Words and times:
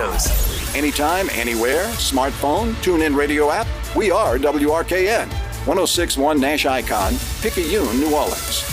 Shows. 0.00 0.74
Anytime, 0.74 1.28
anywhere, 1.32 1.84
smartphone, 1.96 2.80
tune 2.82 3.02
in 3.02 3.14
radio 3.14 3.50
app. 3.50 3.66
We 3.94 4.10
are 4.10 4.38
WRKN. 4.38 5.28
1061 5.66 6.40
Nash 6.40 6.64
Icon, 6.64 7.12
Picayune, 7.42 8.00
New 8.00 8.14
Orleans. 8.14 8.64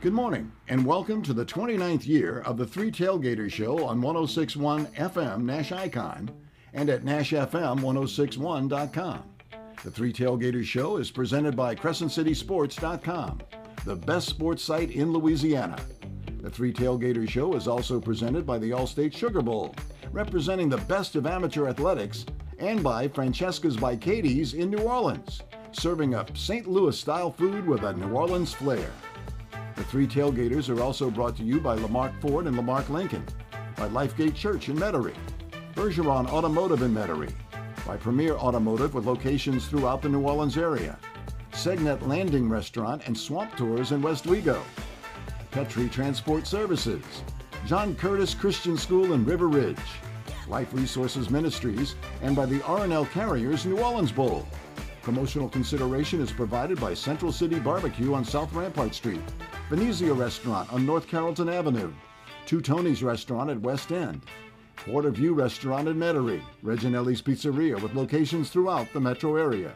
Good 0.00 0.12
morning, 0.12 0.52
and 0.68 0.86
welcome 0.86 1.20
to 1.22 1.32
the 1.32 1.44
29th 1.44 2.06
year 2.06 2.38
of 2.42 2.56
the 2.56 2.64
Three 2.64 2.92
Tailgaters 2.92 3.50
Show 3.50 3.84
on 3.84 4.00
1061 4.00 4.86
FM 4.86 5.42
Nash 5.42 5.72
Icon 5.72 6.30
and 6.72 6.88
at 6.88 7.02
NashFM1061.com. 7.02 9.24
The 9.82 9.90
Three 9.90 10.12
Tailgaters 10.12 10.66
Show 10.66 10.98
is 10.98 11.10
presented 11.10 11.56
by 11.56 11.74
CrescentCitySports.com, 11.74 13.40
the 13.84 13.96
best 13.96 14.28
sports 14.28 14.62
site 14.62 14.92
in 14.92 15.12
Louisiana. 15.12 15.80
The 16.40 16.50
Three 16.50 16.72
Tailgaters 16.72 17.28
Show 17.28 17.54
is 17.54 17.66
also 17.66 18.00
presented 18.00 18.46
by 18.46 18.58
the 18.58 18.70
Allstate 18.70 19.12
Sugar 19.12 19.42
Bowl, 19.42 19.74
representing 20.12 20.68
the 20.68 20.76
best 20.76 21.16
of 21.16 21.26
amateur 21.26 21.66
athletics, 21.66 22.26
and 22.60 22.80
by 22.80 23.08
Francesca's 23.08 23.76
by 23.76 23.96
Katie's 23.96 24.54
in 24.54 24.70
New 24.70 24.78
Orleans, 24.78 25.42
serving 25.72 26.14
up 26.14 26.36
St. 26.36 26.68
Louis 26.68 26.96
style 26.96 27.32
food 27.32 27.66
with 27.66 27.82
a 27.82 27.92
New 27.94 28.12
Orleans 28.12 28.54
flair. 28.54 28.88
The 29.74 29.82
Three 29.84 30.06
Tailgaters 30.06 30.68
are 30.68 30.80
also 30.80 31.10
brought 31.10 31.36
to 31.38 31.42
you 31.42 31.60
by 31.60 31.74
Lamarque 31.74 32.20
Ford 32.20 32.46
and 32.46 32.56
Lamarque 32.56 32.88
Lincoln, 32.88 33.24
by 33.76 33.88
Lifegate 33.88 34.36
Church 34.36 34.68
in 34.68 34.76
Metairie, 34.76 35.16
Bergeron 35.74 36.28
Automotive 36.28 36.82
in 36.82 36.94
Metairie, 36.94 37.34
by 37.84 37.96
Premier 37.96 38.34
Automotive 38.34 38.94
with 38.94 39.06
locations 39.06 39.66
throughout 39.66 40.02
the 40.02 40.08
New 40.08 40.22
Orleans 40.22 40.56
area, 40.56 41.00
Segnette 41.52 42.06
Landing 42.06 42.48
Restaurant 42.48 43.02
and 43.06 43.18
Swamp 43.18 43.56
Tours 43.56 43.90
in 43.90 44.00
Westwego, 44.02 44.62
Petrie 45.50 45.88
Transport 45.88 46.46
Services, 46.46 47.02
John 47.66 47.94
Curtis 47.96 48.34
Christian 48.34 48.76
School 48.76 49.12
in 49.12 49.24
River 49.24 49.48
Ridge, 49.48 49.78
Life 50.46 50.72
Resources 50.72 51.30
Ministries, 51.30 51.94
and 52.22 52.36
by 52.36 52.46
the 52.46 52.58
RNL 52.60 53.10
Carriers 53.10 53.66
New 53.66 53.78
Orleans 53.78 54.12
Bowl. 54.12 54.46
Promotional 55.02 55.48
consideration 55.48 56.20
is 56.20 56.30
provided 56.30 56.80
by 56.80 56.92
Central 56.94 57.32
City 57.32 57.58
Barbecue 57.58 58.12
on 58.12 58.24
South 58.24 58.52
Rampart 58.52 58.94
Street, 58.94 59.22
Venezia 59.70 60.12
Restaurant 60.12 60.70
on 60.72 60.84
North 60.84 61.08
Carrollton 61.08 61.48
Avenue, 61.48 61.92
Two 62.46 62.60
Tony's 62.60 63.02
Restaurant 63.02 63.50
at 63.50 63.60
West 63.60 63.90
End, 63.90 64.22
Waterview 64.86 65.36
Restaurant 65.36 65.88
in 65.88 65.96
Metairie, 65.96 66.42
Reginelli's 66.64 67.20
Pizzeria 67.20 67.80
with 67.80 67.94
locations 67.94 68.50
throughout 68.50 68.92
the 68.92 69.00
metro 69.00 69.36
area, 69.36 69.72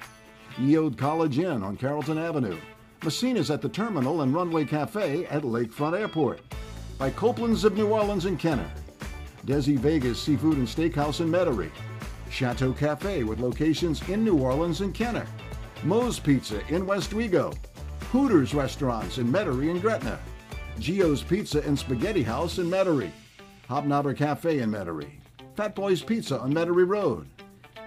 Ye 0.58 0.76
Olde 0.76 0.98
College 0.98 1.38
Inn 1.38 1.62
on 1.62 1.76
Carrollton 1.76 2.18
Avenue, 2.18 2.58
Messina's 3.02 3.50
at 3.50 3.60
the 3.60 3.68
Terminal 3.68 4.22
and 4.22 4.32
Runway 4.32 4.64
Cafe 4.64 5.24
at 5.26 5.42
Lakefront 5.42 5.98
Airport, 5.98 6.40
by 6.98 7.10
Copeland's 7.10 7.64
of 7.64 7.76
New 7.76 7.88
Orleans 7.88 8.26
and 8.26 8.38
Kenner, 8.38 8.70
Desi 9.44 9.76
Vega's 9.76 10.20
Seafood 10.20 10.56
and 10.56 10.68
Steakhouse 10.68 11.20
in 11.20 11.28
Metairie, 11.28 11.72
Chateau 12.30 12.72
Cafe 12.72 13.24
with 13.24 13.40
locations 13.40 14.08
in 14.08 14.22
New 14.22 14.38
Orleans 14.38 14.82
and 14.82 14.94
Kenner, 14.94 15.26
Moe's 15.82 16.20
Pizza 16.20 16.64
in 16.68 16.86
West 16.86 17.10
Westwego, 17.10 17.56
Hooters 18.12 18.54
Restaurants 18.54 19.18
in 19.18 19.26
Metairie 19.26 19.72
and 19.72 19.82
Gretna, 19.82 20.16
Gio's 20.78 21.24
Pizza 21.24 21.60
and 21.62 21.76
Spaghetti 21.76 22.22
House 22.22 22.58
in 22.58 22.70
Metairie, 22.70 23.10
Hobnobber 23.68 24.16
Cafe 24.16 24.60
in 24.60 24.70
Metairie, 24.70 25.18
Fat 25.56 25.74
Boys 25.74 26.02
Pizza 26.02 26.38
on 26.38 26.54
Metairie 26.54 26.88
Road, 26.88 27.26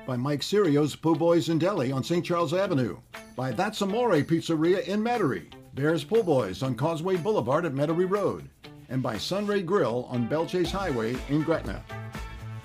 by 0.06 0.16
Mike 0.16 0.42
Sirio's 0.42 0.96
Po' 0.96 1.16
Boys 1.16 1.50
and 1.50 1.60
Deli 1.60 1.92
on 1.92 2.04
St. 2.04 2.26
Charles 2.26 2.54
Avenue, 2.54 2.98
by 3.36 3.52
That's 3.52 3.82
Amore 3.82 4.22
Pizzeria 4.24 4.86
in 4.88 5.02
Metairie, 5.02 5.52
Bears 5.74 6.04
Po' 6.04 6.24
Boys 6.24 6.64
on 6.64 6.76
Causeway 6.76 7.18
Boulevard 7.18 7.66
at 7.66 7.74
Metairie 7.74 8.10
Road, 8.10 8.48
and 8.90 9.02
by 9.02 9.18
Sunray 9.18 9.62
Grill 9.62 10.08
on 10.10 10.28
Belle 10.28 10.46
Chasse 10.46 10.72
Highway 10.72 11.16
in 11.30 11.42
Gretna. 11.42 11.84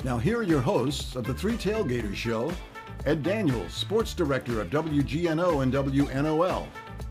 Now, 0.04 0.18
here 0.18 0.38
are 0.38 0.42
your 0.42 0.60
hosts 0.60 1.16
of 1.16 1.24
the 1.24 1.34
Three 1.34 1.56
Tailgaters 1.56 2.14
Show 2.14 2.52
Ed 3.06 3.22
Daniels, 3.22 3.72
Sports 3.72 4.12
Director 4.12 4.60
of 4.60 4.68
WGNO 4.68 5.62
and 5.62 5.72
WNOL, 5.72 6.66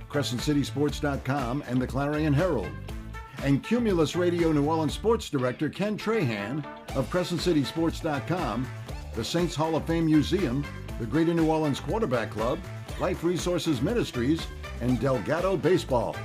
CrescentCitySports.com, 0.09 1.63
and 1.68 1.81
the 1.81 1.88
Clarion 1.88 2.34
Herald, 2.34 2.69
and 3.44 3.63
Cumulus 3.63 4.16
Radio 4.16 4.51
New 4.51 4.66
Orleans 4.66 4.94
Sports 4.94 5.29
Director 5.29 5.69
Ken 5.69 5.97
Trahan 5.97 6.63
of 6.95 7.09
CrescentCitySports.com, 7.09 8.68
the 9.19 9.25
Saints 9.25 9.53
Hall 9.53 9.75
of 9.75 9.84
Fame 9.84 10.06
Museum, 10.06 10.63
the 10.97 11.06
Greater 11.06 11.34
New 11.34 11.50
Orleans 11.50 11.81
Quarterback 11.81 12.30
Club, 12.31 12.57
Life 13.02 13.22
Resources 13.22 13.81
Ministries, 13.81 14.47
and 14.80 14.97
Delgado 14.97 15.57
Baseball. 15.57 16.16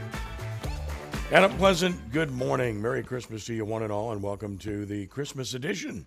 And 1.33 1.45
a 1.45 1.49
pleasant 1.49 2.13
good 2.13 2.31
morning. 2.31 2.81
Merry 2.81 3.03
Christmas 3.03 3.47
to 3.47 3.53
you, 3.53 3.65
one 3.65 3.83
and 3.83 3.91
all, 3.91 4.13
and 4.13 4.23
welcome 4.23 4.57
to 4.59 4.87
the 4.87 5.09
Christmas 5.09 5.55
edition 5.55 6.07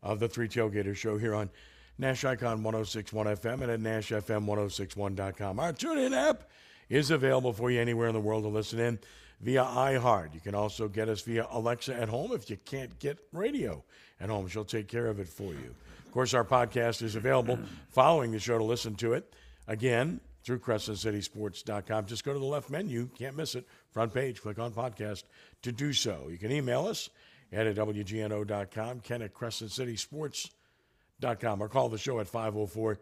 of 0.00 0.20
the 0.20 0.28
Three 0.28 0.46
Tailgaters 0.46 0.94
Show 0.94 1.18
here 1.18 1.34
on 1.34 1.50
Nash 1.98 2.24
Icon 2.24 2.62
1061 2.62 3.26
FM 3.26 3.62
and 3.62 3.72
at 3.72 3.80
NashFM1061.com. 3.80 5.58
Our 5.58 5.72
TuneIn 5.72 6.16
app 6.16 6.44
is 6.88 7.10
available 7.10 7.52
for 7.52 7.68
you 7.72 7.80
anywhere 7.80 8.06
in 8.06 8.14
the 8.14 8.20
world 8.20 8.44
to 8.44 8.48
listen 8.48 8.78
in 8.78 9.00
via 9.40 9.64
iHeart. 9.64 10.34
You 10.34 10.40
can 10.40 10.54
also 10.54 10.86
get 10.86 11.08
us 11.08 11.20
via 11.22 11.48
Alexa 11.50 12.00
at 12.00 12.08
home 12.08 12.30
if 12.30 12.48
you 12.48 12.58
can't 12.64 12.96
get 13.00 13.18
radio 13.32 13.82
at 14.20 14.28
home. 14.28 14.46
She'll 14.46 14.64
take 14.64 14.86
care 14.86 15.08
of 15.08 15.18
it 15.18 15.28
for 15.28 15.52
you. 15.52 15.74
Of 16.08 16.14
course, 16.14 16.32
our 16.32 16.44
podcast 16.44 17.02
is 17.02 17.16
available 17.16 17.58
following 17.90 18.32
the 18.32 18.38
show 18.38 18.56
to 18.56 18.64
listen 18.64 18.94
to 18.94 19.12
it. 19.12 19.30
Again, 19.66 20.22
through 20.42 20.60
CrescentCitySports.com. 20.60 22.06
Just 22.06 22.24
go 22.24 22.32
to 22.32 22.38
the 22.38 22.46
left 22.46 22.70
menu, 22.70 23.10
can't 23.18 23.36
miss 23.36 23.54
it, 23.54 23.66
front 23.90 24.14
page, 24.14 24.40
click 24.40 24.58
on 24.58 24.72
podcast 24.72 25.24
to 25.60 25.70
do 25.70 25.92
so. 25.92 26.28
You 26.30 26.38
can 26.38 26.50
email 26.50 26.86
us 26.86 27.10
at 27.52 27.66
WGNO.com, 27.76 29.00
Ken 29.00 29.20
at 29.20 29.34
CrescentCitySports.com, 29.34 31.62
or 31.62 31.68
call 31.68 31.90
the 31.90 31.98
show 31.98 32.20
at 32.20 32.28
504 32.28 32.94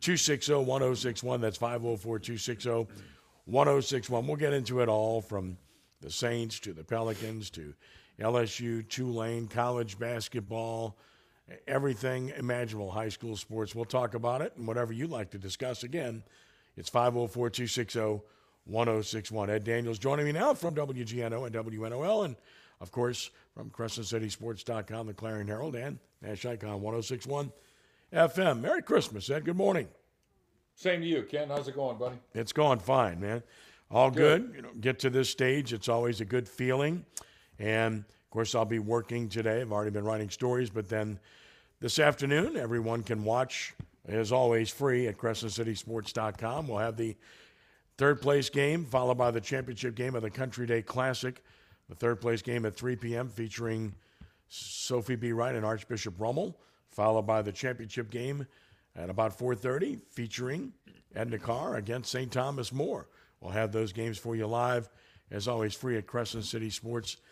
260 0.00 0.54
1061. 0.54 1.40
That's 1.40 1.56
504 1.56 2.18
260 2.20 2.86
1061. 3.46 4.26
We'll 4.28 4.36
get 4.36 4.52
into 4.52 4.80
it 4.80 4.88
all 4.88 5.20
from 5.20 5.56
the 6.00 6.10
Saints 6.10 6.60
to 6.60 6.72
the 6.72 6.84
Pelicans 6.84 7.50
to 7.50 7.74
LSU, 8.20 8.88
Tulane, 8.88 9.48
college 9.48 9.98
basketball, 9.98 10.96
everything 11.66 12.32
imaginable, 12.36 12.90
high 12.90 13.08
school 13.08 13.36
sports. 13.36 13.74
We'll 13.74 13.84
talk 13.84 14.14
about 14.14 14.42
it 14.42 14.54
and 14.56 14.66
whatever 14.66 14.92
you'd 14.92 15.10
like 15.10 15.30
to 15.30 15.38
discuss. 15.38 15.82
Again, 15.82 16.22
it's 16.76 16.88
504 16.88 17.50
260 17.50 18.20
1061. 18.64 19.50
Ed 19.50 19.64
Daniels 19.64 19.98
joining 19.98 20.26
me 20.26 20.32
now 20.32 20.54
from 20.54 20.74
WGNO 20.74 21.46
and 21.46 21.54
WNOL, 21.54 22.24
and 22.24 22.36
of 22.80 22.92
course 22.92 23.30
from 23.54 23.70
CrescentCitySports.com, 23.70 25.06
the 25.06 25.14
Clarion 25.14 25.48
Herald, 25.48 25.74
and 25.74 25.98
Nash 26.20 26.46
Icon 26.46 26.80
1061 26.80 27.52
FM. 28.12 28.60
Merry 28.60 28.82
Christmas, 28.82 29.28
Ed. 29.30 29.44
Good 29.44 29.56
morning. 29.56 29.88
Same 30.74 31.00
to 31.00 31.06
you, 31.06 31.22
Ken. 31.22 31.48
How's 31.48 31.68
it 31.68 31.74
going, 31.74 31.98
buddy? 31.98 32.16
It's 32.34 32.52
going 32.52 32.78
fine, 32.78 33.20
man. 33.20 33.42
All 33.90 34.10
good. 34.10 34.46
good. 34.46 34.56
You 34.56 34.62
know, 34.62 34.70
get 34.80 35.00
to 35.00 35.10
this 35.10 35.28
stage, 35.28 35.72
it's 35.72 35.88
always 35.88 36.20
a 36.20 36.24
good 36.24 36.48
feeling. 36.48 37.04
And 37.58 38.04
course, 38.32 38.54
I'll 38.54 38.64
be 38.64 38.78
working 38.78 39.28
today. 39.28 39.60
I've 39.60 39.72
already 39.72 39.90
been 39.90 40.04
writing 40.04 40.30
stories, 40.30 40.70
but 40.70 40.88
then 40.88 41.18
this 41.80 41.98
afternoon, 41.98 42.56
everyone 42.56 43.02
can 43.02 43.24
watch, 43.24 43.74
as 44.08 44.32
always, 44.32 44.70
free 44.70 45.06
at 45.06 45.18
CrescentCitySports.com. 45.18 46.66
We'll 46.66 46.78
have 46.78 46.96
the 46.96 47.14
third 47.98 48.22
place 48.22 48.48
game, 48.48 48.86
followed 48.86 49.18
by 49.18 49.30
the 49.30 49.40
championship 49.40 49.94
game 49.94 50.14
of 50.14 50.22
the 50.22 50.30
Country 50.30 50.66
Day 50.66 50.80
Classic. 50.80 51.42
The 51.90 51.94
third 51.94 52.22
place 52.22 52.40
game 52.40 52.64
at 52.64 52.74
3 52.74 52.96
p.m. 52.96 53.28
featuring 53.28 53.94
Sophie 54.48 55.16
B. 55.16 55.32
Wright 55.32 55.54
and 55.54 55.66
Archbishop 55.66 56.14
Rummel, 56.18 56.58
followed 56.88 57.26
by 57.26 57.42
the 57.42 57.52
championship 57.52 58.10
game 58.10 58.46
at 58.96 59.10
about 59.10 59.38
4:30 59.38 60.00
featuring 60.10 60.72
Edna 61.14 61.38
Karr 61.38 61.76
against 61.76 62.10
St. 62.10 62.32
Thomas 62.32 62.72
More. 62.72 63.08
We'll 63.40 63.52
have 63.52 63.72
those 63.72 63.92
games 63.92 64.16
for 64.16 64.34
you 64.36 64.46
live, 64.46 64.88
as 65.30 65.48
always, 65.48 65.74
free 65.74 65.98
at 65.98 66.06
CrescentCitySports.com. 66.06 67.22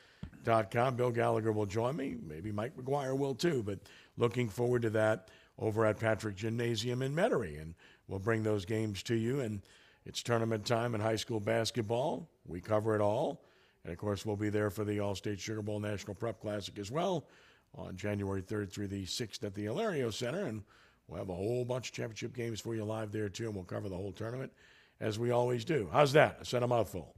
Bill 0.44 1.10
Gallagher 1.10 1.52
will 1.52 1.66
join 1.66 1.96
me. 1.96 2.16
Maybe 2.26 2.50
Mike 2.52 2.76
McGuire 2.76 3.16
will 3.16 3.34
too, 3.34 3.62
but 3.62 3.78
looking 4.16 4.48
forward 4.48 4.82
to 4.82 4.90
that 4.90 5.28
over 5.58 5.84
at 5.84 6.00
Patrick 6.00 6.36
Gymnasium 6.36 7.02
in 7.02 7.14
Metairie. 7.14 7.60
And 7.60 7.74
we'll 8.08 8.18
bring 8.18 8.42
those 8.42 8.64
games 8.64 9.02
to 9.04 9.14
you. 9.14 9.40
And 9.40 9.62
it's 10.06 10.22
tournament 10.22 10.64
time 10.64 10.94
in 10.94 11.00
high 11.00 11.16
school 11.16 11.40
basketball. 11.40 12.28
We 12.46 12.60
cover 12.60 12.94
it 12.94 13.00
all. 13.00 13.44
And 13.84 13.92
of 13.92 13.98
course, 13.98 14.26
we'll 14.26 14.36
be 14.36 14.50
there 14.50 14.70
for 14.70 14.84
the 14.84 15.00
All 15.00 15.14
State 15.14 15.40
Sugar 15.40 15.62
Bowl 15.62 15.80
National 15.80 16.14
Prep 16.14 16.40
Classic 16.40 16.78
as 16.78 16.90
well 16.90 17.26
on 17.74 17.96
January 17.96 18.42
3rd 18.42 18.72
through 18.72 18.88
the 18.88 19.04
6th 19.04 19.44
at 19.44 19.54
the 19.54 19.66
Alario 19.66 20.12
Center. 20.12 20.46
And 20.46 20.62
we'll 21.06 21.18
have 21.18 21.28
a 21.28 21.34
whole 21.34 21.64
bunch 21.64 21.88
of 21.88 21.94
championship 21.94 22.34
games 22.34 22.60
for 22.60 22.74
you 22.74 22.84
live 22.84 23.12
there, 23.12 23.28
too. 23.28 23.46
And 23.46 23.54
we'll 23.54 23.64
cover 23.64 23.88
the 23.88 23.96
whole 23.96 24.12
tournament 24.12 24.52
as 25.00 25.18
we 25.18 25.30
always 25.30 25.64
do. 25.64 25.88
How's 25.92 26.12
that? 26.12 26.38
I 26.40 26.44
said 26.44 26.62
a 26.62 26.66
mouthful. 26.66 27.14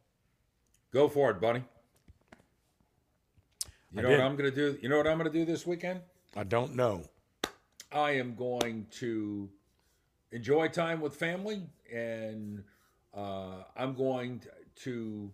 Go 0.93 1.09
for 1.09 1.31
it, 1.31 1.41
buddy. 1.41 1.65
You 3.95 4.01
I 4.01 4.03
know 4.03 4.09
did. 4.11 4.19
what 4.19 4.27
I'm 4.27 4.37
going 4.37 4.51
to 4.51 4.57
do? 4.57 4.79
You 4.81 4.89
know 4.89 4.97
what 4.97 5.07
I'm 5.07 5.19
going 5.19 5.31
to 5.31 5.39
do 5.39 5.45
this 5.45 5.67
weekend? 5.67 6.01
I 6.37 6.45
don't 6.45 6.75
know. 6.75 7.03
I 7.93 8.13
am 8.13 8.35
going 8.35 8.87
to 8.93 9.51
enjoy 10.31 10.69
time 10.69 11.01
with 11.01 11.15
family, 11.15 11.63
and 11.93 12.63
uh, 13.15 13.65
I'm 13.77 13.95
going 13.95 14.41
to 14.77 15.31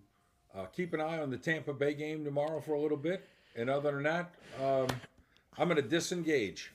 uh, 0.56 0.66
keep 0.66 0.93
an 0.93 1.00
eye 1.00 1.20
on 1.20 1.31
the 1.31 1.37
Tampa 1.37 1.72
Bay 1.72 1.94
game 1.94 2.25
tomorrow 2.25 2.60
for 2.60 2.72
a 2.75 2.81
little 2.81 2.96
bit, 2.96 3.28
And 3.55 3.70
other 3.70 3.93
than 3.93 4.02
that, 4.05 4.34
um, 4.60 4.88
I'm 5.56 5.69
going 5.69 5.76
to 5.81 5.88
disengage. 5.88 6.72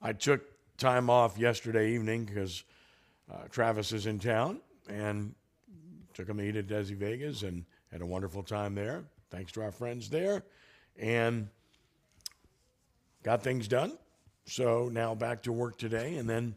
I 0.00 0.12
took 0.12 0.42
time 0.76 1.10
off 1.10 1.38
yesterday 1.38 1.92
evening 1.92 2.24
because 2.24 2.62
uh, 3.32 3.48
Travis 3.50 3.90
is 3.92 4.06
in 4.06 4.18
town 4.18 4.60
and 4.88 5.34
took 6.12 6.28
him 6.28 6.36
to 6.36 6.44
eat 6.44 6.56
at 6.56 6.66
Desi 6.68 6.94
Vega's 6.96 7.42
and 7.42 7.64
had 7.90 8.00
a 8.00 8.06
wonderful 8.06 8.42
time 8.42 8.74
there. 8.74 9.04
Thanks 9.30 9.52
to 9.52 9.62
our 9.62 9.72
friends 9.72 10.08
there. 10.08 10.44
And 10.98 11.48
got 13.22 13.42
things 13.42 13.66
done. 13.66 13.98
So 14.46 14.88
now 14.92 15.14
back 15.14 15.42
to 15.44 15.52
work 15.52 15.78
today. 15.78 16.16
And 16.16 16.28
then 16.28 16.54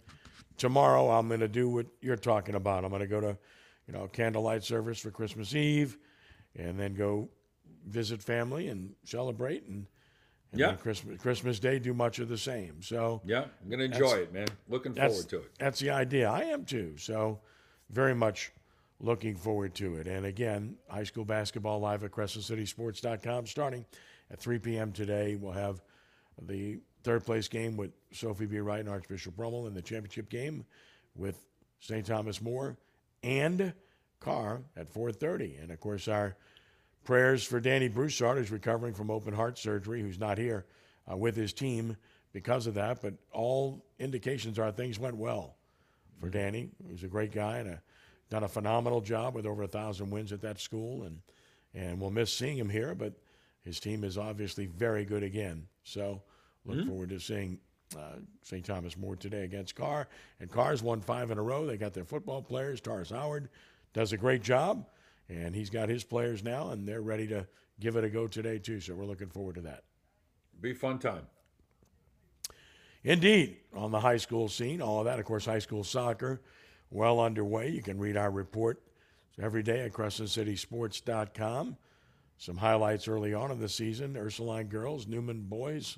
tomorrow 0.57 1.09
I'm 1.09 1.27
going 1.27 1.39
to 1.39 1.47
do 1.47 1.69
what 1.69 1.87
you're 2.01 2.15
talking 2.17 2.55
about. 2.55 2.83
I'm 2.83 2.89
going 2.89 3.01
to 3.01 3.07
go 3.07 3.21
to, 3.21 3.37
you 3.87 3.93
know, 3.93 4.07
candlelight 4.07 4.63
service 4.63 4.99
for 4.99 5.09
Christmas 5.11 5.55
Eve 5.55 5.97
and 6.55 6.79
then 6.79 6.93
go 6.93 7.29
visit 7.87 8.21
family 8.21 8.67
and 8.67 8.93
celebrate 9.05 9.63
and, 9.67 9.85
and 10.51 10.59
Yeah. 10.59 10.73
Christmas 10.73 11.19
Christmas 11.21 11.59
Day 11.59 11.79
do 11.79 11.93
much 11.93 12.19
of 12.19 12.27
the 12.27 12.37
same. 12.37 12.81
So 12.81 13.21
Yeah, 13.25 13.45
I'm 13.61 13.69
going 13.69 13.79
to 13.79 13.85
enjoy 13.85 14.17
it, 14.17 14.33
man. 14.33 14.47
Looking 14.67 14.93
forward 14.93 15.29
to 15.29 15.37
it. 15.37 15.51
That's 15.57 15.79
the 15.79 15.89
idea. 15.91 16.29
I 16.29 16.43
am 16.43 16.65
too. 16.65 16.97
So 16.97 17.39
very 17.89 18.13
much 18.13 18.51
looking 18.99 19.35
forward 19.35 19.75
to 19.75 19.95
it. 19.95 20.07
And 20.07 20.25
again, 20.25 20.75
high 20.89 21.03
school 21.03 21.25
basketball 21.25 21.79
live 21.79 22.03
at 22.03 22.11
CrescentCitySports.com 22.11 23.47
starting 23.47 23.85
at 24.31 24.39
3 24.39 24.59
p.m. 24.59 24.91
today. 24.91 25.35
We'll 25.35 25.53
have 25.53 25.81
the 26.41 26.79
third 27.03 27.25
place 27.25 27.47
game 27.47 27.77
with 27.77 27.91
Sophie 28.11 28.45
B. 28.45 28.59
Wright 28.59 28.79
and 28.79 28.89
Archbishop 28.89 29.35
Rummel, 29.37 29.67
in 29.67 29.73
the 29.73 29.81
championship 29.81 30.29
game 30.29 30.65
with 31.15 31.39
St. 31.79 32.05
Thomas 32.05 32.41
More 32.41 32.77
and 33.23 33.73
Karr 34.19 34.63
at 34.75 34.93
4:30. 34.93 35.61
And 35.61 35.71
of 35.71 35.79
course, 35.79 36.07
our 36.07 36.35
prayers 37.03 37.43
for 37.43 37.59
Danny 37.59 37.87
Broussard, 37.87 38.37
who's 38.37 38.51
recovering 38.51 38.93
from 38.93 39.09
open 39.09 39.33
heart 39.33 39.57
surgery, 39.57 40.01
who's 40.01 40.19
not 40.19 40.37
here 40.37 40.65
uh, 41.09 41.15
with 41.15 41.35
his 41.35 41.53
team 41.53 41.97
because 42.33 42.67
of 42.67 42.73
that. 42.75 43.01
But 43.01 43.13
all 43.31 43.85
indications 43.99 44.59
are 44.59 44.71
things 44.71 44.99
went 44.99 45.15
well 45.15 45.55
for 46.19 46.29
Danny. 46.29 46.69
He's 46.89 47.03
a 47.03 47.07
great 47.07 47.31
guy 47.31 47.59
and 47.59 47.69
a, 47.69 47.81
done 48.29 48.43
a 48.43 48.47
phenomenal 48.47 49.01
job 49.01 49.35
with 49.35 49.45
over 49.45 49.63
a 49.63 49.67
thousand 49.67 50.09
wins 50.09 50.31
at 50.31 50.41
that 50.41 50.59
school. 50.59 51.03
And 51.03 51.19
and 51.73 51.99
we'll 51.99 52.11
miss 52.11 52.33
seeing 52.33 52.57
him 52.57 52.69
here, 52.69 52.95
but 52.95 53.13
his 53.61 53.79
team 53.79 54.03
is 54.03 54.17
obviously 54.17 54.65
very 54.65 55.05
good 55.05 55.23
again. 55.23 55.67
So 55.83 56.21
look 56.65 56.85
forward 56.87 57.09
to 57.09 57.19
seeing 57.19 57.59
uh, 57.95 58.17
St. 58.41 58.65
Thomas 58.65 58.97
More 58.97 59.15
today 59.15 59.43
against 59.43 59.75
Karr. 59.75 60.07
And 60.39 60.51
Karr's 60.51 60.81
won 60.81 61.01
five 61.01 61.31
in 61.31 61.37
a 61.37 61.43
row. 61.43 61.65
They 61.65 61.77
got 61.77 61.93
their 61.93 62.05
football 62.05 62.41
players. 62.41 62.81
Taurus 62.81 63.11
Howard 63.11 63.49
does 63.93 64.11
a 64.11 64.17
great 64.17 64.41
job, 64.41 64.87
and 65.29 65.55
he's 65.55 65.69
got 65.69 65.87
his 65.87 66.03
players 66.03 66.43
now, 66.43 66.69
and 66.69 66.87
they're 66.87 67.01
ready 67.01 67.27
to 67.27 67.47
give 67.79 67.95
it 67.95 68.03
a 68.03 68.09
go 68.09 68.27
today 68.27 68.57
too. 68.57 68.79
So 68.79 68.95
we're 68.95 69.05
looking 69.05 69.29
forward 69.29 69.55
to 69.55 69.61
that. 69.61 69.83
Be 70.59 70.73
fun 70.73 70.99
time. 70.99 71.27
Indeed, 73.03 73.57
on 73.73 73.91
the 73.91 73.99
high 73.99 74.17
school 74.17 74.49
scene, 74.49 74.81
all 74.81 74.99
of 74.99 75.05
that, 75.05 75.19
of 75.19 75.25
course, 75.25 75.45
high 75.45 75.59
school 75.59 75.83
soccer 75.83 76.41
well 76.89 77.19
underway. 77.19 77.69
You 77.69 77.81
can 77.81 77.97
read 77.99 78.17
our 78.17 78.31
report 78.31 78.81
every 79.41 79.63
day 79.63 79.81
at 79.81 79.93
CrescentCitySports.com. 79.93 81.77
Some 82.39 82.57
highlights 82.57 83.07
early 83.07 83.33
on 83.33 83.51
in 83.51 83.59
the 83.59 83.69
season 83.69 84.15
Ursuline 84.15 84.67
girls, 84.67 85.07
Newman 85.07 85.41
boys, 85.41 85.97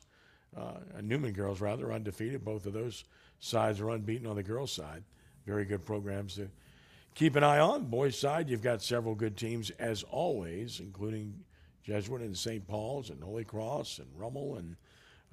uh, 0.56 0.74
Newman 1.02 1.34
girls 1.34 1.60
rather, 1.62 1.92
undefeated. 1.92 2.46
Both 2.46 2.66
of 2.66 2.74
those 2.74 3.04
sides 3.40 3.80
are 3.80 3.90
unbeaten 3.90 4.28
on 4.28 4.36
the 4.36 4.44
girls' 4.44 4.72
side. 4.72 5.04
Very 5.46 5.66
good 5.66 5.86
programs 5.86 6.36
to 6.36 6.50
keep 7.16 7.36
an 7.36 7.44
eye 7.44 7.60
on. 7.60 7.86
Boys' 7.86 8.18
side, 8.18 8.50
you've 8.50 8.62
got 8.62 8.82
several 8.82 9.16
good 9.16 9.36
teams 9.36 9.70
as 9.72 10.04
always, 10.04 10.80
including 10.80 11.34
Jesuit 11.84 12.22
and 12.22 12.38
St. 12.38 12.66
Paul's 12.68 13.10
and 13.10 13.22
Holy 13.22 13.44
Cross 13.44 14.00
and 14.00 14.08
Rummel 14.16 14.58
and 14.58 14.76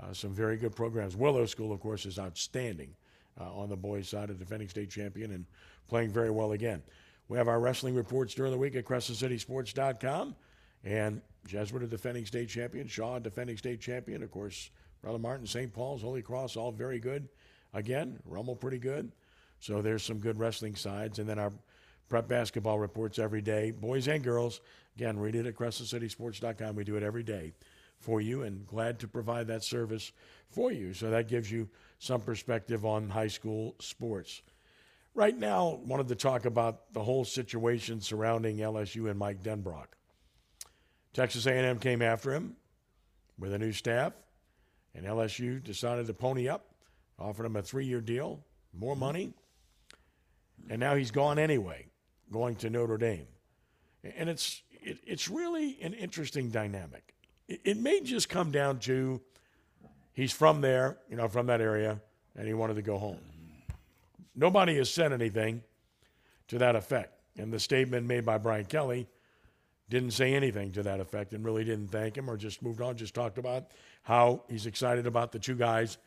uh, 0.03 0.13
some 0.13 0.33
very 0.35 0.57
good 0.57 0.75
programs. 0.75 1.17
Willow 1.17 1.47
School, 1.47 1.73
of 1.73 1.81
course, 1.81 2.05
is 2.05 2.19
outstanding 2.19 2.95
uh, 3.41 3.53
on 3.53 3.69
the 3.69 3.77
boys' 3.77 4.09
side, 4.09 4.31
a 4.31 4.35
defending 4.35 4.69
state 4.69 4.91
champion 4.91 5.33
and 5.33 5.45
playing 5.89 6.11
very 6.11 6.31
well 6.31 6.53
again. 6.53 6.83
We 7.29 7.39
have 7.39 7.49
our 7.49 7.61
wrestling 7.61 7.95
reports 7.95 8.35
during 8.35 8.53
the 8.53 8.59
week 8.59 8.77
at 8.77 8.85
CrescentCitySports.com. 8.85 10.37
And 10.85 11.21
Jesuit, 11.47 11.83
a 11.83 11.87
defending 11.87 12.27
state 12.27 12.49
champion. 12.49 12.87
Shaw, 12.87 13.17
a 13.17 13.21
defending 13.21 13.57
state 13.57 13.81
champion. 13.81 14.23
Of 14.23 14.31
course, 14.31 14.71
Brother 15.03 15.19
Martin, 15.19 15.47
St. 15.47 15.73
Paul's, 15.73 16.03
Holy 16.03 16.23
Cross, 16.23 16.57
all 16.57 16.71
very 16.71 17.01
good. 17.01 17.29
Again, 17.75 18.19
Rummel 18.25 18.57
pretty 18.57 18.79
good. 18.79 19.11
So 19.59 19.83
there's 19.83 20.03
some 20.03 20.19
good 20.19 20.39
wrestling 20.39 20.77
sides. 20.77 21.19
And 21.19 21.29
then 21.29 21.39
our 21.39 21.53
prep 22.09 22.29
basketball 22.29 22.79
reports 22.79 23.19
every 23.19 23.43
day, 23.43 23.73
boys 23.73 24.07
and 24.07 24.23
girls. 24.23 24.61
Again, 24.97 25.19
read 25.19 25.35
it 25.35 25.47
at 25.47 25.57
CrescentCitySports.com. 25.57 26.77
We 26.77 26.85
do 26.85 26.97
it 26.97 27.03
every 27.03 27.25
day 27.25 27.53
for 27.99 28.21
you 28.21 28.43
and 28.43 28.67
glad 28.67 28.99
to 29.01 29.09
provide 29.09 29.47
that 29.49 29.65
service 29.65 30.13
for 30.49 30.73
you. 30.73 30.95
So 30.95 31.11
that 31.11 31.29
gives 31.29 31.51
you 31.51 31.69
some 31.99 32.21
perspective 32.21 32.85
on 32.85 33.09
high 33.09 33.29
school 33.29 33.75
sports. 33.81 34.43
Right 35.15 35.37
now, 35.37 35.81
wanted 35.85 36.09
to 36.09 36.15
talk 36.15 36.45
about 36.45 36.93
the 36.93 37.03
whole 37.03 37.25
situation 37.25 38.01
surrounding 38.01 38.59
LSU 38.59 39.09
and 39.09 39.19
Mike 39.19 39.43
Denbrock. 39.43 39.87
Texas 41.15 41.47
A&M 41.47 41.79
came 41.79 42.03
after 42.03 42.35
him 42.35 42.57
with 43.39 43.55
a 43.55 43.59
new 43.59 43.73
staff, 43.73 44.13
and 44.95 45.07
LSU 45.07 45.63
decided 45.63 46.07
to 46.07 46.15
pony 46.15 46.49
up, 46.49 46.75
offered 47.19 47.47
him 47.47 47.57
a 47.57 47.63
three-year 47.63 48.03
deal, 48.03 48.45
more 48.75 48.95
money, 48.95 49.33
and 50.69 50.81
now 50.81 50.95
he's 50.95 51.11
gone 51.11 51.39
anyway, 51.39 51.87
going 52.31 52.57
to 52.57 52.69
Notre 52.69 52.99
Dame. 52.99 53.27
And 54.05 54.29
it's 54.29 54.63
it, 54.71 54.99
it's 55.05 55.29
really 55.29 55.79
an 55.83 55.95
interesting 55.95 56.51
dynamic. 56.51 57.15
It, 57.49 57.77
may 57.77 58.01
just 58.01 58.29
come 58.29 58.51
down 58.51 58.81
to 58.81 59.21
he's 60.13 60.33
from 60.33 60.61
there, 60.61 60.99
you 61.09 61.17
know, 61.17 61.29
from 61.29 61.47
that 61.47 61.61
area, 61.61 62.01
and 62.37 62.47
he 62.47 62.55
wanted 62.55 62.75
to 62.75 62.83
go 62.83 62.99
home. 62.99 63.21
Nobody 64.35 64.77
has 64.77 64.91
said 64.91 65.13
anything 65.13 65.63
to 66.49 66.59
that 66.59 66.77
effect. 66.77 67.13
And 67.39 67.53
the 67.53 67.61
statement 67.61 68.07
made 68.07 68.25
by 68.25 68.39
Brian 68.39 68.65
Kelly 68.65 69.07
didn't 69.89 70.11
say 70.13 70.35
anything 70.35 70.73
to 70.73 70.83
that 70.83 71.01
effect 71.01 71.33
and 71.33 71.45
really 71.45 71.65
didn't 71.65 71.89
thank 71.89 72.17
him 72.17 72.29
or 72.29 72.37
just 72.37 72.63
moved 72.63 72.81
on, 72.81 72.97
just 72.97 73.15
talked 73.15 73.39
about 73.39 73.71
how 74.03 74.43
he's 74.49 74.67
excited 74.67 75.07
about 75.07 75.33
the 75.33 75.39
two 75.39 75.55
guys 75.55 75.99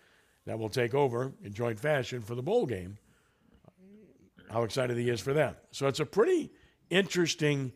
that 0.46 0.58
will 0.58 0.70
take 0.70 0.94
over 0.94 1.32
in 1.44 1.54
joint 1.54 1.80
fashion 1.80 2.22
for 2.22 2.36
the 2.36 2.42
bowl 2.42 2.66
game, 2.66 2.98
how 4.50 4.64
excited 4.64 4.98
he 4.98 5.10
is 5.10 5.22
for 5.22 5.34
them. 5.34 5.56
So 5.72 5.88
it's 5.88 6.00
a 6.00 6.06
pretty 6.06 6.52
interesting 6.90 7.72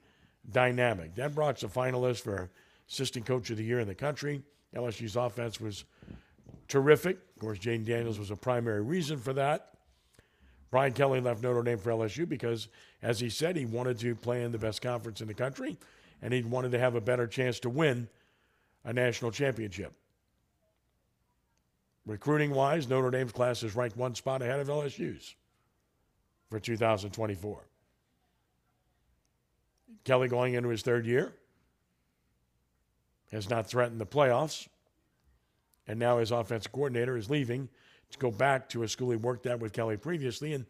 dynamic. 0.51 1.15
Denbrock's 1.15 1.63
a 1.63 1.67
finalist 1.67 2.21
for 2.21 2.49
assistant 2.89 3.25
coach 3.25 3.49
of 3.49 3.57
the 3.57 3.63
year 3.63 3.79
in 3.79 3.87
the 3.87 3.95
country. 3.95 4.41
LSU's 4.75 5.15
offense 5.15 5.59
was 5.59 5.85
terrific. 6.67 7.17
Of 7.35 7.41
course, 7.41 7.59
Jayden 7.59 7.85
Daniels 7.85 8.19
was 8.19 8.31
a 8.31 8.35
primary 8.35 8.81
reason 8.81 9.17
for 9.17 9.33
that. 9.33 9.69
Brian 10.71 10.93
Kelly 10.93 11.21
left 11.21 11.43
Notre 11.43 11.61
Dame 11.61 11.77
for 11.77 11.91
LSU 11.91 12.27
because, 12.27 12.67
as 13.03 13.19
he 13.19 13.29
said, 13.29 13.55
he 13.55 13.65
wanted 13.65 13.99
to 13.99 14.15
play 14.15 14.43
in 14.43 14.51
the 14.51 14.57
best 14.57 14.81
conference 14.81 15.21
in 15.21 15.27
the 15.27 15.33
country 15.33 15.77
and 16.23 16.33
he 16.33 16.41
wanted 16.41 16.71
to 16.71 16.79
have 16.79 16.95
a 16.95 17.01
better 17.01 17.27
chance 17.27 17.59
to 17.59 17.69
win 17.69 18.07
a 18.85 18.93
national 18.93 19.29
championship. 19.29 19.93
Recruiting 22.05 22.51
wise, 22.51 22.87
Notre 22.87 23.11
Dame's 23.11 23.31
class 23.31 23.61
is 23.61 23.75
ranked 23.75 23.97
one 23.97 24.15
spot 24.15 24.41
ahead 24.41 24.59
of 24.59 24.67
LSU's 24.67 25.35
for 26.49 26.59
2024. 26.59 27.61
Kelly 30.05 30.27
going 30.27 30.53
into 30.55 30.69
his 30.69 30.81
third 30.81 31.05
year 31.05 31.33
has 33.33 33.49
not 33.49 33.67
threatened 33.67 33.99
the 33.99 34.05
playoffs, 34.05 34.67
and 35.87 35.99
now 35.99 36.19
his 36.19 36.31
offensive 36.31 36.71
coordinator 36.71 37.17
is 37.17 37.29
leaving 37.29 37.67
to 38.11 38.19
go 38.19 38.31
back 38.31 38.69
to 38.69 38.83
a 38.83 38.87
school 38.87 39.11
he 39.11 39.17
worked 39.17 39.45
at 39.45 39.59
with 39.59 39.73
Kelly 39.73 39.97
previously 39.97 40.53
and, 40.53 40.65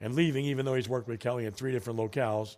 and 0.00 0.14
leaving, 0.14 0.44
even 0.44 0.64
though 0.64 0.74
he's 0.74 0.88
worked 0.88 1.08
with 1.08 1.20
Kelly 1.20 1.46
in 1.46 1.52
three 1.52 1.72
different 1.72 1.98
locales, 1.98 2.56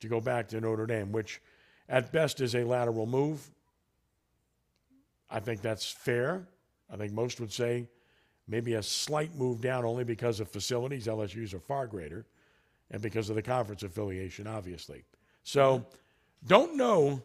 to 0.00 0.08
go 0.08 0.20
back 0.20 0.48
to 0.48 0.60
Notre 0.60 0.86
Dame, 0.86 1.12
which 1.12 1.40
at 1.88 2.12
best 2.12 2.40
is 2.40 2.54
a 2.54 2.64
lateral 2.64 3.06
move. 3.06 3.50
I 5.30 5.40
think 5.40 5.60
that's 5.60 5.90
fair. 5.90 6.46
I 6.92 6.96
think 6.96 7.12
most 7.12 7.40
would 7.40 7.52
say 7.52 7.88
maybe 8.46 8.74
a 8.74 8.82
slight 8.82 9.34
move 9.34 9.60
down 9.60 9.84
only 9.84 10.04
because 10.04 10.38
of 10.38 10.48
facilities. 10.48 11.06
LSU's 11.06 11.54
are 11.54 11.60
far 11.60 11.86
greater, 11.86 12.26
and 12.90 13.02
because 13.02 13.28
of 13.30 13.36
the 13.36 13.42
conference 13.42 13.82
affiliation, 13.82 14.46
obviously. 14.46 15.02
So 15.42 15.78
mm-hmm. 15.78 16.46
don't 16.46 16.76
know 16.76 17.22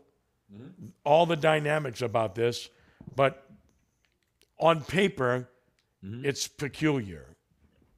all 1.03 1.25
the 1.25 1.35
dynamics 1.35 2.01
about 2.01 2.35
this, 2.35 2.69
but 3.15 3.49
on 4.59 4.81
paper, 4.81 5.49
it's 6.03 6.47
peculiar. 6.47 7.25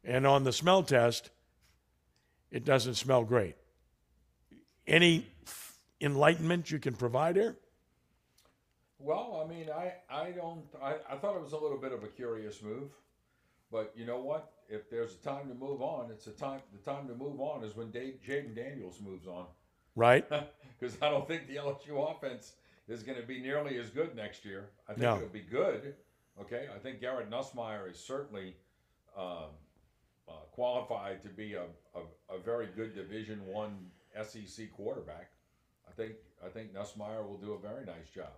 And 0.04 0.28
on 0.28 0.44
the 0.44 0.52
smell 0.52 0.84
test, 0.84 1.30
it 2.52 2.66
doesn't 2.66 2.96
smell 2.96 3.24
great. 3.24 3.56
Any 4.86 5.26
enlightenment 6.02 6.70
you 6.70 6.80
can 6.80 6.94
provide 6.94 7.36
here? 7.36 7.58
Well, 9.00 9.44
I 9.44 9.54
mean, 9.54 9.70
I, 9.70 9.94
I 10.10 10.32
don't, 10.32 10.64
I, 10.82 10.96
I 11.10 11.16
thought 11.18 11.36
it 11.36 11.42
was 11.42 11.54
a 11.54 11.58
little 11.58 11.78
bit 11.78 11.92
of 11.92 12.04
a 12.04 12.08
curious 12.08 12.62
move, 12.62 12.90
but 13.72 13.94
you 13.96 14.06
know 14.06 14.20
what? 14.20 14.52
If 14.70 14.90
there's 14.90 15.16
a 15.16 15.18
time 15.18 15.50
to 15.50 15.56
move 15.56 15.82
on, 15.82 16.10
it's 16.10 16.28
a 16.28 16.32
time, 16.32 16.62
the 16.72 16.90
time 16.90 17.08
to 17.08 17.16
move 17.16 17.42
on 17.42 17.64
is 17.64 17.76
when 17.76 17.92
Dave, 17.92 18.20
Jayden 18.26 18.56
Daniels 18.56 19.00
moves 19.02 19.28
on. 19.28 19.46
Right? 19.96 20.26
Because 20.80 20.98
I 21.02 21.10
don't 21.10 21.26
think 21.26 21.48
the 21.48 21.56
LSU 21.56 22.12
offense 22.12 22.54
is 22.90 23.04
going 23.04 23.18
to 23.18 23.26
be 23.26 23.40
nearly 23.40 23.78
as 23.80 23.90
good 23.90 24.18
next 24.18 24.44
year. 24.44 24.66
I 24.90 24.92
think 24.92 25.04
No. 25.04 25.16
it'll 25.16 25.30
be 25.30 25.40
good. 25.40 25.96
Okay, 26.42 26.68
I 26.76 26.78
think 26.78 27.00
Garrett 27.00 27.30
Nussmeier 27.30 27.90
is 27.90 27.98
certainly 27.98 28.58
um, 29.18 29.52
uh, 30.28 30.32
qualified 30.52 31.22
to 31.24 31.30
be 31.30 31.54
a, 31.54 31.64
a, 31.96 32.36
a 32.36 32.38
very 32.38 32.68
good 32.76 32.94
Division 32.96 33.46
One 33.46 33.78
SEC 34.22 34.74
quarterback. 34.76 35.30
I 35.88 35.92
think 35.94 36.16
I 36.46 36.50
think 36.50 36.74
Nussmeier 36.74 37.26
will 37.26 37.38
do 37.38 37.54
a 37.54 37.60
very 37.60 37.86
nice 37.86 38.10
job, 38.14 38.34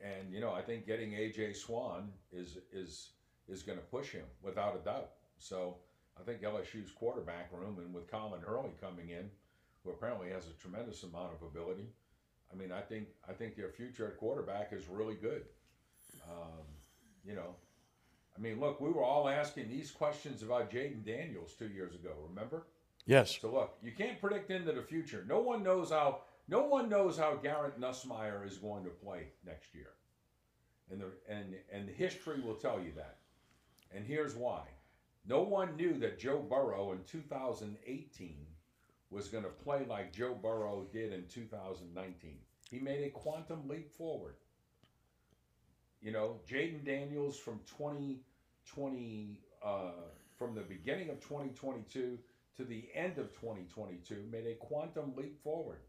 and 0.00 0.32
you 0.32 0.40
know 0.40 0.52
I 0.52 0.62
think 0.62 0.86
getting 0.86 1.12
AJ 1.12 1.54
Swann 1.56 2.08
is 2.32 2.58
is 2.72 3.10
is 3.48 3.62
going 3.62 3.78
to 3.78 3.84
push 3.84 4.08
him 4.10 4.24
without 4.42 4.74
a 4.74 4.84
doubt. 4.84 5.10
So 5.38 5.76
I 6.18 6.24
think 6.24 6.40
LSU's 6.42 6.90
quarterback 6.90 7.50
room, 7.52 7.78
and 7.78 7.94
with 7.94 8.10
Colin 8.10 8.40
Hurley 8.40 8.72
coming 8.80 9.10
in, 9.10 9.30
who 9.84 9.90
apparently 9.90 10.30
has 10.30 10.46
a 10.46 10.52
tremendous 10.60 11.02
amount 11.02 11.32
of 11.34 11.46
ability, 11.46 11.88
I 12.52 12.56
mean 12.56 12.72
I 12.72 12.80
think 12.80 13.08
I 13.28 13.32
think 13.32 13.56
their 13.56 13.70
future 13.70 14.06
at 14.08 14.18
quarterback 14.18 14.72
is 14.72 14.88
really 14.88 15.14
good. 15.14 15.44
Um, 16.28 16.64
you 17.24 17.34
know, 17.34 17.54
I 18.36 18.40
mean, 18.40 18.60
look, 18.60 18.80
we 18.80 18.90
were 18.90 19.04
all 19.04 19.28
asking 19.28 19.68
these 19.68 19.90
questions 19.90 20.42
about 20.42 20.70
Jayden 20.70 21.04
Daniels 21.04 21.54
two 21.58 21.68
years 21.68 21.94
ago. 21.94 22.10
Remember? 22.28 22.66
Yes. 23.06 23.38
So 23.40 23.50
look, 23.50 23.76
you 23.82 23.92
can't 23.92 24.20
predict 24.20 24.50
into 24.50 24.72
the 24.72 24.82
future. 24.82 25.24
No 25.28 25.40
one 25.40 25.62
knows 25.62 25.90
how. 25.90 26.22
No 26.48 26.64
one 26.64 26.88
knows 26.88 27.16
how 27.16 27.36
Garrett 27.36 27.80
Nussmeier 27.80 28.46
is 28.46 28.58
going 28.58 28.82
to 28.84 28.90
play 28.90 29.28
next 29.46 29.74
year, 29.74 29.90
and 30.90 31.00
the 31.00 31.06
and 31.28 31.54
and 31.72 31.88
history 31.88 32.40
will 32.40 32.54
tell 32.54 32.80
you 32.80 32.92
that. 32.96 33.18
And 33.94 34.04
here's 34.04 34.34
why: 34.34 34.62
no 35.26 35.42
one 35.42 35.76
knew 35.76 35.94
that 35.98 36.18
Joe 36.18 36.38
Burrow 36.38 36.92
in 36.92 37.04
2018 37.04 38.46
was 39.10 39.28
going 39.28 39.44
to 39.44 39.50
play 39.50 39.84
like 39.88 40.12
Joe 40.12 40.34
Burrow 40.40 40.86
did 40.92 41.12
in 41.12 41.24
2019. 41.26 42.36
He 42.70 42.78
made 42.78 43.04
a 43.04 43.10
quantum 43.10 43.68
leap 43.68 43.90
forward. 43.90 44.34
You 46.00 46.12
know, 46.12 46.36
Jayden 46.48 46.84
Daniels 46.84 47.38
from 47.38 47.60
2020, 47.66 49.40
uh, 49.64 49.90
from 50.38 50.54
the 50.54 50.62
beginning 50.62 51.10
of 51.10 51.20
2022 51.20 52.18
to 52.56 52.64
the 52.64 52.88
end 52.94 53.18
of 53.18 53.32
2022, 53.32 54.24
made 54.30 54.46
a 54.46 54.54
quantum 54.54 55.12
leap 55.16 55.42
forward. 55.42 55.80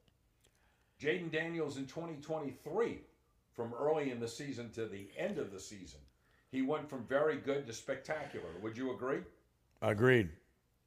Jayden 1.01 1.31
Daniels 1.31 1.77
in 1.77 1.85
2023, 1.85 2.99
from 3.53 3.73
early 3.73 4.11
in 4.11 4.19
the 4.19 4.27
season 4.27 4.69
to 4.71 4.85
the 4.85 5.09
end 5.17 5.37
of 5.37 5.51
the 5.51 5.59
season, 5.59 5.99
he 6.51 6.61
went 6.61 6.89
from 6.89 7.05
very 7.05 7.37
good 7.37 7.65
to 7.67 7.73
spectacular. 7.73 8.49
Would 8.61 8.77
you 8.77 8.93
agree? 8.93 9.19
Agreed. 9.81 10.29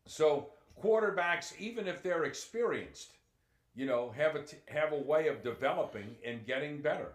So 0.07 0.51
quarterbacks, 0.83 1.59
even 1.59 1.87
if 1.87 2.03
they're 2.03 2.25
experienced, 2.25 3.13
you 3.75 3.87
know, 3.87 4.11
have 4.17 4.37
a 4.37 4.43
t- 4.43 4.59
have 4.67 4.93
a 4.93 4.99
way 4.99 5.29
of 5.29 5.43
developing 5.43 6.17
and 6.25 6.47
getting 6.47 6.81
better. 6.81 7.13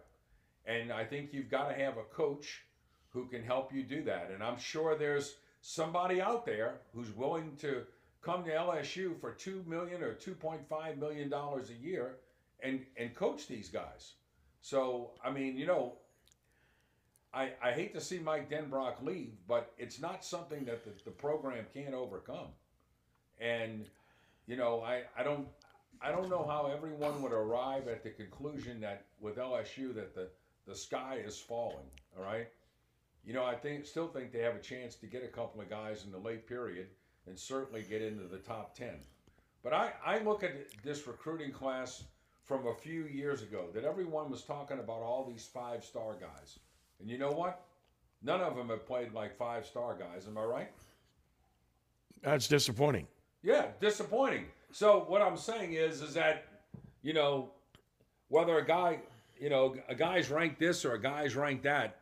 And 0.66 0.92
I 0.92 1.06
think 1.06 1.34
you've 1.34 1.50
got 1.50 1.70
to 1.70 1.76
have 1.76 1.98
a 1.98 2.04
coach 2.04 2.64
who 3.10 3.26
can 3.28 3.44
help 3.44 3.74
you 3.74 3.84
do 3.84 4.04
that. 4.04 4.30
And 4.34 4.44
I'm 4.44 4.60
sure 4.60 4.96
there's 4.96 5.36
somebody 5.62 6.22
out 6.22 6.46
there 6.46 6.82
who's 6.94 7.12
willing 7.16 7.56
to 7.58 7.84
come 8.22 8.44
to 8.44 8.52
LSU 8.52 9.20
for 9.20 9.32
two 9.32 9.64
million 9.68 10.04
or 10.04 10.14
two 10.14 10.36
point 10.36 10.62
five 10.70 10.98
million 10.98 11.30
dollars 11.30 11.70
a 11.70 11.74
year 11.74 12.18
and 12.62 12.86
and 12.98 13.16
coach 13.16 13.48
these 13.48 13.70
guys. 13.70 14.14
So 14.62 15.12
I 15.24 15.32
mean, 15.32 15.58
you 15.58 15.66
know, 15.66 15.94
I, 17.34 17.52
I 17.62 17.72
hate 17.72 17.94
to 17.94 18.02
see 18.02 18.20
Mike 18.20 18.50
Denbrock 18.50 19.04
leave, 19.04 19.34
but 19.48 19.72
it's 19.78 20.00
not 20.00 20.26
something 20.26 20.66
that 20.66 20.84
the, 20.84 20.92
the 21.06 21.12
program 21.12 21.66
can't 21.74 21.94
overcome. 21.94 22.48
And 23.40 23.90
you 24.48 24.56
know, 24.56 24.82
I, 24.82 25.04
I 25.18 25.24
don't 25.24 25.48
I 26.02 26.12
don't 26.12 26.30
know 26.30 26.46
how 26.48 26.72
everyone 26.74 27.22
would 27.22 27.34
arrive 27.34 27.88
at 27.88 28.04
the 28.04 28.10
conclusion 28.10 28.80
that 28.82 29.06
with 29.20 29.38
LSU 29.38 29.94
that 29.96 30.16
the, 30.16 30.30
the 30.66 30.76
sky 30.76 31.20
is 31.26 31.38
falling. 31.38 31.86
All 32.18 32.24
right. 32.24 32.48
You 33.26 33.34
know, 33.34 33.44
I 33.44 33.56
think 33.56 33.86
still 33.86 34.08
think 34.08 34.32
they 34.32 34.40
have 34.40 34.56
a 34.56 34.62
chance 34.62 34.96
to 34.96 35.08
get 35.08 35.24
a 35.24 35.28
couple 35.28 35.62
of 35.62 35.70
guys 35.70 36.06
in 36.06 36.12
the 36.12 36.18
late 36.18 36.48
period 36.48 36.88
and 37.28 37.38
certainly 37.38 37.84
get 37.84 38.02
into 38.02 38.24
the 38.24 38.38
top 38.38 38.76
ten. 38.76 38.96
But 39.62 39.74
I, 39.74 39.92
I 40.06 40.20
look 40.20 40.44
at 40.44 40.54
this 40.84 41.06
recruiting 41.06 41.52
class 41.52 42.04
from 42.46 42.66
a 42.66 42.74
few 42.74 43.04
years 43.06 43.44
ago 43.44 43.66
that 43.74 43.84
everyone 43.84 44.32
was 44.32 44.44
talking 44.44 44.80
about 44.80 45.02
all 45.02 45.26
these 45.30 45.46
five 45.54 45.84
star 45.84 46.16
guys. 46.20 46.60
And 47.00 47.10
you 47.10 47.18
know 47.18 47.32
what? 47.32 47.66
None 48.24 48.42
of 48.42 48.56
them 48.56 48.70
have 48.70 48.86
played 48.86 49.14
like 49.14 49.38
five 49.38 49.66
star 49.66 49.96
guys. 49.96 50.28
Am 50.28 50.38
I 50.38 50.44
right? 50.44 50.72
That's 52.22 52.48
disappointing. 52.48 53.08
Yeah, 53.42 53.68
disappointing. 53.80 54.46
So 54.72 55.06
what 55.08 55.22
I'm 55.22 55.38
saying 55.38 55.74
is, 55.74 56.02
is 56.02 56.14
that 56.14 56.46
you 57.02 57.14
know 57.14 57.52
whether 58.28 58.58
a 58.58 58.66
guy, 58.66 59.00
you 59.40 59.50
know, 59.50 59.76
a 59.88 59.96
guy's 59.96 60.30
ranked 60.30 60.60
this 60.60 60.86
or 60.86 60.94
a 60.94 61.02
guy's 61.02 61.36
ranked 61.36 61.64
that, 61.64 61.98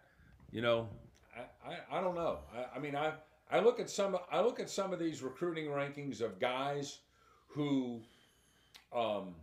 you 0.52 0.62
know, 0.62 0.88
I, 1.36 1.72
I, 1.72 2.00
I 2.00 2.02
don't 2.02 2.16
know. 2.16 2.40
I, 2.56 2.78
I 2.78 2.80
mean, 2.80 2.96
I 2.96 3.14
I 3.50 3.60
look 3.60 3.80
at 3.80 3.90
some 3.90 4.18
I 4.32 4.42
look 4.42 4.60
at 4.60 4.70
some 4.70 4.94
of 4.94 5.00
these 5.00 5.24
recruiting 5.24 5.66
rankings 5.66 6.22
of 6.22 6.40
guys 6.40 7.00
who, 7.48 8.02
um, 8.94 9.36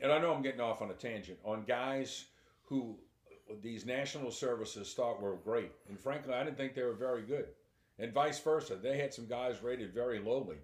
and 0.00 0.12
I 0.12 0.18
know 0.20 0.32
I'm 0.32 0.42
getting 0.42 0.60
off 0.60 0.82
on 0.82 0.90
a 0.90 0.94
tangent 0.94 1.38
on 1.44 1.64
guys 1.66 2.26
who 2.64 2.96
these 3.62 3.84
national 3.84 4.30
services 4.30 4.92
thought 4.92 5.20
were 5.20 5.36
great, 5.36 5.72
and 5.88 5.98
frankly, 5.98 6.34
I 6.34 6.44
didn't 6.44 6.56
think 6.56 6.74
they 6.74 6.82
were 6.82 6.92
very 6.92 7.22
good, 7.22 7.46
and 7.98 8.12
vice 8.12 8.38
versa. 8.38 8.76
They 8.76 8.98
had 8.98 9.14
some 9.14 9.26
guys 9.26 9.62
rated 9.62 9.94
very 9.94 10.18
lowly. 10.18 10.58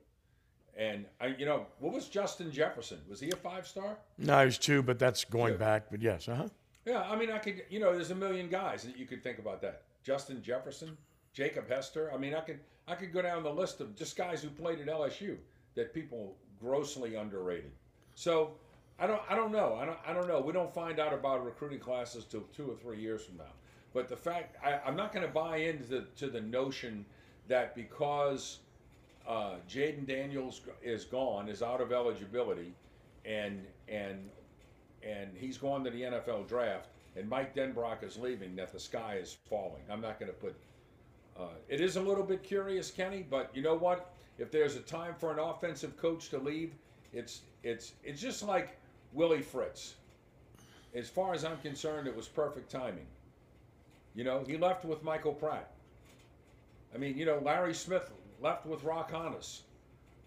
And 0.77 1.07
I, 1.21 1.29
you 1.39 1.47
know, 1.47 1.67
what 1.79 1.93
was 1.95 2.07
Justin 2.09 2.53
Jefferson? 2.53 2.99
Was 3.09 3.19
he 3.21 3.31
a 3.31 3.37
five 3.37 3.67
star? 3.67 3.97
No, 4.19 4.45
he's 4.45 4.59
two, 4.59 4.83
but 4.83 4.99
that's 4.99 5.25
going 5.25 5.53
Yeah. 5.55 5.59
back. 5.59 5.85
But 5.91 6.03
yes, 6.03 6.29
uh 6.29 6.35
huh. 6.35 6.49
Yeah, 6.85 7.03
I 7.03 7.17
mean, 7.17 7.31
I 7.31 7.39
could, 7.39 7.63
you 7.71 7.81
know, 7.81 7.93
there's 7.95 8.11
a 8.11 8.15
million 8.15 8.49
guys 8.49 8.85
that 8.85 8.97
you 8.97 9.07
could 9.07 9.23
think 9.23 9.39
about 9.39 9.61
that. 9.63 9.83
Justin 10.05 10.43
Jefferson, 10.43 10.97
Jacob 11.33 11.69
Hester. 11.69 12.13
I 12.15 12.17
mean, 12.19 12.35
I 12.35 12.41
could, 12.41 12.61
I 12.87 12.95
could 12.95 13.13
go 13.13 13.23
down 13.23 13.43
the 13.43 13.51
list 13.53 13.81
of 13.81 13.97
just 13.97 14.17
guys 14.17 14.43
who 14.43 14.51
played 14.51 14.79
at 14.81 14.87
LSU 14.87 15.37
that 15.75 15.93
people 15.93 16.37
grossly 16.61 17.17
underrated. 17.17 17.73
So 18.15 18.53
I 19.01 19.07
don't, 19.07 19.21
I 19.29 19.35
don't 19.35 19.51
know. 19.51 19.75
I 19.81 19.85
don't, 19.87 19.99
I 20.07 20.13
don't 20.13 20.29
know. 20.29 20.41
We 20.41 20.53
don't 20.53 20.73
find 20.73 21.01
out 21.01 21.13
about 21.13 21.45
recruiting 21.45 21.81
classes 21.81 22.25
till 22.25 22.43
two 22.57 22.71
or 22.71 22.77
three 22.77 23.01
years 23.01 23.25
from 23.25 23.39
now. 23.39 23.53
But 23.93 24.09
the 24.09 24.17
fact, 24.17 24.57
I, 24.65 24.79
I'm 24.87 24.95
not 24.97 25.13
going 25.13 25.27
to 25.27 25.33
buy 25.33 25.57
into 25.57 25.85
the, 25.85 26.05
to 26.19 26.29
the 26.29 26.41
notion 26.41 27.05
that 27.49 27.75
because 27.75 28.59
uh, 29.27 29.57
Jayden 29.69 30.07
Daniels 30.07 30.61
is 30.83 31.05
gone, 31.05 31.49
is 31.49 31.63
out 31.63 31.81
of 31.81 31.93
eligibility, 31.93 32.73
and 33.25 33.65
and 33.89 34.31
and 35.03 35.31
he's 35.37 35.59
going 35.59 35.85
to 35.85 35.91
the 35.91 36.03
NFL 36.03 36.49
draft, 36.49 36.89
and 37.17 37.29
Mike 37.29 37.55
Denbrock 37.55 38.03
is 38.03 38.17
leaving, 38.17 38.57
that 38.57 38.73
the 38.73 38.81
sky 38.81 39.19
is 39.21 39.37
falling. 39.49 39.83
I'm 39.91 40.01
not 40.01 40.19
going 40.19 40.31
to 40.31 40.37
put. 40.37 40.55
Uh, 41.39 41.49
it 41.69 41.81
is 41.81 41.97
a 41.97 42.01
little 42.01 42.25
bit 42.25 42.43
curious, 42.43 42.91
Kenny, 42.91 43.25
but 43.29 43.51
you 43.55 43.63
know 43.63 43.75
what? 43.75 44.13
If 44.39 44.51
there's 44.51 44.77
a 44.77 44.81
time 44.81 45.15
for 45.19 45.33
an 45.33 45.39
offensive 45.39 45.97
coach 45.97 46.29
to 46.31 46.39
leave, 46.39 46.73
it's 47.13 47.43
it's 47.63 47.93
it's 48.05 48.21
just 48.21 48.43
like 48.43 48.79
Willie 49.13 49.43
Fritz. 49.43 49.95
As 50.95 51.09
far 51.09 51.35
as 51.35 51.45
I'm 51.45 51.59
concerned, 51.59 52.07
it 52.07 52.17
was 52.17 52.27
perfect 52.29 52.71
timing. 52.71 53.07
You 54.15 54.25
know, 54.25 54.45
he 54.47 54.57
left 54.57 54.85
with 54.85 55.03
Michael 55.03 55.35
Pratt. 55.35 55.73
I 56.95 56.99
mean, 56.99 57.19
you 57.19 57.27
know, 57.27 57.39
Larry 57.45 57.75
Smith 57.75 58.11
left 58.41 58.67
with 58.67 58.85
Roch 58.85 59.11
Hontas. 59.11 59.61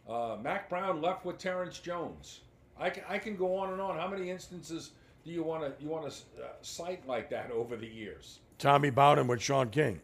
Uh, 0.07 0.37
Mack 0.41 0.69
Brown 0.69 1.01
left 1.01 1.25
with 1.25 1.37
Terrence 1.37 1.79
Jones. 1.79 2.41
I 2.79 2.89
can, 2.89 3.03
I 3.07 3.17
can 3.17 3.35
go 3.35 3.55
on 3.55 3.71
and 3.71 3.81
on. 3.81 3.97
How 3.97 4.07
many 4.07 4.29
instances 4.29 4.91
do 5.23 5.31
you 5.31 5.43
want 5.43 5.63
to 5.63 5.83
you 5.83 5.89
want 5.89 6.09
to 6.09 6.43
uh, 6.43 6.47
cite 6.61 7.05
like 7.07 7.29
that 7.29 7.51
over 7.51 7.75
the 7.75 7.87
years? 7.87 8.39
Tommy 8.57 8.89
Bowden 8.89 9.27
with 9.27 9.41
Shaun 9.41 9.69
King. 9.69 9.99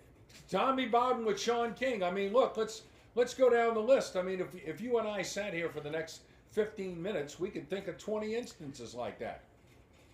Tommy 0.49 0.85
Bowden 0.85 1.25
with 1.25 1.39
Shaun 1.39 1.73
King. 1.73 2.03
I 2.03 2.11
mean, 2.11 2.33
look, 2.33 2.57
let's 2.57 2.83
let's 3.15 3.33
go 3.33 3.49
down 3.49 3.73
the 3.73 3.79
list. 3.79 4.15
I 4.15 4.21
mean, 4.21 4.39
if 4.39 4.53
if 4.55 4.81
you 4.81 4.99
and 4.99 5.07
I 5.07 5.21
sat 5.21 5.53
here 5.53 5.69
for 5.69 5.79
the 5.79 5.89
next 5.89 6.21
15 6.51 7.01
minutes, 7.01 7.39
we 7.39 7.49
could 7.49 7.69
think 7.69 7.87
of 7.87 7.97
20 7.97 8.35
instances 8.35 8.93
like 8.93 9.19
that. 9.19 9.43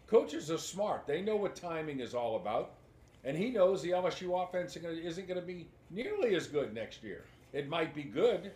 Coaches 0.07 0.49
are 0.51 0.57
smart. 0.57 1.05
They 1.05 1.21
know 1.21 1.35
what 1.35 1.55
timing 1.55 1.99
is 1.99 2.13
all 2.13 2.35
about. 2.35 2.71
And 3.23 3.37
he 3.37 3.51
knows 3.51 3.81
the 3.81 3.91
LSU 3.91 4.43
offense 4.43 4.75
isn't 4.75 5.27
going 5.27 5.39
to 5.39 5.45
be 5.45 5.67
nearly 5.91 6.35
as 6.35 6.47
good 6.47 6.73
next 6.73 7.03
year. 7.03 7.23
It 7.53 7.69
might 7.69 7.93
be 7.93 8.03
good. 8.03 8.51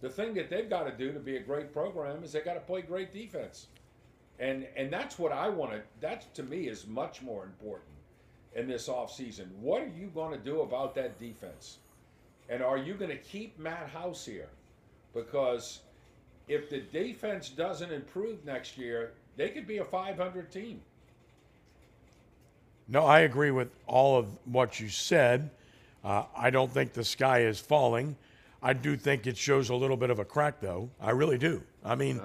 The 0.00 0.08
thing 0.08 0.34
that 0.34 0.50
they've 0.50 0.68
got 0.68 0.84
to 0.84 0.92
do 0.92 1.12
to 1.12 1.18
be 1.18 1.36
a 1.36 1.40
great 1.40 1.72
program 1.72 2.22
is 2.24 2.32
they 2.32 2.40
got 2.40 2.54
to 2.54 2.60
play 2.60 2.82
great 2.82 3.12
defense. 3.12 3.66
And 4.38 4.66
and 4.76 4.92
that's 4.92 5.18
what 5.18 5.32
I 5.32 5.48
want 5.48 5.72
to 5.72 5.80
that 6.00 6.34
to 6.34 6.42
me 6.42 6.68
is 6.68 6.86
much 6.86 7.22
more 7.22 7.44
important 7.44 7.94
in 8.54 8.66
this 8.66 8.88
offseason. 8.88 9.46
What 9.60 9.82
are 9.82 9.90
you 9.96 10.08
going 10.14 10.32
to 10.32 10.44
do 10.44 10.62
about 10.62 10.94
that 10.96 11.18
defense? 11.18 11.78
And 12.48 12.62
are 12.62 12.76
you 12.76 12.94
going 12.94 13.10
to 13.10 13.16
keep 13.16 13.58
Matt 13.58 13.88
House 13.88 14.26
here? 14.26 14.48
Because 15.14 15.80
if 16.48 16.68
the 16.68 16.80
defense 16.80 17.48
doesn't 17.48 17.90
improve 17.90 18.44
next 18.44 18.76
year, 18.76 19.12
they 19.36 19.48
could 19.48 19.66
be 19.66 19.78
a 19.78 19.84
500 19.84 20.50
team. 20.50 20.80
No, 22.86 23.06
I 23.06 23.20
agree 23.20 23.50
with 23.50 23.70
all 23.86 24.18
of 24.18 24.26
what 24.44 24.78
you 24.78 24.88
said. 24.88 25.50
Uh, 26.04 26.24
I 26.36 26.50
don't 26.50 26.70
think 26.70 26.92
the 26.92 27.04
sky 27.04 27.40
is 27.40 27.58
falling. 27.58 28.14
I 28.64 28.72
do 28.72 28.96
think 28.96 29.26
it 29.26 29.36
shows 29.36 29.68
a 29.68 29.74
little 29.74 29.98
bit 29.98 30.08
of 30.08 30.18
a 30.18 30.24
crack, 30.24 30.58
though. 30.60 30.88
I 30.98 31.10
really 31.10 31.36
do. 31.36 31.62
I 31.84 31.96
mean, 31.96 32.18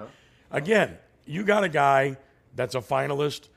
again, 0.50 0.96
you 1.26 1.44
got 1.44 1.64
a 1.64 1.68
guy 1.68 2.16
that's 2.56 2.74
a 2.74 2.80
finalist 2.80 3.48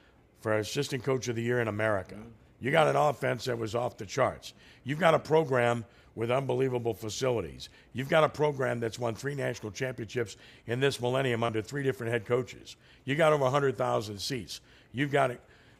for 0.41 0.57
assistant 0.57 1.01
coach 1.01 1.29
of 1.29 1.37
the 1.37 1.41
year 1.41 1.61
in 1.61 1.69
America. 1.69 2.17
You 2.59 2.71
got 2.71 2.87
an 2.87 2.97
offense 2.97 3.45
that 3.45 3.57
was 3.57 3.73
off 3.73 3.95
the 3.95 4.05
charts. 4.05 4.53
You've 4.83 4.99
got 4.99 5.13
a 5.13 5.19
program 5.19 5.85
with 6.15 6.29
unbelievable 6.29 6.93
facilities. 6.93 7.69
You've 7.93 8.09
got 8.09 8.25
a 8.25 8.29
program 8.29 8.81
that's 8.81 8.99
won 8.99 9.15
three 9.15 9.33
national 9.33 9.71
championships 9.71 10.35
in 10.67 10.81
this 10.81 10.99
millennium 10.99 11.41
under 11.41 11.61
three 11.61 11.83
different 11.83 12.11
head 12.11 12.25
coaches. 12.25 12.75
You 13.05 13.15
got 13.15 13.31
over 13.31 13.43
100,000 13.43 14.19
seats. 14.19 14.59
You've 14.91 15.11
got 15.11 15.31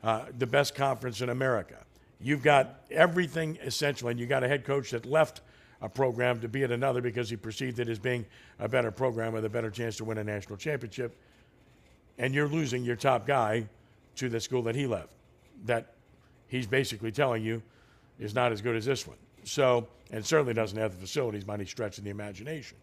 uh, 0.06 0.26
the 0.38 0.48
best 0.48 0.74
conference 0.74 1.20
in 1.20 1.28
America. 1.28 1.76
You've 2.22 2.42
got 2.44 2.80
everything 2.90 3.60
essential, 3.62 4.08
and 4.08 4.18
you 4.18 4.26
got 4.26 4.46
a 4.46 4.48
head 4.48 4.64
coach 4.64 4.92
that 4.92 5.06
left 5.06 5.42
a 5.84 5.90
program 5.90 6.40
to 6.40 6.48
be 6.48 6.64
at 6.64 6.72
another 6.72 7.02
because 7.02 7.30
he 7.30 7.36
perceived 7.36 7.78
it 7.78 7.90
as 7.90 8.00
being 8.00 8.26
a 8.60 8.70
better 8.70 8.90
program 8.90 9.34
with 9.34 9.44
a 9.44 9.50
better 9.50 9.70
chance 9.70 9.98
to 9.98 10.06
win 10.06 10.18
a 10.18 10.24
national 10.24 10.56
championship. 10.56 11.16
And 12.18 12.34
you're 12.34 12.48
losing 12.48 12.86
your 12.86 12.96
top 12.96 13.28
guy 13.28 13.68
to 14.16 14.30
the 14.30 14.40
school 14.40 14.62
that 14.64 14.76
he 14.76 14.88
left. 14.88 15.10
That 15.66 15.94
he's 16.48 16.66
basically 16.66 17.12
telling 17.12 17.44
you 17.44 17.62
is 18.18 18.34
not 18.34 18.54
as 18.54 18.62
good 18.62 18.78
as 18.78 18.86
this 18.86 19.06
one. 19.06 19.18
So, 19.44 19.88
and 20.10 20.26
certainly 20.26 20.54
doesn't 20.54 20.78
have 20.78 20.94
the 20.94 21.00
facilities 21.00 21.44
by 21.44 21.56
any 21.56 21.66
stretch 21.66 21.98
of 21.98 22.06
the 22.06 22.12
imagination. 22.12 22.78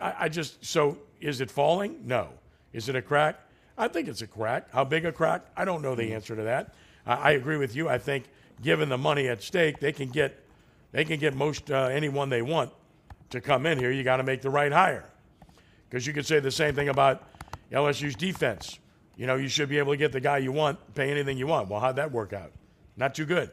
I, 0.00 0.14
I 0.20 0.28
just, 0.28 0.64
so 0.64 0.98
is 1.20 1.40
it 1.40 1.52
falling? 1.52 2.00
No. 2.04 2.30
Is 2.72 2.88
it 2.88 2.96
a 2.96 3.02
crack? 3.02 3.38
I 3.76 3.86
think 3.86 4.08
it's 4.08 4.22
a 4.22 4.26
crack. 4.26 4.72
How 4.72 4.82
big 4.82 5.04
a 5.06 5.12
crack? 5.12 5.42
I 5.56 5.64
don't 5.64 5.82
know 5.82 5.94
the 5.94 6.06
hmm. 6.06 6.14
answer 6.14 6.34
to 6.34 6.42
that. 6.42 6.74
I, 7.06 7.14
I 7.14 7.30
agree 7.32 7.58
with 7.58 7.76
you. 7.76 7.88
I 7.88 7.98
think 7.98 8.24
given 8.60 8.88
the 8.88 8.98
money 8.98 9.28
at 9.28 9.40
stake, 9.40 9.78
they 9.78 9.92
can 9.92 10.08
get 10.08 10.42
they 10.92 11.04
can 11.04 11.18
get 11.18 11.34
most 11.34 11.70
uh, 11.70 11.84
anyone 11.86 12.28
they 12.28 12.42
want 12.42 12.72
to 13.30 13.40
come 13.40 13.66
in 13.66 13.78
here. 13.78 13.90
You 13.90 14.02
got 14.02 14.16
to 14.16 14.22
make 14.22 14.42
the 14.42 14.50
right 14.50 14.72
hire 14.72 15.04
because 15.88 16.06
you 16.06 16.12
could 16.12 16.26
say 16.26 16.40
the 16.40 16.50
same 16.50 16.74
thing 16.74 16.88
about 16.88 17.22
LSU's 17.70 18.14
defense. 18.14 18.78
You 19.16 19.26
know, 19.26 19.36
you 19.36 19.48
should 19.48 19.68
be 19.68 19.78
able 19.78 19.92
to 19.92 19.96
get 19.96 20.12
the 20.12 20.20
guy 20.20 20.38
you 20.38 20.52
want, 20.52 20.78
pay 20.94 21.10
anything 21.10 21.36
you 21.38 21.46
want. 21.46 21.68
Well, 21.68 21.80
how'd 21.80 21.96
that 21.96 22.12
work 22.12 22.32
out? 22.32 22.52
Not 22.96 23.14
too 23.14 23.24
good. 23.24 23.50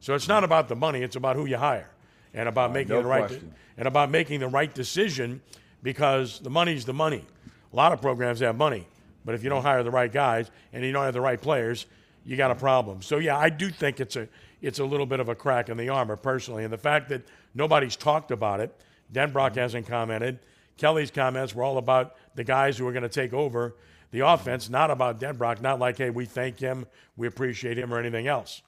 So 0.00 0.14
it's 0.14 0.28
not 0.28 0.44
about 0.44 0.68
the 0.68 0.76
money; 0.76 1.02
it's 1.02 1.16
about 1.16 1.36
who 1.36 1.46
you 1.46 1.56
hire 1.56 1.90
and 2.34 2.48
about 2.48 2.70
uh, 2.70 2.74
making 2.74 2.94
no 2.94 3.02
the 3.02 3.08
right 3.08 3.28
de- 3.28 3.40
and 3.78 3.88
about 3.88 4.10
making 4.10 4.40
the 4.40 4.48
right 4.48 4.72
decision 4.72 5.40
because 5.82 6.38
the 6.40 6.50
money's 6.50 6.84
the 6.84 6.92
money. 6.92 7.24
A 7.72 7.76
lot 7.76 7.92
of 7.92 8.00
programs 8.00 8.40
have 8.40 8.56
money, 8.56 8.86
but 9.24 9.34
if 9.34 9.42
you 9.42 9.48
don't 9.50 9.62
hire 9.62 9.82
the 9.82 9.90
right 9.90 10.12
guys 10.12 10.50
and 10.72 10.84
you 10.84 10.92
don't 10.92 11.04
have 11.04 11.14
the 11.14 11.20
right 11.20 11.40
players, 11.40 11.86
you 12.24 12.36
got 12.36 12.50
a 12.50 12.54
problem. 12.54 13.02
So 13.02 13.18
yeah, 13.18 13.38
I 13.38 13.48
do 13.48 13.70
think 13.70 14.00
it's 14.00 14.16
a 14.16 14.28
it's 14.62 14.78
a 14.78 14.84
little 14.84 15.06
bit 15.06 15.20
of 15.20 15.28
a 15.28 15.34
crack 15.34 15.68
in 15.68 15.76
the 15.76 15.88
armor 15.88 16.16
personally, 16.16 16.64
and 16.64 16.72
the 16.72 16.78
fact 16.78 17.08
that 17.10 17.22
nobody's 17.54 17.96
talked 17.96 18.30
about 18.30 18.60
it, 18.60 18.74
Denbrock 19.12 19.56
hasn't 19.56 19.86
commented. 19.86 20.38
Kelly's 20.76 21.10
comments 21.10 21.54
were 21.54 21.62
all 21.62 21.78
about 21.78 22.16
the 22.34 22.44
guys 22.44 22.76
who 22.76 22.86
are 22.86 22.92
going 22.92 23.02
to 23.02 23.08
take 23.08 23.32
over 23.32 23.76
the 24.10 24.20
offense, 24.20 24.68
not 24.68 24.90
about 24.90 25.20
Denbrock. 25.20 25.60
Not 25.60 25.78
like, 25.78 25.98
hey, 25.98 26.10
we 26.10 26.24
thank 26.26 26.58
him, 26.58 26.86
we 27.16 27.26
appreciate 27.26 27.78
him, 27.78 27.92
or 27.92 27.98
anything 27.98 28.26
else. 28.26 28.62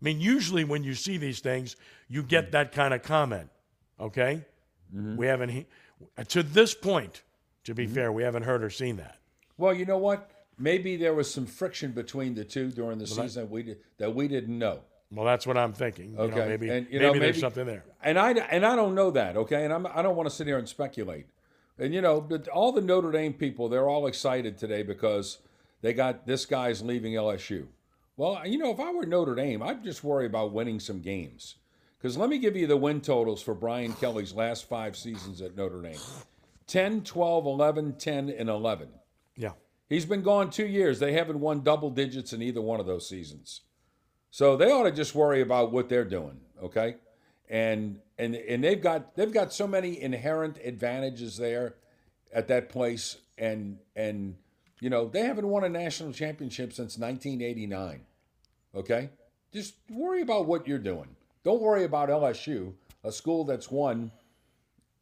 I 0.00 0.04
mean, 0.04 0.20
usually 0.20 0.64
when 0.64 0.84
you 0.84 0.94
see 0.94 1.16
these 1.16 1.40
things, 1.40 1.76
you 2.08 2.22
get 2.22 2.52
that 2.52 2.72
kind 2.72 2.92
of 2.92 3.02
comment. 3.02 3.48
Okay, 3.98 4.44
mm-hmm. 4.94 5.16
we 5.16 5.26
haven't 5.26 5.66
to 6.28 6.42
this 6.42 6.74
point. 6.74 7.22
To 7.64 7.74
be 7.74 7.86
mm-hmm. 7.86 7.94
fair, 7.94 8.12
we 8.12 8.22
haven't 8.22 8.44
heard 8.44 8.62
or 8.62 8.70
seen 8.70 8.96
that. 8.98 9.18
Well, 9.58 9.74
you 9.74 9.86
know 9.86 9.98
what? 9.98 10.30
Maybe 10.58 10.96
there 10.96 11.14
was 11.14 11.32
some 11.32 11.46
friction 11.46 11.92
between 11.92 12.34
the 12.34 12.44
two 12.44 12.70
during 12.70 12.98
the 12.98 13.04
well, 13.04 13.24
season 13.24 13.44
that 13.44 13.50
we 13.50 13.62
did, 13.64 13.78
that 13.98 14.14
we 14.14 14.28
didn't 14.28 14.56
know. 14.56 14.80
Well, 15.10 15.24
that's 15.24 15.46
what 15.46 15.56
I'm 15.56 15.72
thinking. 15.72 16.16
Okay, 16.18 16.34
you 16.34 16.40
know, 16.40 16.48
maybe 16.48 16.68
and, 16.68 16.86
you 16.90 16.98
know, 16.98 17.06
maybe, 17.08 17.20
maybe, 17.20 17.32
there's 17.32 17.40
something 17.40 17.66
there. 17.66 17.84
And 18.02 18.18
I 18.18 18.32
and 18.32 18.66
I 18.66 18.74
don't 18.74 18.94
know 18.94 19.10
that. 19.12 19.36
Okay, 19.36 19.64
and 19.64 19.72
I'm, 19.72 19.86
I 19.86 20.02
don't 20.02 20.16
want 20.16 20.28
to 20.28 20.34
sit 20.34 20.46
here 20.46 20.58
and 20.58 20.68
speculate. 20.68 21.26
And 21.78 21.94
you 21.94 22.00
know, 22.00 22.28
all 22.52 22.72
the 22.72 22.80
Notre 22.80 23.12
Dame 23.12 23.34
people, 23.34 23.68
they're 23.68 23.88
all 23.88 24.06
excited 24.06 24.58
today 24.58 24.82
because 24.82 25.38
they 25.82 25.92
got 25.92 26.26
this 26.26 26.46
guy's 26.46 26.82
leaving 26.82 27.12
LSU. 27.12 27.66
Well, 28.16 28.40
you 28.46 28.58
know, 28.58 28.70
if 28.70 28.80
I 28.80 28.90
were 28.92 29.04
Notre 29.04 29.34
Dame, 29.34 29.62
I'd 29.62 29.84
just 29.84 30.02
worry 30.02 30.26
about 30.26 30.52
winning 30.52 30.80
some 30.80 31.00
games. 31.00 31.56
Because 31.98 32.16
let 32.16 32.30
me 32.30 32.38
give 32.38 32.56
you 32.56 32.66
the 32.66 32.76
win 32.76 33.00
totals 33.00 33.42
for 33.42 33.54
Brian 33.54 33.92
Kelly's 33.94 34.32
last 34.32 34.68
five 34.68 34.96
seasons 34.96 35.40
at 35.42 35.56
Notre 35.56 35.82
Dame 35.82 35.98
10, 36.66 37.02
12, 37.02 37.46
11, 37.46 37.94
10, 37.98 38.30
and 38.30 38.48
11. 38.48 38.88
Yeah. 39.36 39.52
He's 39.88 40.04
been 40.04 40.22
gone 40.22 40.50
two 40.50 40.66
years. 40.66 40.98
They 40.98 41.12
haven't 41.12 41.40
won 41.40 41.62
double 41.62 41.90
digits 41.90 42.32
in 42.32 42.42
either 42.42 42.60
one 42.60 42.80
of 42.80 42.86
those 42.86 43.08
seasons. 43.08 43.62
So 44.36 44.54
they 44.54 44.70
ought 44.70 44.82
to 44.82 44.92
just 44.92 45.14
worry 45.14 45.40
about 45.40 45.72
what 45.72 45.88
they're 45.88 46.04
doing, 46.04 46.38
okay? 46.62 46.96
And 47.48 48.00
and 48.18 48.34
and 48.34 48.62
they've 48.62 48.82
got 48.82 49.16
they've 49.16 49.32
got 49.32 49.50
so 49.50 49.66
many 49.66 49.98
inherent 49.98 50.58
advantages 50.62 51.38
there 51.38 51.76
at 52.34 52.46
that 52.48 52.68
place 52.68 53.16
and 53.38 53.78
and 53.94 54.36
you 54.78 54.90
know, 54.90 55.08
they 55.08 55.22
haven't 55.22 55.48
won 55.48 55.64
a 55.64 55.70
national 55.70 56.12
championship 56.12 56.74
since 56.74 56.98
1989. 56.98 58.02
Okay? 58.74 59.08
Just 59.54 59.76
worry 59.88 60.20
about 60.20 60.44
what 60.44 60.68
you're 60.68 60.78
doing. 60.78 61.16
Don't 61.42 61.62
worry 61.62 61.84
about 61.84 62.10
LSU, 62.10 62.74
a 63.04 63.12
school 63.12 63.42
that's 63.42 63.70
won 63.70 64.10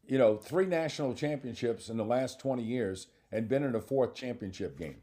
you 0.07 0.16
know, 0.16 0.37
three 0.37 0.66
national 0.66 1.12
championships 1.12 1.88
in 1.88 1.97
the 1.97 2.05
last 2.05 2.38
20 2.38 2.62
years 2.62 3.09
and 3.33 3.49
been 3.49 3.64
in 3.64 3.75
a 3.75 3.81
fourth 3.81 4.14
championship 4.14 4.79
game. 4.79 5.03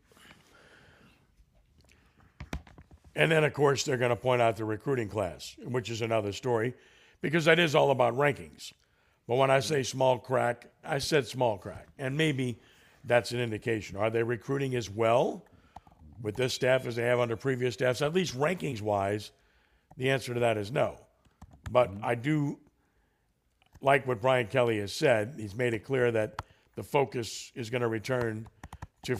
And 3.15 3.31
then, 3.31 3.43
of 3.43 3.53
course, 3.53 3.83
they're 3.83 3.97
going 3.97 4.09
to 4.09 4.15
point 4.15 4.41
out 4.41 4.55
the 4.55 4.65
recruiting 4.65 5.09
class, 5.09 5.55
which 5.63 5.89
is 5.89 6.01
another 6.01 6.31
story, 6.31 6.73
because 7.21 7.45
that 7.45 7.59
is 7.59 7.75
all 7.75 7.91
about 7.91 8.15
rankings. 8.15 8.73
But 9.27 9.35
when 9.35 9.51
I 9.51 9.59
say 9.59 9.83
small 9.83 10.17
crack, 10.17 10.67
I 10.83 10.99
said 10.99 11.27
small 11.27 11.57
crack. 11.57 11.87
And 11.97 12.17
maybe 12.17 12.59
that's 13.03 13.31
an 13.31 13.39
indication. 13.39 13.97
Are 13.97 14.09
they 14.09 14.23
recruiting 14.23 14.75
as 14.75 14.89
well 14.89 15.45
with 16.21 16.35
this 16.35 16.53
staff 16.53 16.85
as 16.85 16.95
they 16.95 17.03
have 17.03 17.19
under 17.19 17.35
previous 17.35 17.73
staffs? 17.73 18.01
At 18.01 18.13
least 18.13 18.37
rankings 18.37 18.81
wise, 18.81 19.31
the 19.97 20.09
answer 20.09 20.33
to 20.33 20.39
that 20.41 20.57
is 20.57 20.71
no. 20.71 20.97
But 21.69 21.91
mm-hmm. 21.91 22.05
I 22.05 22.15
do 22.15 22.59
like 23.81 24.07
what 24.07 24.21
Brian 24.21 24.47
Kelly 24.47 24.79
has 24.79 24.93
said. 24.93 25.35
He's 25.37 25.55
made 25.55 25.73
it 25.73 25.83
clear 25.83 26.11
that 26.11 26.41
the 26.75 26.83
focus 26.83 27.51
is 27.55 27.69
going 27.69 27.81
to 27.81 27.87
return 27.87 28.47
to 29.03 29.17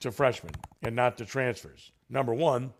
to 0.00 0.12
freshmen 0.12 0.52
and 0.82 0.94
not 0.94 1.16
to 1.18 1.24
transfers. 1.24 1.90
Number 2.10 2.34
one, 2.34 2.72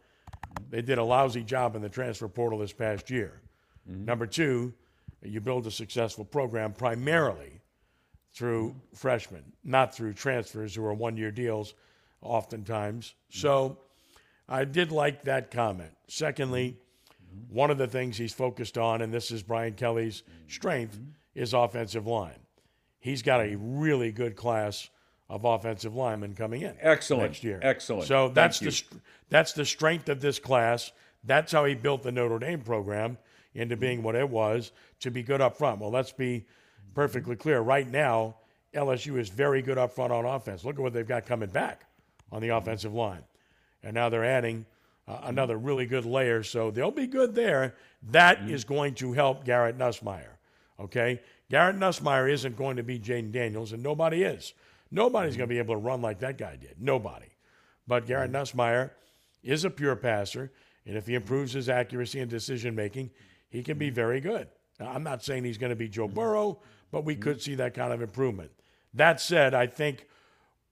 they 0.71 0.83
did 0.83 0.99
a 0.99 1.05
lousy 1.05 1.43
job 1.43 1.77
in 1.77 1.83
the 1.83 1.89
transfer 1.89 2.29
portal 2.29 2.59
this 2.59 2.73
past 2.73 3.11
year. 3.11 3.41
Mm-hmm. 3.89 4.05
Number 4.05 4.27
two, 4.27 4.75
you 5.23 5.41
build 5.41 5.67
a 5.67 5.71
successful 5.71 6.25
program 6.25 6.73
primarily 6.73 7.61
through 8.33 8.75
freshmen, 8.95 9.45
not 9.65 9.95
through 9.95 10.13
transfers 10.13 10.75
who 10.75 10.85
are 10.85 10.95
one 10.95 11.17
year 11.17 11.31
deals 11.31 11.75
oftentimes. 12.21 13.15
Mm-hmm. 13.31 13.39
So 13.41 13.79
I 14.49 14.65
did 14.65 14.93
like 14.93 15.25
that 15.25 15.51
comment. 15.51 15.93
Secondly, 16.09 16.77
mm-hmm. 17.11 17.55
one 17.55 17.71
of 17.71 17.79
the 17.79 17.89
things 17.89 18.17
he's 18.17 18.35
focused 18.35 18.77
on, 18.77 19.03
and 19.03 19.13
this 19.13 19.31
is 19.31 19.43
Brian 19.43 19.75
Kelly's 19.75 20.23
strength, 20.49 20.97
mm-hmm. 20.97 21.11
is 21.35 21.55
offensive 21.55 22.07
line 22.07 22.41
he's 23.07 23.23
got 23.23 23.41
a 23.41 23.55
really 23.57 24.11
good 24.11 24.35
class 24.35 24.91
of 25.29 25.45
offensive 25.45 25.95
linemen 25.95 26.35
coming 26.35 26.63
in. 26.63 26.75
Excellent. 26.81 27.31
Next 27.31 27.45
year. 27.45 27.59
Excellent. 27.63 28.07
So 28.07 28.29
that's 28.29 28.61
the 28.61 28.83
that's 29.29 29.53
the 29.53 29.65
strength 29.65 30.09
of 30.09 30.21
this 30.21 30.39
class. 30.39 30.93
That's 31.25 31.53
how 31.53 31.65
he 31.65 31.75
built 31.75 32.03
the 32.03 32.13
Notre 32.13 32.39
Dame 32.39 32.61
program 32.61 33.19
into 33.55 33.77
being 33.77 34.03
what 34.03 34.15
it 34.15 34.29
was 34.29 34.71
to 35.01 35.11
be 35.11 35.23
good 35.23 35.41
up 35.41 35.57
front. 35.57 35.81
Well, 35.81 35.91
let's 35.91 36.13
be 36.13 36.45
perfectly 36.95 37.35
clear. 37.35 37.61
Right 37.61 37.91
now, 37.91 38.37
LSU 38.75 39.19
is 39.19 39.29
very 39.29 39.63
good 39.63 39.79
up 39.79 39.93
front 39.93 40.13
on 40.13 40.25
offense. 40.25 40.65
Look 40.65 40.77
at 40.77 40.83
what 40.83 40.93
they've 40.93 41.07
got 41.07 41.27
coming 41.27 41.49
back 41.49 41.87
on 42.31 42.43
the 42.43 42.51
offensive 42.51 42.95
line. 42.95 43.23
And 43.83 43.95
now 43.95 44.09
they're 44.09 44.25
adding 44.25 44.67
uh, 45.09 45.21
another 45.25 45.57
really 45.57 45.87
good 45.87 46.05
layer. 46.05 46.43
So 46.43 46.71
they'll 46.71 46.91
be 46.91 47.07
good 47.07 47.35
there. 47.35 47.75
That 48.11 48.39
mm-hmm. 48.39 48.55
is 48.55 48.65
going 48.65 48.95
to 48.97 49.13
help 49.13 49.45
Garrett 49.45 49.79
Nussmeier. 49.79 50.37
Okay? 50.79 51.21
Garrett 51.51 51.77
Nussmeier 51.77 52.31
isn't 52.31 52.57
going 52.57 52.77
to 52.77 52.83
be 52.83 52.99
Jayden 52.99 53.33
Daniels, 53.33 53.73
and 53.73 53.83
nobody 53.83 54.23
is. 54.23 54.53
Nobody's 54.91 55.37
going 55.37 55.49
to 55.49 55.55
be 55.55 55.59
able 55.59 55.75
to 55.75 55.81
run 55.81 56.03
like 56.03 56.21
that 56.21 56.39
guy 56.39 56.57
did. 56.57 56.77
Nobody. 56.81 57.27
But 57.87 58.07
Garrett 58.07 58.33
mm. 58.33 58.35
Nussmeier 58.35 58.91
is 59.43 59.65
a 59.65 59.71
pure 59.71 59.97
passer, 59.97 60.53
and 60.85 60.97
if 60.97 61.07
he 61.07 61.15
improves 61.15 61.53
his 61.53 61.69
accuracy 61.69 62.21
and 62.21 62.31
decision 62.31 62.75
making, 62.75 63.11
he 63.49 63.63
can 63.63 63.79
be 63.79 63.91
mm. 63.91 63.95
very 63.95 64.21
good. 64.21 64.49
Now, 64.79 64.91
I'm 64.93 65.03
not 65.03 65.23
saying 65.23 65.45
he's 65.45 65.59
going 65.59 65.71
to 65.71 65.77
be 65.77 65.89
Joe 65.89 66.09
mm. 66.09 66.15
Burrow, 66.15 66.61
but 66.91 67.05
we 67.05 67.17
could 67.17 67.41
see 67.41 67.55
that 67.57 67.75
kind 67.75 67.93
of 67.93 68.03
improvement. 68.03 68.51
That 68.95 69.21
said, 69.21 69.55
I 69.55 69.67
think 69.67 70.07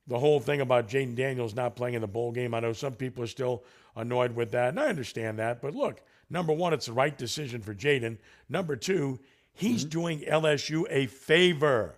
the 0.06 0.18
whole 0.18 0.40
thing 0.40 0.60
about 0.60 0.88
Jayden 0.88 1.14
Daniels 1.14 1.54
not 1.54 1.76
playing 1.76 1.94
in 1.94 2.00
the 2.00 2.06
bowl 2.06 2.32
game, 2.32 2.54
I 2.54 2.60
know 2.60 2.72
some 2.72 2.94
people 2.94 3.24
are 3.24 3.28
still 3.28 3.64
annoyed 3.96 4.34
with 4.34 4.52
that, 4.52 4.70
and 4.70 4.80
I 4.80 4.86
understand 4.86 5.38
that. 5.38 5.60
But 5.60 5.74
look, 5.74 6.02
number 6.30 6.52
one, 6.52 6.72
it's 6.72 6.86
the 6.86 6.92
right 6.92 7.16
decision 7.16 7.60
for 7.62 7.74
Jayden. 7.74 8.18
Number 8.48 8.76
two, 8.76 9.18
He's 9.54 9.82
mm-hmm. 9.82 9.88
doing 9.88 10.20
LSU 10.20 10.84
a 10.90 11.06
favor. 11.06 11.96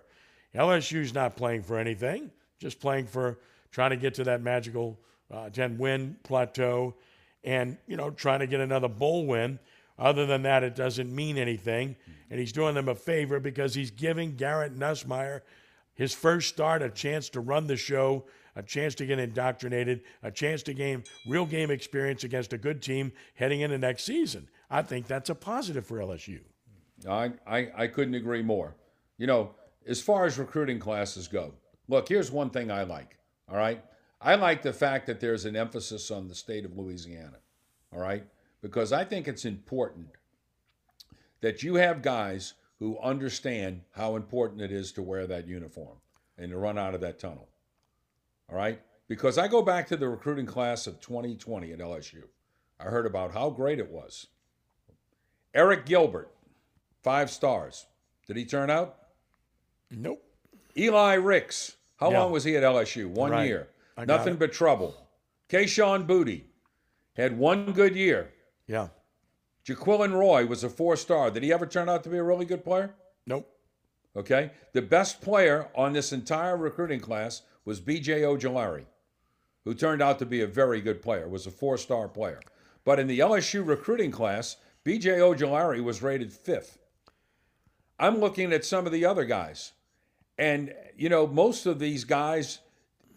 LSU's 0.57 1.13
not 1.13 1.35
playing 1.35 1.63
for 1.63 1.77
anything, 1.77 2.31
just 2.59 2.79
playing 2.79 3.05
for 3.05 3.39
trying 3.71 3.91
to 3.91 3.97
get 3.97 4.13
to 4.15 4.23
that 4.25 4.41
magical 4.41 4.99
uh, 5.31 5.49
10 5.49 5.77
win 5.77 6.17
plateau 6.23 6.95
and, 7.43 7.77
you 7.87 7.95
know, 7.95 8.09
trying 8.09 8.39
to 8.39 8.47
get 8.47 8.59
another 8.59 8.87
bowl 8.87 9.25
win. 9.25 9.59
Other 9.99 10.25
than 10.25 10.43
that, 10.43 10.63
it 10.63 10.75
doesn't 10.75 11.13
mean 11.13 11.37
anything. 11.37 11.95
And 12.29 12.39
he's 12.39 12.51
doing 12.51 12.75
them 12.75 12.87
a 12.89 12.95
favor 12.95 13.39
because 13.39 13.73
he's 13.73 13.91
giving 13.91 14.35
Garrett 14.35 14.77
Nussmeier 14.77 15.41
his 15.93 16.13
first 16.13 16.49
start 16.49 16.81
a 16.81 16.89
chance 16.89 17.29
to 17.29 17.39
run 17.39 17.67
the 17.67 17.77
show 17.77 18.25
a 18.57 18.63
chance 18.63 18.95
to 18.95 19.05
get 19.05 19.19
indoctrinated, 19.19 20.01
a 20.23 20.31
chance 20.31 20.63
to 20.63 20.73
gain 20.73 21.03
real 21.27 21.45
game 21.45 21.69
experience 21.69 22.23
against 22.23 22.53
a 22.53 22.57
good 22.57 22.81
team 22.81 23.11
heading 23.35 23.61
into 23.61 23.77
next 23.77 24.03
season. 24.03 24.49
I 24.69 24.81
think 24.81 25.05
that's 25.05 25.29
a 25.29 25.35
positive 25.35 25.85
for 25.85 25.99
LSU. 25.99 26.39
I, 27.07 27.31
I, 27.45 27.69
I 27.75 27.87
couldn't 27.87 28.15
agree 28.15 28.41
more. 28.41 28.75
You 29.19 29.27
know, 29.27 29.51
as 29.87 30.01
far 30.01 30.25
as 30.25 30.37
recruiting 30.37 30.79
classes 30.79 31.27
go, 31.27 31.53
look, 31.87 32.09
here's 32.09 32.31
one 32.31 32.49
thing 32.49 32.71
I 32.71 32.83
like. 32.83 33.17
All 33.49 33.57
right. 33.57 33.83
I 34.19 34.35
like 34.35 34.61
the 34.61 34.73
fact 34.73 35.07
that 35.07 35.19
there's 35.19 35.45
an 35.45 35.55
emphasis 35.55 36.11
on 36.11 36.27
the 36.27 36.35
state 36.35 36.65
of 36.65 36.77
Louisiana. 36.77 37.37
All 37.93 37.99
right. 37.99 38.25
Because 38.61 38.91
I 38.91 39.03
think 39.03 39.27
it's 39.27 39.45
important 39.45 40.07
that 41.41 41.63
you 41.63 41.75
have 41.75 42.01
guys 42.01 42.53
who 42.79 42.99
understand 42.99 43.81
how 43.91 44.15
important 44.15 44.61
it 44.61 44.71
is 44.71 44.91
to 44.93 45.01
wear 45.01 45.27
that 45.27 45.47
uniform 45.47 45.97
and 46.37 46.51
to 46.51 46.57
run 46.57 46.77
out 46.77 46.95
of 46.95 47.01
that 47.01 47.19
tunnel. 47.19 47.47
All 48.49 48.57
right? 48.57 48.81
Because 49.07 49.37
I 49.37 49.47
go 49.47 49.61
back 49.61 49.87
to 49.87 49.97
the 49.97 50.09
recruiting 50.09 50.45
class 50.45 50.87
of 50.87 50.99
2020 50.99 51.71
at 51.71 51.79
LSU. 51.79 52.23
I 52.79 52.85
heard 52.85 53.05
about 53.05 53.33
how 53.33 53.49
great 53.49 53.79
it 53.79 53.89
was. 53.89 54.27
Arik 55.55 55.85
Gilbert, 55.85 56.31
five 57.03 57.31
stars. 57.31 57.87
Did 58.27 58.37
he 58.37 58.45
turn 58.45 58.69
out? 58.69 58.97
Nope. 59.91 60.23
Eli 60.75 61.13
Ricks, 61.15 61.75
how 61.97 62.11
Yeah. 62.11 62.19
long 62.23 62.31
was 62.31 62.43
he 62.43 62.55
at 62.55 62.63
LSU? 62.63 63.07
One 63.09 63.31
Right. 63.31 63.47
year. 63.47 63.69
I 63.95 64.05
Nothing 64.05 64.35
but 64.35 64.51
trouble. 64.51 64.95
Kayshon 65.49 66.05
Boutte 66.05 66.43
had 67.15 67.37
one 67.37 67.71
good 67.73 67.95
year. 67.95 68.33
Yeah. 68.67 68.89
Jaquelin 69.65 70.13
Roy 70.13 70.45
was 70.45 70.63
a 70.63 70.69
four 70.69 70.95
star. 70.95 71.31
Did 71.31 71.43
he 71.43 71.51
ever 71.51 71.65
turn 71.65 71.89
out 71.89 72.03
to 72.03 72.09
be 72.09 72.17
a 72.17 72.23
really 72.23 72.45
good 72.45 72.63
player? 72.63 72.93
Nope. 73.25 73.49
Okay. 74.15 74.51
The 74.73 74.81
best 74.81 75.21
player 75.21 75.69
on 75.75 75.93
this 75.93 76.11
entire 76.13 76.55
recruiting 76.57 76.99
class 76.99 77.41
was 77.65 77.79
BJ 77.81 78.21
Ojulari, 78.21 78.85
who 79.63 79.73
turned 79.73 80.01
out 80.01 80.19
to 80.19 80.25
be 80.25 80.41
a 80.41 80.47
very 80.47 80.79
good 80.81 81.01
player, 81.01 81.27
was 81.27 81.47
a 81.47 81.51
four 81.51 81.77
star 81.77 82.07
player. 82.07 82.39
But 82.83 82.99
in 82.99 83.07
the 83.07 83.19
LSU 83.19 83.63
recruiting 83.63 84.11
class, 84.11 84.57
BJ 84.85 85.17
Ojulari 85.19 85.83
was 85.83 86.01
rated 86.01 86.31
fifth. 86.31 86.77
I'm 87.99 88.19
looking 88.19 88.53
at 88.53 88.63
some 88.63 88.85
of 88.85 88.91
the 88.91 89.05
other 89.05 89.25
guys. 89.25 89.73
And, 90.37 90.73
you 90.95 91.09
know, 91.09 91.27
most 91.27 91.65
of 91.65 91.79
these 91.79 92.03
guys, 92.03 92.59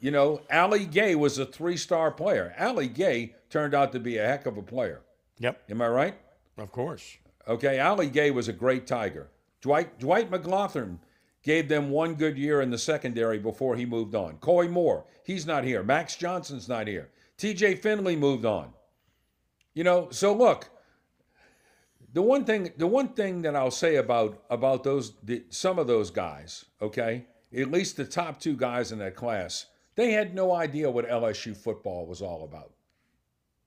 you 0.01 0.11
know, 0.11 0.41
Ali 0.53 0.87
Gaye 0.87 1.15
was 1.15 1.39
a 1.39 1.47
three 1.47 1.77
star 1.77 2.11
player. 2.11 2.55
Ali 2.59 2.89
Gaye 2.89 3.35
turned 3.51 3.75
out 3.75 3.93
to 3.93 4.01
be 4.01 4.17
a 4.19 4.27
heck 4.27 4.47
of 4.47 4.57
a 4.57 4.63
player. 4.63 5.03
Yep. 5.39 5.71
Am 5.71 5.83
I 5.83 5.89
right? 5.89 6.15
Of 6.57 6.73
course. 6.73 7.17
Okay, 7.49 7.81
Ali 7.81 8.09
Gaye 8.09 8.31
was 8.31 8.49
a 8.49 8.53
great 8.53 8.87
Tiger. 8.87 9.29
Dwight 9.61 9.99
Dwight 9.99 10.31
McGlothern 10.31 10.99
gave 11.43 11.69
them 11.69 11.91
one 11.91 12.15
good 12.15 12.37
year 12.37 12.61
in 12.61 12.71
the 12.71 12.79
secondary 12.79 13.39
before 13.39 13.77
he 13.77 13.87
moved 13.87 14.15
on. 14.15 14.37
Coy 14.39 14.69
Moore, 14.69 15.05
he's 15.25 15.47
not 15.47 15.65
here. 15.65 15.83
Max 15.83 16.17
Johnson's 16.17 16.69
not 16.69 16.87
here. 16.87 17.09
T.J. 17.39 17.77
Finley 17.77 18.17
moved 18.17 18.45
on. 18.45 18.73
You 19.73 19.85
know, 19.85 20.09
so 20.11 20.35
look, 20.35 20.69
the 22.13 22.23
one 22.23 22.45
thing 22.45 22.73
the 22.77 22.87
one 22.87 23.09
thing 23.09 23.43
that 23.43 23.55
I'll 23.55 23.71
say 23.71 23.97
about 23.97 24.43
about 24.51 24.83
those 24.83 25.15
the, 25.23 25.45
some 25.51 25.79
of 25.79 25.87
those 25.87 26.11
guys, 26.11 26.65
okay, 26.83 27.27
at 27.57 27.71
least 27.71 27.97
the 27.97 28.05
top 28.05 28.41
two 28.41 28.57
guys 28.57 28.93
in 28.93 28.99
that 28.99 29.15
class, 29.15 29.67
they 29.95 30.13
had 30.13 30.35
no 30.35 30.53
idea 30.55 30.91
what 30.91 31.09
LSU 31.09 31.57
football 31.57 32.07
was 32.07 32.21
all 32.23 32.45
about. 32.45 32.73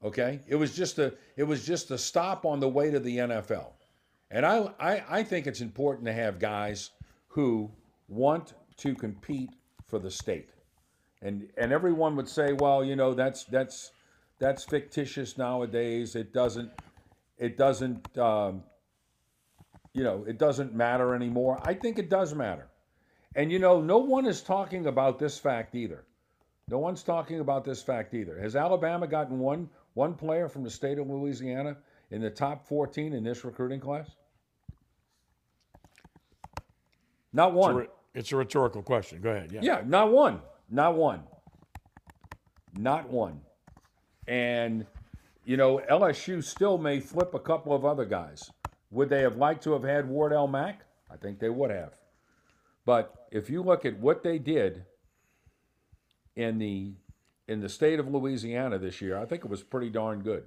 Okay, 0.03 0.41
it 0.47 0.55
was 0.55 0.75
just 0.75 0.99
a 0.99 1.13
it 1.37 1.43
was 1.43 1.65
just 1.65 1.91
a 1.91 1.97
stop 1.97 2.45
on 2.45 2.59
the 2.59 2.67
way 2.67 2.91
to 2.91 2.99
the 2.99 3.17
NFL, 3.17 3.71
and 4.29 4.45
I 4.45 4.69
I, 4.79 5.03
I 5.09 5.23
think 5.23 5.47
it's 5.47 5.61
important 5.61 6.05
to 6.07 6.13
have 6.13 6.39
guys 6.39 6.91
who 7.27 7.71
want 8.09 8.53
to 8.77 8.93
compete 8.93 9.51
for 9.87 9.99
the 9.99 10.11
state, 10.11 10.49
and 11.21 11.47
and 11.57 11.71
everyone 11.71 12.17
would 12.17 12.27
say, 12.27 12.51
well, 12.51 12.83
you 12.83 12.97
know, 12.97 13.13
that's 13.13 13.45
that's 13.45 13.91
that's 14.39 14.65
fictitious 14.65 15.37
nowadays. 15.37 16.17
It 16.17 16.33
doesn't 16.33 16.71
it 17.37 17.57
doesn't 17.57 18.17
um, 18.17 18.63
you 19.93 20.03
know 20.03 20.23
it 20.27 20.37
doesn't 20.37 20.73
matter 20.73 21.15
anymore. 21.15 21.59
I 21.63 21.73
think 21.73 21.99
it 21.99 22.09
does 22.09 22.33
matter, 22.33 22.67
and 23.35 23.51
you 23.51 23.59
know, 23.59 23.81
no 23.81 23.97
one 23.99 24.25
is 24.25 24.41
talking 24.41 24.87
about 24.87 25.19
this 25.19 25.37
fact 25.37 25.75
either. 25.75 26.05
No 26.69 26.79
one's 26.79 27.03
talking 27.03 27.39
about 27.39 27.65
this 27.65 27.81
fact 27.83 28.13
either. 28.13 28.39
Has 28.39 28.55
Alabama 28.55 29.07
gotten 29.07 29.39
one 29.39 29.69
one 29.93 30.13
player 30.13 30.47
from 30.47 30.63
the 30.63 30.69
state 30.69 30.97
of 30.97 31.09
Louisiana 31.09 31.77
in 32.11 32.21
the 32.21 32.29
top 32.29 32.65
14 32.67 33.13
in 33.13 33.23
this 33.23 33.43
recruiting 33.43 33.79
class? 33.79 34.09
Not 37.33 37.49
It's 37.49 37.55
a, 37.55 37.59
one. 37.59 37.87
it's 38.13 38.31
a 38.31 38.35
rhetorical 38.37 38.81
question. 38.83 39.21
Go 39.21 39.31
ahead. 39.31 39.51
Yeah. 39.51 39.61
Yeah, 39.63 39.81
not 39.85 40.11
one. 40.11 40.39
Not 40.69 40.95
one. 40.95 41.23
Not 42.77 43.09
one. 43.09 43.41
And, 44.27 44.85
you 45.45 45.57
know, 45.57 45.81
LSU 45.89 46.43
still 46.43 46.77
may 46.77 46.99
flip 46.99 47.33
a 47.33 47.39
couple 47.39 47.73
of 47.73 47.85
other 47.85 48.05
guys. 48.05 48.49
Would 48.91 49.09
they 49.09 49.21
have 49.21 49.37
liked 49.37 49.63
to 49.63 49.73
have 49.73 49.83
had 49.83 50.07
Wardell 50.07 50.47
Mack? 50.47 50.81
I 51.11 51.17
think 51.17 51.39
they 51.39 51.49
would 51.49 51.71
have. 51.71 51.93
But 52.85 53.27
if 53.31 53.49
you 53.49 53.61
look 53.61 53.85
at 53.85 53.99
what 53.99 54.23
they 54.23 54.39
did 54.39 54.85
in 56.35 56.59
the 56.59 56.93
in 57.47 57.59
the 57.59 57.69
state 57.69 57.99
of 57.99 58.07
Louisiana 58.07 58.79
this 58.79 59.01
year, 59.01 59.17
I 59.17 59.25
think 59.25 59.43
it 59.43 59.49
was 59.49 59.63
pretty 59.63 59.89
darn 59.89 60.21
good. 60.21 60.45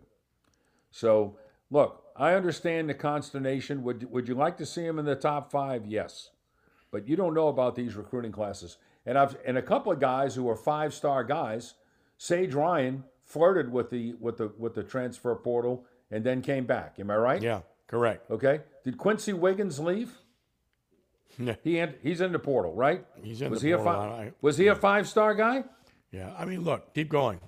So, 0.90 1.36
look, 1.70 2.04
I 2.16 2.32
understand 2.32 2.88
the 2.88 2.94
consternation. 2.94 3.82
Would 3.82 4.10
would 4.10 4.28
you 4.28 4.34
like 4.34 4.56
to 4.58 4.66
see 4.66 4.84
him 4.84 4.98
in 4.98 5.04
the 5.04 5.16
top 5.16 5.50
five? 5.50 5.86
Yes, 5.86 6.30
but 6.90 7.06
you 7.08 7.16
don't 7.16 7.34
know 7.34 7.48
about 7.48 7.74
these 7.74 7.96
recruiting 7.96 8.32
classes. 8.32 8.78
And 9.04 9.18
I've 9.18 9.36
and 9.46 9.58
a 9.58 9.62
couple 9.62 9.92
of 9.92 10.00
guys 10.00 10.34
who 10.34 10.48
are 10.48 10.56
five 10.56 10.94
star 10.94 11.22
guys, 11.24 11.74
Sage 12.18 12.54
Ryan 12.54 13.04
flirted 13.26 13.70
with 13.70 13.90
the 13.90 14.14
with 14.20 14.38
the 14.38 14.52
with 14.56 14.74
the 14.74 14.82
transfer 14.82 15.34
portal 15.34 15.84
and 16.10 16.24
then 16.24 16.40
came 16.40 16.64
back. 16.64 16.96
Am 16.98 17.10
I 17.10 17.16
right? 17.16 17.42
Yeah. 17.42 17.60
Correct. 17.88 18.30
Okay. 18.30 18.60
Did 18.84 18.96
Quincy 18.96 19.32
Wiggins 19.32 19.78
leave? 19.78 20.12
Yeah. 21.38 21.56
He 21.62 21.78
en- 21.78 21.94
he's 22.02 22.20
in 22.20 22.32
the 22.32 22.38
portal, 22.38 22.72
right? 22.72 23.04
He's 23.22 23.42
in 23.42 23.50
was 23.50 23.60
the 23.60 23.68
he 23.68 23.74
portal, 23.74 23.92
a 23.92 23.96
I- 23.96 24.08
five? 24.08 24.34
Was 24.40 24.56
he 24.56 24.68
a 24.68 24.74
five 24.74 25.06
star 25.08 25.34
guy? 25.34 25.64
Yeah. 26.10 26.32
I 26.38 26.44
mean, 26.46 26.62
look, 26.62 26.94
keep 26.94 27.08
going. 27.10 27.40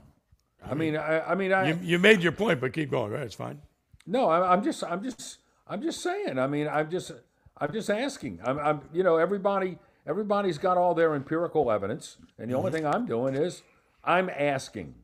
I 0.63 0.75
mean, 0.75 0.97
I, 0.97 1.21
I 1.21 1.35
mean, 1.35 1.53
I 1.53 1.69
You, 1.69 1.79
you 1.83 1.99
made 1.99 2.21
your 2.21 2.33
point, 2.33 2.61
but 2.61 2.73
keep 2.73 2.91
going. 2.91 3.11
Go 3.11 3.15
ahead. 3.15 3.27
It's 3.27 3.35
fine. 3.35 3.61
no, 4.07 4.29
I, 4.29 4.53
I'm 4.53 4.63
just, 4.63 4.83
I'm 4.83 5.03
just, 5.03 5.39
I'm 5.67 5.81
just 5.81 6.03
saying. 6.03 6.39
I 6.39 6.49
mean, 6.49 6.67
I'm 6.69 6.91
just, 6.91 7.13
I'm 7.57 7.73
just 7.73 7.89
asking. 7.89 8.41
I'm, 8.45 8.59
I'm, 8.59 8.81
you 8.93 9.05
know, 9.05 9.17
everybody, 9.17 9.79
everybody's 10.07 10.59
got 10.59 10.77
all 10.77 10.95
their 10.95 11.15
empirical 11.15 11.71
evidence, 11.71 12.17
and 12.39 12.51
the 12.51 12.57
only 12.57 12.71
mm-hmm. 12.73 12.85
thing 12.85 12.87
I'm 12.87 13.07
doing 13.07 13.35
is 13.37 13.63
I'm 14.03 14.29
asking. 14.29 14.95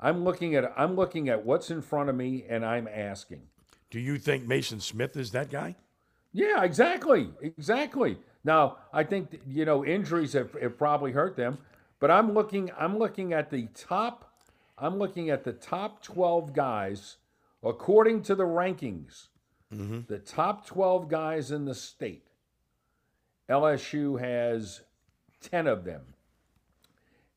I'm 0.00 0.24
looking 0.24 0.54
at, 0.54 0.72
I'm 0.76 0.94
looking 0.94 1.28
at 1.28 1.44
what's 1.44 1.70
in 1.70 1.82
front 1.82 2.08
of 2.08 2.14
me, 2.16 2.44
and 2.48 2.64
I'm 2.64 2.88
asking. 2.88 3.42
Do 3.90 3.98
you 3.98 4.18
think 4.18 4.46
Mason 4.46 4.80
Smith 4.80 5.16
is 5.16 5.32
that 5.32 5.50
guy? 5.50 5.76
Yeah, 6.32 6.62
exactly, 6.62 7.30
exactly. 7.40 8.18
Now, 8.44 8.78
I 8.92 9.02
think 9.02 9.40
you 9.46 9.64
know 9.64 9.84
injuries 9.84 10.34
have, 10.34 10.52
have 10.60 10.78
probably 10.78 11.12
hurt 11.12 11.36
them, 11.36 11.58
but 12.00 12.10
I'm 12.10 12.32
looking, 12.32 12.70
I'm 12.78 12.98
looking 12.98 13.32
at 13.32 13.50
the 13.50 13.66
top, 13.74 14.32
I'm 14.76 14.98
looking 14.98 15.30
at 15.30 15.44
the 15.44 15.52
top 15.52 16.02
12 16.02 16.52
guys 16.52 17.16
according 17.62 18.22
to 18.22 18.34
the 18.34 18.44
rankings. 18.44 19.28
Mm-hmm. 19.74 20.00
The 20.06 20.18
top 20.18 20.66
12 20.66 21.08
guys 21.08 21.50
in 21.50 21.64
the 21.64 21.74
state. 21.74 22.28
LSU 23.50 24.20
has 24.20 24.82
10 25.42 25.66
of 25.66 25.84
them. 25.84 26.02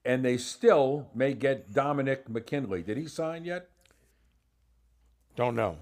And 0.03 0.25
they 0.25 0.37
still 0.37 1.09
may 1.13 1.33
get 1.33 1.73
Dominic 1.73 2.27
McKinley. 2.27 2.81
Did 2.81 2.97
he 2.97 3.07
sign 3.07 3.45
yet? 3.45 3.69
Don't 5.35 5.55
know. 5.55 5.77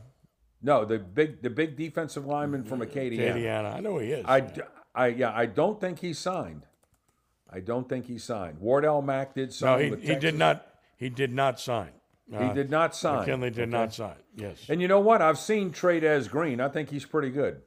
No, 0.62 0.84
the 0.84 1.00
big 1.00 1.42
the 1.42 1.50
big 1.50 1.78
defensive 1.78 2.26
lineman 2.26 2.64
from 2.66 2.82
Acadiana. 2.82 3.28
Indiana. 3.36 3.70
I 3.70 3.80
know 3.80 3.98
he 3.98 4.12
is. 4.12 4.26
I, 4.94 5.08
yeah, 5.08 5.32
I 5.34 5.46
don't 5.46 5.80
think 5.80 6.00
he 6.00 6.14
signed. 6.14 6.66
I 7.50 7.62
don't 7.62 7.88
think 7.88 8.06
he 8.06 8.18
signed. 8.18 8.60
Wardell 8.60 9.02
Mack 9.02 9.36
did 9.36 9.50
no, 9.50 9.54
sign. 9.54 10.00
he, 10.02 10.08
he 10.08 10.16
did 10.16 10.36
not. 10.36 10.68
He 10.98 11.10
did 11.10 11.32
not 11.34 11.60
sign. 11.60 11.92
He 12.30 12.36
Uh, 12.36 12.54
did 12.54 12.70
not 12.70 12.94
sign. 12.96 13.20
McKinley 13.20 13.50
did 13.50 13.62
okay? 13.62 13.72
not 13.72 13.94
sign. 13.94 14.18
Yes. 14.36 14.66
And 14.70 14.82
you 14.82 14.88
know 14.88 15.00
what? 15.00 15.22
I've 15.22 15.40
seen 15.40 15.72
Trey'Dez 15.72 16.30
Green. 16.30 16.60
I 16.60 16.68
think 16.68 16.90
he's 16.90 17.06
pretty 17.06 17.30
good. 17.30 17.62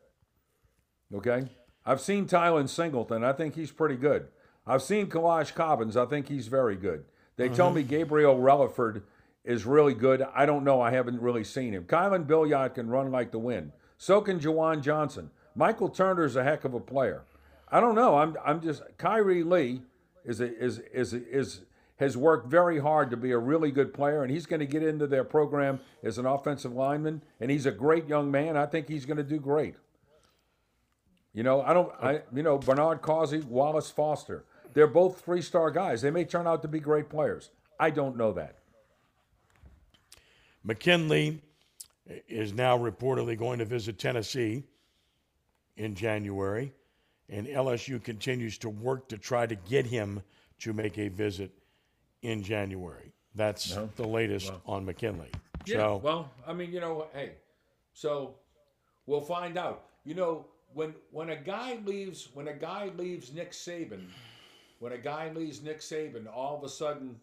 Okay. 1.12 1.46
I've 1.84 2.00
seen 2.00 2.26
Tylen 2.26 2.68
Singleton. 2.68 3.24
I 3.24 3.32
think 3.32 3.54
he's 3.56 3.72
pretty 3.72 3.96
good. 3.96 4.28
I've 4.66 4.83
seen 4.83 5.09
Kolaj 5.09 5.55
Cobbins. 5.55 5.96
I 5.96 6.07
think 6.07 6.29
he's 6.29 6.46
very 6.48 6.77
good. 6.77 7.05
They 7.37 7.48
tell 7.48 7.68
Mm-hmm. 7.68 7.77
me 7.77 7.83
Gabriel 7.85 8.37
Relaford 8.37 9.03
is 9.44 9.64
really 9.66 9.94
good. 9.94 10.22
I 10.35 10.46
don't 10.46 10.64
know. 10.64 10.81
I 10.81 10.90
haven't 10.92 11.20
really 11.20 11.44
seen 11.44 11.72
him. 11.72 11.85
Kylan 11.85 12.27
Billiot 12.27 12.75
can 12.75 12.88
run 12.88 13.11
like 13.11 13.33
the 13.33 13.38
wind. 13.38 13.72
So 13.98 14.20
can 14.20 14.38
Jawan 14.38 14.83
Johnson. 14.83 15.31
Michael 15.55 15.88
Turner's 15.88 16.37
a 16.37 16.44
heck 16.44 16.64
of 16.64 16.75
a 16.75 16.81
player. 16.81 17.22
I 17.70 17.81
don't 17.81 17.94
know. 17.94 18.16
I'm 18.18 18.37
I'm 18.44 18.61
just 18.61 18.83
Kyrie 18.98 19.42
Lee 19.42 19.83
is 20.25 20.40
a, 20.40 20.57
is 20.59 20.79
is 20.92 21.12
is 21.14 21.61
has 21.96 22.16
worked 22.16 22.48
very 22.48 22.79
hard 22.81 23.11
to 23.11 23.16
be 23.16 23.31
a 23.33 23.38
really 23.38 23.70
good 23.70 23.92
player, 23.94 24.22
and 24.22 24.31
he's 24.31 24.46
going 24.46 24.61
to 24.61 24.66
get 24.66 24.83
into 24.83 25.07
their 25.07 25.25
program 25.25 25.81
as 26.03 26.18
an 26.18 26.27
offensive 26.27 26.72
lineman, 26.72 27.22
and 27.40 27.51
he's 27.51 27.64
a 27.66 27.70
great 27.70 28.09
young 28.09 28.31
man. 28.31 28.57
I 28.57 28.66
think 28.66 28.88
he's 28.88 29.07
going 29.07 29.16
to 29.18 29.22
do 29.22 29.38
great. 29.38 29.75
You 31.33 31.42
know, 31.42 31.62
I 31.62 31.72
don't. 31.72 31.92
I 32.03 32.22
you 32.35 32.42
know 32.42 32.59
Bernard 32.59 33.01
Causey, 33.03 33.40
Wallace 33.40 33.90
Foster. 33.90 34.44
They're 34.74 34.87
both 34.87 35.20
three 35.24 35.42
star 35.42 35.70
guys. 35.70 36.02
They 36.02 36.11
may 36.11 36.24
turn 36.24 36.46
out 36.46 36.62
to 36.62 36.68
be 36.68 36.80
great 36.80 37.08
players. 37.08 37.50
I 37.78 37.90
don't 37.90 38.16
know 38.16 38.32
that. 38.32 38.58
McKinley 40.64 41.42
is 42.28 42.52
now 42.52 42.78
reportedly 42.78 43.38
going 43.38 43.58
to 43.58 43.64
visit 43.64 43.98
Tennessee 43.98 44.64
in 45.76 45.94
January, 45.94 46.72
and 47.28 47.46
LSU 47.46 48.02
continues 48.02 48.58
to 48.58 48.68
work 48.68 49.08
to 49.08 49.18
try 49.18 49.46
to 49.46 49.54
get 49.54 49.87
him 49.87 50.22
to 50.61 50.72
make 50.72 50.98
a 50.98 51.08
visit 51.08 51.50
in 52.22 52.42
January. 52.42 53.12
That's 53.35 53.74
No. 53.74 53.88
the 53.96 54.06
latest 54.06 54.52
on 54.66 54.85
McKinley. 54.85 55.30
Yeah. 55.66 55.76
So, 55.76 55.96
well, 55.96 56.30
I 56.46 56.52
mean, 56.52 56.70
you 56.72 56.80
know, 56.80 57.06
hey, 57.14 57.32
so 57.94 58.37
we'll 59.06 59.20
find 59.22 59.56
out. 59.56 59.87
You 60.04 60.14
know, 60.14 60.46
when 60.74 60.94
when 61.11 61.30
a 61.30 61.37
guy 61.37 61.78
leaves, 61.85 62.28
when 62.35 62.48
a 62.48 62.52
guy 62.52 62.90
leaves 62.96 63.32
Nick 63.32 63.52
Saban, 63.52 64.08
when 64.82 64.92
a 64.92 64.98
guy 64.98 65.30
leaves 65.32 65.62
Nick 65.62 65.78
Saban, 65.78 66.26
all 66.26 66.56
of 66.56 66.64
a 66.64 66.68
sudden, 66.68 67.14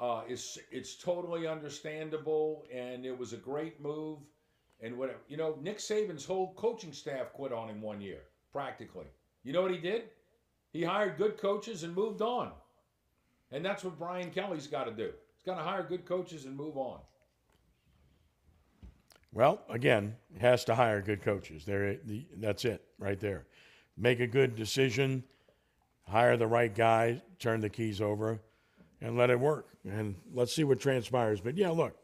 uh, 0.00 0.22
it's 0.26 0.58
it's 0.72 0.96
totally 0.96 1.46
understandable, 1.46 2.66
and 2.74 3.06
it 3.06 3.16
was 3.16 3.32
a 3.32 3.36
great 3.36 3.80
move, 3.80 4.18
and 4.80 4.98
whatever. 4.98 5.20
You 5.28 5.36
know, 5.36 5.56
Nick 5.62 5.78
Saban's 5.78 6.24
whole 6.24 6.52
coaching 6.54 6.92
staff 6.92 7.32
quit 7.32 7.52
on 7.52 7.68
him 7.68 7.80
one 7.80 8.00
year, 8.00 8.22
practically. 8.52 9.06
You 9.44 9.52
know 9.52 9.62
what 9.62 9.70
he 9.70 9.78
did? 9.78 10.02
He 10.72 10.82
hired 10.82 11.16
good 11.16 11.38
coaches 11.38 11.84
and 11.84 11.94
moved 11.94 12.22
on, 12.22 12.50
and 13.52 13.64
that's 13.64 13.84
what 13.84 13.96
Brian 13.96 14.32
Kelly's 14.32 14.66
got 14.66 14.86
to 14.86 14.90
do. 14.90 15.12
He's 15.36 15.44
got 15.46 15.58
to 15.58 15.62
hire 15.62 15.84
good 15.84 16.04
coaches 16.04 16.44
and 16.44 16.56
move 16.56 16.76
on. 16.76 16.98
well, 19.32 19.62
again, 19.68 20.16
has 20.40 20.64
to 20.64 20.74
hire 20.74 21.00
good 21.00 21.22
coaches. 21.22 21.64
There, 21.64 21.98
the, 22.04 22.26
that's 22.38 22.64
it 22.64 22.82
right 22.98 23.20
there. 23.20 23.46
Make 23.96 24.18
a 24.18 24.26
good 24.26 24.56
decision, 24.56 25.22
hire 26.10 26.36
the 26.36 26.46
right 26.46 26.74
guy, 26.74 27.22
turn 27.38 27.60
the 27.60 27.68
keys 27.68 28.00
over, 28.00 28.40
and 29.00 29.16
let 29.16 29.30
it 29.30 29.38
work. 29.38 29.66
And 29.88 30.16
let's 30.34 30.54
see 30.54 30.64
what 30.64 30.80
transpires. 30.80 31.40
But 31.40 31.56
yeah, 31.56 31.70
look, 31.70 31.96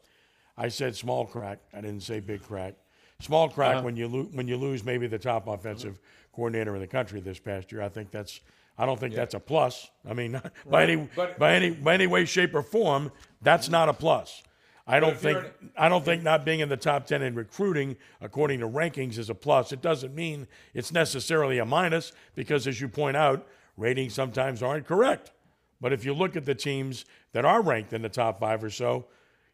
I 0.57 0.69
said 0.69 0.95
small 0.95 1.25
crack. 1.25 1.59
I 1.73 1.81
didn't 1.81 2.01
say 2.01 2.19
big 2.19 2.41
crack. 2.41 2.75
Small 3.19 3.49
crack 3.49 3.77
uh-huh. 3.77 3.85
when 3.85 3.95
you 3.95 4.07
lo- 4.07 4.29
when 4.31 4.47
you 4.47 4.57
lose 4.57 4.83
maybe 4.83 5.07
the 5.07 5.19
top 5.19 5.47
offensive 5.47 5.99
coordinator 6.33 6.75
in 6.75 6.81
the 6.81 6.87
country 6.87 7.19
this 7.19 7.39
past 7.39 7.71
year. 7.71 7.81
I 7.81 7.89
think 7.89 8.11
that's 8.11 8.39
I 8.77 8.85
don't 8.85 8.99
think 8.99 9.15
that's 9.15 9.33
a 9.33 9.39
plus. 9.39 9.89
I 10.07 10.13
mean, 10.13 10.39
by 10.69 10.83
any 10.83 11.07
but- 11.15 11.37
by 11.37 11.53
any 11.53 11.71
by 11.71 11.93
any 11.93 12.07
way, 12.07 12.25
shape, 12.25 12.55
or 12.55 12.61
form, 12.61 13.11
that's 13.41 13.69
not 13.69 13.89
a 13.89 13.93
plus. 13.93 14.43
I 14.89 14.99
don't 14.99 15.17
think 15.17 15.39
an- 15.39 15.71
I 15.75 15.89
don't 15.89 16.05
think 16.05 16.23
not 16.23 16.45
being 16.45 16.61
in 16.61 16.69
the 16.69 16.77
top 16.77 17.07
ten 17.07 17.21
in 17.21 17.35
recruiting 17.35 17.97
according 18.21 18.59
to 18.61 18.67
rankings 18.67 19.17
is 19.17 19.29
a 19.29 19.35
plus. 19.35 19.71
It 19.71 19.81
doesn't 19.81 20.15
mean 20.15 20.47
it's 20.73 20.91
necessarily 20.91 21.57
a 21.57 21.65
minus 21.65 22.13
because, 22.35 22.67
as 22.67 22.79
you 22.79 22.87
point 22.87 23.17
out, 23.17 23.47
ratings 23.77 24.13
sometimes 24.13 24.61
aren't 24.61 24.87
correct. 24.87 25.31
But 25.79 25.93
if 25.93 26.03
you 26.03 26.13
look 26.13 26.35
at 26.35 26.45
the 26.45 26.55
teams 26.55 27.05
that 27.33 27.45
are 27.45 27.61
ranked 27.61 27.93
in 27.93 28.01
the 28.01 28.09
top 28.09 28.39
five 28.39 28.63
or 28.63 28.69
so, 28.69 29.05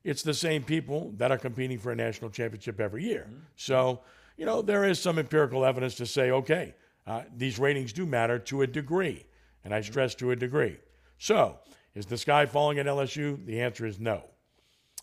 it's 0.04 0.24
the 0.24 0.34
same 0.34 0.64
people 0.64 1.14
that 1.18 1.32
are 1.32 1.38
competing 1.38 1.78
for 1.78 1.92
a 1.92 1.96
national 1.96 2.30
championship 2.30 2.80
every 2.80 3.04
year. 3.04 3.30
So, 3.56 4.02
you 4.38 4.46
know, 4.46 4.62
there 4.62 4.86
is 4.86 5.00
some 5.00 5.20
empirical 5.20 5.66
evidence 5.66 5.96
to 5.96 6.06
say, 6.06 6.32
okay, 6.32 6.76
uh, 7.06 7.24
these 7.36 7.60
ratings 7.60 7.94
do 7.94 8.06
matter 8.06 8.40
to 8.40 8.62
a 8.62 8.68
degree. 8.68 9.26
And 9.64 9.74
I 9.74 9.82
stress 9.82 10.16
to 10.16 10.32
a 10.32 10.36
degree. 10.36 10.78
So, 11.18 11.60
is 11.96 12.06
the 12.06 12.18
sky 12.18 12.46
falling 12.46 12.80
at 12.80 12.86
LSU? 12.86 13.46
The 13.46 13.62
answer 13.62 13.86
is 13.86 14.00
no. 14.00 14.24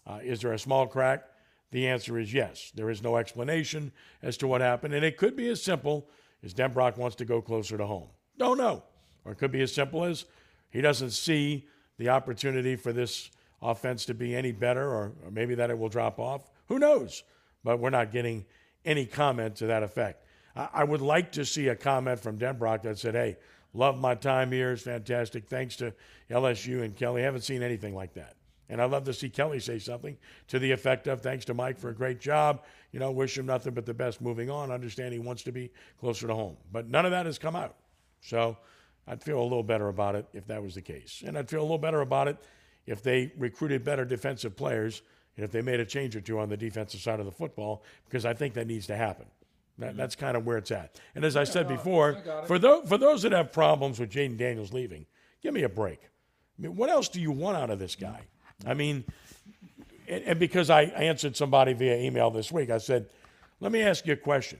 Uh, 0.06 0.18
is 0.22 0.40
there 0.40 0.52
a 0.52 0.59
small 0.59 0.87
crack? 0.87 1.24
The 1.70 1.87
answer 1.87 2.18
is 2.18 2.35
yes. 2.35 2.72
There 2.74 2.90
is 2.90 3.02
no 3.02 3.16
explanation 3.16 3.92
as 4.22 4.37
to 4.38 4.48
what 4.48 4.61
happened. 4.61 4.92
And 4.94 5.04
it 5.04 5.16
could 5.16 5.37
be 5.37 5.48
as 5.48 5.62
simple 5.62 6.09
as 6.42 6.52
Denbrock 6.52 6.96
wants 6.96 7.16
to 7.16 7.24
go 7.24 7.40
closer 7.40 7.78
to 7.78 7.87
home. 7.87 8.09
Don't 8.37 8.59
know. 8.59 8.83
Or 9.24 9.33
it 9.33 9.38
could 9.38 9.52
be 9.52 9.62
as 9.62 9.74
simple 9.74 10.04
as 10.04 10.24
he 10.70 10.80
doesn't 10.80 11.11
see 11.11 11.66
the 11.98 12.09
opportunity 12.09 12.76
for 12.76 12.92
this 12.92 13.30
offense 13.62 14.06
to 14.06 14.14
be 14.14 14.35
any 14.35 14.52
better, 14.52 14.88
or, 14.88 15.12
or 15.24 15.30
maybe 15.30 15.54
that 15.56 15.70
it 15.70 15.78
will 15.78 15.88
drop 15.88 16.18
off. 16.18 16.50
Who 16.68 16.78
knows? 16.78 17.22
But 17.62 17.78
we're 17.78 17.90
not 17.90 18.11
getting 18.11 18.46
any 18.85 19.04
comment 19.04 19.56
to 19.56 19.66
that 19.66 19.83
effect. 19.83 20.24
I, 20.56 20.68
I 20.72 20.85
would 20.85 21.02
like 21.02 21.33
to 21.33 21.44
see 21.44 21.68
a 21.68 21.76
comment 21.76 22.20
from 22.20 22.38
Denbrock 22.38 22.83
that 22.83 22.98
said, 22.98 23.14
hey, 23.14 23.37
love 23.74 23.98
my 23.98 24.14
time 24.14 24.50
here. 24.50 24.72
It's 24.72 24.83
fantastic. 24.83 25.46
Thanks 25.46 25.76
to 25.76 25.92
LSU 26.30 26.83
and 26.83 26.96
Kelly. 26.96 27.22
I 27.22 27.24
haven't 27.24 27.42
seen 27.42 27.62
anything 27.62 27.94
like 27.94 28.14
that. 28.14 28.37
And 28.70 28.80
I'd 28.80 28.90
love 28.90 29.04
to 29.04 29.12
see 29.12 29.28
Kelly 29.28 29.59
say 29.59 29.80
something 29.80 30.16
to 30.46 30.61
the 30.61 30.70
effect 30.70 31.09
of 31.09 31.20
thanks 31.20 31.44
to 31.46 31.54
Mike 31.54 31.76
for 31.76 31.88
a 31.88 31.94
great 31.94 32.20
job. 32.20 32.62
You 32.92 33.00
know, 33.00 33.11
wish 33.11 33.37
him 33.37 33.46
nothing 33.46 33.74
but 33.74 33.85
the 33.85 33.92
best 33.92 34.20
moving 34.20 34.48
on. 34.48 34.70
Understand 34.70 35.12
he 35.12 35.18
wants 35.18 35.42
to 35.42 35.52
be 35.52 35.72
closer 35.98 36.28
to 36.28 36.35
home. 36.35 36.56
But 36.70 36.88
none 36.88 37.04
of 37.04 37.11
that 37.11 37.26
has 37.26 37.37
come 37.37 37.56
out. 37.56 37.74
So 38.20 38.56
I'd 39.06 39.22
feel 39.22 39.40
a 39.40 39.42
little 39.42 39.62
better 39.62 39.88
about 39.88 40.14
it 40.14 40.26
if 40.32 40.46
that 40.46 40.62
was 40.62 40.74
the 40.74 40.82
case. 40.82 41.22
And 41.26 41.36
I'd 41.36 41.48
feel 41.48 41.60
a 41.60 41.62
little 41.62 41.78
better 41.78 42.00
about 42.00 42.28
it 42.28 42.36
if 42.86 43.02
they 43.02 43.32
recruited 43.36 43.84
better 43.84 44.04
defensive 44.04 44.56
players 44.56 45.02
and 45.36 45.44
if 45.44 45.52
they 45.52 45.62
made 45.62 45.80
a 45.80 45.84
change 45.84 46.16
or 46.16 46.20
two 46.20 46.38
on 46.38 46.48
the 46.48 46.56
defensive 46.56 47.00
side 47.00 47.20
of 47.20 47.26
the 47.26 47.32
football, 47.32 47.82
because 48.04 48.24
I 48.24 48.34
think 48.34 48.54
that 48.54 48.66
needs 48.66 48.86
to 48.88 48.96
happen. 48.96 49.26
That, 49.78 49.90
mm-hmm. 49.90 49.98
that's 49.98 50.14
kind 50.14 50.36
of 50.36 50.44
where 50.44 50.58
it's 50.58 50.70
at. 50.70 51.00
And 51.14 51.24
as 51.24 51.36
I 51.36 51.44
said 51.44 51.66
before, 51.66 52.10
it. 52.10 52.46
for, 52.46 52.58
those, 52.58 52.88
for 52.88 52.98
those 52.98 53.22
that 53.22 53.32
have 53.32 53.52
problems 53.52 53.98
with 53.98 54.10
Jayden 54.10 54.36
Daniels 54.36 54.72
leaving, 54.72 55.06
give 55.42 55.54
me 55.54 55.62
a 55.62 55.68
break. 55.68 56.00
I 56.58 56.62
mean, 56.62 56.76
what 56.76 56.90
else 56.90 57.08
do 57.08 57.20
you 57.20 57.32
want 57.32 57.56
out 57.56 57.70
of 57.70 57.78
this 57.78 57.96
mm-hmm. 57.96 58.12
guy? 58.12 58.26
I 58.66 58.74
mean, 58.74 59.04
and, 60.06 60.24
and 60.24 60.38
because 60.38 60.68
I 60.68 60.82
answered 60.82 61.36
somebody 61.36 61.72
via 61.72 61.96
email 61.96 62.30
this 62.30 62.52
week, 62.52 62.68
I 62.70 62.78
said, 62.78 63.08
let 63.60 63.72
me 63.72 63.80
ask 63.80 64.06
you 64.06 64.12
a 64.12 64.16
question. 64.16 64.58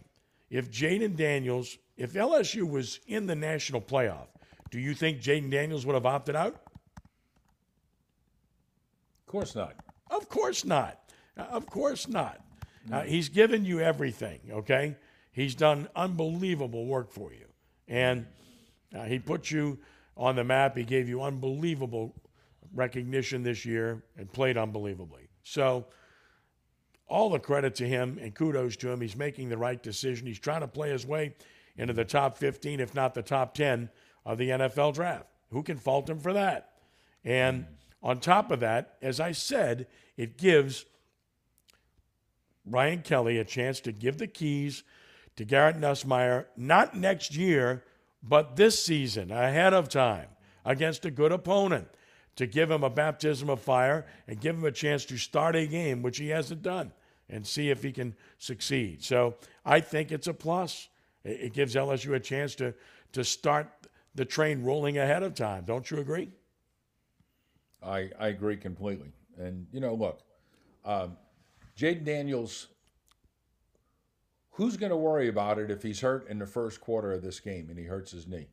If 0.49 0.71
Jayden 0.71 1.17
Daniels, 1.17 1.77
if 2.01 2.15
LSU 2.15 2.69
was 2.69 2.99
in 3.07 3.27
the 3.27 3.37
national 3.37 3.83
playoff, 3.83 4.29
do 4.71 4.81
you 4.81 4.95
think 4.95 5.21
Jayden 5.21 5.51
Daniels 5.51 5.85
would 5.85 5.93
have 5.93 6.07
opted 6.07 6.35
out? 6.35 6.55
Of 9.21 9.27
course 9.27 9.55
not. 9.55 9.75
Of 10.11 10.27
course 10.31 10.65
not. 10.65 10.99
Uh, 11.37 11.43
Of 11.43 11.67
course 11.67 12.09
not. 12.09 12.41
Uh, 12.91 13.03
he's 13.03 13.29
given 13.29 13.67
you 13.67 13.81
everything, 13.81 14.41
okay? 14.51 14.97
He's 15.33 15.55
done 15.55 15.89
unbelievable 15.95 16.87
work 16.87 17.13
for 17.13 17.35
you. 17.35 17.45
And 17.87 18.27
uh, 18.97 19.05
he 19.05 19.19
put 19.19 19.51
you 19.51 19.79
on 20.17 20.37
the 20.37 20.45
map. 20.45 20.79
He 20.79 20.85
gave 20.85 21.07
you 21.07 21.23
unbelievable 21.23 22.15
recognition 22.75 23.43
this 23.43 23.67
year 23.67 24.03
and 24.17 24.33
played 24.33 24.57
unbelievably. 24.57 25.29
So, 25.43 25.87
all 27.07 27.29
the 27.29 27.39
credit 27.39 27.75
to 27.75 27.87
him 27.87 28.19
and 28.23 28.35
kudos 28.35 28.77
to 28.77 28.91
him. 28.91 29.01
He's 29.01 29.17
making 29.17 29.51
the 29.51 29.59
right 29.59 29.83
decision. 29.83 30.27
He's 30.27 30.39
trying 30.39 30.61
to 30.61 30.69
play 30.69 30.91
his 30.91 31.05
way 31.05 31.35
into 31.77 31.93
the 31.93 32.05
top 32.05 32.37
15, 32.37 32.81
if 32.81 32.95
not 32.95 33.15
the 33.15 33.23
top 33.23 33.55
10 33.55 33.91
of 34.25 34.39
the 34.39 34.51
NFL 34.51 34.95
draft. 34.95 35.27
Who 35.51 35.63
can 35.63 35.79
fault 35.79 36.09
him 36.09 36.21
for 36.21 36.33
that? 36.33 36.73
And 37.25 37.67
on 38.03 38.21
top 38.21 38.51
of 38.51 38.61
that, 38.61 38.97
as 39.03 39.21
I 39.21 39.33
said, 39.33 39.87
it 40.17 40.39
gives 40.39 40.85
Brian 42.65 43.03
Kelly 43.03 43.39
a 43.39 43.45
chance 43.45 43.81
to 43.81 43.93
give 43.93 44.19
the 44.19 44.27
keys 44.27 44.83
to 45.37 45.45
Garrett 45.45 45.77
Nussmeier, 45.77 46.47
not 46.57 46.97
next 46.97 47.35
year, 47.35 47.85
but 48.23 48.57
this 48.57 48.83
season, 48.83 49.31
ahead 49.31 49.73
of 49.73 49.89
time, 49.89 50.29
against 50.65 51.05
a 51.05 51.11
good 51.11 51.33
opponent, 51.33 51.89
to 52.37 52.47
give 52.47 52.71
him 52.71 52.85
a 52.85 52.91
baptism 52.91 53.51
of 53.51 53.61
fire 53.61 54.07
and 54.27 54.41
give 54.41 54.57
him 54.57 54.65
a 54.65 54.73
chance 54.73 55.05
to 55.07 55.17
start 55.17 55.57
a 55.57 55.67
game, 55.67 56.03
which 56.03 56.19
he 56.19 56.29
hasn't 56.29 56.63
done, 56.63 56.93
and 57.29 57.47
see 57.47 57.71
if 57.71 57.83
he 57.83 57.93
can 57.93 58.15
succeed. 58.39 59.03
So 59.03 59.37
I 59.65 59.81
think 59.81 60.13
it's 60.13 60.27
a 60.27 60.35
plus. 60.35 60.89
It 61.25 61.41
it 61.41 61.53
gives 61.53 61.75
LSU 61.75 62.15
a 62.15 62.21
chance 62.21 62.55
to, 62.57 62.75
to 63.13 63.25
start 63.25 63.69
the 64.15 64.25
train 64.25 64.63
rolling 64.63 64.99
ahead 64.99 65.23
of 65.23 65.35
time. 65.35 65.65
Don't 65.65 65.91
you 65.91 65.99
agree? 65.99 66.31
I, 67.83 68.11
I 68.19 68.29
agree 68.29 68.57
completely. 68.57 69.13
And, 69.39 69.67
you 69.73 69.81
know, 69.81 69.95
look, 69.95 70.21
um, 70.85 71.17
Jayden 71.79 72.05
Daniels, 72.05 72.69
who's 74.51 74.77
going 74.77 74.91
to 74.91 74.97
worry 74.97 75.29
about 75.29 75.59
it 75.59 75.71
if 75.71 75.83
he's 75.83 76.01
hurt 76.01 76.29
in 76.29 76.39
the 76.39 76.47
first 76.47 76.81
quarter 76.81 77.13
of 77.13 77.23
this 77.23 77.41
game 77.41 77.69
and 77.71 77.79
he 77.79 77.85
hurts 77.87 78.11
his 78.13 78.27
knee? 78.27 78.49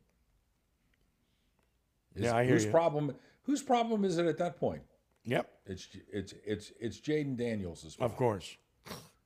Is- 2.14 2.24
Yeah, 2.24 2.36
I 2.36 2.44
hear 2.44 2.54
whose 2.54 2.64
you. 2.64 2.70
problem 2.70 3.14
whose 3.42 3.62
problem 3.62 4.04
is 4.04 4.18
it 4.18 4.26
at 4.26 4.38
that 4.38 4.58
point? 4.58 4.82
Yep, 5.24 5.50
It's 5.66 5.88
it's 6.10 6.34
it's 6.46 6.72
it's 6.80 7.00
Jayden 7.00 7.36
Daniels 7.36 7.84
well. 7.98 8.06
of 8.08 8.16
course. 8.16 8.56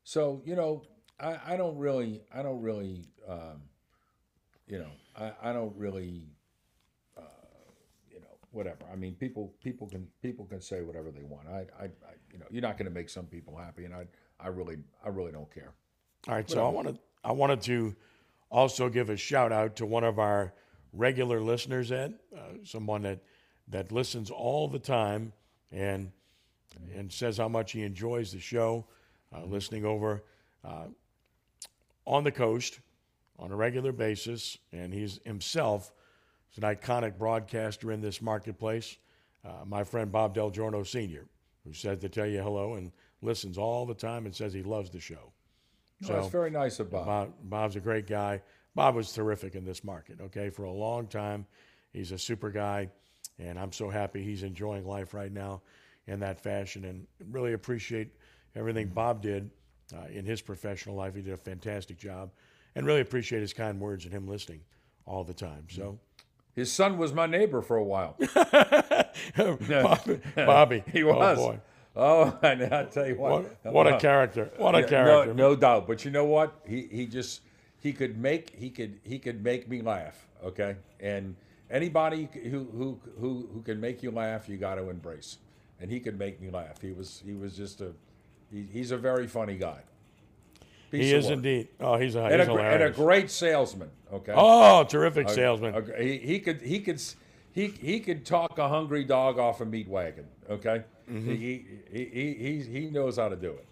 So 0.03 0.43
you 0.45 0.57
know, 0.57 0.83
I, 1.23 1.39
I 1.47 1.57
don't 1.57 1.77
really, 1.79 2.23
I 2.35 2.43
don't 2.43 2.61
really, 2.61 3.05
um, 3.29 3.63
you 4.67 4.79
know, 4.79 4.91
I, 5.17 5.33
I 5.43 5.53
don't 5.53 5.75
really, 5.77 6.27
uh, 7.17 7.23
you 8.11 8.21
know, 8.21 8.39
whatever. 8.51 8.85
I 8.93 8.97
mean, 8.97 9.15
people 9.15 9.55
people 9.63 9.89
can 9.89 10.09
people 10.21 10.45
can 10.47 10.61
say 10.61 10.83
whatever 10.83 11.11
they 11.11 11.23
want. 11.23 11.49
I, 11.49 11.67
I, 11.79 11.85
I 11.85 12.15
you 12.33 12.39
know, 12.39 12.47
you're 12.51 12.63
not 12.63 12.77
going 12.77 12.89
to 12.89 12.95
make 12.95 13.09
some 13.09 13.27
people 13.27 13.57
happy, 13.57 13.85
and 13.85 13.95
I 13.95 14.07
I 14.41 14.49
really 14.49 14.79
I 15.05 15.09
really 15.09 15.33
don't 15.33 15.53
care. 15.53 15.73
All 16.29 16.35
right, 16.35 16.49
so 16.51 16.67
I 16.67 16.71
wanted 16.71 16.99
I 17.25 17.33
wanted 17.33 17.63
to 17.63 17.95
also 18.51 18.89
give 18.89 19.11
a 19.11 19.17
shout 19.17 19.53
out 19.53 19.77
to 19.77 19.87
one 19.87 20.05
of 20.05 20.19
our 20.19 20.53
regular 20.93 21.41
listeners, 21.41 21.93
Ed, 21.93 22.15
uh, 22.37 22.41
someone 22.65 23.03
that 23.03 23.21
that 23.69 23.93
listens 23.93 24.31
all 24.31 24.67
the 24.69 24.79
time 24.79 25.33
and 25.71 26.11
and 26.95 27.13
says 27.13 27.37
how 27.39 27.49
much 27.49 27.73
he 27.73 27.83
enjoys 27.83 28.33
the 28.33 28.41
show, 28.41 28.87
uh, 29.35 29.45
listening 29.45 29.85
over 29.85 30.25
uh, 30.65 30.87
on 32.07 32.25
the 32.25 32.33
coast 32.33 32.81
on 33.39 33.51
a 33.51 33.57
regular 33.57 33.93
basis, 33.93 34.59
and 34.73 34.93
he's 34.93 35.21
himself 35.25 35.93
He's 36.53 36.63
an 36.63 36.77
iconic 36.77 37.17
broadcaster 37.17 37.93
in 37.93 38.01
this 38.01 38.21
marketplace. 38.21 38.99
Uh, 39.45 39.65
my 39.67 39.85
friend 39.85 40.13
Bob 40.13 40.35
Del 40.35 40.51
Giorno 40.51 40.83
Sr., 40.83 41.27
who 41.65 41.73
said 41.73 42.01
to 42.03 42.09
tell 42.09 42.27
you 42.27 42.43
hello 42.43 42.75
and 42.75 42.93
listens 43.23 43.57
all 43.57 43.87
the 43.87 43.95
time 43.95 44.27
and 44.27 44.35
says 44.35 44.53
he 44.53 44.63
loves 44.63 44.91
the 44.91 45.01
show. 45.01 45.33
So, 46.03 46.15
that's 46.15 46.29
very 46.29 46.51
nice 46.51 46.79
of 46.79 46.91
Bob. 46.91 47.07
Bob. 47.07 47.33
Bob's 47.45 47.77
a 47.77 47.81
great 47.81 48.07
guy. 48.07 48.43
Bob 48.75 48.95
was 48.95 49.13
terrific 49.13 49.55
in 49.55 49.65
this 49.65 49.83
market, 49.85 50.21
okay, 50.21 50.51
for 50.51 50.65
a 50.65 50.73
long 50.73 51.07
time. 51.07 51.47
He's 51.93 52.13
a 52.13 52.19
super 52.19 52.51
guy, 52.51 52.91
and 53.39 53.59
I'm 53.59 53.73
so 53.73 53.89
happy 53.89 54.23
he's 54.23 54.43
enjoying 54.43 54.87
life 54.87 55.15
right 55.15 55.33
now 55.33 55.63
in 56.07 56.21
that 56.21 56.41
fashion 56.41 56.85
and 56.85 57.07
really 57.31 57.53
appreciate 57.53 58.11
everything 58.57 58.89
Bob 58.89 59.23
did 59.23 59.51
uh, 59.95 60.07
in 60.13 60.25
his 60.25 60.41
professional 60.41 60.97
life. 60.97 61.15
He 61.15 61.23
did 61.23 61.33
a 61.33 61.39
fantastic 61.39 61.99
job 61.99 62.31
and 62.75 62.87
really 62.87 63.01
appreciate 63.01 63.41
his 63.41 63.53
kind 63.53 63.81
words 63.81 64.05
and 64.05 64.13
him 64.13 64.27
listening 64.27 64.61
all 65.07 65.25
the 65.25 65.35
time. 65.35 65.67
So. 65.69 65.99
His 66.55 66.71
son 66.71 66.99
was 66.99 67.13
my 67.15 67.27
neighbor 67.27 67.63
for 67.63 67.77
a 67.77 67.85
while. 67.85 68.17
Bobby, 69.37 70.21
Bobby. 70.37 70.85
he 70.93 71.03
was. 71.03 71.39
Oh, 71.39 71.47
boy. 71.47 71.61
Oh, 71.95 72.39
and 72.43 72.63
I 72.63 72.85
tell 72.85 73.07
you 73.07 73.17
what, 73.17 73.43
What, 73.63 73.73
what 73.73 73.87
a 73.87 73.97
uh, 73.97 74.01
character! 74.01 74.51
What 74.57 74.75
a 74.75 74.81
yeah, 74.81 74.87
character! 74.87 75.35
No, 75.35 75.51
no 75.51 75.57
doubt. 75.57 75.87
But 75.87 76.05
you 76.05 76.11
know 76.11 76.25
what? 76.25 76.55
He 76.67 76.89
he 76.91 77.07
just 77.07 77.43
he 77.79 77.93
could 77.93 78.19
make 78.19 78.55
he 78.57 78.71
could 78.71 79.01
he 79.03 79.19
could 79.19 79.43
make 79.43 79.69
me 79.69 79.83
laugh. 79.83 80.27
Okay, 80.43 80.77
and 81.01 81.37
anybody 81.71 82.29
who 82.45 82.67
who 82.73 83.01
who 83.19 83.49
who 83.53 83.63
can 83.63 83.81
make 83.81 84.03
you 84.03 84.11
laugh, 84.11 84.49
you 84.49 84.57
got 84.57 84.77
to 84.77 84.89
embrace. 84.89 85.39
And 85.81 85.91
he 85.91 85.99
could 85.99 86.17
make 86.17 86.41
me 86.41 86.49
laugh. 86.49 86.81
He 86.81 86.93
was 86.93 87.23
he 87.27 87.35
was 87.35 87.57
just 87.57 87.81
a 87.81 87.93
he, 88.53 88.67
he's 88.73 88.91
a 88.91 88.97
very 88.97 89.27
funny 89.27 89.57
guy. 89.57 89.81
Piece 90.91 91.05
he 91.07 91.13
is 91.13 91.25
work. 91.25 91.33
indeed. 91.33 91.69
Oh, 91.81 91.97
he's 91.97 92.15
a 92.17 92.25
and 92.25 92.41
he's 92.41 92.49
a, 92.49 92.53
gr- 92.53 92.61
and 92.61 92.83
a 92.83 92.91
great 92.91 93.31
salesman. 93.31 93.91
Okay. 94.13 94.35
oh, 94.37 94.85
terrific 94.85 95.31
salesman. 95.31 95.75
Okay, 95.75 96.19
He, 96.19 96.27
he 96.27 96.39
could 96.39 96.61
he 96.61 96.81
could 96.81 97.03
he 97.53 97.69
he 97.69 97.99
could 97.99 98.27
talk 98.27 98.59
a 98.59 98.69
hungry 98.69 99.05
dog 99.05 99.39
off 99.39 99.61
a 99.63 99.65
meat 99.65 99.89
wagon. 99.89 100.27
Okay. 100.51 100.83
Mm-hmm. 101.11 101.31
He, 101.31 101.65
he, 101.91 102.05
he 102.05 102.35
he 102.35 102.81
he 102.81 102.91
knows 102.91 103.17
how 103.17 103.29
to 103.31 103.37
do 103.37 103.53
it. 103.53 103.67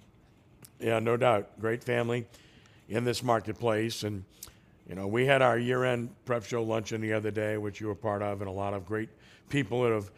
Yeah, 0.81 0.99
no 0.99 1.17
doubt. 1.17 1.61
Great 1.61 1.85
family 1.85 2.27
in 2.89 3.05
this 3.05 3.23
marketplace. 3.23 4.03
And, 4.03 4.25
you 4.89 4.95
know, 4.95 5.07
we 5.07 5.27
had 5.27 5.43
our 5.43 5.59
year 5.59 5.85
end 5.85 6.09
prep 6.25 6.45
show 6.45 6.63
luncheon 6.63 7.03
the 7.03 7.13
other 7.13 7.31
day, 7.31 7.59
which 7.59 7.81
you 7.81 7.87
were 7.87 7.95
part 7.95 8.23
of, 8.23 8.41
and 8.41 8.49
a 8.49 8.53
lot 8.53 8.73
of 8.73 8.87
great 8.87 9.11
people 9.51 9.83
that 9.83 9.93
have 9.93 10.11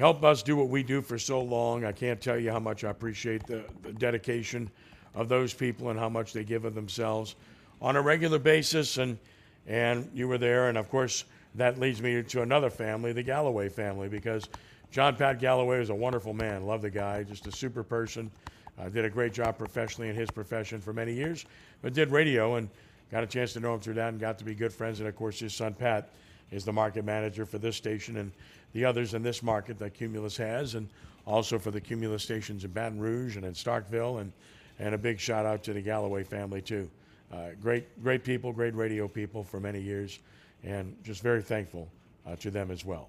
helped 0.00 0.24
us 0.24 0.42
do 0.42 0.56
what 0.56 0.68
we 0.68 0.82
do 0.82 1.02
for 1.02 1.18
so 1.18 1.42
long. 1.42 1.84
I 1.84 1.92
can't 1.92 2.18
tell 2.22 2.38
you 2.38 2.50
how 2.50 2.58
much 2.58 2.84
I 2.84 2.90
appreciate 2.90 3.46
the, 3.46 3.62
the 3.82 3.92
dedication 3.92 4.70
of 5.14 5.28
those 5.28 5.52
people 5.52 5.90
and 5.90 6.00
how 6.00 6.08
much 6.08 6.32
they 6.32 6.42
give 6.42 6.64
of 6.64 6.74
themselves 6.74 7.36
on 7.82 7.96
a 7.96 8.00
regular 8.00 8.38
basis. 8.38 8.96
And, 8.96 9.18
and 9.66 10.10
you 10.14 10.26
were 10.26 10.38
there. 10.38 10.70
And, 10.70 10.78
of 10.78 10.88
course, 10.88 11.24
that 11.56 11.78
leads 11.78 12.00
me 12.00 12.22
to 12.22 12.40
another 12.40 12.70
family, 12.70 13.12
the 13.12 13.22
Galloway 13.22 13.68
family, 13.68 14.08
because 14.08 14.48
John 14.90 15.16
Pat 15.16 15.38
Galloway 15.38 15.78
was 15.80 15.90
a 15.90 15.94
wonderful 15.94 16.32
man. 16.32 16.64
Love 16.64 16.80
the 16.80 16.90
guy, 16.90 17.22
just 17.22 17.46
a 17.46 17.52
super 17.52 17.82
person. 17.82 18.30
Uh, 18.78 18.88
did 18.88 19.04
a 19.04 19.10
great 19.10 19.34
job 19.34 19.58
professionally 19.58 20.08
in 20.08 20.16
his 20.16 20.30
profession 20.30 20.80
for 20.80 20.94
many 20.94 21.12
years, 21.12 21.44
but 21.82 21.92
did 21.92 22.08
radio 22.08 22.54
and 22.54 22.70
got 23.12 23.22
a 23.22 23.26
chance 23.26 23.52
to 23.52 23.60
know 23.60 23.74
him 23.74 23.80
through 23.80 23.94
that 23.94 24.08
and 24.08 24.18
got 24.18 24.38
to 24.38 24.44
be 24.46 24.54
good 24.54 24.72
friends. 24.72 25.00
And 25.00 25.08
of 25.10 25.14
course, 25.14 25.40
his 25.40 25.52
son 25.52 25.74
Pat 25.74 26.08
is 26.50 26.64
the 26.64 26.72
market 26.72 27.04
manager 27.04 27.44
for 27.44 27.58
this 27.58 27.76
station 27.76 28.16
and 28.16 28.32
the 28.72 28.84
others 28.84 29.14
in 29.14 29.22
this 29.22 29.42
market 29.42 29.78
that 29.78 29.94
Cumulus 29.94 30.36
has, 30.36 30.74
and 30.74 30.88
also 31.26 31.58
for 31.58 31.70
the 31.70 31.80
Cumulus 31.80 32.22
stations 32.22 32.64
in 32.64 32.70
Baton 32.70 32.98
Rouge 32.98 33.36
and 33.36 33.44
in 33.44 33.52
Starkville. 33.52 34.20
And, 34.20 34.32
and 34.78 34.94
a 34.94 34.98
big 34.98 35.20
shout 35.20 35.46
out 35.46 35.62
to 35.64 35.72
the 35.72 35.80
Galloway 35.80 36.24
family, 36.24 36.62
too. 36.62 36.88
Uh, 37.32 37.50
great, 37.62 38.02
great 38.02 38.24
people, 38.24 38.52
great 38.52 38.74
radio 38.74 39.06
people 39.06 39.44
for 39.44 39.60
many 39.60 39.80
years, 39.80 40.18
and 40.64 40.96
just 41.04 41.22
very 41.22 41.42
thankful 41.42 41.88
uh, 42.26 42.34
to 42.36 42.50
them 42.50 42.70
as 42.70 42.84
well. 42.84 43.08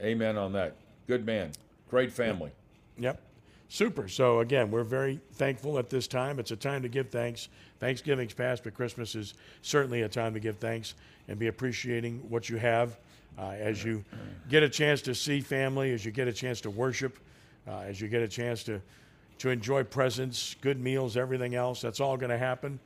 Amen 0.00 0.36
on 0.36 0.52
that. 0.52 0.74
Good 1.06 1.26
man. 1.26 1.50
Great 1.90 2.12
family. 2.12 2.50
Yep. 2.98 3.20
Super. 3.68 4.08
So 4.08 4.40
again, 4.40 4.70
we're 4.70 4.84
very 4.84 5.20
thankful 5.34 5.78
at 5.78 5.90
this 5.90 6.06
time. 6.06 6.38
It's 6.38 6.50
a 6.50 6.56
time 6.56 6.82
to 6.82 6.88
give 6.88 7.10
thanks. 7.10 7.48
Thanksgiving's 7.78 8.34
past, 8.34 8.64
but 8.64 8.74
Christmas 8.74 9.14
is 9.14 9.34
certainly 9.62 10.02
a 10.02 10.08
time 10.08 10.34
to 10.34 10.40
give 10.40 10.58
thanks 10.58 10.94
and 11.28 11.38
be 11.38 11.46
appreciating 11.46 12.18
what 12.28 12.48
you 12.48 12.56
have 12.56 12.96
uh, 13.40 13.52
as 13.52 13.82
you 13.82 14.04
get 14.48 14.62
a 14.62 14.68
chance 14.68 15.00
to 15.02 15.14
see 15.14 15.40
family, 15.40 15.92
as 15.92 16.04
you 16.04 16.10
get 16.10 16.28
a 16.28 16.32
chance 16.32 16.60
to 16.60 16.70
worship, 16.70 17.18
uh, 17.66 17.80
as 17.80 18.00
you 18.00 18.08
get 18.08 18.22
a 18.22 18.28
chance 18.28 18.62
to 18.64 18.80
to 19.38 19.48
enjoy 19.48 19.82
presents, 19.82 20.54
good 20.60 20.78
meals, 20.78 21.16
everything 21.16 21.54
else. 21.54 21.80
That's 21.80 21.98
all 21.98 22.18
going 22.18 22.28
to 22.28 22.36
happen. 22.36 22.78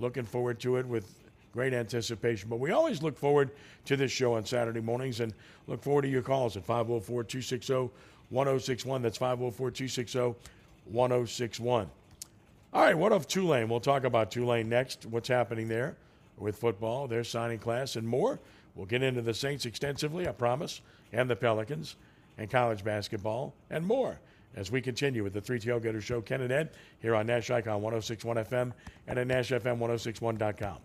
Looking 0.00 0.24
forward 0.24 0.58
to 0.60 0.76
it 0.78 0.86
with 0.86 1.14
great 1.52 1.72
anticipation. 1.72 2.48
But 2.48 2.58
we 2.58 2.72
always 2.72 3.00
look 3.00 3.16
forward 3.16 3.52
to 3.84 3.96
this 3.96 4.10
show 4.10 4.34
on 4.34 4.44
Saturday 4.44 4.80
mornings 4.80 5.20
and 5.20 5.32
look 5.68 5.80
forward 5.80 6.02
to 6.02 6.08
your 6.08 6.22
calls 6.22 6.56
at 6.56 6.64
504 6.64 7.22
260 7.22 7.90
1061. 8.30 9.02
That's 9.02 9.18
504 9.18 9.70
260 9.70 10.34
1061. 10.86 11.90
All 12.72 12.82
right, 12.82 12.98
what 12.98 13.12
of 13.12 13.28
Tulane? 13.28 13.68
We'll 13.68 13.78
talk 13.78 14.02
about 14.02 14.32
Tulane 14.32 14.68
next. 14.68 15.06
What's 15.06 15.28
happening 15.28 15.68
there 15.68 15.96
with 16.38 16.56
football, 16.56 17.06
their 17.06 17.22
signing 17.22 17.60
class, 17.60 17.94
and 17.94 18.06
more. 18.06 18.40
We'll 18.74 18.86
get 18.86 19.02
into 19.02 19.22
the 19.22 19.34
Saints 19.34 19.66
extensively, 19.66 20.28
I 20.28 20.32
promise, 20.32 20.80
and 21.12 21.28
the 21.28 21.36
Pelicans, 21.36 21.96
and 22.38 22.50
college 22.50 22.84
basketball, 22.84 23.54
and 23.70 23.84
more 23.84 24.18
as 24.56 24.70
we 24.70 24.80
continue 24.80 25.22
with 25.22 25.32
the 25.32 25.40
Three 25.40 25.60
Tailgater 25.60 26.00
Show. 26.00 26.20
Ken 26.20 26.40
and 26.40 26.52
Ed 26.52 26.70
here 27.00 27.14
on 27.14 27.26
Nash 27.26 27.50
Icon 27.50 27.82
1061 27.82 28.36
FM 28.36 28.72
and 29.06 29.18
at 29.18 29.28
NashFM1061.com. 29.28 30.78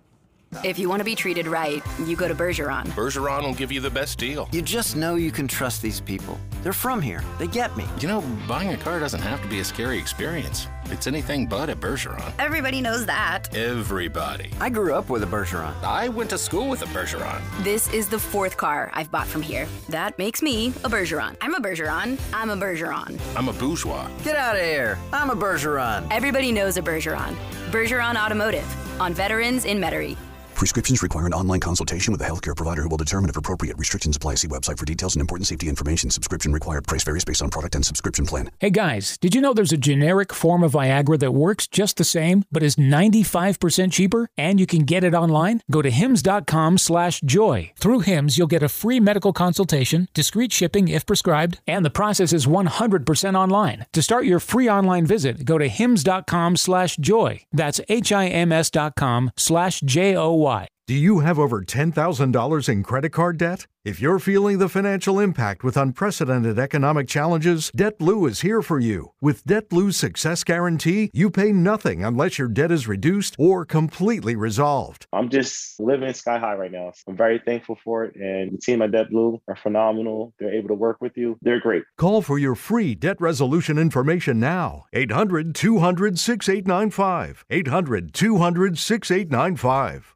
If 0.64 0.80
you 0.80 0.88
want 0.88 1.00
to 1.00 1.04
be 1.04 1.16
treated 1.16 1.48
right, 1.48 1.82
you 2.06 2.16
go 2.16 2.28
to 2.28 2.36
Bergeron. 2.36 2.86
Bergeron 2.90 3.44
will 3.44 3.54
give 3.54 3.72
you 3.72 3.82
the 3.82 3.90
best 3.90 4.18
deal. 4.18 4.48
You 4.52 4.62
just 4.62 4.96
know 4.96 5.16
you 5.16 5.32
can 5.32 5.48
trust 5.48 5.82
these 5.82 6.00
people. 6.00 6.40
They're 6.64 6.72
from 6.72 7.02
here. 7.02 7.24
They 7.40 7.48
get 7.48 7.76
me. 7.76 7.86
You 8.00 8.08
know, 8.08 8.22
buying 8.48 8.70
a 8.70 8.78
car 8.78 9.00
doesn't 9.00 9.22
have 9.22 9.42
to 9.42 9.48
be 9.48 9.60
a 9.60 9.66
scary 9.66 9.98
experience. 9.98 10.68
It's 10.92 11.08
anything 11.08 11.48
but 11.48 11.70
at 11.70 11.80
Bergeron. 11.80 12.32
Everybody 12.40 12.80
knows 12.82 13.06
that. 13.06 13.56
Everybody. 13.56 14.52
I 14.60 14.70
grew 14.70 14.94
up 14.94 15.10
with 15.10 15.24
a 15.24 15.26
Bergeron. 15.26 15.74
I 15.84 16.10
went 16.10 16.30
to 16.30 16.38
school 16.38 16.70
with 16.70 16.82
a 16.84 16.86
Bergeron. 16.88 17.42
This 17.64 17.92
is 17.94 18.08
the 18.08 18.20
fourth 18.20 18.56
car 18.58 18.92
I've 18.94 19.10
bought 19.12 19.28
from 19.28 19.42
here. 19.42 19.68
That 19.90 20.18
makes 20.18 20.42
me 20.42 20.68
a 20.84 20.90
Bergeron. 20.90 21.36
I'm 21.42 21.56
a 21.56 21.60
Bergeron. 21.60 22.20
I'm 22.34 22.50
a 22.50 22.56
Bergeron. 22.58 23.20
I'm 23.36 23.50
a 23.50 23.54
bourgeois. 23.54 24.08
Get 24.24 24.36
out 24.36 24.56
of 24.56 24.62
here. 24.62 24.98
I'm 25.12 25.30
a 25.30 25.36
Bergeron. 25.36 26.08
Everybody 26.12 26.52
knows 26.52 26.78
a 26.78 26.82
Bergeron. 26.82 27.36
Bergeron 27.72 28.16
Automotive 28.16 28.66
on 29.02 29.14
Veterans 29.14 29.66
in 29.66 29.80
Metairie. 29.80 30.18
Prescriptions 30.56 31.04
require 31.04 31.26
an 31.26 31.34
online 31.34 31.60
consultation 31.60 32.14
with 32.14 32.22
a 32.22 32.26
healthcare 32.26 32.56
provider 32.56 32.82
who 32.82 32.88
will 32.88 32.98
determine 32.98 33.30
if 33.30 33.36
appropriate. 33.36 33.78
Restrictions 33.78 34.16
apply. 34.16 34.36
See 34.36 34.48
website 34.48 34.80
for 34.80 34.86
details 34.86 35.14
and 35.14 35.20
important 35.22 35.48
safety 35.48 35.68
information. 35.68 36.10
Subscription 36.10 36.54
required. 36.54 36.88
Price 36.88 37.04
varies 37.04 37.26
based 37.26 37.42
on 37.42 37.50
product 37.50 37.76
and 37.76 37.86
subscription 37.86 38.26
plan. 38.26 38.50
Hey 38.60 38.70
guys, 38.70 39.18
did 39.18 39.36
you 39.36 39.42
know 39.42 39.54
there's 39.54 39.74
a 39.74 39.78
generic 39.78 40.32
form 40.34 40.64
of 40.64 40.72
Viagra 40.72 41.20
that 41.20 41.34
works 41.34 41.68
just 41.68 41.98
the 41.98 42.06
same, 42.06 42.46
but 42.54 42.64
is 42.64 42.78
95% 42.78 43.92
cheaper? 43.92 44.30
And 44.38 44.58
you 44.58 44.66
can 44.66 44.84
get 44.86 45.04
it 45.04 45.14
online? 45.14 45.62
Go 45.70 45.82
to 45.82 45.92
hims.com 45.92 46.78
slash 46.78 47.20
joy. 47.20 47.74
Through 47.76 48.00
Hims, 48.00 48.38
you'll 48.38 48.48
get 48.48 48.64
a 48.64 48.70
free 48.70 49.02
medical 49.02 49.34
consultation, 49.34 50.08
discreet 50.14 50.54
shipping 50.54 50.88
if 50.88 51.06
prescribed, 51.06 51.60
and 51.68 51.84
the 51.84 51.90
process 51.90 52.32
is 52.32 52.48
100% 52.48 53.36
online. 53.36 53.86
To 53.92 54.02
start 54.02 54.26
your 54.26 54.40
free 54.40 54.70
online 54.70 55.06
visit, 55.06 55.44
go 55.44 55.58
to 55.58 55.68
hims.com 55.68 56.56
slash 56.56 56.96
joy. 56.96 57.42
That's 57.52 57.82
H-I-M-S 57.90 58.70
dot 58.70 58.96
com 58.96 59.32
slash 59.36 59.82
J-O-Y. 59.82 60.46
Do 60.88 60.94
you 60.94 61.22
have 61.22 61.40
over 61.40 61.64
$10,000 61.64 62.70
in 62.70 62.84
credit 62.84 63.10
card 63.10 63.40
debt? 63.40 63.66
If 63.84 64.00
you're 64.00 64.20
feeling 64.20 64.60
the 64.60 64.70
financial 64.70 65.20
impact 65.20 65.64
with 65.64 65.78
unprecedented 65.78 66.60
economic 66.60 67.08
challenges, 67.08 67.72
DebtBlue 67.76 68.30
is 68.30 68.42
here 68.42 68.62
for 68.62 68.80
you. 68.80 69.12
With 69.20 69.44
DebtBlue's 69.46 69.98
Success 69.98 70.44
Guarantee, 70.44 71.10
you 71.12 71.32
pay 71.32 71.52
nothing 71.52 72.04
unless 72.06 72.38
your 72.38 72.48
debt 72.50 72.72
is 72.72 72.88
reduced 72.88 73.36
or 73.40 73.66
completely 73.66 74.36
resolved. 74.36 75.08
I'm 75.12 75.30
just 75.30 75.80
living 75.80 76.14
sky 76.14 76.38
high 76.38 76.54
right 76.54 76.72
now. 76.72 76.92
I'm 77.08 77.18
very 77.18 77.42
thankful 77.44 77.80
for 77.84 78.06
it. 78.06 78.16
And 78.16 78.54
the 78.54 78.60
team 78.60 78.84
at 78.84 78.92
DebtBlue 78.92 79.40
are 79.48 79.56
phenomenal. 79.56 80.36
They're 80.38 80.54
able 80.54 80.68
to 80.68 80.76
work 80.76 80.98
with 81.02 81.18
you. 81.18 81.40
They're 81.42 81.62
great. 81.62 81.82
Call 81.98 82.22
for 82.22 82.38
your 82.38 82.54
free 82.54 82.94
debt 82.94 83.20
resolution 83.20 83.80
information 83.80 84.40
now. 84.40 84.86
800 84.94 85.56
200 85.56 86.20
6895. 86.20 87.44
800 87.50 88.14
200 88.14 88.78
6895. 88.78 90.16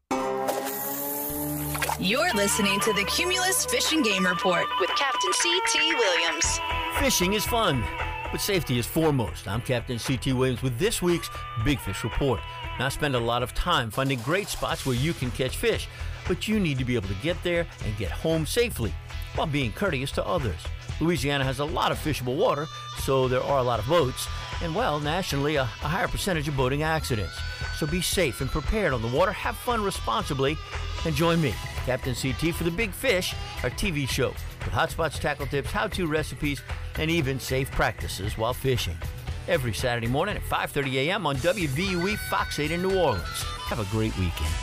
You're 2.02 2.34
listening 2.34 2.80
to 2.80 2.94
the 2.94 3.04
Cumulus 3.04 3.66
Fish 3.66 3.92
and 3.92 4.06
Game 4.06 4.26
Report 4.26 4.66
with 4.80 4.90
Captain 4.92 5.34
C.T. 5.34 5.96
Williams. 5.96 6.58
Fishing 6.98 7.34
is 7.34 7.46
fun, 7.46 7.84
but 8.32 8.40
safety 8.40 8.80
is 8.80 8.86
foremost. 8.86 9.50
I'm 9.50 9.60
Captain 9.60 10.00
C.T. 10.00 10.32
Williams 10.32 10.62
with 10.62 10.80
this 10.80 11.02
week's 11.02 11.30
Big 11.66 11.78
Fish 11.78 12.06
Report. 12.06 12.40
Now, 12.80 12.86
I 12.86 12.90
spend 12.90 13.16
a 13.16 13.20
lot 13.20 13.44
of 13.44 13.54
time 13.54 13.92
finding 13.92 14.18
great 14.20 14.48
spots 14.48 14.86
where 14.86 14.96
you 14.96 15.12
can 15.12 15.30
catch 15.32 15.58
fish, 15.58 15.90
but 16.26 16.48
you 16.48 16.58
need 16.58 16.78
to 16.78 16.86
be 16.86 16.96
able 16.96 17.10
to 17.10 17.16
get 17.16 17.36
there 17.44 17.68
and 17.84 17.98
get 17.98 18.12
home 18.12 18.46
safely 18.46 18.94
while 19.36 19.48
being 19.48 19.74
courteous 19.74 20.14
to 20.14 20.26
others. 20.26 20.60
Louisiana 21.02 21.44
has 21.44 21.60
a 21.60 21.66
lot 21.66 21.92
of 21.92 21.98
fishable 21.98 22.38
water, 22.38 22.66
so 23.00 23.28
there 23.28 23.44
are 23.44 23.60
a 23.60 23.64
lot 23.64 23.80
of 23.80 23.88
boats, 23.88 24.26
and 24.62 24.74
well, 24.74 25.02
nationally, 25.02 25.58
a, 25.58 25.64
a 25.64 25.66
higher 25.66 26.08
percentage 26.08 26.48
of 26.48 26.56
boating 26.56 26.82
accidents. 26.82 27.38
So 27.78 27.88
be 27.88 28.02
safe 28.02 28.40
and 28.40 28.50
prepared 28.50 28.94
on 28.94 29.02
the 29.02 29.08
water, 29.10 29.32
have 29.32 29.58
fun 29.58 29.84
responsibly, 29.84 30.58
and 31.06 31.16
join 31.16 31.42
me, 31.42 31.54
Captain 31.86 32.14
CT, 32.14 32.54
for 32.56 32.64
The 32.64 32.72
Big 32.72 32.92
Fish, 32.92 33.34
our 33.64 33.70
TV 33.70 34.08
show, 34.08 34.30
with 34.30 34.74
hotspots, 34.74 35.20
tackle 35.20 35.48
tips, 35.48 35.72
how-to 35.72 36.08
recipes, 36.08 36.62
and 36.98 37.10
even 37.10 37.40
safe 37.40 37.72
practices 37.72 38.38
while 38.38 38.54
fishing. 38.54 38.98
Every 39.48 39.74
Saturday 39.74 40.08
morning 40.08 40.36
at 40.36 40.44
5.30 40.44 40.94
a.m. 41.08 41.26
on 41.26 41.36
WVUE 41.38 42.18
Fox 42.30 42.60
8 42.60 42.72
in 42.72 42.82
New 42.82 42.98
Orleans. 42.98 43.44
Have 43.68 43.80
a 43.80 43.86
great 43.86 44.16
weekend. 44.18 44.54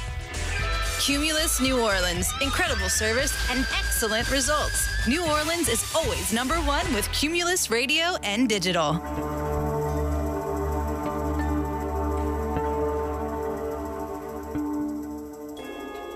Cumulus 1.00 1.60
New 1.60 1.80
Orleans. 1.80 2.32
Incredible 2.40 2.88
service 2.88 3.34
and 3.50 3.66
excellent 3.78 4.30
results. 4.30 4.88
New 5.06 5.24
Orleans 5.26 5.68
is 5.68 5.84
always 5.94 6.32
number 6.32 6.56
one 6.56 6.92
with 6.94 7.10
Cumulus 7.12 7.70
Radio 7.70 8.16
and 8.22 8.48
Digital. 8.48 8.94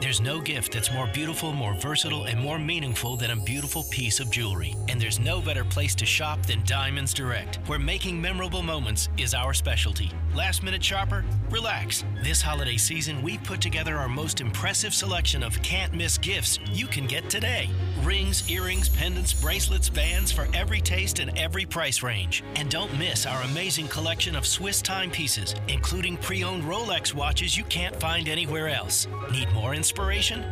There's 0.00 0.18
no 0.18 0.40
gift 0.40 0.72
that's 0.72 0.90
more 0.90 1.06
beautiful, 1.12 1.52
more 1.52 1.74
versatile, 1.74 2.24
and 2.24 2.40
more 2.40 2.58
meaningful 2.58 3.18
than 3.18 3.32
a 3.32 3.36
beautiful 3.36 3.84
piece 3.90 4.18
of 4.18 4.30
jewelry. 4.30 4.74
And 4.88 4.98
there's 4.98 5.20
no 5.20 5.42
better 5.42 5.62
place 5.62 5.94
to 5.96 6.06
shop 6.06 6.40
than 6.46 6.64
Diamonds 6.64 7.12
Direct, 7.12 7.56
where 7.66 7.78
making 7.78 8.18
memorable 8.18 8.62
moments 8.62 9.10
is 9.18 9.34
our 9.34 9.52
specialty. 9.52 10.10
Last 10.34 10.62
minute 10.62 10.82
shopper? 10.82 11.22
Relax. 11.50 12.02
This 12.24 12.40
holiday 12.40 12.78
season, 12.78 13.20
we 13.20 13.36
put 13.38 13.60
together 13.60 13.98
our 13.98 14.08
most 14.08 14.40
impressive 14.40 14.94
selection 14.94 15.42
of 15.42 15.60
can't 15.60 15.92
miss 15.92 16.16
gifts 16.16 16.58
you 16.72 16.86
can 16.86 17.06
get 17.06 17.28
today. 17.28 17.68
Rings, 18.02 18.50
earrings, 18.50 18.88
pendants, 18.88 19.34
bracelets, 19.34 19.90
bands 19.90 20.32
for 20.32 20.48
every 20.54 20.80
taste 20.80 21.18
and 21.18 21.36
every 21.38 21.66
price 21.66 22.02
range. 22.02 22.42
And 22.56 22.70
don't 22.70 22.96
miss 22.98 23.26
our 23.26 23.42
amazing 23.42 23.88
collection 23.88 24.34
of 24.34 24.46
Swiss 24.46 24.80
timepieces, 24.80 25.56
including 25.68 26.16
pre 26.16 26.42
owned 26.42 26.64
Rolex 26.64 27.12
watches 27.12 27.54
you 27.54 27.64
can't 27.64 28.00
find 28.00 28.28
anywhere 28.28 28.68
else. 28.68 29.06
Need 29.30 29.52
more 29.52 29.74
inspiration? 29.74 29.89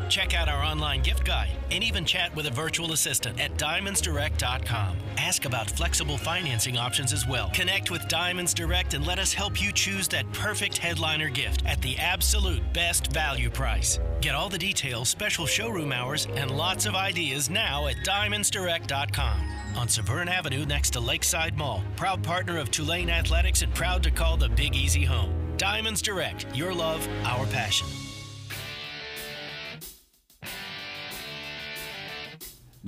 Check 0.09 0.34
out 0.34 0.49
our 0.49 0.62
online 0.64 1.03
gift 1.03 1.24
guide 1.24 1.51
and 1.70 1.84
even 1.84 2.05
chat 2.05 2.34
with 2.34 2.47
a 2.47 2.51
virtual 2.51 2.93
assistant 2.93 3.41
at 3.41 3.57
diamondsdirect.com. 3.57 4.97
Ask 5.16 5.45
about 5.45 5.70
flexible 5.70 6.18
financing 6.18 6.78
options 6.78 7.12
as 7.12 7.26
well. 7.26 7.51
Connect 7.55 7.91
with 7.91 8.09
Diamonds 8.09 8.55
Direct 8.55 8.95
and 8.95 9.07
let 9.07 9.18
us 9.18 9.32
help 9.32 9.61
you 9.61 9.72
choose 9.72 10.09
that 10.09 10.30
perfect 10.32 10.78
headliner 10.78 11.28
gift 11.28 11.62
at 11.66 11.80
the 11.82 11.97
absolute 11.99 12.62
best 12.72 13.12
value 13.12 13.51
price. 13.51 13.99
Get 14.20 14.34
all 14.34 14.49
the 14.49 14.59
details, 14.59 15.09
special 15.09 15.47
showroom 15.47 15.93
hours, 15.93 16.26
and 16.34 16.51
lots 16.51 16.86
of 16.86 16.95
ideas 16.95 17.51
now 17.51 17.86
at 17.86 17.97
diamondsdirect.com 18.05 19.59
on 19.76 19.89
Severn 19.89 20.28
Avenue 20.28 20.66
next 20.66 20.91
to 20.91 21.01
Lakeside 21.01 21.57
Mall. 21.57 21.82
Proud 21.97 22.22
partner 22.22 22.59
of 22.59 22.70
Tulane 22.70 23.11
Athletics 23.11 23.62
and 23.62 23.74
proud 23.74 24.03
to 24.03 24.11
call 24.11 24.36
the 24.36 24.49
Big 24.49 24.74
Easy 24.74 25.05
home. 25.05 25.32
Diamonds 25.57 26.03
Direct, 26.03 26.47
your 26.55 26.72
love, 26.72 27.07
our 27.24 27.47
passion. 27.47 27.86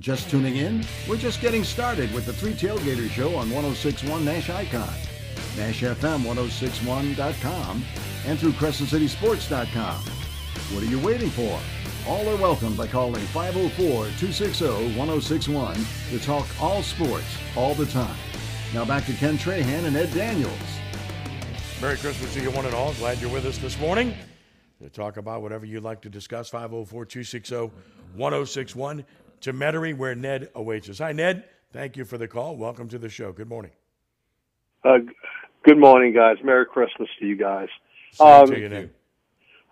Just 0.01 0.29
tuning 0.31 0.57
in? 0.57 0.83
We're 1.07 1.19
just 1.19 1.43
getting 1.43 1.63
started 1.63 2.11
with 2.15 2.25
the 2.25 2.33
Three 2.33 2.55
Tailgater 2.55 3.11
Show 3.11 3.37
on 3.37 3.51
1061 3.51 4.25
Nash 4.25 4.49
Icon, 4.49 4.89
NashFM1061.com, 5.57 7.85
and 8.25 8.39
through 8.39 8.53
CrescentCitySports.com. 8.53 9.97
What 10.75 10.83
are 10.83 10.87
you 10.87 10.99
waiting 11.01 11.29
for? 11.29 11.61
All 12.09 12.27
are 12.31 12.37
welcome 12.37 12.75
by 12.77 12.87
calling 12.87 13.23
504-260-1061 13.27 16.11
to 16.11 16.19
talk 16.25 16.47
all 16.59 16.83
sports 16.83 17.37
all 17.55 17.75
the 17.75 17.85
time. 17.85 18.17
Now 18.73 18.87
back 18.87 19.05
to 19.05 19.13
Ken 19.13 19.37
Trahan 19.37 19.85
and 19.85 19.95
Ed 19.95 20.15
Daniels. 20.15 20.55
Merry 21.83 21.99
Christmas 21.99 22.33
to 22.33 22.41
you, 22.41 22.51
one 22.53 22.65
and 22.65 22.75
all. 22.75 22.95
Glad 22.95 23.21
you're 23.21 23.31
with 23.31 23.45
us 23.45 23.59
this 23.59 23.79
morning 23.79 24.15
to 24.83 24.89
talk 24.89 25.19
about 25.19 25.43
whatever 25.43 25.67
you'd 25.67 25.83
like 25.83 26.01
to 26.01 26.09
discuss. 26.09 26.49
504 26.49 27.05
260 27.05 27.71
1061 28.15 29.05
to 29.43 29.53
Metairie, 29.53 29.97
where 29.97 30.15
Ned 30.15 30.51
awaits 30.55 30.89
us. 30.89 30.99
Hi, 30.99 31.13
Ned. 31.13 31.45
Thank 31.73 31.97
you 31.97 32.05
for 32.05 32.19
the 32.19 32.29
call. 32.29 32.57
Welcome 32.57 32.89
to 32.89 32.99
the 32.99 33.09
show. 33.09 33.33
Good 33.33 33.49
morning. 33.49 33.73
Uh, 34.85 34.99
good 35.65 35.79
morning, 35.79 36.15
guys. 36.15 36.37
Merry 36.43 36.67
Christmas 36.67 37.09
to 37.19 37.27
you 37.27 37.37
guys. 37.37 37.69
Um, 38.19 38.47
to 38.49 38.59
you, 38.59 38.69
Ned. 38.69 38.91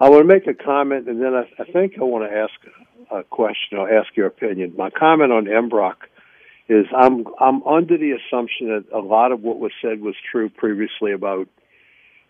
I 0.00 0.08
want 0.10 0.22
to 0.22 0.28
make 0.28 0.46
a 0.46 0.54
comment, 0.54 1.08
and 1.08 1.20
then 1.20 1.34
I, 1.34 1.48
I 1.60 1.64
think 1.64 1.94
I 1.98 2.04
want 2.04 2.30
to 2.30 2.36
ask 2.36 2.52
a 3.10 3.24
question 3.24 3.78
or 3.78 3.92
ask 3.92 4.16
your 4.16 4.26
opinion. 4.26 4.74
My 4.76 4.90
comment 4.90 5.32
on 5.32 5.46
Denbrock 5.46 5.96
is 6.68 6.86
I'm 6.96 7.26
I'm 7.40 7.62
under 7.64 7.96
the 7.98 8.12
assumption 8.12 8.68
that 8.68 8.84
a 8.94 9.00
lot 9.00 9.32
of 9.32 9.42
what 9.42 9.58
was 9.58 9.72
said 9.82 10.00
was 10.00 10.14
true 10.30 10.50
previously 10.50 11.12
about 11.12 11.48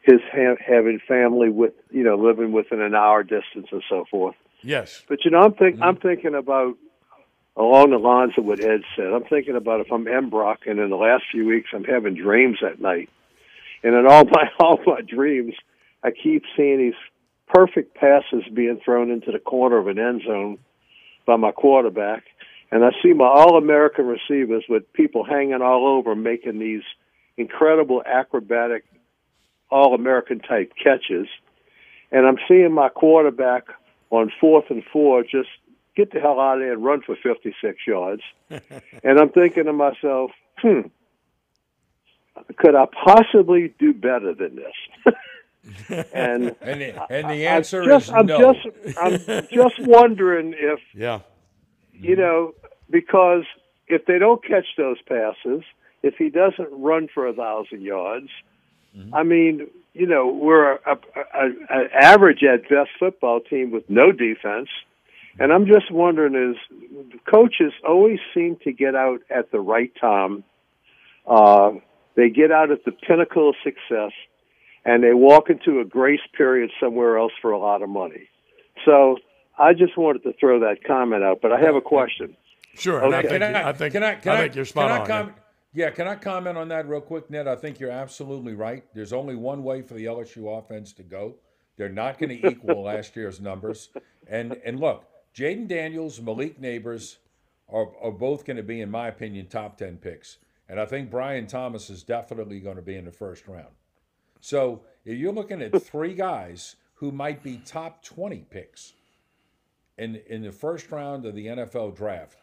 his 0.01 0.21
ha- 0.33 0.57
having 0.65 1.01
family 1.07 1.51
with 1.51 1.75
you 1.91 2.05
know 2.05 2.17
living 2.17 2.53
within 2.53 2.81
an 2.81 2.95
hour 2.95 3.23
distance 3.23 3.67
and 3.71 3.83
so 3.89 4.05
forth. 4.11 4.37
Yes. 4.63 5.03
But 5.09 5.25
you 5.25 5.31
know, 5.31 5.41
I'm 5.41 5.55
think 5.55 5.79
I'm 5.83 5.97
thinking 5.97 6.35
about 6.35 6.77
along 7.59 7.91
the 7.91 7.99
lines 7.99 8.33
of 8.39 8.45
what 8.45 8.61
Ed 8.61 8.83
said. 8.95 9.07
I'm 9.07 9.25
thinking 9.25 9.57
about 9.57 9.81
if 9.81 9.93
I'm 9.93 10.05
Denbrock, 10.05 10.59
and 10.67 10.79
in 10.79 10.91
the 10.91 10.97
last 10.97 11.25
few 11.33 11.45
weeks, 11.45 11.71
I'm 11.75 11.85
having 11.85 12.15
dreams 12.15 12.59
at 12.65 12.81
night, 12.81 13.11
and 13.83 13.95
in 13.95 14.07
all 14.07 14.25
my 14.25 14.45
all 14.61 14.79
my 14.87 15.01
dreams, 15.01 15.55
I 16.03 16.11
keep 16.13 16.45
seeing 16.57 16.79
these 16.79 16.95
perfect 17.49 17.97
passes 17.97 18.45
being 18.55 18.81
thrown 18.85 19.11
into 19.11 19.33
the 19.33 19.39
corner 19.39 19.79
of 19.79 19.89
an 19.89 19.99
end 19.99 20.23
zone 20.27 20.59
by 21.27 21.37
my 21.37 21.51
quarterback, 21.51 22.25
and 22.71 22.85
I 22.85 22.91
see 23.03 23.13
my 23.13 23.27
All-American 23.27 24.07
receivers 24.07 24.65
with 24.69 24.91
people 24.93 25.25
hanging 25.25 25.63
all 25.63 25.87
over, 25.87 26.15
making 26.15 26.59
these 26.59 26.83
incredible 27.37 28.03
acrobatic 28.07 28.85
All-American 29.71 30.41
type 30.41 30.73
catches, 30.83 31.27
and 32.13 32.27
I'm 32.27 32.39
seeing 32.47 32.73
my 32.73 32.89
quarterback 32.89 33.65
on 34.11 34.31
fourth 34.41 34.67
and 34.71 34.83
four 34.93 35.23
just 35.23 35.49
get 35.99 36.13
the 36.13 36.21
hell 36.21 36.39
out 36.39 36.55
of 36.55 36.61
there 36.61 36.73
and 36.73 36.85
run 36.85 37.03
for 37.03 37.17
56 37.17 37.77
yards. 37.87 38.23
and 38.51 39.19
I'm 39.19 39.31
thinking 39.31 39.65
to 39.65 39.73
myself, 39.73 40.31
hmm, 40.59 40.83
could 42.57 42.77
I 42.77 42.87
possibly 43.05 43.75
do 43.81 43.93
better 43.93 44.33
than 44.33 44.57
this? 44.57 45.15
and 46.15 46.55
And 46.63 46.81
the, 46.81 47.13
and 47.13 47.29
the 47.29 47.47
I- 47.47 47.51
I'm 47.51 47.57
answer 47.59 47.85
just, 47.85 48.07
is 48.09 48.15
I'm 48.15 48.27
no. 48.27 48.55
just, 48.55 48.97
I'm 48.97 49.19
just 49.53 49.75
wondering 49.81 50.55
if 50.57 50.79
Yeah. 50.95 51.21
you 51.93 52.15
know, 52.15 52.55
because 52.89 53.43
if 53.89 54.07
they 54.07 54.19
don't 54.21 54.43
catch 54.45 54.67
those 54.77 54.99
passes, 55.03 55.65
if 56.05 56.15
he 56.17 56.31
doesn't 56.31 56.69
run 56.71 57.09
for 57.13 57.27
a 57.27 57.33
thousand 57.33 57.83
yards, 57.83 58.29
I 59.13 59.23
mean, 59.23 59.69
you 59.95 60.07
know, 60.07 60.27
we're 60.29 60.73
a, 60.73 60.79
a, 60.87 60.97
a, 61.35 61.45
an 61.71 61.89
average 61.93 62.43
at 62.43 62.63
best 62.69 62.91
football 62.99 63.41
team 63.41 63.71
with 63.71 63.89
no 63.89 64.11
defense, 64.11 64.69
and 65.39 65.53
I'm 65.53 65.67
just 65.67 65.91
wondering 65.91 66.35
is 66.35 66.57
coaches 67.33 67.73
always 67.87 68.19
seem 68.35 68.57
to 68.65 68.73
get 68.73 68.95
out 68.95 69.21
at 69.31 69.51
the 69.53 69.61
right 69.61 69.93
time. 70.01 70.45
Uh, 71.27 71.73
they 72.17 72.31
get 72.31 72.51
out 72.51 72.71
at 72.71 72.85
the 72.85 72.93
pinnacle 72.93 73.51
of 73.51 73.55
success, 73.63 74.13
and 74.85 75.03
they 75.05 75.15
walk 75.15 75.51
into 75.51 75.81
a 75.81 75.85
grace 75.85 76.21
period 76.37 76.71
somewhere 76.81 77.19
else 77.19 77.33
for 77.41 77.53
a 77.53 77.59
lot 77.59 77.83
of 77.83 77.89
money. 77.89 78.29
So 78.85 79.19
I 79.59 79.73
just 79.73 79.97
wanted 79.97 80.23
to 80.25 80.33
throw 80.39 80.61
that 80.61 80.85
comment 80.85 81.23
out, 81.23 81.41
but 81.43 81.53
I 81.53 81.61
have 81.61 81.75
a 81.75 81.81
question. 81.81 82.37
Sure. 82.75 83.05
Okay. 83.05 83.29
Can 83.29 83.43
I, 83.43 83.69
I 83.69 83.73
think, 83.73 83.93
can 83.93 84.03
I, 84.03 84.15
can 84.15 84.33
I 84.33 84.35
I, 84.37 84.41
think 84.43 84.55
you're 84.55 84.65
spot 84.65 84.89
can 84.89 84.97
I 84.97 85.01
on. 85.01 85.07
comment? 85.07 85.37
Yeah, 85.75 85.91
can 85.91 86.09
I 86.09 86.15
comment 86.15 86.57
on 86.57 86.69
that 86.69 86.89
real 86.89 87.01
quick, 87.01 87.29
Ned? 87.29 87.47
I 87.47 87.55
think 87.55 87.79
you're 87.79 87.91
absolutely 87.91 88.55
right. 88.55 88.85
There's 88.95 89.13
only 89.13 89.37
one 89.37 89.63
way 89.63 89.83
for 89.83 89.95
the 89.95 90.07
LSU 90.07 90.59
offense 90.59 90.93
to 90.95 91.03
go. 91.03 91.35
They're 91.77 91.89
not 91.89 92.19
going 92.19 92.41
to 92.41 92.49
equal 92.49 92.83
last 92.85 93.15
year's 93.15 93.41
numbers. 93.41 93.91
And 94.29 94.57
and 94.65 94.81
look, 94.81 95.05
Jayden 95.39 95.69
Daniels, 95.69 96.21
Malik 96.21 96.61
Nabers 96.61 97.19
are, 97.73 97.87
are 98.03 98.11
both 98.11 98.45
going 98.45 98.57
to 98.57 98.63
be, 98.65 98.81
in 98.81 98.91
my 98.91 99.07
opinion, 99.07 99.47
top 99.47 99.79
10 99.79 99.99
picks. 99.99 100.39
And 100.69 100.81
I 100.81 100.85
think 100.85 101.11
Brian 101.11 101.47
Thomas 101.47 101.91
is 101.91 102.03
definitely 102.03 102.59
going 102.59 102.75
to 102.75 102.83
be 102.83 102.97
in 102.97 103.05
the 103.05 103.13
first 103.13 103.47
round. 103.47 103.69
So 104.41 104.83
if 105.05 105.17
you're 105.17 105.33
looking 105.33 105.63
at 105.63 105.81
three 105.85 106.15
guys 106.15 106.75
who 106.95 107.13
might 107.13 107.45
be 107.45 107.59
top 107.59 108.03
20 108.03 108.47
picks 108.51 108.95
in, 109.97 110.21
in 110.29 110.43
the 110.43 110.51
first 110.51 110.91
round 110.91 111.25
of 111.25 111.37
the 111.37 111.47
NFL 111.47 111.95
draft, 111.95 112.37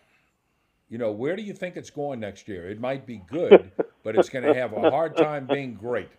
you 0.88 0.98
know, 0.98 1.12
where 1.12 1.36
do 1.36 1.42
you 1.42 1.54
think 1.54 1.76
it's 1.76 1.90
going 1.90 2.22
next 2.22 2.48
year? 2.48 2.70
It 2.70 2.80
might 2.80 3.06
be 3.06 3.22
good, 3.30 3.74
but 4.04 4.16
it's 4.16 4.30
going 4.30 4.46
to 4.46 4.54
have 4.54 4.72
a 4.72 4.90
hard 4.90 5.18
time 5.18 5.48
being 5.48 5.74
great. 5.74 6.10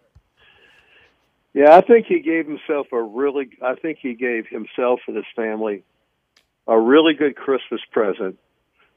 Yeah, 1.55 1.75
I 1.75 1.81
think 1.81 2.05
he 2.05 2.21
gave 2.21 2.47
himself 2.47 2.89
a 2.93 3.03
really. 3.03 3.49
I 3.63 3.77
think 3.77 3.97
he 4.03 4.13
gave 4.13 4.47
himself 4.49 5.01
and 5.07 5.17
his 5.17 5.25
family 5.35 5.83
a 6.67 6.79
really 6.79 7.15
good 7.15 7.37
Christmas 7.37 7.81
present, 7.93 8.39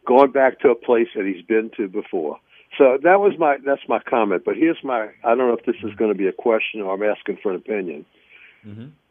going 0.05 0.31
back 0.31 0.59
to 0.61 0.69
a 0.69 0.75
place 0.75 1.07
that 1.15 1.25
he's 1.25 1.45
been 1.45 1.69
to 1.77 1.87
before. 1.87 2.39
So 2.77 2.97
that 3.03 3.19
was 3.19 3.33
my 3.37 3.57
that's 3.65 3.81
my 3.87 3.99
comment. 3.99 4.43
But 4.45 4.55
here's 4.55 4.83
my. 4.83 5.09
I 5.23 5.29
don't 5.35 5.39
know 5.39 5.53
if 5.53 5.65
this 5.65 5.75
is 5.83 5.95
going 5.95 6.11
to 6.11 6.17
be 6.17 6.27
a 6.27 6.31
question 6.31 6.81
or 6.81 6.93
I'm 6.93 7.03
asking 7.03 7.37
for 7.41 7.51
an 7.51 7.57
opinion. 7.57 8.05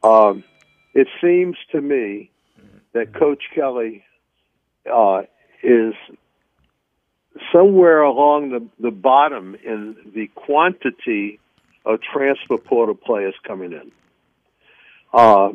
Um, 0.02 0.44
it 0.94 1.09
seems 1.20 1.56
to 1.72 1.80
me 1.80 2.30
that 2.92 3.12
Coach 3.14 3.42
Kelly 3.54 4.04
uh, 4.92 5.22
is 5.62 5.94
somewhere 7.52 8.02
along 8.02 8.50
the, 8.50 8.66
the 8.80 8.90
bottom 8.90 9.54
in 9.64 9.96
the 10.14 10.28
quantity 10.28 11.38
of 11.84 12.00
transfer 12.02 12.59
portal 12.59 12.94
players 12.94 13.34
coming 13.46 13.72
in. 13.72 13.92
uh, 15.12 15.50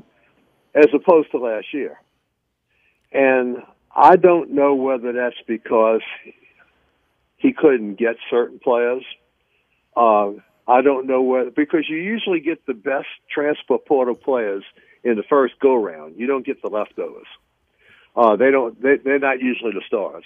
as 0.75 0.87
opposed 0.93 1.31
to 1.31 1.37
last 1.37 1.73
year. 1.73 1.99
And 3.13 3.57
I 3.95 4.15
don't 4.15 4.51
know 4.51 4.73
whether 4.73 5.13
that's 5.13 5.35
because 5.47 6.01
he 7.37 7.53
couldn't 7.53 7.95
get 7.95 8.15
certain 8.29 8.59
players. 8.59 9.03
Uh, 9.95 10.31
I 10.67 10.81
don't 10.81 11.07
know 11.07 11.21
whether 11.21 11.51
because 11.51 11.85
you 11.89 11.97
usually 11.97 12.39
get 12.39 12.65
the 12.65 12.73
best 12.73 13.07
transfer 13.29 13.77
portal 13.77 14.15
players 14.15 14.63
in 15.03 15.15
the 15.15 15.23
first 15.23 15.59
go 15.59 15.75
round. 15.75 16.15
You 16.17 16.25
don't 16.25 16.45
get 16.45 16.61
the 16.61 16.69
leftovers. 16.69 17.27
Uh, 18.15 18.35
they 18.35 18.49
don't. 18.49 18.81
They, 18.81 18.97
they're 18.97 19.19
not 19.19 19.41
usually 19.41 19.73
the 19.73 19.81
stars. 19.85 20.23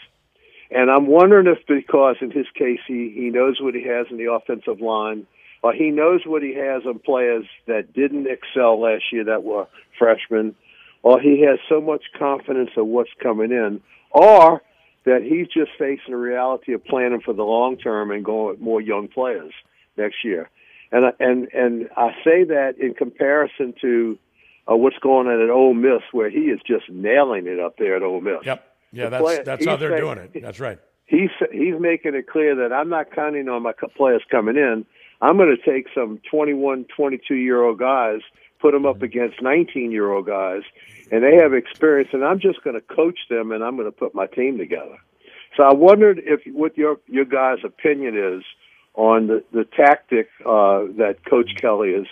And 0.69 0.91
I'm 0.91 1.07
wondering 1.07 1.47
if 1.47 1.65
because 1.67 2.17
in 2.21 2.31
his 2.31 2.45
case 2.53 2.79
he 2.87 3.11
he 3.15 3.29
knows 3.29 3.59
what 3.59 3.73
he 3.73 3.83
has 3.83 4.07
in 4.09 4.17
the 4.17 4.31
offensive 4.31 4.79
line, 4.81 5.25
or 5.63 5.73
he 5.73 5.89
knows 5.89 6.21
what 6.25 6.43
he 6.43 6.53
has 6.53 6.85
on 6.85 6.99
players 6.99 7.45
that 7.65 7.93
didn't 7.93 8.27
excel 8.27 8.79
last 8.79 9.05
year 9.11 9.23
that 9.25 9.43
were 9.43 9.67
freshmen, 9.97 10.55
or 11.03 11.19
he 11.19 11.41
has 11.41 11.59
so 11.69 11.79
much 11.81 12.03
confidence 12.17 12.71
of 12.77 12.87
what's 12.87 13.09
coming 13.21 13.51
in, 13.51 13.81
or 14.11 14.61
that 15.05 15.21
he's 15.23 15.47
just 15.47 15.71
facing 15.79 16.11
the 16.11 16.17
reality 16.17 16.73
of 16.73 16.83
planning 16.83 17.21
for 17.23 17.33
the 17.33 17.43
long 17.43 17.77
term 17.77 18.11
and 18.11 18.25
going 18.25 18.49
with 18.49 18.59
more 18.59 18.81
young 18.81 19.07
players 19.07 19.53
next 19.97 20.17
year. 20.23 20.49
And 20.91 21.05
and 21.19 21.47
and 21.53 21.89
I 21.97 22.09
say 22.23 22.43
that 22.45 22.75
in 22.79 22.93
comparison 22.93 23.73
to 23.81 24.17
uh, 24.69 24.75
what's 24.75 24.97
going 24.99 25.27
on 25.27 25.41
at 25.41 25.49
Ole 25.49 25.73
Miss, 25.73 26.01
where 26.11 26.29
he 26.29 26.45
is 26.49 26.59
just 26.65 26.89
nailing 26.89 27.47
it 27.47 27.59
up 27.59 27.77
there 27.77 27.95
at 27.95 28.03
Ole 28.03 28.21
Miss. 28.21 28.45
Yep. 28.45 28.63
Yeah, 28.91 29.03
The 29.05 29.09
that's 29.11 29.23
player- 29.23 29.43
that's 29.43 29.65
how 29.65 29.75
they're 29.75 29.89
saying- 29.91 30.01
doing 30.01 30.17
it. 30.33 30.41
That's 30.41 30.59
right. 30.59 30.79
He's 31.05 31.29
he's 31.53 31.75
making 31.79 32.15
it 32.15 32.27
clear 32.27 32.53
that 32.55 32.73
I'm 32.73 32.89
not 32.89 33.11
counting 33.13 33.47
on 33.47 33.63
my 33.63 33.71
players 33.95 34.21
coming 34.29 34.57
in. 34.57 34.85
I'm 35.21 35.37
going 35.37 35.55
to 35.55 35.71
take 35.71 35.87
some 35.95 36.19
21, 36.29 36.85
22 36.95 37.33
year 37.35 37.63
old 37.63 37.79
guys, 37.79 38.19
put 38.59 38.71
them 38.73 38.85
up 38.85 39.01
against 39.01 39.41
19 39.41 39.91
year 39.91 40.11
old 40.11 40.25
guys, 40.25 40.63
and 41.11 41.23
they 41.23 41.35
have 41.35 41.53
experience, 41.53 42.09
and 42.13 42.23
I'm 42.23 42.39
just 42.39 42.63
going 42.63 42.75
to 42.75 42.81
coach 42.81 43.19
them, 43.29 43.51
and 43.51 43.63
I'm 43.63 43.75
going 43.75 43.87
to 43.87 43.97
put 43.97 44.13
my 44.15 44.27
team 44.27 44.57
together. 44.57 44.97
So 45.55 45.63
I 45.63 45.73
wondered 45.73 46.21
if 46.23 46.41
what 46.53 46.77
your 46.77 46.97
your 47.07 47.25
guys' 47.25 47.59
opinion 47.63 48.17
is 48.17 48.43
on 48.93 49.27
the 49.27 49.43
the 49.51 49.63
tactic 49.65 50.29
uh, 50.45 50.85
that 50.97 51.17
Coach 51.29 51.51
Kelly 51.59 51.89
is 51.89 52.07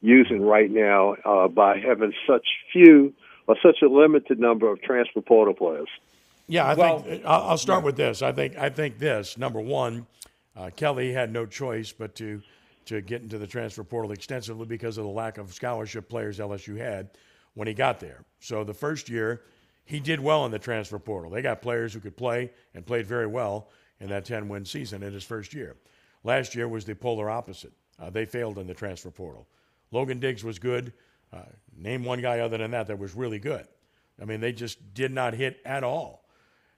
using 0.00 0.42
right 0.42 0.70
now 0.70 1.16
uh, 1.24 1.48
by 1.48 1.78
having 1.78 2.12
such 2.26 2.46
few 2.72 3.12
or 3.46 3.56
such 3.62 3.82
a 3.82 3.86
limited 3.88 4.38
number 4.38 4.70
of 4.70 4.80
transfer 4.82 5.20
portal 5.20 5.54
players. 5.54 5.88
Yeah, 6.48 6.64
I 6.64 6.74
Well- 6.74 7.00
think 7.00 7.24
I'll, 7.24 7.42
I'll 7.50 7.58
start 7.58 7.84
with 7.84 7.96
this. 7.96 8.22
I 8.22 8.32
think 8.32 8.56
I 8.56 8.68
think 8.70 8.98
this 8.98 9.36
number 9.36 9.60
one, 9.60 10.06
uh, 10.56 10.70
Kelly 10.74 11.12
had 11.12 11.32
no 11.32 11.44
choice 11.46 11.92
but 11.92 12.14
to 12.16 12.40
to 12.86 13.00
get 13.00 13.22
into 13.22 13.38
the 13.38 13.46
transfer 13.46 13.84
portal 13.84 14.12
extensively 14.12 14.66
because 14.66 14.96
of 14.98 15.04
the 15.04 15.10
lack 15.10 15.38
of 15.38 15.52
scholarship 15.52 16.08
players 16.08 16.38
LSU 16.38 16.76
had 16.76 17.10
when 17.54 17.68
he 17.68 17.74
got 17.74 18.00
there. 18.00 18.24
So 18.40 18.64
the 18.64 18.74
first 18.74 19.08
year, 19.08 19.42
he 19.84 20.00
did 20.00 20.20
well 20.20 20.44
in 20.44 20.50
the 20.50 20.58
transfer 20.58 20.98
portal. 20.98 21.30
They 21.30 21.42
got 21.42 21.62
players 21.62 21.92
who 21.92 22.00
could 22.00 22.16
play 22.16 22.50
and 22.74 22.86
played 22.86 23.06
very 23.06 23.26
well 23.26 23.68
in 24.00 24.08
that 24.08 24.24
10 24.24 24.48
win 24.48 24.64
season 24.64 25.02
in 25.02 25.12
his 25.12 25.24
first 25.24 25.54
year. 25.54 25.76
Last 26.24 26.54
year 26.54 26.68
was 26.68 26.84
the 26.84 26.94
polar 26.94 27.30
opposite. 27.30 27.72
Uh, 27.98 28.10
they 28.10 28.24
failed 28.24 28.58
in 28.58 28.66
the 28.66 28.74
transfer 28.74 29.10
portal. 29.10 29.46
Logan 29.90 30.18
Diggs 30.18 30.44
was 30.44 30.58
good. 30.58 30.92
Uh, 31.32 31.42
name 31.76 32.04
one 32.04 32.20
guy 32.20 32.40
other 32.40 32.58
than 32.58 32.72
that 32.72 32.86
that 32.88 32.98
was 32.98 33.14
really 33.14 33.38
good. 33.38 33.66
I 34.20 34.24
mean, 34.24 34.40
they 34.40 34.52
just 34.52 34.94
did 34.94 35.12
not 35.12 35.34
hit 35.34 35.60
at 35.64 35.84
all. 35.84 36.24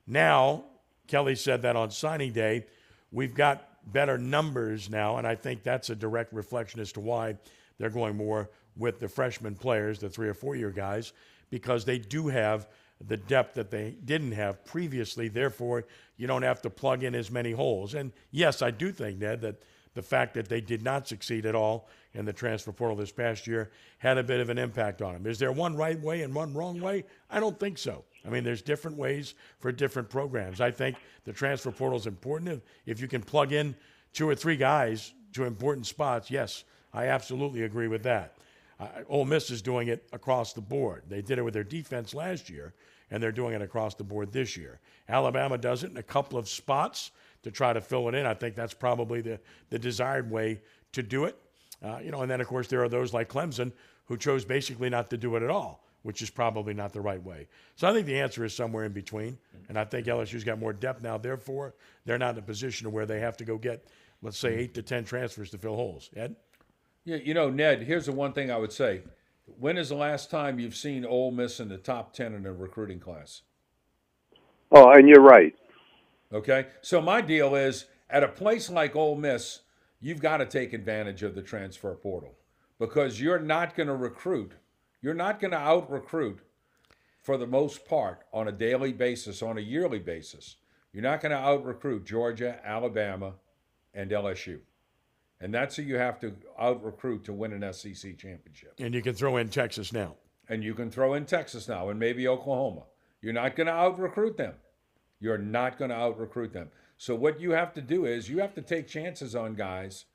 Now, 0.07 0.65
Kelly 1.07 1.35
said 1.35 1.63
that 1.63 1.77
on 1.77 1.91
signing 1.91 2.33
day, 2.33 2.67
we've 3.11 3.35
got 3.35 3.69
better 3.93 4.19
numbers 4.19 4.91
now, 4.91 5.17
and 5.17 5.27
I 5.27 5.35
think 5.35 5.63
that's 5.63 5.91
a 5.91 5.97
direct 5.97 6.33
reflection 6.33 6.81
as 6.81 6.93
to 6.93 7.01
why 7.01 7.37
they're 7.79 7.91
going 7.91 8.17
more 8.17 8.51
with 8.77 9.01
the 9.01 9.09
freshman 9.09 9.55
players, 9.55 9.99
the 9.99 10.09
three 10.09 10.29
or 10.29 10.35
four 10.35 10.57
year 10.57 10.71
guys, 10.71 11.13
because 11.51 11.85
they 11.85 11.99
do 11.99 12.29
have 12.29 12.69
the 13.07 13.17
depth 13.17 13.55
that 13.55 13.71
they 13.71 13.97
didn't 14.05 14.33
have 14.33 14.65
previously. 14.65 15.29
Therefore, 15.29 15.85
you 16.17 16.27
don't 16.27 16.43
have 16.43 16.63
to 16.63 16.71
plug 16.71 17.03
in 17.03 17.15
as 17.15 17.31
many 17.31 17.53
holes. 17.53 17.95
And 17.95 18.13
yes, 18.31 18.63
I 18.63 18.71
do 18.71 18.93
think, 18.93 19.19
Ned, 19.19 19.41
that 19.43 19.63
the 19.95 20.03
fact 20.03 20.35
that 20.35 20.49
they 20.49 20.61
did 20.61 20.83
not 20.83 21.09
succeed 21.09 21.47
at 21.47 21.55
all 21.55 21.89
in 22.15 22.25
the 22.25 22.33
transfer 22.33 22.73
portal 22.73 22.97
this 22.97 23.13
past 23.13 23.47
year 23.47 23.71
had 23.99 24.19
a 24.19 24.23
bit 24.23 24.41
of 24.41 24.51
an 24.51 24.59
impact 24.59 25.03
on 25.03 25.13
them. 25.13 25.27
Is 25.27 25.39
there 25.39 25.53
one 25.53 25.77
right 25.77 26.01
way 26.01 26.23
and 26.23 26.35
one 26.35 26.55
wrong 26.55 26.81
way? 26.81 27.05
I 27.31 27.41
don't 27.41 27.59
think 27.59 27.79
so. 27.79 28.05
I 28.27 28.31
mean, 28.31 28.45
there's 28.45 28.63
different 28.63 28.97
ways 28.97 29.35
for 29.61 29.73
different 29.73 30.11
programs. 30.11 30.61
I 30.61 30.71
think 30.71 30.97
the 31.25 31.33
transfer 31.33 31.71
portal 31.71 31.99
is 31.99 32.07
important. 32.07 32.63
If, 32.87 33.01
you 33.01 33.09
can 33.09 33.23
plug 33.23 33.53
in 33.53 33.75
two 34.13 34.29
or 34.29 34.35
three 34.35 34.57
guys 34.57 35.13
to 35.35 35.45
important 35.45 35.87
spots, 35.87 36.31
yes, 36.31 36.65
I 36.93 37.07
absolutely 37.07 37.63
agree 37.63 37.89
with 37.89 38.03
that. 38.03 38.35
Uh, 38.81 38.89
Ole 39.09 39.25
Miss 39.25 39.51
is 39.51 39.63
doing 39.63 39.89
it 39.89 40.09
across 40.13 40.53
the 40.53 40.61
board. 40.61 41.03
They 41.09 41.23
did 41.23 41.39
it 41.39 41.43
with 41.43 41.55
their 41.55 41.65
defense 41.65 42.15
last 42.15 42.49
year, 42.49 42.75
and 43.11 43.23
they're 43.23 43.33
doing 43.33 43.55
it 43.55 43.63
across 43.63 43.95
the 43.95 44.05
board 44.05 44.33
this 44.33 44.57
year. 44.57 44.81
Alabama 45.09 45.59
does 45.59 45.85
it 45.85 45.91
in 45.91 45.97
a 45.97 46.03
couple 46.03 46.39
of 46.39 46.49
spots 46.49 47.11
to 47.43 47.51
try 47.51 47.73
to 47.73 47.81
fill 47.81 48.09
it 48.09 48.15
in. 48.15 48.27
I 48.27 48.35
think 48.35 48.55
that's 48.55 48.75
probably 48.75 49.21
the, 49.21 49.41
the 49.71 49.79
desired 49.79 50.31
way 50.31 50.61
to 50.93 51.03
do 51.03 51.25
it. 51.25 51.37
Uh, 51.83 51.99
you 52.03 52.11
know, 52.11 52.23
and 52.23 52.31
then 52.31 52.41
of 52.41 52.47
course 52.47 52.67
there 52.67 52.83
are 52.83 52.89
those 52.89 53.13
like 53.13 53.29
Clemson 53.29 53.73
who 54.07 54.17
chose 54.17 54.45
basically 54.45 54.91
not 54.91 55.11
to 55.11 55.17
do 55.17 55.37
it 55.37 55.43
at 55.43 55.51
all, 55.51 55.85
which 56.03 56.23
is 56.23 56.31
probably 56.31 56.75
not 56.75 56.93
the 56.93 57.01
right 57.01 57.23
way. 57.23 57.49
So 57.77 57.89
I 57.89 57.93
think 57.93 58.07
the 58.07 58.19
answer 58.19 58.45
is 58.45 58.55
somewhere 58.55 58.85
in 58.85 58.93
between, 58.93 59.39
and 59.69 59.79
I 59.79 59.85
think 59.85 60.07
LSU's 60.07 60.45
got 60.45 60.59
more 60.59 60.73
depth 60.73 61.03
now. 61.03 61.19
Therefore, 61.19 61.75
they're 62.05 62.19
not 62.19 62.35
in 62.35 62.39
a 62.39 62.43
position 62.43 62.85
to 62.85 62.91
where 62.91 63.07
they 63.07 63.21
have 63.21 63.37
to 63.39 63.45
go 63.45 63.59
get, 63.59 63.87
let's 64.23 64.39
say, 64.39 64.55
eight 64.55 64.75
to 64.75 64.83
ten 64.83 65.05
transfers 65.05 65.51
to 65.51 65.59
fill 65.59 65.77
holes. 65.77 66.11
Ed. 66.17 66.37
Yeah, 67.05 67.17
you 67.17 67.35
know, 67.35 67.49
Ned, 67.49 67.83
here's 67.83 68.07
the 68.07 68.13
one 68.13 68.33
thing 68.33 68.51
I 68.51 68.59
would 68.59 68.73
say. 68.73 69.03
When 69.59 69.79
is 69.79 69.89
the 69.89 69.95
last 69.95 70.31
time 70.31 70.59
you've 70.59 70.77
seen 70.77 71.07
Ole 71.07 71.31
Miss 71.31 71.59
in 71.59 71.69
the 71.69 71.79
top 71.79 72.13
10 72.13 72.35
in 72.35 72.45
a 72.45 72.53
recruiting 72.53 73.01
class? 73.01 73.43
Oh, 74.71 74.91
and 74.91 75.09
you're 75.09 75.23
right. 75.23 75.55
Okay? 76.33 76.67
So 76.83 77.01
my 77.01 77.23
deal 77.23 77.55
is 77.55 77.87
at 78.11 78.23
a 78.23 78.29
place 78.29 78.69
like 78.69 78.95
Ole 78.95 79.17
Miss, 79.17 79.61
you've 80.01 80.21
got 80.21 80.39
to 80.39 80.47
take 80.47 80.73
advantage 80.73 81.23
of 81.23 81.35
the 81.35 81.43
transfer 81.43 81.95
portal 81.95 82.35
because 82.79 83.21
you're 83.21 83.39
not 83.39 83.75
going 83.75 83.87
to 83.87 83.97
recruit. 83.97 84.53
You're 85.01 85.15
not 85.15 85.41
going 85.41 85.53
to 85.53 85.59
out 85.59 85.91
recruit 85.91 86.41
for 87.23 87.37
the 87.37 87.47
most 87.47 87.87
part 87.87 88.25
on 88.33 88.49
a 88.49 88.53
daily 88.53 88.93
basis, 88.93 89.43
on 89.43 89.59
a 89.59 89.61
yearly 89.61 89.99
basis. 89.99 90.57
You're 90.93 91.03
not 91.03 91.21
going 91.21 91.33
to 91.33 91.39
out 91.39 91.65
recruit 91.65 92.05
Georgia, 92.05 92.59
Alabama, 92.65 93.35
and 93.95 94.11
LSU. 94.11 94.61
And 95.41 95.55
that's 95.55 95.77
who 95.77 95.83
you 95.83 95.97
have 95.97 96.19
to 96.21 96.35
out 96.59 96.83
recruit 96.83 97.25
to 97.25 97.33
win 97.33 97.53
an 97.53 97.73
SEC 97.73 98.17
championship. 98.17 98.75
And 98.79 98.95
you 98.95 99.03
can 99.03 99.15
throw 99.15 99.37
in 99.37 99.49
Texas 99.49 99.93
now. 99.93 100.17
And 100.49 100.65
you 100.65 100.75
can 100.75 100.91
throw 100.91 101.15
in 101.15 101.27
Texas 101.27 101.69
now 101.69 101.91
and 101.91 102.01
maybe 102.01 102.27
Oklahoma. 102.27 102.85
You're 103.21 103.35
not 103.35 103.55
going 103.55 103.67
to 103.67 103.73
out 103.73 103.99
recruit 103.99 104.37
them. 104.37 104.55
You're 105.21 105.39
not 105.39 105.79
going 105.79 105.91
to 105.91 105.97
out 105.97 106.19
recruit 106.19 106.53
them. 106.53 106.71
So 106.97 107.15
what 107.15 107.41
you 107.41 107.53
have 107.53 107.73
to 107.75 107.83
do 107.83 108.07
is 108.07 108.29
you 108.29 108.39
have 108.39 108.55
to 108.55 108.63
take 108.63 108.89
chances 108.89 109.37
on 109.37 109.55
guys 109.55 110.07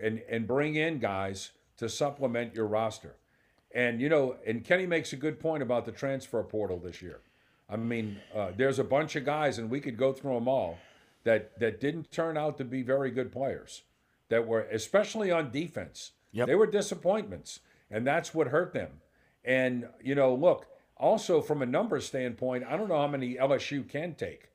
and, 0.00 0.22
and 0.30 0.46
bring 0.46 0.76
in 0.76 0.98
guys 0.98 1.50
to 1.78 1.88
supplement 1.88 2.54
your 2.54 2.66
roster. 2.66 3.16
And 3.72 4.00
you 4.00 4.08
know, 4.08 4.36
and 4.46 4.64
Kenny 4.64 4.86
makes 4.86 5.12
a 5.12 5.16
good 5.16 5.38
point 5.38 5.62
about 5.62 5.86
the 5.86 5.92
transfer 5.92 6.42
portal 6.42 6.78
this 6.78 7.00
year. 7.00 7.20
I 7.68 7.76
mean, 7.76 8.18
uh, 8.34 8.50
there's 8.56 8.80
a 8.80 8.84
bunch 8.84 9.14
of 9.14 9.24
guys, 9.24 9.58
and 9.58 9.70
we 9.70 9.80
could 9.80 9.96
go 9.96 10.12
through 10.12 10.34
them 10.34 10.48
all 10.48 10.78
that 11.24 11.58
that 11.60 11.80
didn't 11.80 12.10
turn 12.10 12.36
out 12.36 12.58
to 12.58 12.64
be 12.64 12.82
very 12.82 13.10
good 13.10 13.30
players. 13.30 13.82
That 14.28 14.46
were 14.46 14.62
especially 14.72 15.30
on 15.30 15.50
defense. 15.50 16.12
They 16.46 16.54
were 16.54 16.66
disappointments, 16.66 17.60
and 17.90 18.06
that's 18.06 18.32
what 18.32 18.48
hurt 18.48 18.72
them. 18.72 19.00
And 19.44 19.88
you 20.02 20.14
know, 20.14 20.34
look, 20.34 20.66
also 20.96 21.40
from 21.40 21.62
a 21.62 21.66
numbers 21.66 22.06
standpoint, 22.06 22.64
I 22.68 22.76
don't 22.76 22.88
know 22.88 23.00
how 23.00 23.08
many 23.08 23.34
LSU 23.34 23.88
can 23.88 24.14
take 24.14 24.50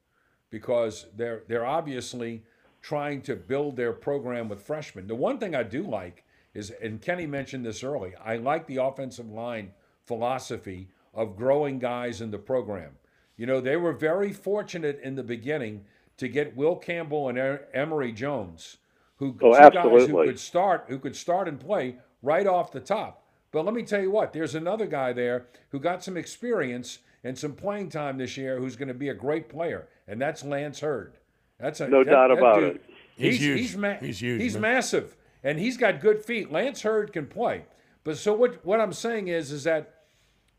because 0.49 1.07
they're 1.15 1.43
they're 1.47 1.65
obviously 1.65 2.43
trying 2.81 3.21
to 3.21 3.35
build 3.35 3.75
their 3.75 3.93
program 3.93 4.47
with 4.47 4.61
freshmen. 4.61 5.07
The 5.07 5.15
one 5.15 5.39
thing 5.39 5.55
I 5.55 5.63
do 5.63 5.83
like 5.83 6.23
is, 6.55 6.71
and 6.81 7.01
Kenny 7.01 7.27
mentioned 7.27 7.65
this 7.65 7.83
early, 7.83 8.13
I 8.23 8.37
like 8.37 8.65
the 8.65 8.77
offensive 8.77 9.29
line 9.29 9.71
philosophy 10.05 10.87
of 11.13 11.35
growing 11.35 11.77
guys 11.79 12.21
in 12.21 12.31
the 12.31 12.37
program. 12.37 12.91
You 13.37 13.45
know, 13.45 13.59
they 13.59 13.75
were 13.75 13.91
very 13.93 14.31
fortunate 14.31 14.99
in 15.03 15.15
the 15.15 15.23
beginning 15.23 15.83
to 16.17 16.27
get 16.29 16.55
Will 16.55 16.75
Campbell 16.77 17.27
and 17.29 17.37
E- 17.37 17.63
Emery 17.73 18.13
Jones, 18.13 18.77
who 19.17 19.35
Oh, 19.41 19.53
two 19.53 19.69
guys 19.75 20.07
who 20.07 20.23
could 20.25 20.39
start 20.39 20.85
who 20.87 20.97
could 20.99 21.15
start 21.15 21.47
and 21.49 21.59
play 21.59 21.97
right 22.21 22.47
off 22.47 22.71
the 22.71 22.79
top. 22.79 23.23
But 23.51 23.65
let 23.65 23.73
me 23.73 23.83
tell 23.83 24.01
you 24.01 24.11
what, 24.11 24.31
there's 24.33 24.55
another 24.55 24.85
guy 24.85 25.11
there 25.13 25.47
who 25.69 25.79
got 25.79 26.03
some 26.03 26.15
experience 26.17 26.99
and 27.23 27.37
some 27.37 27.53
playing 27.53 27.89
time 27.89 28.17
this 28.17 28.37
year 28.37 28.57
who's 28.59 28.75
going 28.77 28.87
to 28.87 28.93
be 28.93 29.09
a 29.09 29.13
great 29.13 29.49
player, 29.49 29.87
and 30.07 30.21
that's 30.21 30.43
Lance 30.43 30.79
Heard. 30.79 31.17
That's 31.59 31.79
a 31.81 31.87
No 31.87 32.03
that- 32.03 32.11
doubt 32.11 32.27
that 32.29 32.37
about 32.37 32.59
dude- 32.59 32.75
it. 32.75 32.85
He's 33.17 33.31
He's 33.33 33.39
huge. 33.41 33.59
He's, 33.59 33.77
ma- 33.77 33.93
He's 34.01 34.19
huge, 34.21 34.41
He's 34.41 34.53
man. 34.55 34.61
massive, 34.73 35.15
and 35.45 35.59
he's 35.59 35.77
got 35.77 36.01
good 36.01 36.25
feet. 36.25 36.51
Lance 36.51 36.81
Heard 36.81 37.13
can 37.13 37.27
play. 37.27 37.65
But 38.03 38.17
so 38.17 38.33
what? 38.33 38.65
What 38.65 38.81
I'm 38.81 38.91
saying 38.91 39.29
is, 39.29 39.51
is 39.51 39.63
that 39.63 39.93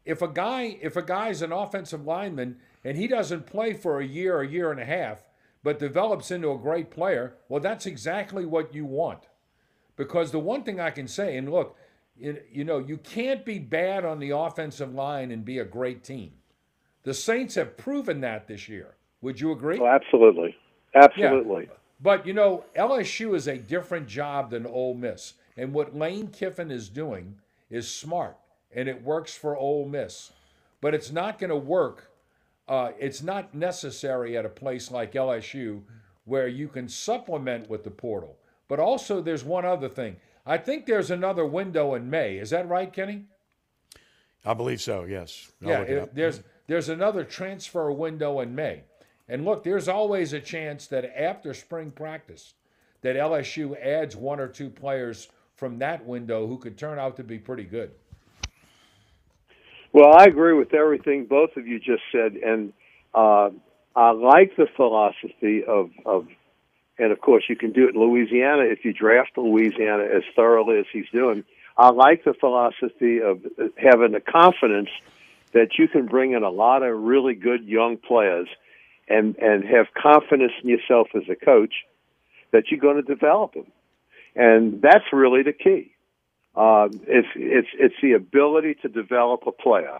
if 0.06 0.22
a 0.22 0.28
guy, 0.28 0.78
if 0.80 0.96
a 0.96 1.02
guy's 1.02 1.42
an 1.42 1.52
offensive 1.52 2.06
lineman 2.06 2.56
and 2.84 2.96
he 2.96 3.08
doesn't 3.08 3.46
play 3.46 3.74
for 3.74 4.00
a 4.00 4.06
year, 4.06 4.40
a 4.40 4.48
year 4.48 4.70
and 4.70 4.80
a 4.80 4.84
half, 4.84 5.28
but 5.62 5.80
develops 5.80 6.30
into 6.30 6.52
a 6.52 6.58
great 6.58 6.90
player, 6.90 7.34
well, 7.48 7.60
that's 7.60 7.86
exactly 7.86 8.46
what 8.46 8.72
you 8.72 8.84
want. 8.84 9.24
Because 9.96 10.30
the 10.30 10.38
one 10.38 10.62
thing 10.62 10.78
I 10.78 10.90
can 10.90 11.08
say, 11.08 11.36
and 11.36 11.50
look, 11.50 11.76
you, 12.16 12.40
you 12.50 12.64
know, 12.64 12.78
you 12.78 12.98
can't 12.98 13.44
be 13.44 13.58
bad 13.58 14.04
on 14.04 14.20
the 14.20 14.30
offensive 14.30 14.94
line 14.94 15.32
and 15.32 15.44
be 15.44 15.58
a 15.58 15.64
great 15.64 16.04
team. 16.04 16.32
The 17.02 17.14
Saints 17.14 17.56
have 17.56 17.76
proven 17.76 18.20
that 18.20 18.46
this 18.46 18.68
year. 18.68 18.94
Would 19.22 19.40
you 19.40 19.50
agree? 19.50 19.78
Oh, 19.80 19.86
absolutely. 19.86 20.56
Absolutely. 20.94 21.64
Yeah. 21.64 21.76
But 22.00 22.26
you 22.26 22.32
know, 22.32 22.64
LSU 22.76 23.34
is 23.34 23.46
a 23.46 23.56
different 23.56 24.06
job 24.06 24.50
than 24.50 24.66
Ole 24.66 24.94
Miss. 24.94 25.34
And 25.56 25.72
what 25.72 25.96
Lane 25.96 26.28
Kiffin 26.28 26.70
is 26.70 26.88
doing 26.88 27.36
is 27.70 27.88
smart 27.88 28.36
and 28.74 28.88
it 28.88 29.02
works 29.02 29.34
for 29.34 29.56
Ole 29.56 29.88
Miss. 29.88 30.32
But 30.80 30.94
it's 30.94 31.10
not 31.10 31.38
going 31.38 31.50
to 31.50 31.56
work. 31.56 32.10
Uh, 32.68 32.90
it's 32.98 33.22
not 33.22 33.54
necessary 33.54 34.36
at 34.36 34.44
a 34.44 34.50
place 34.50 34.90
like 34.90 35.12
LSU 35.12 35.82
where 36.24 36.48
you 36.48 36.68
can 36.68 36.88
supplement 36.88 37.70
with 37.70 37.84
the 37.84 37.90
portal. 37.90 38.36
But 38.68 38.80
also, 38.80 39.22
there's 39.22 39.44
one 39.44 39.64
other 39.64 39.88
thing. 39.88 40.16
I 40.44 40.58
think 40.58 40.86
there's 40.86 41.10
another 41.10 41.46
window 41.46 41.94
in 41.94 42.10
May. 42.10 42.36
Is 42.36 42.50
that 42.50 42.68
right, 42.68 42.92
Kenny? 42.92 43.24
I 44.44 44.54
believe 44.54 44.80
so. 44.80 45.04
Yes. 45.04 45.50
I'll 45.62 45.68
yeah. 45.68 45.80
It, 45.80 46.14
there's 46.14 46.42
there's 46.66 46.88
another 46.88 47.24
transfer 47.24 47.90
window 47.90 48.40
in 48.40 48.54
May. 48.54 48.82
And 49.28 49.44
look, 49.44 49.64
there's 49.64 49.88
always 49.88 50.32
a 50.32 50.40
chance 50.40 50.86
that 50.88 51.04
after 51.18 51.52
spring 51.52 51.90
practice, 51.90 52.54
that 53.02 53.16
LSU 53.16 53.80
adds 53.80 54.16
one 54.16 54.40
or 54.40 54.48
two 54.48 54.70
players 54.70 55.28
from 55.56 55.78
that 55.78 56.04
window 56.04 56.46
who 56.46 56.58
could 56.58 56.78
turn 56.78 56.98
out 56.98 57.16
to 57.16 57.24
be 57.24 57.38
pretty 57.38 57.64
good. 57.64 57.90
Well, 59.92 60.12
I 60.14 60.24
agree 60.24 60.52
with 60.52 60.74
everything 60.74 61.26
both 61.26 61.56
of 61.56 61.66
you 61.66 61.78
just 61.78 62.02
said, 62.12 62.34
and 62.34 62.72
uh, 63.14 63.50
I 63.94 64.10
like 64.10 64.54
the 64.56 64.66
philosophy 64.76 65.64
of, 65.66 65.90
of, 66.04 66.28
and 66.98 67.12
of 67.12 67.20
course 67.20 67.44
you 67.48 67.56
can 67.56 67.72
do 67.72 67.88
it 67.88 67.94
in 67.94 68.00
Louisiana 68.00 68.64
if 68.64 68.84
you 68.84 68.92
draft 68.92 69.38
Louisiana 69.38 70.04
as 70.04 70.22
thoroughly 70.34 70.78
as 70.78 70.86
he's 70.92 71.08
doing. 71.12 71.44
I 71.78 71.90
like 71.90 72.24
the 72.24 72.34
philosophy 72.34 73.20
of 73.22 73.40
having 73.76 74.12
the 74.12 74.20
confidence 74.20 74.90
that 75.52 75.78
you 75.78 75.88
can 75.88 76.06
bring 76.06 76.32
in 76.32 76.42
a 76.42 76.50
lot 76.50 76.82
of 76.82 76.98
really 76.98 77.34
good 77.34 77.64
young 77.64 77.96
players 77.96 78.48
and 79.08 79.36
and 79.36 79.64
have 79.64 79.86
confidence 80.00 80.52
in 80.62 80.68
yourself 80.68 81.08
as 81.14 81.22
a 81.30 81.36
coach 81.36 81.74
that 82.52 82.64
you're 82.70 82.80
going 82.80 82.96
to 82.96 83.02
develop 83.02 83.54
them, 83.54 83.66
and 84.34 84.80
that's 84.82 85.04
really 85.12 85.42
the 85.42 85.52
key. 85.52 85.92
Uh, 86.54 86.88
it's 87.06 87.28
it's 87.34 87.68
it's 87.78 87.94
the 88.02 88.12
ability 88.12 88.74
to 88.82 88.88
develop 88.88 89.42
a 89.46 89.52
player, 89.52 89.98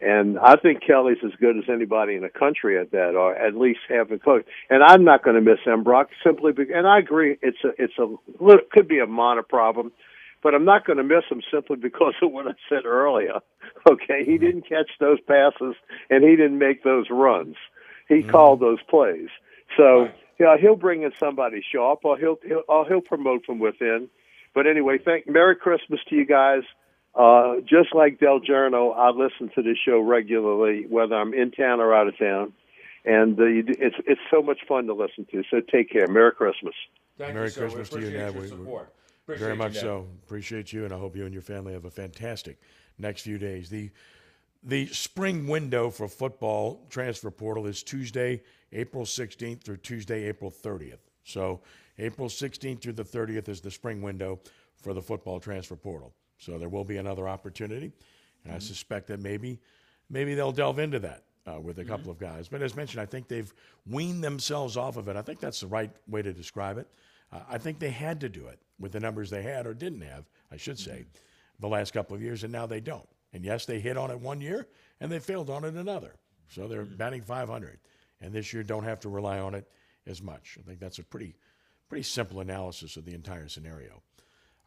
and 0.00 0.38
I 0.38 0.56
think 0.56 0.82
Kelly's 0.84 1.18
as 1.24 1.30
good 1.40 1.56
as 1.56 1.64
anybody 1.68 2.16
in 2.16 2.22
the 2.22 2.28
country 2.28 2.78
at 2.78 2.90
that, 2.90 3.14
or 3.14 3.36
at 3.36 3.56
least 3.56 3.80
having 3.88 4.18
coached. 4.18 4.48
And 4.68 4.82
I'm 4.82 5.04
not 5.04 5.22
going 5.22 5.36
to 5.36 5.42
miss 5.42 5.60
Denbrock 5.64 6.06
simply 6.24 6.52
because, 6.52 6.74
and 6.74 6.86
I 6.88 6.98
agree, 6.98 7.38
it's 7.40 7.58
a 7.64 7.70
it's 7.78 7.94
a 7.98 8.16
could 8.72 8.88
be 8.88 8.98
a 8.98 9.06
minor 9.06 9.44
problem, 9.44 9.92
but 10.42 10.54
I'm 10.54 10.64
not 10.64 10.84
going 10.84 10.96
to 10.96 11.04
miss 11.04 11.24
him 11.30 11.40
simply 11.52 11.76
because 11.76 12.14
of 12.20 12.32
what 12.32 12.48
I 12.48 12.52
said 12.68 12.84
earlier. 12.84 13.40
Okay, 13.90 14.24
he 14.24 14.38
didn't 14.38 14.68
catch 14.68 14.90
those 15.00 15.18
passes 15.26 15.74
and 16.08 16.22
he 16.22 16.36
didn't 16.36 16.58
make 16.58 16.84
those 16.84 17.06
runs. 17.10 17.56
He 18.12 18.20
mm-hmm. 18.20 18.30
called 18.30 18.60
those 18.60 18.82
plays. 18.88 19.28
So 19.76 20.08
yeah, 20.38 20.56
he'll 20.60 20.76
bring 20.76 21.02
in 21.02 21.12
somebody 21.18 21.62
sharp, 21.72 22.00
or 22.04 22.18
he'll 22.18 22.38
he'll 22.46 22.62
or 22.68 22.86
he'll 22.86 23.00
promote 23.00 23.44
from 23.44 23.58
within. 23.58 24.08
But 24.54 24.66
anyway, 24.66 24.98
thank 25.02 25.28
Merry 25.28 25.56
Christmas 25.56 26.00
to 26.08 26.14
you 26.14 26.26
guys. 26.26 26.62
Uh, 27.14 27.56
just 27.60 27.94
like 27.94 28.18
Del 28.18 28.40
Giorno, 28.40 28.90
I 28.90 29.10
listen 29.10 29.50
to 29.54 29.62
this 29.62 29.76
show 29.84 30.00
regularly, 30.00 30.86
whether 30.88 31.14
I'm 31.14 31.34
in 31.34 31.50
town 31.50 31.80
or 31.80 31.94
out 31.94 32.08
of 32.08 32.18
town, 32.18 32.52
and 33.04 33.38
uh, 33.38 33.44
it's 33.44 33.96
it's 34.06 34.20
so 34.30 34.42
much 34.42 34.60
fun 34.66 34.86
to 34.86 34.94
listen 34.94 35.26
to. 35.30 35.42
So 35.50 35.60
take 35.60 35.90
care. 35.90 36.08
Merry 36.08 36.32
Christmas. 36.32 36.74
Thank 37.18 37.34
Merry 37.34 37.48
you, 37.48 37.52
Christmas 37.52 37.88
to 37.90 38.00
you, 38.00 38.10
Ned. 38.10 38.34
We, 38.34 39.36
very 39.36 39.56
much 39.56 39.74
you, 39.74 39.80
so. 39.80 40.06
Appreciate 40.24 40.72
you, 40.72 40.84
and 40.84 40.92
I 40.92 40.98
hope 40.98 41.14
you 41.14 41.24
and 41.24 41.32
your 41.32 41.42
family 41.42 41.74
have 41.74 41.84
a 41.84 41.90
fantastic 41.90 42.58
next 42.98 43.22
few 43.22 43.38
days. 43.38 43.68
The 43.68 43.90
the 44.62 44.86
spring 44.88 45.48
window 45.48 45.90
for 45.90 46.08
football 46.08 46.86
transfer 46.88 47.30
portal 47.30 47.66
is 47.66 47.82
Tuesday, 47.82 48.42
April 48.72 49.04
16th 49.04 49.62
through 49.62 49.78
Tuesday, 49.78 50.24
April 50.24 50.50
30th. 50.50 50.98
So 51.24 51.60
April 51.98 52.28
16th 52.28 52.80
through 52.80 52.92
the 52.94 53.04
30th 53.04 53.48
is 53.48 53.60
the 53.60 53.70
spring 53.70 54.02
window 54.02 54.40
for 54.76 54.94
the 54.94 55.02
football 55.02 55.40
transfer 55.40 55.76
portal. 55.76 56.14
So 56.38 56.58
there 56.58 56.68
will 56.68 56.84
be 56.84 56.96
another 56.96 57.28
opportunity, 57.28 57.92
and 58.44 58.52
mm-hmm. 58.52 58.56
I 58.56 58.58
suspect 58.58 59.06
that 59.08 59.20
maybe 59.20 59.60
maybe 60.10 60.34
they'll 60.34 60.52
delve 60.52 60.78
into 60.78 60.98
that 61.00 61.22
uh, 61.46 61.60
with 61.60 61.78
a 61.78 61.84
couple 61.84 62.12
mm-hmm. 62.12 62.24
of 62.24 62.34
guys. 62.34 62.48
But 62.48 62.62
as 62.62 62.74
mentioned, 62.74 63.00
I 63.00 63.06
think 63.06 63.28
they've 63.28 63.52
weaned 63.86 64.24
themselves 64.24 64.76
off 64.76 64.96
of 64.96 65.08
it. 65.08 65.16
I 65.16 65.22
think 65.22 65.40
that's 65.40 65.60
the 65.60 65.68
right 65.68 65.90
way 66.08 66.22
to 66.22 66.32
describe 66.32 66.78
it. 66.78 66.88
Uh, 67.32 67.40
I 67.48 67.58
think 67.58 67.78
they 67.78 67.90
had 67.90 68.20
to 68.20 68.28
do 68.28 68.46
it 68.46 68.58
with 68.78 68.92
the 68.92 69.00
numbers 69.00 69.30
they 69.30 69.42
had 69.42 69.66
or 69.66 69.74
didn't 69.74 70.02
have, 70.02 70.24
I 70.50 70.56
should 70.56 70.78
say, 70.78 71.00
mm-hmm. 71.00 71.60
the 71.60 71.68
last 71.68 71.92
couple 71.92 72.16
of 72.16 72.22
years, 72.22 72.42
and 72.42 72.52
now 72.52 72.66
they 72.66 72.80
don't. 72.80 73.08
And 73.32 73.44
yes, 73.44 73.66
they 73.66 73.80
hit 73.80 73.96
on 73.96 74.10
it 74.10 74.20
one 74.20 74.40
year 74.40 74.68
and 75.00 75.10
they 75.10 75.18
failed 75.18 75.50
on 75.50 75.64
it 75.64 75.74
another. 75.74 76.14
So 76.48 76.68
they're 76.68 76.84
mm-hmm. 76.84 76.96
batting 76.96 77.22
500. 77.22 77.78
And 78.20 78.32
this 78.32 78.52
year 78.52 78.62
don't 78.62 78.84
have 78.84 79.00
to 79.00 79.08
rely 79.08 79.38
on 79.38 79.54
it 79.54 79.68
as 80.06 80.22
much. 80.22 80.58
I 80.60 80.62
think 80.62 80.78
that's 80.78 80.98
a 80.98 81.04
pretty 81.04 81.36
pretty 81.88 82.02
simple 82.04 82.40
analysis 82.40 82.96
of 82.96 83.04
the 83.04 83.14
entire 83.14 83.48
scenario. 83.48 84.02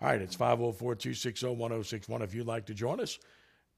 All 0.01 0.09
right, 0.09 0.21
it's 0.21 0.35
504 0.35 0.95
260 0.95 1.47
1061. 1.47 2.21
If 2.21 2.35
you'd 2.35 2.45
like 2.45 2.65
to 2.67 2.73
join 2.73 2.99
us, 2.99 3.17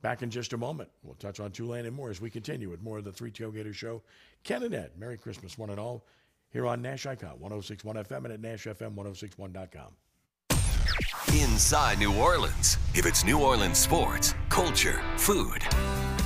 back 0.02 0.22
in 0.22 0.30
just 0.30 0.54
a 0.54 0.58
moment. 0.58 0.90
We'll 1.04 1.16
touch 1.16 1.40
on 1.40 1.52
Tulane 1.52 1.86
and 1.86 1.96
more 1.96 2.10
as 2.10 2.22
we 2.22 2.30
continue 2.30 2.70
with 2.70 2.82
more 2.82 2.98
of 2.98 3.04
the 3.04 3.12
Three 3.12 3.32
Tailgater 3.32 3.74
Show. 3.74 4.02
Ken 4.44 4.64
and 4.64 4.74
Ed, 4.74 4.92
Merry 4.98 5.18
Christmas, 5.18 5.58
one 5.58 5.70
and 5.70 5.80
all, 5.80 6.06
here 6.50 6.66
on 6.66 6.82
Nash 6.82 7.06
Icon 7.06 7.40
1061 7.40 7.96
FM 8.06 8.26
and 8.26 8.34
at 8.34 8.42
NashFM1061.com. 8.42 9.96
Inside 11.34 12.00
New 12.00 12.16
Orleans. 12.16 12.78
If 12.96 13.06
it's 13.06 13.24
New 13.26 13.40
Orleans 13.40 13.78
sports, 13.78 14.34
culture, 14.58 15.00
food, 15.18 15.64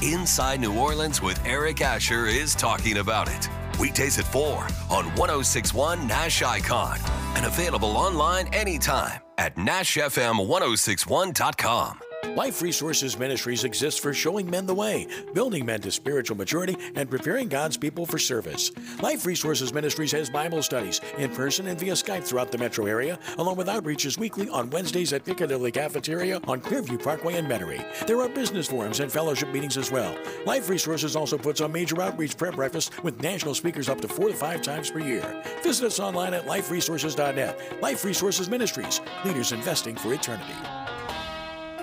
Inside 0.02 0.62
New 0.62 0.80
Orleans 0.80 1.22
with 1.22 1.46
Eric 1.46 1.82
Asher 1.82 2.28
is 2.28 2.56
talking 2.56 3.00
about 3.00 3.28
it. 3.28 3.50
Weekdays 3.78 4.18
at 4.20 4.26
4 4.26 4.68
on 4.90 5.08
1061 5.18 6.08
Nash 6.08 6.42
Icon 6.42 6.98
and 7.36 7.46
available 7.46 7.98
online 7.98 8.48
anytime 8.54 9.20
at 9.38 9.58
NashFM1061.com. 9.58 12.00
Life 12.24 12.62
Resources 12.62 13.18
Ministries 13.18 13.64
exists 13.64 14.00
for 14.00 14.14
showing 14.14 14.50
men 14.50 14.66
the 14.66 14.74
way, 14.74 15.08
building 15.34 15.66
men 15.66 15.82
to 15.82 15.92
spiritual 15.92 16.38
maturity, 16.38 16.78
and 16.96 17.10
preparing 17.10 17.50
God's 17.50 17.78
people 17.78 18.06
for 18.06 18.20
service. 18.20 18.72
Life 19.02 19.26
Resources 19.26 19.74
Ministries 19.74 20.12
has 20.14 20.30
Bible 20.30 20.62
studies 20.64 21.02
in 21.18 21.30
person 21.32 21.68
and 21.68 21.80
via 21.80 21.94
Skype 21.94 22.24
throughout 22.24 22.52
the 22.52 22.58
metro 22.58 22.86
area, 22.86 23.20
along 23.38 23.58
with 23.58 23.68
outreaches 23.68 24.18
weekly 24.18 24.48
on 24.50 24.70
Wednesdays 24.70 25.14
at 25.14 25.26
Piccadilly 25.26 25.72
Cafeteria 25.72 26.40
on 26.48 26.62
Clearview 26.62 27.04
Parkway 27.04 27.36
in 27.36 27.48
Metairie. 27.48 27.84
There 28.06 28.22
are 28.22 28.30
business 28.30 28.68
forums 28.68 29.00
and 29.00 29.12
fellowship 29.12 29.50
meetings 29.50 29.76
as 29.76 29.92
well. 29.92 30.16
Life 30.46 30.70
Resources 30.70 31.16
also 31.16 31.38
puts 31.38 31.60
on 31.60 31.72
major 31.72 32.02
outreach 32.02 32.38
prayer 32.38 32.52
breakfasts 32.52 32.92
with 33.04 33.22
national 33.22 33.56
speakers 33.56 33.90
up 33.90 34.00
to 34.00 34.08
four 34.08 34.30
to 34.30 34.36
five 34.36 34.62
times 34.62 34.90
per 34.90 35.00
year. 35.00 35.44
Visit 35.64 35.88
us 35.88 36.00
online 36.00 36.34
at 36.34 36.46
liferesources.net. 36.46 37.82
Life 37.82 38.06
Resources 38.06 38.50
Ministries, 38.50 39.02
leaders 39.26 39.52
investing 39.52 39.96
for 39.96 40.14
eternity. 40.14 40.56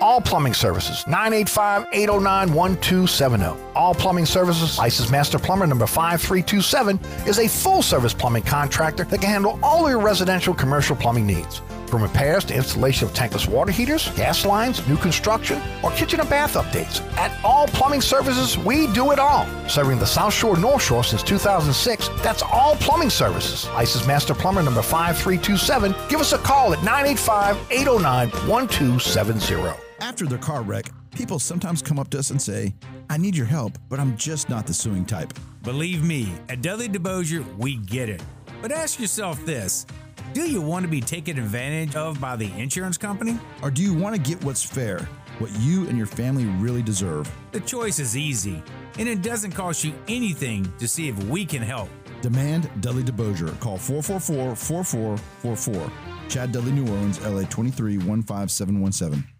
All 0.00 0.20
Plumbing 0.20 0.54
Services, 0.54 1.04
985-809-1270. 1.04 3.56
All 3.74 3.94
Plumbing 3.94 4.26
Services, 4.26 4.78
License 4.78 5.10
Master 5.10 5.38
Plumber 5.38 5.66
number 5.66 5.86
5327, 5.86 7.00
is 7.26 7.38
a 7.38 7.48
full-service 7.48 8.14
plumbing 8.14 8.44
contractor 8.44 9.04
that 9.04 9.20
can 9.20 9.28
handle 9.28 9.58
all 9.62 9.88
your 9.88 9.98
residential 9.98 10.54
commercial 10.54 10.94
plumbing 10.94 11.26
needs. 11.26 11.60
From 11.88 12.02
repairs 12.02 12.44
to 12.44 12.54
installation 12.54 13.08
of 13.08 13.14
tankless 13.14 13.48
water 13.48 13.72
heaters, 13.72 14.10
gas 14.10 14.44
lines, 14.44 14.86
new 14.86 14.98
construction, 14.98 15.60
or 15.82 15.90
kitchen 15.92 16.20
and 16.20 16.28
bath 16.28 16.54
updates. 16.54 17.00
At 17.16 17.32
All 17.42 17.66
Plumbing 17.66 18.02
Services, 18.02 18.58
we 18.58 18.92
do 18.92 19.10
it 19.10 19.18
all. 19.18 19.46
Serving 19.68 19.98
the 19.98 20.06
South 20.06 20.34
Shore 20.34 20.58
North 20.58 20.82
Shore 20.82 21.02
since 21.02 21.22
2006, 21.22 22.10
that's 22.22 22.42
All 22.42 22.76
Plumbing 22.76 23.10
Services. 23.10 23.66
License 23.70 24.06
Master 24.06 24.34
Plumber 24.34 24.62
number 24.62 24.82
5327. 24.82 25.94
Give 26.10 26.20
us 26.20 26.34
a 26.34 26.38
call 26.38 26.74
at 26.74 26.84
985 26.84 27.56
809 27.70 28.28
1270. 28.48 29.87
After 30.00 30.26
their 30.26 30.38
car 30.38 30.62
wreck, 30.62 30.90
people 31.10 31.38
sometimes 31.38 31.82
come 31.82 31.98
up 31.98 32.08
to 32.10 32.18
us 32.18 32.30
and 32.30 32.40
say, 32.40 32.74
I 33.10 33.16
need 33.16 33.36
your 33.36 33.46
help, 33.46 33.78
but 33.88 33.98
I'm 33.98 34.16
just 34.16 34.48
not 34.48 34.66
the 34.66 34.74
suing 34.74 35.04
type. 35.04 35.32
Believe 35.62 36.04
me, 36.04 36.32
at 36.48 36.62
Dudley 36.62 36.88
DeBosier, 36.88 37.44
we 37.56 37.76
get 37.76 38.08
it. 38.08 38.22
But 38.62 38.70
ask 38.70 39.00
yourself 39.00 39.44
this 39.44 39.86
do 40.34 40.48
you 40.48 40.60
want 40.60 40.84
to 40.84 40.88
be 40.88 41.00
taken 41.00 41.38
advantage 41.38 41.96
of 41.96 42.20
by 42.20 42.36
the 42.36 42.52
insurance 42.56 42.96
company? 42.96 43.38
Or 43.62 43.70
do 43.70 43.82
you 43.82 43.94
want 43.94 44.14
to 44.14 44.20
get 44.20 44.42
what's 44.44 44.62
fair, 44.62 45.00
what 45.38 45.50
you 45.60 45.88
and 45.88 45.96
your 45.96 46.06
family 46.06 46.44
really 46.44 46.82
deserve? 46.82 47.32
The 47.52 47.60
choice 47.60 47.98
is 47.98 48.16
easy, 48.16 48.62
and 48.98 49.08
it 49.08 49.22
doesn't 49.22 49.52
cost 49.52 49.82
you 49.84 49.94
anything 50.06 50.72
to 50.78 50.86
see 50.86 51.08
if 51.08 51.20
we 51.24 51.44
can 51.44 51.62
help. 51.62 51.88
Demand 52.20 52.70
Dudley 52.80 53.02
DeBosier. 53.02 53.58
Call 53.58 53.78
444 53.78 54.54
4444. 54.54 55.92
Chad 56.28 56.52
Dudley, 56.52 56.72
New 56.72 56.86
Orleans, 56.92 57.20
LA 57.24 57.44
23 57.44 57.96
15717. 57.98 59.37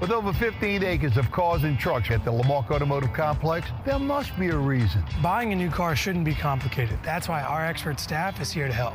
With 0.00 0.12
over 0.12 0.32
15 0.32 0.82
acres 0.82 1.18
of 1.18 1.30
cars 1.30 1.64
and 1.64 1.78
trucks 1.78 2.10
at 2.10 2.24
the 2.24 2.32
Lamarque 2.32 2.70
Automotive 2.70 3.12
Complex, 3.12 3.68
there 3.84 3.98
must 3.98 4.34
be 4.38 4.48
a 4.48 4.56
reason. 4.56 5.04
Buying 5.22 5.52
a 5.52 5.54
new 5.54 5.68
car 5.68 5.94
shouldn't 5.94 6.24
be 6.24 6.34
complicated. 6.34 6.98
That's 7.02 7.28
why 7.28 7.42
our 7.42 7.66
expert 7.66 8.00
staff 8.00 8.40
is 8.40 8.50
here 8.50 8.66
to 8.66 8.72
help. 8.72 8.94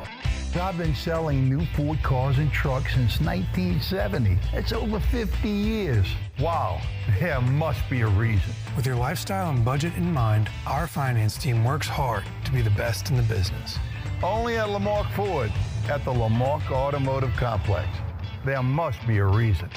I've 0.60 0.76
been 0.76 0.96
selling 0.96 1.48
new 1.48 1.64
Ford 1.66 2.02
cars 2.02 2.38
and 2.38 2.50
trucks 2.50 2.94
since 2.94 3.20
1970. 3.20 4.36
It's 4.52 4.72
over 4.72 4.98
50 4.98 5.48
years. 5.48 6.08
Wow, 6.40 6.80
there 7.20 7.40
must 7.40 7.88
be 7.88 8.00
a 8.00 8.08
reason. 8.08 8.52
With 8.74 8.86
your 8.86 8.96
lifestyle 8.96 9.50
and 9.50 9.64
budget 9.64 9.94
in 9.96 10.10
mind, 10.10 10.48
our 10.66 10.88
finance 10.88 11.36
team 11.36 11.62
works 11.62 11.86
hard 11.86 12.24
to 12.46 12.50
be 12.50 12.62
the 12.62 12.70
best 12.70 13.10
in 13.10 13.16
the 13.16 13.22
business. 13.22 13.78
Only 14.24 14.56
at 14.56 14.70
Lamarque 14.70 15.12
Ford 15.12 15.52
at 15.88 16.04
the 16.04 16.12
Lamarque 16.12 16.72
Automotive 16.72 17.34
Complex. 17.36 17.86
There 18.44 18.62
must 18.62 19.06
be 19.06 19.18
a 19.18 19.24
reason. 19.24 19.68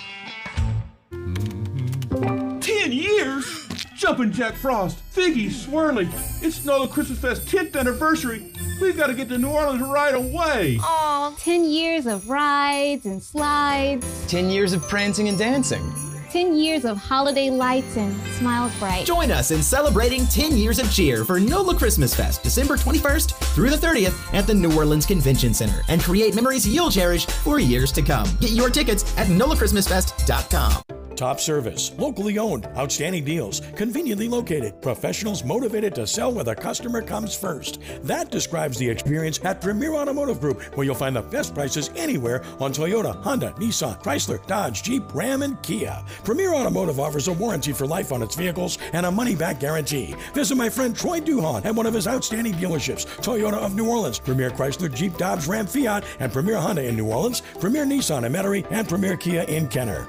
Ten 1.12 2.92
years? 2.92 3.68
Jumpin' 3.96 4.32
Jack 4.32 4.56
Frost, 4.56 4.98
Figgy, 5.14 5.48
Swirly. 5.48 6.08
It's 6.42 6.64
NOLA 6.64 6.88
Christmas 6.88 7.20
Fest 7.20 7.48
10th 7.48 7.76
anniversary. 7.76 8.54
We've 8.82 8.96
got 8.96 9.08
to 9.08 9.14
get 9.14 9.28
to 9.30 9.38
New 9.38 9.50
Orleans 9.50 9.82
right 9.82 10.16
away. 10.16 10.78
Aw, 10.82 11.36
10 11.38 11.66
years 11.66 12.06
of 12.06 12.30
rides 12.30 13.06
and 13.06 13.22
slides. 13.22 14.06
10 14.28 14.50
years 14.50 14.72
of 14.72 14.82
prancing 14.84 15.28
and 15.28 15.38
dancing. 15.38 15.84
10 16.32 16.56
years 16.56 16.86
of 16.86 16.98
holiday 16.98 17.50
lights 17.50 17.98
and 17.98 18.16
smiles 18.34 18.78
bright. 18.80 19.06
Join 19.06 19.32
us 19.32 19.52
in 19.52 19.62
celebrating 19.62 20.26
10 20.28 20.58
years 20.58 20.80
of 20.80 20.92
cheer 20.92 21.26
for 21.26 21.40
NOLA 21.40 21.76
Christmas 21.76 22.14
Fest, 22.14 22.44
December 22.44 22.76
21st 22.76 23.34
through 23.56 23.70
the 23.70 23.76
30th 23.76 24.34
at 24.34 24.46
the 24.48 24.54
New 24.54 24.76
Orleans 24.76 25.06
Convention 25.06 25.54
Center 25.54 25.82
and 25.88 26.02
create 26.02 26.36
memories 26.36 26.68
you'll 26.68 26.92
cherish 26.92 27.26
for 27.26 27.60
years 27.60 27.92
to 27.94 28.02
come. 28.02 28.28
Get 28.40 28.52
your 28.52 28.70
tickets 28.70 29.18
at 29.18 29.28
NOLAChristmasFest.com. 29.28 30.84
Top 31.20 31.42
service, 31.42 31.92
locally 31.98 32.40
owned, 32.40 32.66
outstanding 32.78 33.26
deals, 33.26 33.62
conveniently 33.76 34.30
located, 34.30 34.82
professionals 34.82 35.44
motivated 35.44 35.94
to 35.96 36.08
sell 36.08 36.32
where 36.32 36.46
the 36.46 36.56
customer 36.56 37.02
comes 37.02 37.36
first. 37.36 37.80
That 38.04 38.32
describes 38.32 38.78
the 38.78 38.90
experience 38.90 39.38
at 39.44 39.60
Premier 39.60 39.96
Automotive 39.96 40.40
Group, 40.40 40.62
where 40.78 40.86
you'll 40.86 40.96
find 40.96 41.14
the 41.14 41.22
best 41.22 41.54
prices 41.54 41.90
anywhere 41.98 42.42
on 42.62 42.72
Toyota, 42.72 43.22
Honda, 43.22 43.54
Nissan, 43.58 44.02
Chrysler, 44.02 44.48
Dodge, 44.48 44.82
Jeep, 44.82 45.14
Ram, 45.14 45.42
and 45.42 45.62
Kia. 45.62 46.02
Premier 46.24 46.54
Automotive 46.54 47.02
offers 47.02 47.28
a 47.28 47.34
warranty 47.34 47.74
for 47.74 47.86
life 47.86 48.14
on 48.14 48.24
its 48.24 48.36
vehicles 48.36 48.78
and 48.94 49.06
a 49.06 49.12
money 49.12 49.36
back 49.36 49.60
guarantee. 49.60 50.16
Visit 50.34 50.56
my 50.56 50.70
friend 50.70 50.96
Troy 50.96 51.20
Duhon 51.20 51.66
at 51.66 51.76
one 51.76 51.86
of 51.86 51.94
his 51.94 52.08
outstanding 52.08 52.54
dealerships 52.54 53.06
Toyota 53.18 53.58
of 53.58 53.76
New 53.76 53.90
Orleans, 53.90 54.20
Premier 54.20 54.52
Chrysler, 54.52 54.94
Jeep, 54.96 55.18
Dodge, 55.18 55.48
Ram, 55.48 55.68
Fiat, 55.68 56.06
and 56.22 56.32
Premier 56.32 56.56
Honda 56.56 56.86
in 56.86 56.96
New 56.96 57.12
Orleans, 57.12 57.42
Premier 57.60 57.84
Nissan 57.84 58.24
in 58.24 58.32
Metairie, 58.32 58.66
and 58.72 58.88
Premier 58.88 59.18
Kia 59.18 59.42
in 59.42 59.68
Kenner. 59.68 60.08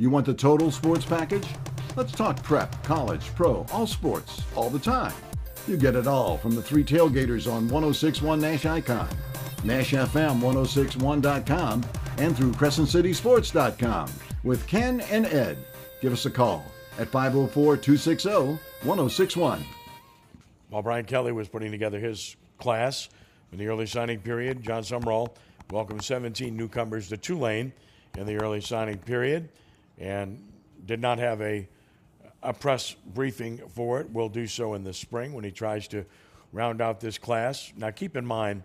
You 0.00 0.10
want 0.10 0.26
the 0.26 0.34
total 0.34 0.70
sports 0.70 1.04
package? 1.04 1.44
Let's 1.96 2.12
talk 2.12 2.40
prep, 2.44 2.84
college, 2.84 3.34
pro, 3.34 3.66
all 3.72 3.88
sports, 3.88 4.42
all 4.54 4.70
the 4.70 4.78
time. 4.78 5.12
You 5.66 5.76
get 5.76 5.96
it 5.96 6.06
all 6.06 6.38
from 6.38 6.54
the 6.54 6.62
three 6.62 6.84
tailgaters 6.84 7.52
on 7.52 7.68
1061 7.68 8.40
Nash 8.40 8.64
Icon, 8.64 9.08
NashFM 9.62 10.40
1061.com, 10.40 11.84
and 12.18 12.36
through 12.36 12.52
CrescentCitySports.com 12.52 14.08
with 14.44 14.64
Ken 14.68 15.00
and 15.00 15.26
Ed. 15.26 15.58
Give 16.00 16.12
us 16.12 16.26
a 16.26 16.30
call 16.30 16.64
at 17.00 17.08
504 17.08 17.76
260 17.76 18.30
1061. 18.84 19.64
While 20.70 20.82
Brian 20.82 21.06
Kelly 21.06 21.32
was 21.32 21.48
putting 21.48 21.72
together 21.72 21.98
his 21.98 22.36
class 22.58 23.08
in 23.50 23.58
the 23.58 23.66
early 23.66 23.86
signing 23.86 24.20
period, 24.20 24.62
Jon 24.62 24.84
Sumrall 24.84 25.30
welcomed 25.72 26.04
17 26.04 26.56
newcomers 26.56 27.08
to 27.08 27.16
Tulane 27.16 27.72
in 28.16 28.26
the 28.26 28.36
early 28.36 28.60
signing 28.60 28.98
period 28.98 29.48
and 29.98 30.42
did 30.84 31.00
not 31.00 31.18
have 31.18 31.40
a, 31.42 31.68
a 32.42 32.52
press 32.52 32.94
briefing 33.06 33.60
for 33.74 34.00
it. 34.00 34.10
We'll 34.10 34.28
do 34.28 34.46
so 34.46 34.74
in 34.74 34.84
the 34.84 34.94
spring 34.94 35.32
when 35.32 35.44
he 35.44 35.50
tries 35.50 35.88
to 35.88 36.04
round 36.52 36.80
out 36.80 37.00
this 37.00 37.18
class. 37.18 37.72
Now, 37.76 37.90
keep 37.90 38.16
in 38.16 38.24
mind, 38.24 38.62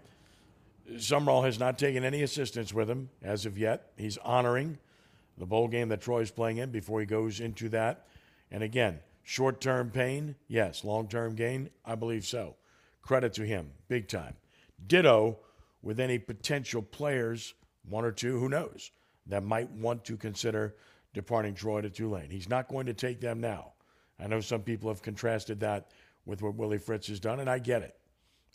Sumrall 0.93 1.43
has 1.45 1.59
not 1.59 1.77
taken 1.77 2.03
any 2.03 2.23
assistance 2.23 2.73
with 2.73 2.89
him 2.89 3.09
as 3.21 3.45
of 3.45 3.57
yet. 3.57 3.91
He's 3.97 4.17
honoring 4.19 4.77
the 5.38 5.45
bowl 5.45 5.67
game 5.67 5.89
that 5.89 6.01
Troy's 6.01 6.31
playing 6.31 6.57
in 6.57 6.71
before 6.71 6.99
he 6.99 7.05
goes 7.05 7.39
into 7.39 7.69
that. 7.69 8.05
And 8.51 8.63
again, 8.63 8.99
short 9.23 9.61
term 9.61 9.89
pain, 9.89 10.36
yes. 10.47 10.84
Long 10.84 11.07
term 11.07 11.36
gain, 11.36 11.69
I 11.86 11.95
believe 11.95 12.25
so. 12.25 12.55
Credit 13.01 13.34
to 13.34 13.45
him, 13.45 13.71
big 13.88 14.07
time. 14.07 14.36
Ditto 14.88 15.39
with 15.81 15.99
any 15.99 16.19
potential 16.19 16.81
players, 16.81 17.53
one 17.89 18.05
or 18.05 18.11
two, 18.11 18.39
who 18.39 18.47
knows, 18.47 18.91
that 19.27 19.43
might 19.43 19.69
want 19.71 20.05
to 20.05 20.17
consider 20.17 20.75
departing 21.14 21.53
Troy 21.53 21.82
to 21.82 21.89
Tulane. 21.89 22.30
He's 22.30 22.49
not 22.49 22.68
going 22.68 22.86
to 22.88 22.93
take 22.93 23.20
them 23.20 23.39
now. 23.39 23.74
I 24.20 24.28
know 24.28 24.41
some 24.41 24.61
people 24.61 24.89
have 24.89 25.01
contrasted 25.01 25.59
that 25.61 25.91
with 26.26 26.41
what 26.41 26.55
Willie 26.55 26.78
Fritz 26.78 27.07
has 27.07 27.20
done, 27.20 27.39
and 27.39 27.49
I 27.49 27.59
get 27.59 27.82
it. 27.82 27.95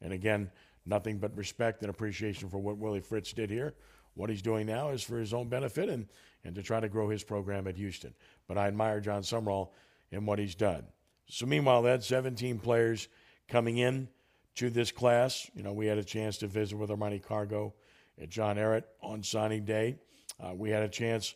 And 0.00 0.12
again, 0.12 0.50
nothing 0.86 1.18
but 1.18 1.36
respect 1.36 1.82
and 1.82 1.90
appreciation 1.90 2.48
for 2.48 2.59
what 2.59 2.78
Willie 2.78 3.00
Fritz 3.00 3.32
did 3.32 3.50
here. 3.50 3.74
What 4.14 4.30
he's 4.30 4.42
doing 4.42 4.66
now 4.66 4.90
is 4.90 5.02
for 5.02 5.18
his 5.18 5.32
own 5.32 5.48
benefit 5.48 5.88
and, 5.88 6.06
and 6.44 6.54
to 6.54 6.62
try 6.62 6.80
to 6.80 6.88
grow 6.88 7.09
his 7.09 7.22
program 7.22 7.66
at 7.66 7.76
Houston. 7.76 8.14
But 8.46 8.59
I 8.59 8.66
admire 8.66 9.00
Jon 9.00 9.22
Sumrall 9.22 9.70
and 10.11 10.26
what 10.26 10.38
he's 10.38 10.54
done. 10.54 10.84
So 11.28 11.46
meanwhile, 11.46 11.82
that 11.82 12.02
17 12.02 12.59
players 12.59 13.09
coming 13.48 13.78
in 13.78 14.09
to 14.56 14.70
this 14.70 14.90
class. 14.90 15.48
You 15.54 15.62
know, 15.62 15.72
we 15.72 15.86
had 15.86 15.98
a 15.98 16.04
chance 16.04 16.38
to 16.38 16.48
visit 16.48 16.76
with 16.76 16.90
Armani 16.90 17.22
Cargo 17.22 17.74
at 18.20 18.28
John 18.28 18.56
Ehret 18.56 18.84
on 19.00 19.22
signing 19.22 19.64
day. 19.64 19.96
Uh, 20.40 20.54
we 20.54 20.70
had 20.70 20.82
a 20.82 20.88
chance 20.88 21.34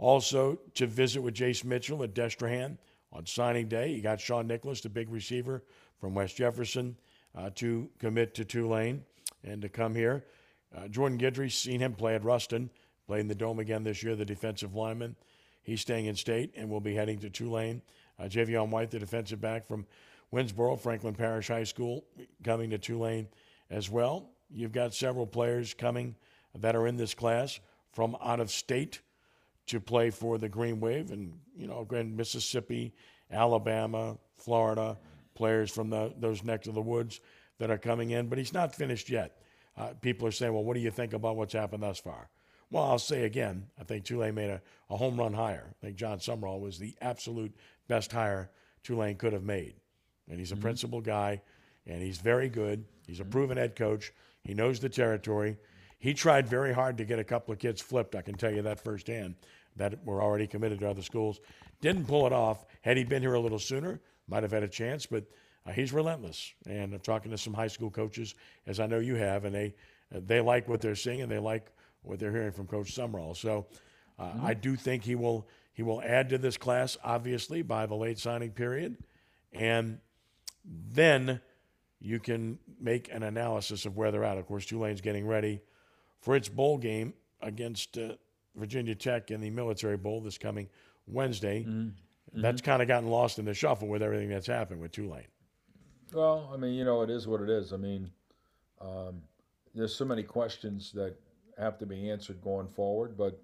also 0.00 0.58
to 0.74 0.86
visit 0.86 1.20
with 1.20 1.34
Jace 1.34 1.62
Mitchell 1.62 2.02
at 2.02 2.14
Destrehan 2.14 2.78
on 3.12 3.26
signing 3.26 3.68
day. 3.68 3.90
You 3.90 4.00
got 4.00 4.20
Sean 4.20 4.46
Nicholas, 4.46 4.80
the 4.80 4.88
big 4.88 5.10
receiver 5.10 5.62
from 6.00 6.14
West 6.14 6.36
Jefferson, 6.36 6.96
uh, 7.36 7.50
to 7.56 7.88
commit 7.98 8.34
to 8.34 8.44
Tulane 8.44 9.04
and 9.44 9.62
to 9.62 9.68
come 9.68 9.94
here. 9.94 10.24
Uh, 10.74 10.88
Jordan 10.88 11.18
Guidry, 11.18 11.52
seen 11.52 11.80
him 11.80 11.92
play 11.92 12.14
at 12.14 12.24
Ruston, 12.24 12.70
played 13.06 13.20
in 13.20 13.28
the 13.28 13.34
Dome 13.34 13.58
again 13.58 13.84
this 13.84 14.02
year, 14.02 14.16
the 14.16 14.24
defensive 14.24 14.74
lineman. 14.74 15.14
He's 15.62 15.82
staying 15.82 16.06
in 16.06 16.16
state 16.16 16.54
and 16.56 16.70
will 16.70 16.80
be 16.80 16.94
heading 16.94 17.18
to 17.18 17.28
Tulane. 17.28 17.82
Uh, 18.18 18.24
Javion 18.24 18.70
White, 18.70 18.90
the 18.90 18.98
defensive 18.98 19.40
back 19.40 19.66
from 19.66 19.86
Winnsboro, 20.32 20.80
Franklin 20.80 21.14
Parish 21.14 21.48
High 21.48 21.64
School, 21.64 22.04
coming 22.42 22.70
to 22.70 22.78
Tulane 22.78 23.28
as 23.68 23.90
well. 23.90 24.30
You've 24.50 24.72
got 24.72 24.94
several 24.94 25.26
players 25.26 25.74
coming 25.74 26.16
that 26.54 26.74
are 26.74 26.86
in 26.86 26.96
this 26.96 27.14
class 27.14 27.60
from 27.92 28.16
out 28.22 28.40
of 28.40 28.50
state 28.50 29.00
to 29.70 29.80
play 29.80 30.10
for 30.10 30.38
the 30.38 30.48
Green 30.48 30.80
Wave, 30.80 31.10
and 31.10 31.32
you 31.56 31.66
know, 31.66 31.80
again, 31.80 32.16
Mississippi, 32.16 32.92
Alabama, 33.30 34.18
Florida, 34.34 34.98
players 35.34 35.70
from 35.70 35.90
the, 35.90 36.12
those 36.18 36.42
neck 36.44 36.66
of 36.66 36.74
the 36.74 36.82
woods 36.82 37.20
that 37.58 37.70
are 37.70 37.78
coming 37.78 38.10
in. 38.10 38.28
But 38.28 38.38
he's 38.38 38.52
not 38.52 38.74
finished 38.74 39.08
yet. 39.08 39.38
Uh, 39.76 39.94
people 40.00 40.26
are 40.26 40.32
saying, 40.32 40.52
"Well, 40.52 40.64
what 40.64 40.74
do 40.74 40.80
you 40.80 40.90
think 40.90 41.12
about 41.12 41.36
what's 41.36 41.54
happened 41.54 41.82
thus 41.82 41.98
far?" 41.98 42.28
Well, 42.70 42.84
I'll 42.84 42.98
say 42.98 43.24
again, 43.24 43.66
I 43.80 43.84
think 43.84 44.04
Tulane 44.04 44.34
made 44.34 44.50
a, 44.50 44.62
a 44.90 44.96
home 44.96 45.18
run 45.18 45.32
hire. 45.32 45.74
I 45.82 45.86
think 45.86 45.96
Jon 45.96 46.18
Sumrall 46.18 46.60
was 46.60 46.78
the 46.78 46.94
absolute 47.00 47.54
best 47.88 48.12
hire 48.12 48.50
Tulane 48.84 49.16
could 49.16 49.32
have 49.32 49.42
made. 49.42 49.74
And 50.28 50.38
he's 50.38 50.52
a 50.52 50.54
mm-hmm. 50.54 50.62
principal 50.62 51.00
guy, 51.00 51.42
and 51.86 52.00
he's 52.00 52.18
very 52.18 52.48
good. 52.48 52.84
He's 53.06 53.20
a 53.20 53.24
proven 53.24 53.56
head 53.56 53.74
coach. 53.74 54.12
He 54.44 54.54
knows 54.54 54.78
the 54.78 54.88
territory. 54.88 55.56
He 55.98 56.14
tried 56.14 56.48
very 56.48 56.72
hard 56.72 56.96
to 56.98 57.04
get 57.04 57.18
a 57.18 57.24
couple 57.24 57.52
of 57.52 57.58
kids 57.58 57.82
flipped, 57.82 58.14
I 58.14 58.22
can 58.22 58.34
tell 58.34 58.50
you 58.50 58.62
that 58.62 58.82
firsthand, 58.82 59.34
that 59.80 60.04
were 60.04 60.22
already 60.22 60.46
committed 60.46 60.80
to 60.80 60.88
other 60.88 61.02
schools. 61.02 61.40
Didn't 61.80 62.06
pull 62.06 62.26
it 62.26 62.32
off. 62.32 62.66
Had 62.82 62.96
he 62.96 63.04
been 63.04 63.22
here 63.22 63.34
a 63.34 63.40
little 63.40 63.58
sooner, 63.58 64.00
might 64.28 64.42
have 64.42 64.52
had 64.52 64.62
a 64.62 64.68
chance, 64.68 65.06
but 65.06 65.24
uh, 65.66 65.72
he's 65.72 65.92
relentless. 65.92 66.52
And 66.66 66.94
I'm 66.94 67.00
talking 67.00 67.30
to 67.30 67.38
some 67.38 67.54
high 67.54 67.68
school 67.68 67.90
coaches, 67.90 68.34
as 68.66 68.80
I 68.80 68.86
know 68.86 68.98
you 68.98 69.16
have, 69.16 69.44
and 69.44 69.54
they, 69.54 69.74
uh, 70.14 70.20
they 70.24 70.40
like 70.40 70.68
what 70.68 70.80
they're 70.80 70.94
seeing 70.94 71.22
and 71.22 71.30
they 71.30 71.38
like 71.38 71.70
what 72.02 72.18
they're 72.18 72.32
hearing 72.32 72.52
from 72.52 72.66
Coach 72.66 72.94
Sumrall. 72.94 73.36
So 73.36 73.66
uh, 74.18 74.24
mm-hmm. 74.24 74.46
I 74.46 74.54
do 74.54 74.76
think 74.76 75.02
he 75.02 75.14
will 75.14 75.46
he 75.72 75.82
will 75.82 76.02
add 76.02 76.28
to 76.30 76.38
this 76.38 76.58
class, 76.58 76.98
obviously, 77.02 77.62
by 77.62 77.86
the 77.86 77.94
late 77.94 78.18
signing 78.18 78.50
period, 78.50 78.98
and 79.52 79.98
then 80.64 81.40
you 82.00 82.18
can 82.18 82.58
make 82.78 83.10
an 83.10 83.22
analysis 83.22 83.86
of 83.86 83.96
where 83.96 84.10
they're 84.10 84.24
at. 84.24 84.36
Of 84.36 84.46
course, 84.46 84.66
Tulane's 84.66 85.00
getting 85.00 85.26
ready 85.26 85.60
for 86.20 86.36
its 86.36 86.48
bowl 86.48 86.76
game 86.76 87.14
against 87.40 87.96
uh, 87.96 88.14
Virginia 88.60 88.94
Tech 88.94 89.30
in 89.30 89.40
the 89.40 89.50
Military 89.50 89.96
Bowl 89.96 90.20
this 90.20 90.38
coming 90.38 90.68
Wednesday. 91.06 91.64
Mm-hmm. 91.64 92.40
That's 92.40 92.60
kind 92.60 92.80
of 92.80 92.86
gotten 92.86 93.08
lost 93.08 93.40
in 93.40 93.44
the 93.44 93.54
shuffle 93.54 93.88
with 93.88 94.02
everything 94.02 94.28
that's 94.28 94.46
happened 94.46 94.80
with 94.80 94.92
Tulane. 94.92 95.24
Well, 96.12 96.50
I 96.52 96.56
mean, 96.56 96.74
you 96.74 96.84
know, 96.84 97.02
it 97.02 97.10
is 97.10 97.26
what 97.26 97.40
it 97.40 97.50
is. 97.50 97.72
I 97.72 97.76
mean, 97.76 98.10
um, 98.80 99.22
there's 99.74 99.94
so 99.94 100.04
many 100.04 100.22
questions 100.22 100.92
that 100.92 101.16
have 101.58 101.78
to 101.78 101.86
be 101.86 102.10
answered 102.10 102.40
going 102.42 102.68
forward. 102.68 103.16
But 103.16 103.40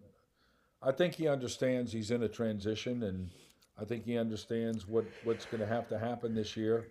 I 0.82 0.92
think 0.92 1.14
he 1.14 1.28
understands 1.28 1.92
he's 1.92 2.10
in 2.10 2.22
a 2.22 2.28
transition, 2.28 3.02
and 3.04 3.30
I 3.78 3.84
think 3.84 4.04
he 4.04 4.18
understands 4.18 4.86
what, 4.86 5.04
what's 5.24 5.44
going 5.46 5.60
to 5.60 5.66
have 5.66 5.88
to 5.88 5.98
happen 5.98 6.34
this 6.34 6.56
year 6.56 6.88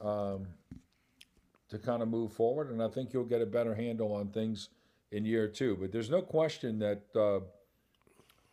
um, 0.00 0.46
to 1.68 1.78
kind 1.78 2.02
of 2.02 2.08
move 2.08 2.32
forward. 2.32 2.70
And 2.70 2.82
I 2.82 2.88
think 2.88 3.12
you'll 3.12 3.24
get 3.24 3.42
a 3.42 3.46
better 3.46 3.74
handle 3.74 4.12
on 4.12 4.28
things 4.28 4.68
in 5.12 5.24
year 5.24 5.48
two. 5.48 5.76
But 5.80 5.92
there's 5.92 6.10
no 6.10 6.22
question 6.22 6.78
that 6.78 7.02
uh, 7.14 7.40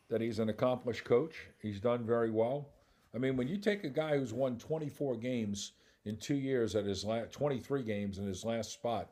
that 0.09 0.21
he's 0.21 0.39
an 0.39 0.49
accomplished 0.49 1.03
coach. 1.03 1.35
He's 1.61 1.79
done 1.79 2.05
very 2.05 2.31
well. 2.31 2.69
I 3.13 3.17
mean, 3.17 3.35
when 3.35 3.47
you 3.47 3.57
take 3.57 3.83
a 3.83 3.89
guy 3.89 4.17
who's 4.17 4.33
won 4.33 4.57
24 4.57 5.17
games 5.17 5.73
in 6.05 6.17
two 6.17 6.35
years 6.35 6.75
at 6.75 6.85
his 6.85 7.03
last 7.03 7.31
23 7.31 7.83
games 7.83 8.17
in 8.17 8.27
his 8.27 8.45
last 8.45 8.71
spot 8.71 9.09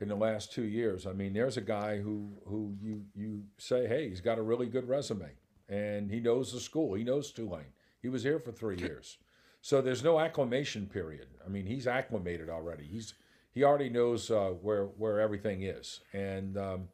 in 0.00 0.08
the 0.08 0.14
last 0.14 0.52
two 0.52 0.64
years, 0.64 1.06
I 1.06 1.12
mean, 1.12 1.32
there's 1.32 1.56
a 1.56 1.62
guy 1.62 1.98
who 1.98 2.30
who 2.46 2.74
you 2.80 3.02
you 3.14 3.42
say, 3.58 3.86
hey, 3.86 4.08
he's 4.08 4.20
got 4.20 4.38
a 4.38 4.42
really 4.42 4.66
good 4.66 4.88
resume, 4.88 5.30
and 5.68 6.10
he 6.10 6.20
knows 6.20 6.52
the 6.52 6.60
school. 6.60 6.94
He 6.94 7.04
knows 7.04 7.32
Tulane. 7.32 7.72
He 8.02 8.08
was 8.08 8.22
here 8.22 8.38
for 8.38 8.52
three 8.52 8.78
years, 8.78 9.18
so 9.62 9.80
there's 9.80 10.04
no 10.04 10.20
acclimation 10.20 10.86
period. 10.86 11.28
I 11.44 11.48
mean, 11.48 11.66
he's 11.66 11.86
acclimated 11.86 12.50
already. 12.50 12.84
He's 12.84 13.14
he 13.52 13.64
already 13.64 13.88
knows 13.88 14.30
uh, 14.30 14.50
where 14.60 14.84
where 14.84 15.20
everything 15.20 15.62
is, 15.62 16.00
and 16.12 16.56
um, 16.56 16.88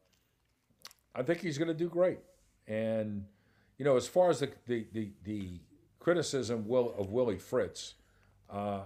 I 1.14 1.22
think 1.22 1.40
he's 1.40 1.59
going 1.59 1.68
to 1.68 1.74
do 1.74 1.88
great. 1.88 2.18
And 2.66 3.26
you 3.78 3.84
know, 3.84 3.96
as 3.96 4.08
far 4.08 4.30
as 4.30 4.40
the 4.40 4.50
the 4.66 4.86
the, 4.92 5.10
the 5.24 5.60
criticism 5.98 6.66
will 6.66 6.94
of 6.98 7.10
Willie 7.10 7.38
Fritz, 7.38 7.94
uh, 8.50 8.82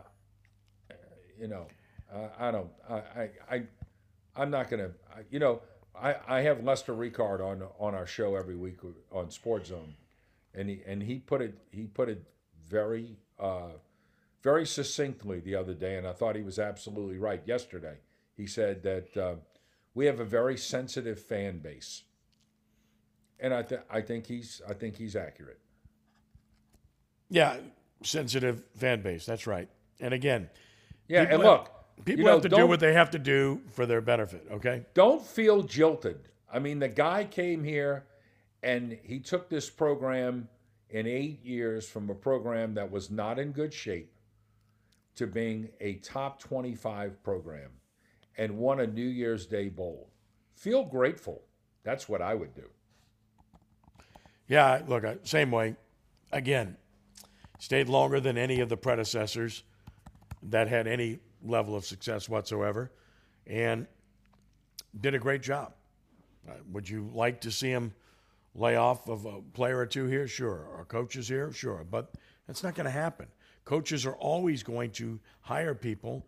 you 1.38 1.48
know, 1.48 1.66
I, 2.14 2.48
I 2.48 2.50
don't, 2.50 2.70
I, 2.88 3.30
I, 3.50 3.62
I'm 4.36 4.50
not 4.50 4.68
going 4.70 4.82
to, 4.82 4.90
you 5.30 5.38
know, 5.38 5.60
I, 6.00 6.16
I 6.28 6.40
have 6.42 6.62
Lester 6.62 6.94
Ricard 6.94 7.40
on 7.40 7.62
on 7.78 7.94
our 7.94 8.06
show 8.06 8.36
every 8.36 8.56
week 8.56 8.78
on 9.10 9.30
Sports 9.30 9.70
Zone, 9.70 9.94
and 10.54 10.68
he 10.68 10.82
and 10.86 11.02
he 11.02 11.18
put 11.18 11.40
it 11.40 11.56
he 11.70 11.86
put 11.86 12.08
it 12.08 12.22
very 12.68 13.16
uh, 13.38 13.70
very 14.42 14.66
succinctly 14.66 15.40
the 15.40 15.54
other 15.54 15.74
day, 15.74 15.96
and 15.96 16.06
I 16.06 16.12
thought 16.12 16.36
he 16.36 16.42
was 16.42 16.58
absolutely 16.58 17.18
right. 17.18 17.42
Yesterday, 17.46 17.96
he 18.36 18.46
said 18.46 18.82
that 18.82 19.16
uh, 19.16 19.34
we 19.94 20.06
have 20.06 20.20
a 20.20 20.24
very 20.24 20.58
sensitive 20.58 21.18
fan 21.18 21.58
base, 21.58 22.02
and 23.40 23.52
I 23.54 23.62
th- 23.62 23.82
I 23.90 24.00
think 24.00 24.26
he's 24.26 24.62
I 24.68 24.74
think 24.74 24.96
he's 24.96 25.16
accurate. 25.16 25.58
Yeah, 27.28 27.56
sensitive 28.02 28.62
fan 28.76 29.02
base. 29.02 29.26
That's 29.26 29.46
right. 29.46 29.68
And 30.00 30.14
again, 30.14 30.48
yeah, 31.08 31.22
and 31.22 31.30
have, 31.32 31.40
look, 31.40 32.04
people 32.04 32.20
you 32.20 32.26
know, 32.26 32.32
have 32.32 32.42
to 32.42 32.48
do 32.48 32.66
what 32.66 32.80
they 32.80 32.92
have 32.92 33.10
to 33.10 33.18
do 33.18 33.60
for 33.72 33.86
their 33.86 34.00
benefit. 34.00 34.46
Okay. 34.50 34.84
Don't 34.94 35.24
feel 35.24 35.62
jilted. 35.62 36.28
I 36.52 36.58
mean, 36.58 36.78
the 36.78 36.88
guy 36.88 37.24
came 37.24 37.64
here, 37.64 38.04
and 38.62 38.98
he 39.02 39.18
took 39.18 39.48
this 39.48 39.68
program 39.68 40.48
in 40.90 41.06
eight 41.06 41.44
years 41.44 41.88
from 41.88 42.08
a 42.10 42.14
program 42.14 42.74
that 42.74 42.90
was 42.90 43.10
not 43.10 43.38
in 43.38 43.52
good 43.52 43.74
shape 43.74 44.12
to 45.16 45.26
being 45.26 45.68
a 45.80 45.94
top 45.94 46.38
25 46.38 47.22
program 47.22 47.70
and 48.38 48.56
won 48.56 48.80
a 48.80 48.86
New 48.86 49.06
Year's 49.06 49.46
Day 49.46 49.68
Bowl. 49.68 50.10
Feel 50.54 50.84
grateful. 50.84 51.42
That's 51.82 52.08
what 52.08 52.22
I 52.22 52.34
would 52.34 52.54
do. 52.54 52.68
Yeah, 54.48 54.82
look, 54.86 55.04
same 55.24 55.50
way. 55.50 55.76
Again, 56.32 56.76
stayed 57.58 57.88
longer 57.88 58.20
than 58.20 58.38
any 58.38 58.60
of 58.60 58.68
the 58.68 58.76
predecessors 58.76 59.62
that 60.42 60.68
had 60.68 60.86
any 60.86 61.18
level 61.42 61.74
of 61.74 61.84
success 61.84 62.28
whatsoever, 62.28 62.90
and 63.46 63.86
did 65.00 65.14
a 65.14 65.18
great 65.18 65.42
job. 65.42 65.72
Uh, 66.48 66.52
would 66.72 66.88
you 66.88 67.10
like 67.12 67.40
to 67.40 67.50
see 67.50 67.70
him 67.70 67.92
lay 68.54 68.76
off 68.76 69.08
of 69.08 69.26
a 69.26 69.40
player 69.52 69.78
or 69.78 69.86
two 69.86 70.06
here? 70.06 70.28
Sure. 70.28 70.66
Or 70.76 70.84
coaches 70.84 71.28
here? 71.28 71.52
Sure. 71.52 71.84
But 71.88 72.14
that's 72.46 72.62
not 72.62 72.74
going 72.74 72.84
to 72.84 72.90
happen. 72.90 73.26
Coaches 73.64 74.06
are 74.06 74.14
always 74.14 74.62
going 74.62 74.92
to 74.92 75.18
hire 75.40 75.74
people 75.74 76.26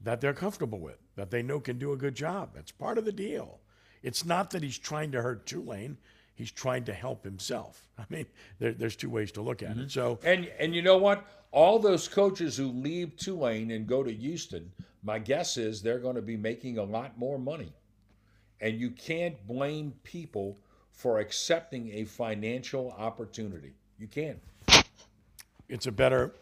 that 0.00 0.20
they're 0.20 0.32
comfortable 0.32 0.78
with, 0.78 0.98
that 1.16 1.30
they 1.30 1.42
know 1.42 1.60
can 1.60 1.78
do 1.78 1.92
a 1.92 1.96
good 1.96 2.14
job. 2.14 2.50
That's 2.54 2.72
part 2.72 2.98
of 2.98 3.04
the 3.04 3.12
deal. 3.12 3.60
It's 4.02 4.24
not 4.24 4.50
that 4.50 4.62
he's 4.62 4.78
trying 4.78 5.12
to 5.12 5.22
hurt 5.22 5.44
Tulane 5.44 5.98
he's 6.38 6.52
trying 6.52 6.84
to 6.84 6.94
help 6.94 7.24
himself. 7.24 7.88
I 7.98 8.04
mean, 8.08 8.26
there, 8.60 8.72
there's 8.72 8.94
two 8.94 9.10
ways 9.10 9.32
to 9.32 9.42
look 9.42 9.62
at 9.62 9.70
mm-hmm. 9.70 9.80
it. 9.80 9.90
So 9.90 10.18
and 10.22 10.48
and 10.58 10.74
you 10.74 10.80
know 10.82 10.96
what? 10.96 11.26
All 11.50 11.78
those 11.78 12.06
coaches 12.06 12.56
who 12.56 12.68
leave 12.68 13.16
Tulane 13.16 13.70
and 13.72 13.86
go 13.86 14.02
to 14.02 14.12
Houston, 14.12 14.70
my 15.02 15.18
guess 15.18 15.56
is 15.56 15.82
they're 15.82 15.98
going 15.98 16.16
to 16.16 16.22
be 16.22 16.36
making 16.36 16.78
a 16.78 16.82
lot 16.84 17.18
more 17.18 17.38
money, 17.38 17.72
and 18.60 18.78
you 18.78 18.90
can't 18.90 19.34
blame 19.46 19.92
people 20.04 20.56
for 20.92 21.18
accepting 21.18 21.90
a 21.94 22.04
financial 22.04 22.94
opportunity. 22.98 23.72
You 23.98 24.06
can't. 24.06 24.38
It's 25.68 25.86
a 25.86 25.92
better 25.92 26.32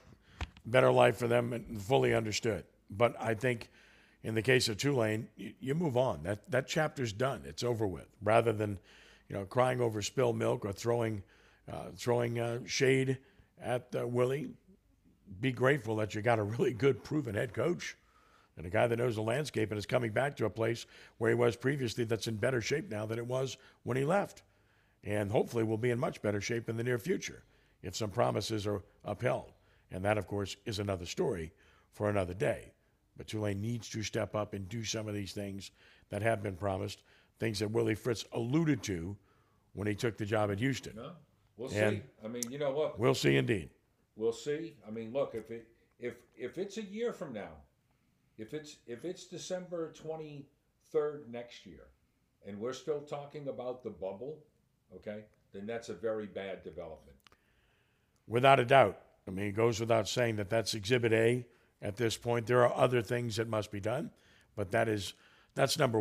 better 0.66 0.92
life 0.92 1.16
for 1.16 1.28
them 1.28 1.52
and 1.52 1.80
fully 1.80 2.12
understood. 2.12 2.64
But 2.90 3.14
I 3.20 3.34
think 3.34 3.70
in 4.24 4.34
the 4.34 4.42
case 4.42 4.68
of 4.68 4.76
Tulane, 4.76 5.28
you, 5.36 5.52
you 5.60 5.74
move 5.74 5.96
on. 5.96 6.24
That 6.24 6.50
that 6.50 6.66
chapter's 6.66 7.12
done. 7.12 7.42
It's 7.46 7.62
over 7.62 7.86
with. 7.86 8.08
Rather 8.22 8.52
than 8.52 8.78
you 9.28 9.36
know, 9.36 9.44
crying 9.44 9.80
over 9.80 10.02
spilled 10.02 10.36
milk 10.36 10.64
or 10.64 10.72
throwing, 10.72 11.22
uh, 11.70 11.86
throwing 11.96 12.38
uh, 12.38 12.60
shade 12.66 13.18
at 13.60 13.94
uh, 13.98 14.06
Willie. 14.06 14.50
Be 15.40 15.52
grateful 15.52 15.96
that 15.96 16.14
you 16.14 16.22
got 16.22 16.38
a 16.38 16.44
really 16.44 16.72
good, 16.72 17.02
proven 17.02 17.34
head 17.34 17.52
coach 17.52 17.96
and 18.56 18.64
a 18.64 18.70
guy 18.70 18.86
that 18.86 18.98
knows 18.98 19.16
the 19.16 19.22
landscape 19.22 19.70
and 19.70 19.78
is 19.78 19.86
coming 19.86 20.12
back 20.12 20.36
to 20.36 20.46
a 20.46 20.50
place 20.50 20.86
where 21.18 21.30
he 21.30 21.34
was 21.34 21.56
previously 21.56 22.04
that's 22.04 22.26
in 22.26 22.36
better 22.36 22.60
shape 22.60 22.90
now 22.90 23.04
than 23.04 23.18
it 23.18 23.26
was 23.26 23.56
when 23.82 23.96
he 23.96 24.04
left. 24.04 24.42
And 25.04 25.30
hopefully 25.30 25.62
will 25.62 25.76
be 25.76 25.90
in 25.90 25.98
much 25.98 26.22
better 26.22 26.40
shape 26.40 26.68
in 26.68 26.76
the 26.76 26.84
near 26.84 26.98
future 26.98 27.42
if 27.82 27.94
some 27.94 28.10
promises 28.10 28.66
are 28.66 28.82
upheld. 29.04 29.52
And 29.90 30.04
that, 30.04 30.18
of 30.18 30.26
course, 30.26 30.56
is 30.64 30.78
another 30.78 31.06
story 31.06 31.52
for 31.92 32.08
another 32.08 32.34
day. 32.34 32.72
But 33.16 33.28
Tulane 33.28 33.60
needs 33.60 33.88
to 33.90 34.02
step 34.02 34.34
up 34.34 34.52
and 34.52 34.68
do 34.68 34.84
some 34.84 35.06
of 35.06 35.14
these 35.14 35.32
things 35.32 35.70
that 36.08 36.22
have 36.22 36.42
been 36.42 36.56
promised 36.56 37.02
things 37.38 37.58
that 37.60 37.70
Willie 37.70 37.94
Fritz 37.94 38.24
alluded 38.32 38.82
to 38.84 39.16
when 39.74 39.86
he 39.86 39.94
took 39.94 40.16
the 40.16 40.24
job 40.24 40.50
at 40.50 40.58
Houston. 40.58 40.96
No, 40.96 41.12
we'll 41.56 41.70
and 41.72 41.96
see. 41.96 42.02
I 42.24 42.28
mean, 42.28 42.42
you 42.50 42.58
know, 42.58 42.76
look. 42.76 42.98
We'll 42.98 43.14
see 43.14 43.36
indeed. 43.36 43.70
We'll 44.16 44.32
see. 44.32 44.74
I 44.86 44.90
mean, 44.90 45.12
look, 45.12 45.34
if 45.34 45.50
it 45.50 45.68
if 45.98 46.14
if 46.36 46.58
it's 46.58 46.78
a 46.78 46.82
year 46.82 47.12
from 47.12 47.32
now, 47.32 47.50
if 48.38 48.54
it's 48.54 48.76
if 48.86 49.04
it's 49.04 49.26
December 49.26 49.92
twenty 49.92 50.46
third 50.92 51.24
next 51.30 51.66
year, 51.66 51.88
and 52.46 52.58
we're 52.58 52.72
still 52.72 53.00
talking 53.00 53.48
about 53.48 53.82
the 53.82 53.90
bubble, 53.90 54.38
okay, 54.94 55.24
then 55.52 55.66
that's 55.66 55.88
a 55.88 55.94
very 55.94 56.26
bad 56.26 56.62
development. 56.62 57.16
Without 58.26 58.60
a 58.60 58.64
doubt. 58.64 59.00
I 59.28 59.32
mean, 59.32 59.46
it 59.46 59.56
goes 59.56 59.80
without 59.80 60.08
saying 60.08 60.36
that 60.36 60.48
that's 60.48 60.74
Exhibit 60.74 61.12
A 61.12 61.46
at 61.82 61.96
this 61.96 62.16
point. 62.16 62.46
There 62.46 62.64
are 62.64 62.72
other 62.76 63.02
things 63.02 63.36
that 63.36 63.48
must 63.48 63.72
be 63.72 63.80
done, 63.80 64.12
but 64.54 64.70
that 64.70 64.88
is 64.88 65.14
that's 65.54 65.78
number 65.78 66.00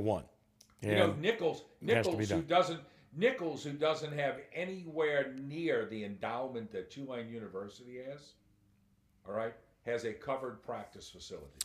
one. 0.81 0.91
You 0.91 0.97
know, 0.97 1.13
Nicholls, 1.19 1.63
Nicholls 1.81 2.29
who 2.29 2.41
doesn't 2.41 2.79
Nicholls 3.17 3.63
who 3.63 3.71
doesn't 3.71 4.13
have 4.13 4.39
anywhere 4.53 5.33
near 5.37 5.85
the 5.85 6.03
endowment 6.03 6.71
that 6.71 6.91
Tulane 6.91 7.29
University 7.29 7.99
has, 8.09 8.33
all 9.27 9.33
right, 9.33 9.53
has 9.85 10.03
a 10.03 10.11
covered 10.13 10.61
practice 10.63 11.09
facility. 11.09 11.59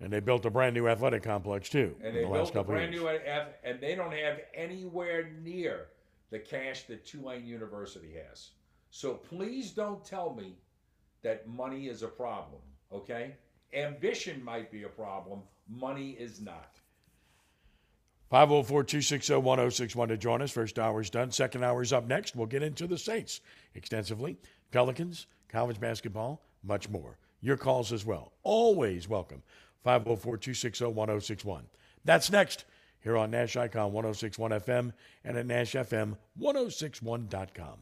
And 0.00 0.12
they 0.12 0.20
built 0.20 0.44
a 0.44 0.50
brand 0.50 0.74
new 0.74 0.88
athletic 0.88 1.22
complex 1.22 1.68
too. 1.68 1.96
And 2.02 2.14
they 2.14 2.22
the 2.22 2.28
built 2.28 2.54
a 2.54 2.62
brand 2.62 2.92
new, 2.92 3.08
and 3.08 3.80
they 3.80 3.94
don't 3.94 4.12
have 4.12 4.40
anywhere 4.54 5.30
near 5.42 5.86
the 6.30 6.38
cash 6.38 6.82
that 6.84 7.04
Tulane 7.06 7.46
University 7.46 8.14
has. 8.28 8.50
So 8.90 9.14
please 9.14 9.70
don't 9.72 10.04
tell 10.04 10.34
me 10.34 10.58
that 11.22 11.48
money 11.48 11.88
is 11.88 12.02
a 12.02 12.08
problem. 12.08 12.60
Okay, 12.92 13.34
ambition 13.74 14.44
might 14.44 14.70
be 14.70 14.84
a 14.84 14.88
problem. 14.88 15.40
Money 15.68 16.10
is 16.10 16.40
not. 16.40 16.78
504 18.30 18.84
260 18.84 19.36
1061 19.36 20.08
to 20.08 20.16
join 20.16 20.40
us. 20.42 20.50
First 20.50 20.78
hour's 20.78 21.10
done. 21.10 21.30
Second 21.30 21.62
hour's 21.62 21.92
up 21.92 22.06
next. 22.06 22.34
We'll 22.34 22.46
get 22.46 22.62
into 22.62 22.86
the 22.86 22.96
Saints 22.98 23.42
extensively, 23.74 24.38
Pelicans, 24.72 25.26
college 25.48 25.78
basketball, 25.78 26.42
much 26.64 26.88
more. 26.88 27.18
Your 27.40 27.56
calls 27.56 27.92
as 27.92 28.04
well. 28.04 28.32
Always 28.42 29.08
welcome. 29.08 29.42
504 29.84 30.38
260 30.38 30.86
1061. 30.86 31.66
That's 32.04 32.32
next 32.32 32.64
here 33.00 33.16
on 33.16 33.30
Nash 33.30 33.56
Icon 33.56 33.92
1061 33.92 34.50
FM 34.50 34.92
and 35.24 35.36
at 35.36 35.46
NashFM1061.com. 35.46 37.78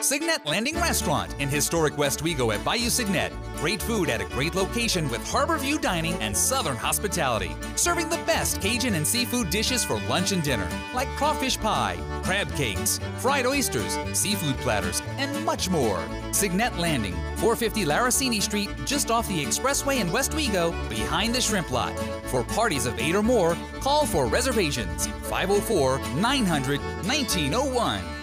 Segnette 0.00 0.46
Landing 0.46 0.76
Restaurant 0.76 1.34
in 1.40 1.48
historic 1.48 1.94
Westwego 1.94 2.54
at 2.54 2.64
Bayou 2.64 2.88
Segnette. 2.88 3.32
Great 3.56 3.82
food 3.82 4.08
at 4.08 4.20
a 4.20 4.26
great 4.26 4.54
location 4.54 5.08
with 5.08 5.28
harbor 5.28 5.58
view 5.58 5.76
dining 5.76 6.14
and 6.14 6.36
southern 6.36 6.76
hospitality. 6.76 7.56
Serving 7.74 8.08
the 8.08 8.18
best 8.18 8.60
Cajun 8.60 8.94
and 8.94 9.04
seafood 9.04 9.50
dishes 9.50 9.84
for 9.84 9.98
lunch 10.02 10.30
and 10.30 10.40
dinner, 10.44 10.68
like 10.94 11.08
crawfish 11.16 11.58
pie, 11.58 11.98
crab 12.22 12.48
cakes, 12.54 13.00
fried 13.18 13.44
oysters, 13.44 13.98
seafood 14.12 14.56
platters, 14.58 15.02
and 15.16 15.44
much 15.44 15.68
more. 15.68 16.00
Segnette 16.30 16.78
Landing, 16.78 17.14
450 17.36 17.84
Laroussini 17.84 18.40
Street, 18.40 18.70
just 18.86 19.10
off 19.10 19.26
the 19.26 19.44
expressway 19.44 20.00
in 20.00 20.08
Westwego, 20.10 20.88
behind 20.88 21.34
the 21.34 21.40
shrimp 21.40 21.72
lot. 21.72 21.98
For 22.26 22.44
parties 22.44 22.86
of 22.86 22.96
eight 23.00 23.16
or 23.16 23.22
more, 23.24 23.56
call 23.80 24.06
for 24.06 24.26
reservations 24.26 25.08
504 25.24 25.98
900 26.20 26.80
1901. 26.80 28.17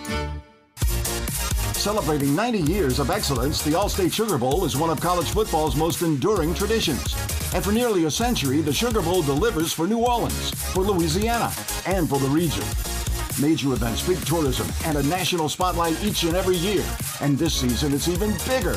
Celebrating 1.86 2.36
90 2.36 2.61
years 2.61 2.97
of 2.97 3.11
excellence, 3.11 3.61
the 3.61 3.73
Allstate 3.73 4.11
Sugar 4.11 4.39
Bowl 4.39 4.65
is 4.65 4.75
one 4.75 4.89
of 4.89 4.99
college 4.99 5.29
football's 5.29 5.75
most 5.75 6.01
enduring 6.01 6.55
traditions. 6.55 7.15
And 7.53 7.63
for 7.63 7.71
nearly 7.71 8.05
a 8.05 8.09
century, 8.09 8.61
the 8.61 8.73
Sugar 8.73 9.03
Bowl 9.03 9.21
delivers 9.21 9.71
for 9.71 9.86
New 9.86 9.99
Orleans, 9.99 10.49
for 10.73 10.81
Louisiana, 10.81 11.53
and 11.86 12.09
for 12.09 12.17
the 12.17 12.27
region. 12.27 12.63
Major 13.39 13.71
events, 13.73 14.01
big 14.01 14.17
tourism, 14.25 14.67
and 14.86 14.97
a 14.97 15.03
national 15.03 15.47
spotlight 15.47 16.03
each 16.03 16.23
and 16.23 16.36
every 16.36 16.55
year. 16.55 16.83
And 17.21 17.38
this 17.38 17.53
season, 17.53 17.93
it's 17.93 18.07
even 18.07 18.31
bigger. 18.47 18.73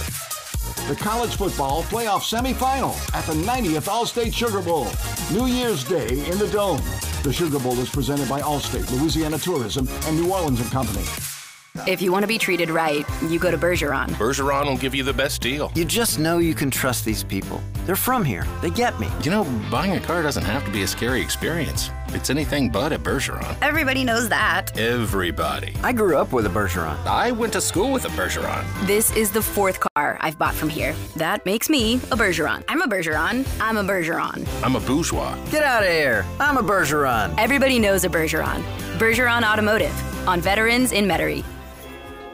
The 0.86 0.96
college 1.00 1.34
football 1.34 1.84
playoff 1.84 2.28
semifinal 2.28 2.92
at 3.14 3.24
the 3.24 3.32
90th 3.32 3.88
Allstate 3.88 4.34
Sugar 4.34 4.60
Bowl. 4.60 4.86
New 5.32 5.46
Year's 5.46 5.82
Day 5.82 6.28
in 6.28 6.36
the 6.36 6.48
Dome. 6.48 6.82
The 7.22 7.32
Sugar 7.32 7.58
Bowl 7.58 7.78
is 7.78 7.88
presented 7.88 8.28
by 8.28 8.42
Allstate, 8.42 8.90
Louisiana 9.00 9.38
Tourism, 9.38 9.88
and 10.04 10.20
New 10.20 10.30
Orleans 10.30 10.60
and 10.60 10.70
Company. 10.70 11.06
If 11.86 12.02
you 12.02 12.12
want 12.12 12.22
to 12.24 12.26
be 12.26 12.38
treated 12.38 12.70
right, 12.70 13.04
you 13.28 13.38
go 13.38 13.50
to 13.50 13.58
Bergeron. 13.58 14.08
Bergeron 14.10 14.66
will 14.66 14.76
give 14.76 14.94
you 14.94 15.02
the 15.02 15.12
best 15.12 15.40
deal. 15.40 15.70
You 15.74 15.84
just 15.84 16.18
know 16.18 16.38
you 16.38 16.54
can 16.54 16.70
trust 16.70 17.04
these 17.04 17.22
people. 17.22 17.62
They're 17.86 17.96
from 17.96 18.24
here. 18.24 18.46
They 18.60 18.70
get 18.70 18.98
me. 19.00 19.08
You 19.22 19.30
know, 19.30 19.44
buying 19.70 19.92
a 19.92 20.00
car 20.00 20.22
doesn't 20.22 20.44
have 20.44 20.64
to 20.64 20.70
be 20.70 20.82
a 20.82 20.86
scary 20.86 21.20
experience. 21.22 21.90
It's 22.08 22.30
anything 22.30 22.70
but 22.70 22.92
at 22.92 23.02
Bergeron. 23.02 23.56
Everybody 23.62 24.02
knows 24.04 24.28
that. 24.30 24.78
Everybody. 24.78 25.74
I 25.82 25.92
grew 25.92 26.16
up 26.16 26.32
with 26.32 26.46
a 26.46 26.48
Bergeron. 26.48 26.96
I 27.06 27.30
went 27.32 27.52
to 27.54 27.60
school 27.60 27.92
with 27.92 28.04
a 28.06 28.08
Bergeron. 28.08 28.64
This 28.86 29.14
is 29.14 29.30
the 29.30 29.42
fourth 29.42 29.78
car 29.80 30.18
I've 30.20 30.38
bought 30.38 30.54
from 30.54 30.68
here. 30.68 30.94
That 31.16 31.44
makes 31.46 31.68
me 31.68 31.94
a 31.96 32.16
Bergeron. 32.16 32.64
I'm 32.68 32.82
a 32.82 32.86
Bergeron. 32.88 33.46
I'm 33.60 33.76
a 33.76 33.84
Bergeron. 33.84 34.46
I'm 34.62 34.76
a 34.76 34.80
bourgeois. 34.80 35.36
Get 35.50 35.62
out 35.62 35.82
of 35.82 35.88
here. 35.90 36.24
I'm 36.40 36.56
a 36.56 36.62
Bergeron. 36.62 37.34
Everybody 37.38 37.78
knows 37.78 38.04
a 38.04 38.08
Bergeron. 38.08 38.62
Bergeron 38.98 39.42
Automotive 39.50 40.28
on 40.28 40.40
Veterans 40.40 40.92
in 40.92 41.06
Metairie. 41.06 41.44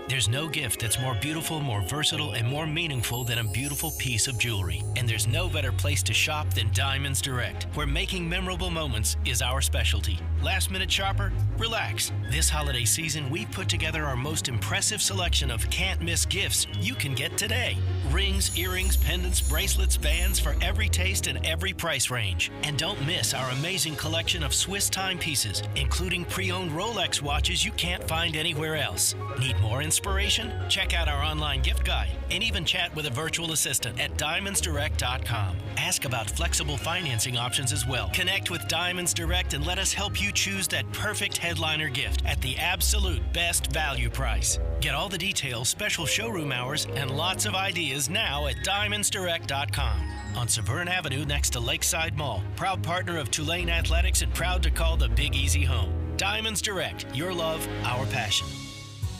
There's 0.06 0.28
no 0.28 0.48
gift 0.48 0.80
that's 0.80 1.00
more 1.00 1.14
beautiful, 1.14 1.60
more 1.60 1.80
versatile, 1.80 2.32
and 2.32 2.46
more 2.46 2.66
meaningful 2.66 3.24
than 3.24 3.38
a 3.38 3.44
beautiful 3.44 3.90
piece 3.92 4.28
of 4.28 4.38
jewelry. 4.38 4.82
And 4.96 5.08
there's 5.08 5.26
no 5.26 5.48
better 5.48 5.72
place 5.72 6.02
to 6.02 6.12
shop 6.12 6.52
than 6.52 6.70
Diamonds 6.74 7.22
Direct, 7.22 7.64
where 7.74 7.86
making 7.86 8.28
memorable 8.28 8.68
moments 8.68 9.16
is 9.24 9.40
our 9.40 9.62
specialty. 9.62 10.18
Last 10.42 10.70
minute 10.70 10.92
shopper? 10.92 11.32
Relax. 11.56 12.12
This 12.30 12.50
holiday 12.50 12.84
season, 12.84 13.30
we've 13.30 13.50
put 13.50 13.66
together 13.66 14.04
our 14.04 14.14
most 14.14 14.48
impressive 14.48 15.00
selection 15.00 15.50
of 15.50 15.70
can't 15.70 16.02
miss 16.02 16.26
gifts 16.26 16.66
you 16.80 16.94
can 16.94 17.14
get 17.14 17.38
today. 17.38 17.78
Rings, 18.10 18.58
earrings, 18.58 18.98
pendants, 18.98 19.40
bracelets, 19.40 19.96
bands 19.96 20.38
for 20.38 20.54
every 20.60 20.90
taste 20.90 21.28
and 21.28 21.44
every 21.46 21.72
price 21.72 22.10
range. 22.10 22.52
And 22.62 22.76
don't 22.76 23.06
miss 23.06 23.32
our 23.32 23.48
amazing 23.52 23.96
collection 23.96 24.42
of 24.42 24.52
Swiss 24.52 24.90
timepieces, 24.90 25.62
including 25.76 26.26
pre 26.26 26.52
owned 26.52 26.72
Rolex 26.72 27.22
watches 27.22 27.64
you 27.64 27.72
can't 27.72 28.06
find 28.06 28.36
anywhere 28.36 28.76
else. 28.76 29.14
Need 29.40 29.58
more 29.60 29.80
inspiration? 29.94 30.52
Check 30.68 30.92
out 30.92 31.06
our 31.06 31.22
online 31.22 31.62
gift 31.62 31.84
guide 31.84 32.10
and 32.32 32.42
even 32.42 32.64
chat 32.64 32.92
with 32.96 33.06
a 33.06 33.10
virtual 33.10 33.52
assistant 33.52 34.00
at 34.00 34.16
diamondsdirect.com. 34.16 35.56
Ask 35.76 36.04
about 36.04 36.28
flexible 36.28 36.76
financing 36.76 37.36
options 37.36 37.72
as 37.72 37.86
well. 37.86 38.10
Connect 38.12 38.50
with 38.50 38.66
Diamonds 38.66 39.14
Direct 39.14 39.54
and 39.54 39.64
let 39.64 39.78
us 39.78 39.92
help 39.92 40.20
you 40.20 40.32
choose 40.32 40.66
that 40.68 40.90
perfect 40.90 41.36
headliner 41.36 41.88
gift 41.88 42.24
at 42.26 42.40
the 42.42 42.56
absolute 42.56 43.22
best 43.32 43.70
value 43.70 44.10
price. 44.10 44.58
Get 44.80 44.96
all 44.96 45.08
the 45.08 45.16
details, 45.16 45.68
special 45.68 46.06
showroom 46.06 46.50
hours, 46.50 46.88
and 46.96 47.16
lots 47.16 47.46
of 47.46 47.54
ideas 47.54 48.10
now 48.10 48.48
at 48.48 48.56
diamondsdirect.com. 48.64 50.00
On 50.34 50.48
Severn 50.48 50.88
Avenue 50.88 51.24
next 51.24 51.50
to 51.50 51.60
Lakeside 51.60 52.16
Mall. 52.16 52.42
Proud 52.56 52.82
partner 52.82 53.16
of 53.18 53.30
Tulane 53.30 53.70
Athletics 53.70 54.22
and 54.22 54.34
proud 54.34 54.60
to 54.64 54.72
call 54.72 54.96
the 54.96 55.08
Big 55.08 55.36
Easy 55.36 55.64
home. 55.64 55.92
Diamonds 56.16 56.60
Direct, 56.60 57.06
your 57.14 57.32
love, 57.32 57.64
our 57.84 58.06
passion. 58.06 58.48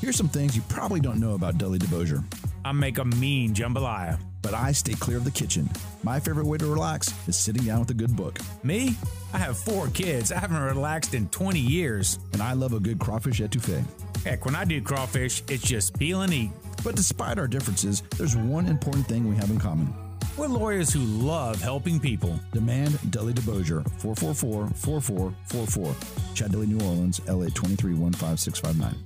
Here's 0.05 0.17
some 0.17 0.29
things 0.29 0.55
you 0.55 0.61
probably 0.69 1.01
don't 1.01 1.19
know 1.19 1.33
about 1.33 1.57
Dudley 1.57 1.79
DeBosier. 1.79 2.23
I 2.63 2.73
make 2.73 2.99
a 2.99 3.07
mean 3.07 3.55
jambalaya. 3.55 4.21
But 4.43 4.53
I 4.53 4.71
stay 4.73 4.93
clear 4.93 5.17
of 5.17 5.25
the 5.25 5.31
kitchen. 5.31 5.67
My 6.03 6.21
favorite 6.21 6.45
way 6.45 6.59
to 6.59 6.67
relax 6.67 7.11
is 7.27 7.39
sitting 7.39 7.65
down 7.65 7.81
with 7.81 7.89
a 7.89 7.95
good 7.95 8.15
book. 8.15 8.39
Me? 8.63 8.95
I 9.33 9.39
have 9.39 9.57
four 9.57 9.89
kids. 9.89 10.31
I 10.31 10.41
haven't 10.41 10.61
relaxed 10.61 11.15
in 11.15 11.31
20 11.31 11.59
years. 11.59 12.19
And 12.35 12.43
I 12.43 12.53
love 12.53 12.75
a 12.75 12.81
good 12.81 12.99
crawfish 12.99 13.41
etouffee. 13.41 13.83
Heck, 14.27 14.45
when 14.45 14.55
I 14.55 14.67
do 14.67 14.83
crawfish, 14.83 15.43
it's 15.49 15.63
just 15.63 15.99
peel 15.99 16.21
and 16.21 16.35
eat. 16.35 16.51
But 16.85 16.97
despite 16.97 17.39
our 17.39 17.49
differences, 17.49 18.03
there's 18.19 18.37
one 18.37 18.67
important 18.67 19.07
thing 19.07 19.27
we 19.27 19.37
have 19.37 19.49
in 19.49 19.59
common. 19.59 19.95
We're 20.37 20.49
lawyers 20.49 20.93
who 20.93 21.01
love 21.01 21.63
helping 21.63 21.99
people. 21.99 22.39
Demand 22.53 22.99
Dudley 23.11 23.33
DeBosier, 23.33 23.83
444-4444. 24.03 26.37
Chantilly, 26.37 26.67
New 26.67 26.85
Orleans, 26.85 27.23
LA 27.27 27.47
2315659. 27.47 28.97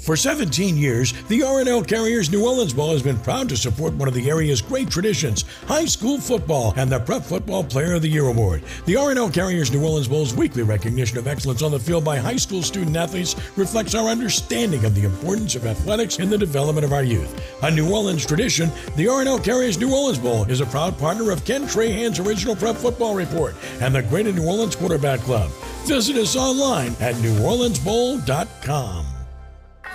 For 0.00 0.16
17 0.16 0.78
years, 0.78 1.12
the 1.28 1.42
R+L 1.42 1.84
Carriers 1.84 2.30
New 2.30 2.46
Orleans 2.46 2.72
Bowl 2.72 2.92
has 2.92 3.02
been 3.02 3.18
proud 3.18 3.50
to 3.50 3.56
support 3.56 3.92
one 3.92 4.08
of 4.08 4.14
the 4.14 4.30
area's 4.30 4.62
great 4.62 4.90
traditions, 4.90 5.44
high 5.66 5.84
school 5.84 6.18
football, 6.18 6.72
and 6.76 6.90
the 6.90 6.98
Prep 6.98 7.22
Football 7.22 7.62
Player 7.62 7.92
of 7.92 8.02
the 8.02 8.08
Year 8.08 8.24
award. 8.24 8.62
The 8.86 8.96
R+L 8.96 9.30
Carriers 9.30 9.70
New 9.70 9.84
Orleans 9.84 10.08
Bowl's 10.08 10.34
weekly 10.34 10.62
recognition 10.62 11.18
of 11.18 11.26
excellence 11.26 11.62
on 11.62 11.70
the 11.70 11.78
field 11.78 12.02
by 12.02 12.16
high 12.16 12.36
school 12.36 12.62
student 12.62 12.96
athletes 12.96 13.36
reflects 13.56 13.94
our 13.94 14.08
understanding 14.08 14.86
of 14.86 14.94
the 14.94 15.04
importance 15.04 15.54
of 15.54 15.66
athletics 15.66 16.18
in 16.18 16.30
the 16.30 16.38
development 16.38 16.86
of 16.86 16.94
our 16.94 17.04
youth. 17.04 17.38
A 17.62 17.70
New 17.70 17.92
Orleans 17.92 18.24
tradition, 18.24 18.70
the 18.96 19.06
R+L 19.06 19.38
Carriers 19.38 19.78
New 19.78 19.94
Orleans 19.94 20.18
Bowl 20.18 20.44
is 20.44 20.62
a 20.62 20.66
proud 20.66 20.98
partner 20.98 21.30
of 21.30 21.44
Ken 21.44 21.64
Trahan's 21.64 22.18
original 22.18 22.56
Prep 22.56 22.76
Football 22.76 23.14
Report 23.14 23.54
and 23.80 23.94
the 23.94 24.02
Greater 24.02 24.32
New 24.32 24.46
Orleans 24.46 24.76
Quarterback 24.76 25.20
Club. 25.20 25.50
Visit 25.84 26.16
us 26.16 26.36
online 26.36 26.92
at 27.00 27.14
neworleansbowl.com. 27.16 29.09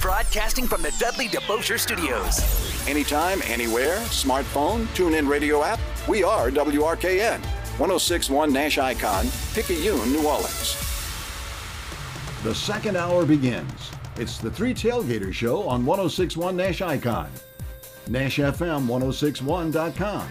Broadcasting 0.00 0.66
from 0.66 0.82
the 0.82 0.92
Dudley 0.98 1.28
DeBosier 1.28 1.78
Studios. 1.78 2.40
Anytime, 2.86 3.40
anywhere, 3.46 3.96
smartphone, 4.06 4.92
tune 4.94 5.14
in 5.14 5.26
radio 5.26 5.64
app. 5.64 5.80
We 6.06 6.22
are 6.22 6.50
WRKN, 6.50 7.40
1061 7.78 8.52
Nash 8.52 8.76
Icon, 8.78 9.26
Picayune, 9.54 10.12
New 10.12 10.26
Orleans. 10.26 10.76
The 12.42 12.54
second 12.54 12.96
hour 12.96 13.24
begins. 13.24 13.90
It's 14.16 14.36
the 14.38 14.50
Three 14.50 14.74
Tailgater 14.74 15.32
Show 15.32 15.62
on 15.68 15.84
1061 15.84 16.56
Nash 16.56 16.82
Icon, 16.82 17.30
NashFM1061.com, 18.06 20.28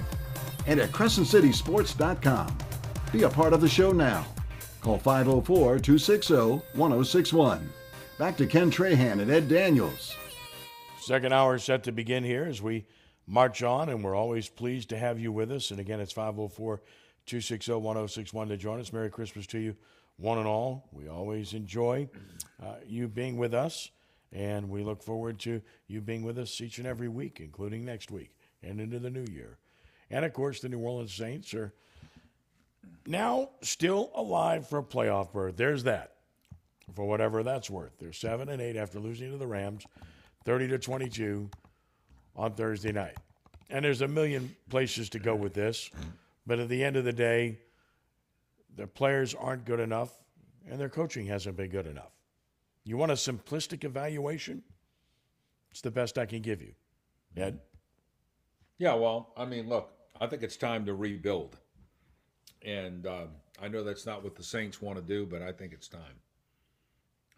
and 0.68 0.80
at 0.80 0.91
CrescentCitySports.com. 0.91 2.57
Be 3.11 3.24
a 3.24 3.30
part 3.30 3.53
of 3.53 3.61
the 3.61 3.70
show 3.70 3.91
now. 3.91 4.26
Call 4.82 4.99
504 4.99 5.80
260 5.80 6.36
1061. 6.74 7.70
Back 8.18 8.38
to 8.38 8.47
Ken 8.47 8.72
Trahan 8.72 9.20
and 9.20 9.30
Ed 9.30 9.49
Daniels. 9.49 10.16
Second 11.01 11.34
hour 11.34 11.57
set 11.59 11.84
to 11.84 11.91
begin 11.91 12.24
here 12.24 12.45
as 12.45 12.61
we 12.61 12.86
march 13.28 13.61
on, 13.61 13.89
and 13.89 14.01
we're 14.01 14.16
always 14.16 14.47
pleased 14.47 14.88
to 14.89 14.97
have 14.97 15.20
you 15.20 15.34
with 15.34 15.51
us. 15.51 15.70
And 15.70 15.82
again, 15.82 15.99
it's 15.99 16.13
504 16.13 16.78
260 17.26 17.74
1061 17.74 18.47
to 18.47 18.55
join 18.55 18.80
us. 18.80 18.93
Merry 18.93 19.09
Christmas 19.09 19.45
to 19.47 19.59
you, 19.59 19.76
one 20.16 20.38
and 20.38 20.47
all. 20.47 20.88
We 20.93 21.09
always 21.09 21.53
enjoy 21.53 22.07
uh, 22.63 22.76
you 22.88 23.09
being 23.09 23.36
with 23.36 23.53
us, 23.53 23.89
and 24.32 24.70
we 24.70 24.82
look 24.82 25.03
forward 25.03 25.38
to 25.39 25.61
you 25.88 25.99
being 25.99 26.24
with 26.24 26.39
us 26.39 26.61
each 26.61 26.78
and 26.78 26.88
every 26.88 27.09
week, 27.09 27.41
including 27.41 27.84
next 27.84 28.11
week 28.11 28.34
and 28.63 28.80
into 28.80 28.97
the 28.97 29.09
new 29.09 29.26
year. 29.30 29.57
And 30.09 30.24
of 30.24 30.32
course, 30.32 30.61
the 30.61 30.70
New 30.70 30.80
Orleans 30.80 31.13
Saints 31.13 31.53
are 31.53 31.74
now 33.05 33.49
still 33.61 34.09
alive 34.16 34.70
for 34.70 34.80
a 34.80 34.84
playoff 34.84 35.34
berth. 35.34 35.57
There's 35.57 35.84
that 35.84 36.14
for 36.93 37.05
whatever 37.05 37.43
that's 37.43 37.69
worth. 37.69 37.97
They're 37.99 38.13
seven 38.13 38.49
and 38.49 38.61
eight 38.61 38.75
after 38.75 38.99
losing 38.99 39.31
to 39.31 39.38
the 39.38 39.47
Rams, 39.47 39.86
thirty 40.43 40.67
to 40.67 40.77
twenty-two 40.77 41.49
on 42.36 42.53
Thursday 42.53 42.91
night. 42.91 43.17
And 43.69 43.83
there's 43.83 44.01
a 44.01 44.07
million 44.07 44.55
places 44.69 45.09
to 45.09 45.19
go 45.19 45.36
with 45.36 45.53
this, 45.53 45.89
but 46.45 46.59
at 46.59 46.69
the 46.69 46.83
end 46.83 46.95
of 46.95 47.03
the 47.03 47.13
day, 47.13 47.59
the 48.75 48.86
players 48.86 49.33
aren't 49.33 49.65
good 49.65 49.79
enough, 49.79 50.11
and 50.69 50.79
their 50.79 50.89
coaching 50.89 51.25
hasn't 51.25 51.57
been 51.57 51.69
good 51.69 51.88
enough. 51.88 52.11
You 52.83 52.97
want 52.97 53.11
a 53.11 53.15
simplistic 53.15 53.83
evaluation? 53.83 54.61
It's 55.71 55.81
the 55.81 55.91
best 55.91 56.17
I 56.17 56.25
can 56.25 56.41
give 56.41 56.61
you. 56.61 56.73
Ed? 57.36 57.59
Yeah, 58.77 58.93
well, 58.93 59.33
I 59.36 59.45
mean, 59.45 59.67
look, 59.67 59.91
I 60.21 60.27
think 60.27 60.43
it's 60.43 60.57
time 60.57 60.86
to 60.86 60.93
rebuild. 60.93 61.57
And 62.63 63.07
um, 63.07 63.29
I 63.61 63.67
know 63.67 63.83
that's 63.83 64.05
not 64.05 64.23
what 64.23 64.36
the 64.36 64.43
Saints 64.43 64.81
want 64.81 64.97
to 64.97 65.01
do, 65.01 65.25
but 65.25 65.41
I 65.41 65.51
think 65.51 65.73
it's 65.73 65.88
time. 65.88 66.01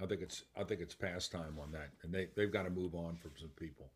I 0.02 0.06
think 0.06 0.22
it's 0.22 0.44
I 0.56 0.64
think 0.64 0.82
it's 0.82 0.94
past 0.96 1.32
time 1.32 1.58
on 1.62 1.72
that, 1.72 1.90
and 2.04 2.14
they 2.14 2.28
they've 2.36 2.52
got 2.52 2.64
to 2.64 2.70
move 2.70 2.94
on 2.96 3.18
from 3.22 3.32
some 3.40 3.50
people. 3.58 3.88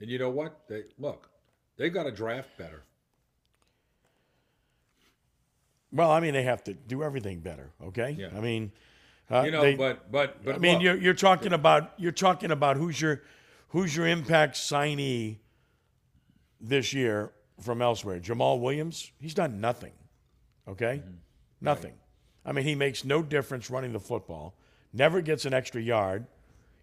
And 0.00 0.08
you 0.10 0.18
know 0.18 0.30
what? 0.30 0.60
They 0.68 0.82
look, 0.98 1.28
they've 1.76 1.92
got 1.92 2.04
to 2.04 2.12
draft 2.12 2.50
better. 2.58 2.82
Well, 5.92 6.10
I 6.10 6.20
mean, 6.20 6.34
they 6.34 6.42
have 6.42 6.62
to 6.64 6.74
do 6.74 7.02
everything 7.02 7.40
better. 7.40 7.70
Okay. 7.82 8.16
Yeah. 8.18 8.28
I 8.36 8.40
mean, 8.40 8.72
Uh, 9.30 9.42
you 9.44 9.50
know, 9.50 9.62
they- 9.62 9.74
but 9.74 10.10
but 10.12 10.44
but 10.44 10.54
I 10.54 10.58
mean, 10.58 10.74
look, 10.74 10.82
you're, 10.82 10.96
you're 10.96 11.14
talking 11.14 11.52
about 11.52 11.92
you're 11.96 12.12
talking 12.12 12.50
about 12.52 12.76
who's 12.76 13.00
your 13.00 13.22
who's 13.70 13.96
your 13.96 14.06
impact 14.06 14.54
signee 14.56 15.38
this 16.60 16.92
year 16.92 17.32
from 17.60 17.82
elsewhere. 17.82 18.20
Jamal 18.20 18.60
Williams, 18.60 19.10
he's 19.18 19.34
done 19.34 19.60
nothing. 19.60 19.92
Okay, 20.68 20.98
Mm-hmm. 21.04 21.14
nothing. 21.60 21.94
I 22.44 22.52
mean, 22.52 22.64
he 22.64 22.74
makes 22.76 23.04
no 23.04 23.22
difference 23.22 23.68
running 23.70 23.92
the 23.92 24.00
football. 24.00 24.54
Never 24.96 25.20
gets 25.20 25.44
an 25.44 25.52
extra 25.52 25.80
yard. 25.80 26.26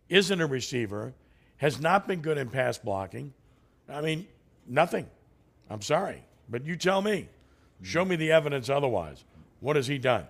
Isn't 0.07 0.39
a 0.39 0.45
receiver. 0.45 1.13
Has 1.57 1.81
not 1.81 2.07
been 2.07 2.21
good 2.21 2.37
in 2.37 2.49
pass 2.49 2.77
blocking. 2.77 3.33
I 3.89 4.01
mean, 4.01 4.27
nothing. 4.67 5.07
I'm 5.69 5.81
sorry, 5.81 6.23
but 6.47 6.63
you 6.63 6.75
tell 6.75 7.01
me. 7.01 7.27
Show 7.81 8.05
me 8.05 8.15
the 8.15 8.31
evidence 8.31 8.69
otherwise. 8.69 9.23
What 9.61 9.75
has 9.77 9.87
he 9.87 9.97
done 9.97 10.27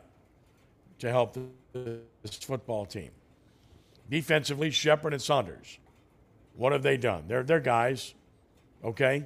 to 0.99 1.09
help 1.09 1.37
this 1.73 2.35
football 2.37 2.85
team? 2.85 3.11
Defensively, 4.09 4.71
Shepherd 4.71 5.13
and 5.13 5.21
Saunders. 5.21 5.77
What 6.55 6.71
have 6.71 6.83
they 6.83 6.97
done? 6.97 7.25
They're, 7.27 7.43
they're 7.43 7.59
guys, 7.59 8.13
okay? 8.83 9.25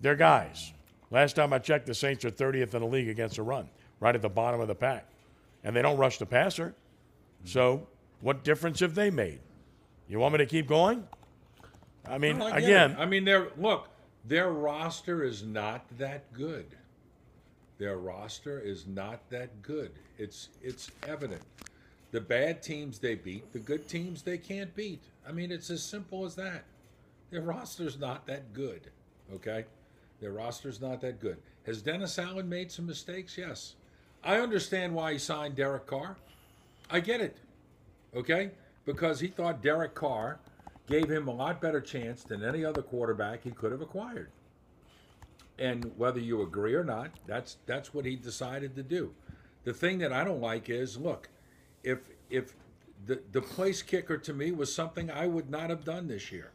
They're 0.00 0.16
guys. 0.16 0.72
Last 1.10 1.36
time 1.36 1.52
I 1.52 1.58
checked, 1.58 1.86
the 1.86 1.94
Saints 1.94 2.24
are 2.24 2.30
30th 2.30 2.74
in 2.74 2.80
the 2.80 2.86
league 2.86 3.08
against 3.08 3.36
the 3.36 3.42
run, 3.42 3.68
right 4.00 4.14
at 4.14 4.22
the 4.22 4.28
bottom 4.28 4.60
of 4.60 4.68
the 4.68 4.74
pack. 4.74 5.06
And 5.62 5.76
they 5.76 5.82
don't 5.82 5.98
rush 5.98 6.18
the 6.18 6.26
passer. 6.26 6.74
So, 7.44 7.86
what 8.20 8.44
difference 8.44 8.80
have 8.80 8.94
they 8.94 9.10
made? 9.10 9.40
You 10.08 10.18
want 10.18 10.32
me 10.32 10.38
to 10.38 10.46
keep 10.46 10.66
going? 10.66 11.06
I 12.06 12.18
mean, 12.18 12.38
Well, 12.38 12.50
get 12.50 12.58
again. 12.64 12.96
I 12.98 13.06
mean, 13.06 13.24
their 13.24 13.48
look, 13.56 13.88
their 14.24 14.50
roster 14.50 15.22
is 15.22 15.42
not 15.42 15.84
that 15.98 16.32
good. 16.32 16.66
Their 17.78 17.96
roster 17.96 18.58
is 18.58 18.86
not 18.86 19.28
that 19.30 19.62
good. 19.62 19.92
It's 20.18 20.48
it's 20.62 20.90
evident. 21.06 21.42
The 22.10 22.20
bad 22.20 22.62
teams 22.62 22.98
they 22.98 23.14
beat, 23.14 23.52
the 23.52 23.58
good 23.58 23.88
teams 23.88 24.22
they 24.22 24.36
can't 24.36 24.74
beat. 24.74 25.02
I 25.26 25.32
mean, 25.32 25.52
it's 25.52 25.70
as 25.70 25.82
simple 25.82 26.24
as 26.24 26.34
that. 26.34 26.64
Their 27.30 27.42
roster's 27.42 27.98
not 27.98 28.26
that 28.26 28.52
good. 28.52 28.90
Okay, 29.32 29.64
their 30.20 30.32
roster's 30.32 30.80
not 30.80 31.00
that 31.02 31.20
good. 31.20 31.38
Has 31.64 31.80
Dennis 31.82 32.18
Allen 32.18 32.48
made 32.48 32.72
some 32.72 32.86
mistakes? 32.86 33.38
Yes. 33.38 33.74
I 34.22 34.38
understand 34.40 34.94
why 34.94 35.12
he 35.12 35.18
signed 35.18 35.56
Derek 35.56 35.86
Carr. 35.86 36.16
I 36.90 37.00
get 37.00 37.20
it. 37.20 37.36
Okay, 38.14 38.50
because 38.84 39.20
he 39.20 39.28
thought 39.28 39.62
Derek 39.62 39.94
Carr 39.94 40.40
gave 40.88 41.08
him 41.08 41.28
a 41.28 41.32
lot 41.32 41.60
better 41.60 41.80
chance 41.80 42.24
than 42.24 42.44
any 42.44 42.64
other 42.64 42.82
quarterback 42.82 43.44
he 43.44 43.50
could 43.50 43.70
have 43.70 43.80
acquired. 43.80 44.30
And 45.58 45.92
whether 45.96 46.18
you 46.18 46.42
agree 46.42 46.74
or 46.74 46.82
not, 46.82 47.10
that's 47.26 47.58
that's 47.66 47.94
what 47.94 48.04
he 48.04 48.16
decided 48.16 48.74
to 48.76 48.82
do. 48.82 49.14
The 49.64 49.72
thing 49.72 49.98
that 49.98 50.12
I 50.12 50.24
don't 50.24 50.40
like 50.40 50.68
is, 50.68 50.96
look, 50.96 51.28
if 51.84 51.98
if 52.30 52.54
the 53.06 53.20
the 53.32 53.42
place 53.42 53.82
kicker 53.82 54.18
to 54.18 54.32
me 54.32 54.52
was 54.52 54.74
something 54.74 55.10
I 55.10 55.26
would 55.26 55.50
not 55.50 55.70
have 55.70 55.84
done 55.84 56.08
this 56.08 56.32
year, 56.32 56.50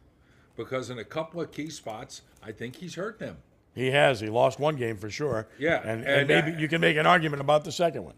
because 0.57 0.89
in 0.89 0.99
a 0.99 1.03
couple 1.03 1.39
of 1.39 1.51
key 1.51 1.69
spots, 1.69 2.23
I 2.43 2.51
think 2.51 2.77
he's 2.77 2.95
hurt 2.95 3.19
them. 3.19 3.37
he 3.75 3.91
has. 3.91 4.19
He 4.19 4.27
lost 4.27 4.59
one 4.59 4.75
game 4.75 4.97
for 4.97 5.09
sure. 5.09 5.47
Yeah, 5.59 5.81
And, 5.83 6.01
and, 6.01 6.07
and, 6.07 6.27
maybe 6.27 6.57
uh, 6.57 6.59
you 6.59 6.67
can 6.67 6.81
make 6.81 6.97
an 6.97 7.05
argument 7.05 7.41
about 7.41 7.63
the 7.63 7.71
second 7.71 8.03
one. 8.03 8.15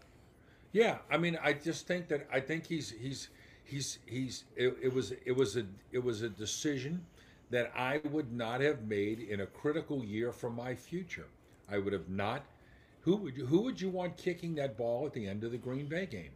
Yeah, 0.72 0.98
I 1.10 1.16
mean, 1.16 1.38
I 1.42 1.54
just 1.54 1.86
think 1.86 2.08
that 2.08 2.26
I 2.32 2.40
think 2.40 2.66
he's 2.66 2.90
he's 2.90 3.28
he's 3.64 3.98
he's 4.06 4.44
it, 4.56 4.76
it 4.82 4.92
was 4.92 5.12
it 5.24 5.32
was 5.32 5.56
a 5.56 5.64
it 5.92 6.02
was 6.02 6.22
a 6.22 6.28
decision 6.28 7.06
that 7.50 7.72
I 7.74 8.00
would 8.10 8.32
not 8.32 8.60
have 8.60 8.82
made 8.86 9.20
in 9.20 9.40
a 9.40 9.46
critical 9.46 10.04
year 10.04 10.32
for 10.32 10.50
my 10.50 10.74
future. 10.74 11.28
I 11.70 11.78
would 11.78 11.92
have 11.92 12.08
not. 12.08 12.44
Who 13.02 13.16
would 13.16 13.34
who 13.36 13.62
would 13.62 13.80
you 13.80 13.88
want 13.88 14.16
kicking 14.16 14.54
that 14.56 14.76
ball 14.76 15.06
at 15.06 15.14
the 15.14 15.26
end 15.26 15.44
of 15.44 15.52
the 15.52 15.58
Green 15.58 15.86
Bay 15.86 16.06
game? 16.06 16.32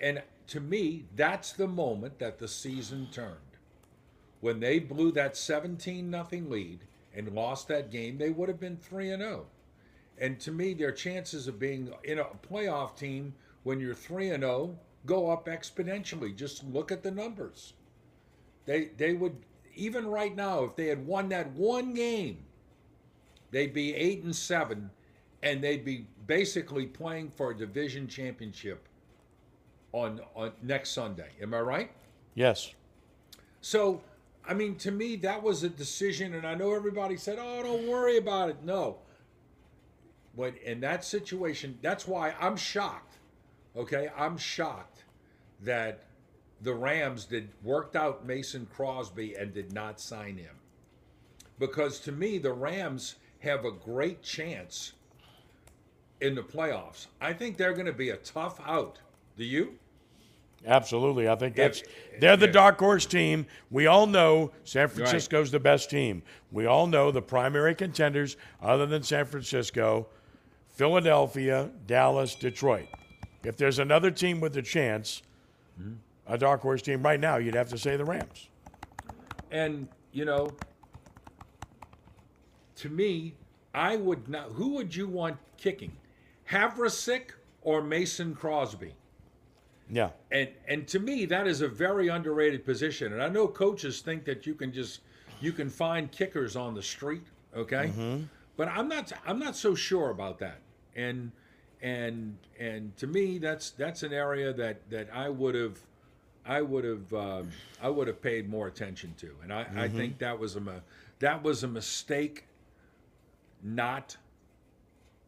And 0.00 0.22
to 0.48 0.60
me, 0.60 1.04
that's 1.16 1.52
the 1.52 1.68
moment 1.68 2.18
that 2.18 2.38
the 2.38 2.48
season 2.48 3.08
turned. 3.12 3.36
When 4.40 4.58
they 4.60 4.80
blew 4.80 5.12
that 5.12 5.36
17 5.36 6.10
nothing 6.10 6.50
lead 6.50 6.80
and 7.14 7.32
lost 7.32 7.68
that 7.68 7.90
game, 7.90 8.18
they 8.18 8.30
would 8.30 8.48
have 8.48 8.58
been 8.58 8.76
3 8.76 9.10
and 9.10 9.22
0. 9.22 9.46
And 10.18 10.38
to 10.40 10.52
me, 10.52 10.74
their 10.74 10.92
chances 10.92 11.48
of 11.48 11.58
being 11.58 11.92
in 12.04 12.18
a 12.18 12.24
playoff 12.48 12.96
team 12.96 13.34
when 13.62 13.80
you're 13.80 13.94
3 13.94 14.30
and 14.30 14.42
0 14.42 14.78
go 15.06 15.30
up 15.30 15.46
exponentially. 15.46 16.34
Just 16.34 16.64
look 16.64 16.92
at 16.92 17.02
the 17.02 17.10
numbers. 17.10 17.74
They 18.66 18.90
they 18.96 19.14
would 19.14 19.36
even 19.74 20.06
right 20.06 20.34
now 20.34 20.64
if 20.64 20.76
they 20.76 20.86
had 20.86 21.06
won 21.06 21.28
that 21.30 21.50
one 21.52 21.94
game, 21.94 22.44
they'd 23.50 23.72
be 23.72 23.94
8 23.94 24.24
and 24.24 24.36
7 24.36 24.90
and 25.42 25.62
they'd 25.62 25.84
be 25.84 26.06
basically 26.26 26.86
playing 26.86 27.30
for 27.30 27.50
a 27.50 27.56
division 27.56 28.06
championship 28.06 28.88
on 29.92 30.20
on 30.34 30.52
next 30.62 30.90
Sunday. 30.90 31.30
Am 31.40 31.52
I 31.54 31.60
right? 31.60 31.90
Yes. 32.34 32.72
So, 33.60 34.00
I 34.46 34.54
mean, 34.54 34.76
to 34.76 34.90
me, 34.90 35.16
that 35.16 35.42
was 35.42 35.62
a 35.62 35.68
decision, 35.68 36.34
and 36.34 36.46
I 36.46 36.54
know 36.54 36.74
everybody 36.74 37.16
said, 37.16 37.38
"Oh, 37.40 37.62
don't 37.62 37.86
worry 37.86 38.16
about 38.16 38.50
it." 38.50 38.62
No. 38.64 38.98
But 40.36 40.56
in 40.58 40.80
that 40.80 41.04
situation, 41.04 41.78
that's 41.82 42.06
why 42.06 42.34
I'm 42.40 42.56
shocked. 42.56 43.18
Okay, 43.76 44.10
I'm 44.16 44.36
shocked 44.36 45.04
that 45.60 46.04
the 46.62 46.74
Rams 46.74 47.24
did 47.24 47.48
worked 47.62 47.96
out 47.96 48.26
Mason 48.26 48.66
Crosby 48.74 49.34
and 49.34 49.52
did 49.52 49.72
not 49.72 50.00
sign 50.00 50.36
him, 50.36 50.54
because 51.58 51.98
to 52.00 52.12
me, 52.12 52.38
the 52.38 52.52
Rams 52.52 53.16
have 53.40 53.64
a 53.64 53.72
great 53.72 54.22
chance 54.22 54.92
in 56.20 56.34
the 56.34 56.42
playoffs. 56.42 57.06
I 57.20 57.32
think 57.32 57.56
they're 57.56 57.72
going 57.72 57.86
to 57.86 57.92
be 57.92 58.10
a 58.10 58.16
tough 58.16 58.60
out. 58.64 59.00
Do 59.36 59.44
you? 59.44 59.78
Absolutely. 60.64 61.28
I 61.28 61.34
think 61.34 61.56
that's 61.56 61.82
they're 62.20 62.36
the 62.36 62.46
dark 62.46 62.78
horse 62.78 63.06
team. 63.06 63.46
We 63.70 63.86
all 63.88 64.06
know 64.06 64.52
San 64.62 64.86
Francisco's 64.88 65.50
the 65.50 65.58
best 65.58 65.90
team. 65.90 66.22
We 66.52 66.66
all 66.66 66.86
know 66.86 67.10
the 67.10 67.22
primary 67.22 67.74
contenders 67.74 68.36
other 68.62 68.86
than 68.86 69.02
San 69.02 69.24
Francisco, 69.24 70.06
Philadelphia, 70.72 71.70
Dallas, 71.86 72.34
Detroit. 72.34 72.88
If 73.44 73.56
there's 73.56 73.78
another 73.78 74.10
team 74.10 74.40
with 74.40 74.56
a 74.56 74.62
chance, 74.62 75.22
a 76.26 76.38
dark 76.38 76.60
horse 76.62 76.82
team 76.82 77.02
right 77.02 77.20
now, 77.20 77.36
you'd 77.36 77.54
have 77.54 77.68
to 77.68 77.78
say 77.78 77.96
the 77.96 78.04
Rams. 78.04 78.48
And 79.50 79.88
you 80.12 80.24
know, 80.24 80.50
to 82.76 82.88
me, 82.88 83.34
I 83.74 83.96
would 83.96 84.28
not. 84.28 84.44
Who 84.52 84.74
would 84.74 84.94
you 84.94 85.08
want 85.08 85.36
kicking, 85.56 85.92
Havrisik 86.50 87.30
or 87.62 87.82
Mason 87.82 88.34
Crosby? 88.34 88.94
Yeah. 89.90 90.10
And 90.30 90.48
and 90.68 90.86
to 90.88 90.98
me, 90.98 91.26
that 91.26 91.46
is 91.46 91.60
a 91.60 91.68
very 91.68 92.08
underrated 92.08 92.64
position. 92.64 93.12
And 93.12 93.22
I 93.22 93.28
know 93.28 93.46
coaches 93.46 94.00
think 94.00 94.24
that 94.24 94.46
you 94.46 94.54
can 94.54 94.72
just 94.72 95.00
you 95.40 95.52
can 95.52 95.68
find 95.68 96.10
kickers 96.10 96.56
on 96.56 96.74
the 96.74 96.82
street, 96.82 97.24
okay? 97.54 97.92
Mhm. 97.96 98.28
But 98.56 98.68
I'm 98.68 98.88
not 98.88 99.12
I'm 99.26 99.38
not 99.38 99.56
so 99.56 99.74
sure 99.74 100.10
about 100.10 100.38
that. 100.40 100.60
And 100.94 101.32
and 101.80 102.36
and 102.58 102.96
to 102.98 103.06
me, 103.06 103.38
that's 103.38 103.70
that's 103.70 104.02
an 104.02 104.12
area 104.12 104.52
that 104.52 104.88
that 104.90 105.08
I 105.12 105.28
would 105.28 105.54
have 105.54 105.78
I 106.44 106.60
would 106.62 106.84
have 106.84 107.12
um, 107.14 107.50
I 107.80 107.88
would 107.88 108.06
have 108.08 108.20
paid 108.20 108.48
more 108.48 108.66
attention 108.66 109.14
to. 109.18 109.30
And 109.42 109.52
I, 109.52 109.62
I 109.76 109.88
Mhm. 109.88 109.96
think 109.96 110.18
that 110.18 110.38
was 110.38 110.56
a 110.56 110.82
that 111.20 111.42
was 111.42 111.62
a 111.64 111.68
mistake 111.68 112.44
not 113.62 114.16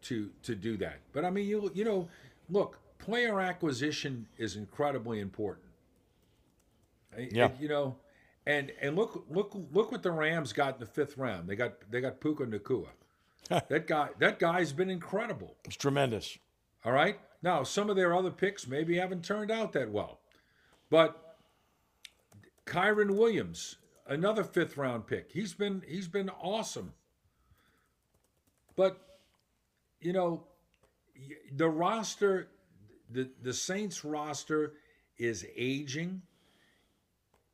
to 0.02 0.30
to 0.42 0.54
do 0.54 0.76
that. 0.78 0.98
But 1.12 1.24
I 1.24 1.30
mean, 1.30 1.46
you 1.48 1.70
you 1.74 1.84
know, 1.84 2.08
look, 2.50 2.78
player 2.98 3.40
acquisition 3.40 4.26
is 4.36 4.56
incredibly 4.56 5.20
important. 5.20 5.66
I- 7.16 7.28
Yeah. 7.32 7.50
you 7.58 7.68
know, 7.68 7.96
and 8.46 8.70
and 8.80 8.96
look 8.96 9.24
look 9.30 9.54
look 9.72 9.92
what 9.92 10.02
the 10.02 10.10
Rams 10.12 10.52
got 10.52 10.74
in 10.74 10.80
the 10.80 10.86
fifth 10.86 11.16
round. 11.16 11.48
They 11.48 11.56
got 11.56 11.90
they 11.90 12.00
got 12.00 12.20
Puka 12.20 12.44
Nacua. 12.46 12.88
That 13.48 13.86
guy 13.86 14.08
that 14.18 14.38
guy's 14.38 14.72
been 14.72 14.90
incredible. 14.90 15.56
It's 15.64 15.76
tremendous. 15.76 16.38
All 16.84 16.92
right. 16.92 17.18
Now 17.42 17.62
some 17.62 17.90
of 17.90 17.96
their 17.96 18.14
other 18.14 18.30
picks 18.30 18.66
maybe 18.66 18.96
haven't 18.96 19.24
turned 19.24 19.50
out 19.50 19.72
that 19.72 19.90
well, 19.90 20.20
but 20.90 21.36
Kyren 22.66 23.16
Williams, 23.16 23.76
another 24.06 24.44
fifth 24.44 24.76
round 24.76 25.06
pick, 25.06 25.30
he's 25.32 25.54
been 25.54 25.82
he's 25.86 26.08
been 26.08 26.30
awesome. 26.30 26.92
But 28.76 28.98
you 30.00 30.12
know, 30.12 30.44
the 31.54 31.68
roster, 31.68 32.48
the 33.10 33.28
the 33.42 33.52
Saints 33.52 34.04
roster 34.04 34.74
is 35.18 35.46
aging, 35.56 36.22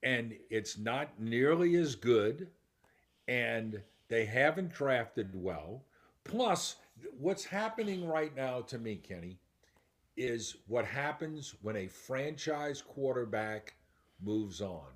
and 0.03 0.35
it's 0.49 0.79
not 0.79 1.21
nearly 1.21 1.77
as 1.77 1.95
good, 1.95 2.49
and 3.29 3.83
they 4.11 4.27
haven't 4.27 4.73
drafted 4.73 5.31
well. 5.33 5.85
Plus, 6.25 6.77
what's 7.19 7.45
happening 7.45 8.07
right 8.07 8.37
now 8.37 8.61
to 8.63 8.77
me, 8.77 8.97
Kenny, 8.97 9.39
is 10.17 10.57
what 10.67 10.85
happens 10.85 11.55
when 11.63 11.77
a 11.77 11.87
franchise 11.87 12.83
quarterback 12.83 13.75
moves 14.21 14.61
on. 14.61 14.89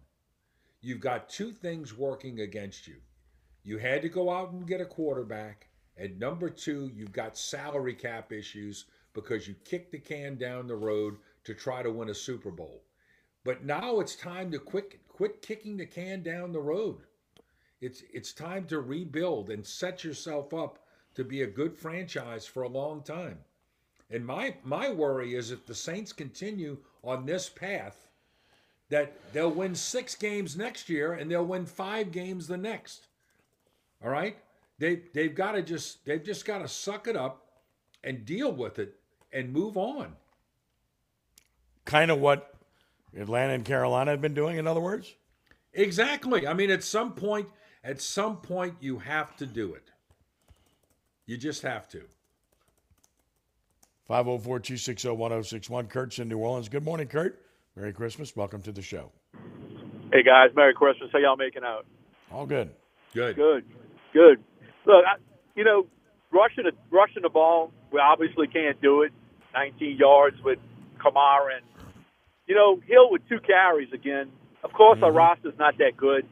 You've 0.82 1.00
got 1.00 1.30
two 1.30 1.52
things 1.52 1.96
working 1.96 2.40
against 2.40 2.86
you. 2.86 2.96
You 3.62 3.78
had 3.78 4.02
to 4.02 4.08
go 4.08 4.30
out 4.30 4.50
and 4.50 4.66
get 4.66 4.82
a 4.82 4.84
quarterback. 4.84 5.68
And 5.96 6.18
number 6.18 6.50
two, 6.50 6.90
you've 6.92 7.12
got 7.12 7.38
salary 7.38 7.94
cap 7.94 8.32
issues 8.32 8.86
because 9.14 9.46
you 9.46 9.54
kicked 9.64 9.92
the 9.92 9.98
can 9.98 10.36
down 10.36 10.66
the 10.66 10.74
road 10.74 11.16
to 11.44 11.54
try 11.54 11.82
to 11.82 11.90
win 11.90 12.10
a 12.10 12.14
Super 12.14 12.50
Bowl. 12.50 12.82
But 13.44 13.64
now 13.64 14.00
it's 14.00 14.16
time 14.16 14.50
to 14.50 14.58
quit 14.58 15.06
quit 15.08 15.40
kicking 15.40 15.76
the 15.76 15.86
can 15.86 16.22
down 16.22 16.52
the 16.52 16.60
road. 16.60 17.02
It's 17.84 18.02
it's 18.14 18.32
time 18.32 18.64
to 18.68 18.80
rebuild 18.80 19.50
and 19.50 19.66
set 19.66 20.04
yourself 20.04 20.54
up 20.54 20.78
to 21.16 21.22
be 21.22 21.42
a 21.42 21.46
good 21.46 21.76
franchise 21.76 22.46
for 22.46 22.62
a 22.62 22.68
long 22.68 23.02
time. 23.02 23.38
And 24.10 24.24
my 24.24 24.54
my 24.64 24.90
worry 24.90 25.34
is 25.34 25.50
if 25.50 25.66
the 25.66 25.74
Saints 25.74 26.10
continue 26.10 26.78
on 27.02 27.26
this 27.26 27.50
path, 27.50 28.08
that 28.88 29.12
they'll 29.34 29.50
win 29.50 29.74
six 29.74 30.14
games 30.14 30.56
next 30.56 30.88
year 30.88 31.12
and 31.12 31.30
they'll 31.30 31.44
win 31.44 31.66
five 31.66 32.10
games 32.10 32.46
the 32.46 32.56
next. 32.56 33.08
All 34.02 34.10
right? 34.10 34.38
They 34.78 35.02
they've 35.12 35.34
got 35.34 35.52
to 35.52 35.62
just 35.62 36.06
they've 36.06 36.24
just 36.24 36.46
got 36.46 36.58
to 36.58 36.68
suck 36.68 37.06
it 37.06 37.16
up 37.16 37.42
and 38.02 38.24
deal 38.24 38.50
with 38.50 38.78
it 38.78 38.94
and 39.30 39.52
move 39.52 39.76
on. 39.76 40.16
Kind 41.84 42.10
of 42.10 42.18
what 42.18 42.54
Atlanta 43.14 43.52
and 43.52 43.64
Carolina 43.64 44.12
have 44.12 44.22
been 44.22 44.32
doing, 44.32 44.56
in 44.56 44.66
other 44.66 44.80
words? 44.80 45.14
Exactly. 45.74 46.46
I 46.46 46.54
mean, 46.54 46.70
at 46.70 46.82
some 46.82 47.12
point, 47.12 47.48
at 47.84 48.00
some 48.00 48.38
point 48.38 48.74
you 48.80 48.98
have 48.98 49.36
to 49.36 49.46
do 49.46 49.74
it. 49.74 49.90
You 51.26 51.36
just 51.36 51.62
have 51.62 51.86
to. 51.88 52.02
504 54.08 54.60
260 54.60 55.08
1061. 55.10 55.86
Kurt's 55.86 56.18
in 56.18 56.28
New 56.28 56.38
Orleans. 56.38 56.68
Good 56.68 56.84
morning, 56.84 57.06
Kurt. 57.06 57.40
Merry 57.76 57.92
Christmas. 57.92 58.34
Welcome 58.34 58.62
to 58.62 58.72
the 58.72 58.82
show. 58.82 59.10
Hey, 60.12 60.22
guys. 60.22 60.50
Merry 60.54 60.74
Christmas. 60.74 61.10
How 61.12 61.18
y'all 61.18 61.36
making 61.36 61.64
out? 61.64 61.86
All 62.30 62.46
good. 62.46 62.70
Good. 63.14 63.36
Good. 63.36 63.64
Good. 64.12 64.44
Look, 64.84 65.04
I, 65.06 65.16
you 65.54 65.64
know, 65.64 65.86
rushing, 66.30 66.66
a, 66.66 66.72
rushing 66.94 67.22
the 67.22 67.30
ball, 67.30 67.72
we 67.90 68.00
obviously 68.00 68.46
can't 68.46 68.80
do 68.82 69.02
it. 69.02 69.12
19 69.54 69.96
yards 69.96 70.36
with 70.42 70.58
Kamara 70.98 71.56
and, 71.56 71.94
you 72.46 72.54
know, 72.54 72.80
Hill 72.86 73.10
with 73.10 73.22
two 73.28 73.38
carries 73.40 73.92
again. 73.92 74.30
Of 74.62 74.72
course, 74.72 74.96
mm-hmm. 74.96 75.04
our 75.04 75.12
roster's 75.12 75.54
not 75.58 75.78
that 75.78 75.96
good. 75.96 76.26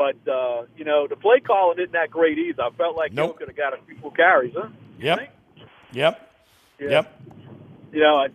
But, 0.00 0.16
uh, 0.26 0.62
you 0.78 0.86
know, 0.86 1.06
the 1.06 1.14
play 1.14 1.40
calling 1.40 1.78
isn't 1.78 1.92
that 1.92 2.10
great 2.10 2.38
either. 2.38 2.62
I 2.62 2.70
felt 2.70 2.96
like 2.96 3.12
nope. 3.12 3.36
Could 3.38 3.48
have 3.48 3.56
got 3.56 3.74
a 3.74 3.82
few 3.84 3.96
more 3.98 4.10
carries, 4.10 4.54
huh? 4.56 4.70
Yep. 4.98 5.30
Yep. 5.92 6.32
Yeah. 6.78 6.88
Yep. 6.88 7.20
You 7.92 8.00
know, 8.00 8.16
I, 8.16 8.28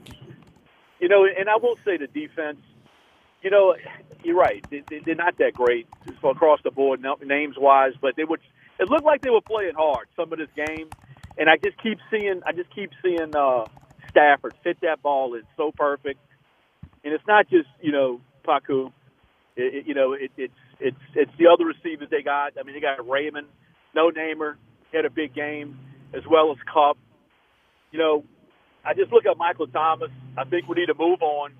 you 0.99 1.09
know, 1.09 1.25
and 1.25 1.49
I 1.49 1.55
will 1.55 1.75
say 1.83 1.97
the 1.97 2.05
defense. 2.05 2.59
You 3.41 3.49
know, 3.49 3.75
you're 4.23 4.35
right. 4.35 4.63
They, 4.69 4.83
are 5.11 5.15
not 5.15 5.39
that 5.39 5.55
great 5.55 5.87
across 6.23 6.59
the 6.63 6.69
board, 6.69 7.03
names 7.23 7.55
wise, 7.57 7.93
but 7.99 8.15
they 8.15 8.25
would. 8.25 8.41
It 8.79 8.87
looked 8.87 9.05
like 9.05 9.23
they 9.23 9.31
were 9.31 9.41
playing 9.41 9.73
hard 9.73 10.05
some 10.15 10.31
of 10.31 10.37
this 10.37 10.49
game, 10.55 10.89
and 11.35 11.49
I 11.49 11.57
just 11.57 11.81
keep 11.81 11.97
seeing. 12.11 12.41
I 12.45 12.51
just 12.51 12.69
keep 12.75 12.91
seeing 13.01 13.35
uh, 13.35 13.65
Stafford 14.11 14.53
fit 14.63 14.77
that 14.81 15.01
ball 15.01 15.33
in 15.33 15.41
so 15.57 15.71
perfect, 15.75 16.19
and 17.03 17.11
it's 17.11 17.25
not 17.27 17.49
just 17.49 17.69
you 17.81 17.91
know 17.91 18.21
Paku. 18.47 18.91
It, 19.55 19.73
it, 19.73 19.87
you 19.87 19.95
know, 19.95 20.13
it, 20.13 20.31
it's 20.37 20.53
it's 20.79 20.97
it's 21.13 21.31
the 21.37 21.47
other 21.47 21.65
receivers 21.65 22.09
they 22.09 22.21
got. 22.21 22.53
I 22.59 22.63
mean, 22.63 22.75
they 22.75 22.81
got 22.81 23.07
Raymond, 23.07 23.47
no 23.93 24.09
namer, 24.09 24.57
had 24.93 25.05
a 25.05 25.09
big 25.09 25.33
game, 25.33 25.79
as 26.13 26.23
well 26.29 26.51
as 26.51 26.57
Kupp. 26.71 26.97
You 27.91 27.99
know, 27.99 28.23
I 28.83 28.93
just 28.93 29.11
look 29.11 29.25
at 29.25 29.37
Michael 29.37 29.67
Thomas. 29.67 30.11
I 30.37 30.43
think 30.43 30.67
we 30.67 30.75
need 30.75 30.87
to 30.87 30.95
move 30.97 31.21
on. 31.21 31.51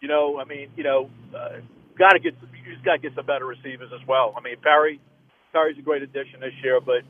You 0.00 0.08
know, 0.08 0.38
I 0.38 0.44
mean, 0.44 0.70
you 0.76 0.84
know, 0.84 1.10
uh, 1.34 1.60
got 1.98 2.10
to 2.10 2.20
get 2.20 2.34
you 2.64 2.72
just 2.72 2.84
got 2.84 2.96
to 2.96 2.98
get 2.98 3.14
some 3.14 3.26
better 3.26 3.46
receivers 3.46 3.90
as 3.94 4.06
well. 4.06 4.34
I 4.36 4.40
mean, 4.40 4.56
Perry, 4.62 5.00
Perry's 5.52 5.78
a 5.78 5.82
great 5.82 6.02
addition 6.02 6.40
this 6.40 6.54
year, 6.62 6.80
but 6.80 7.02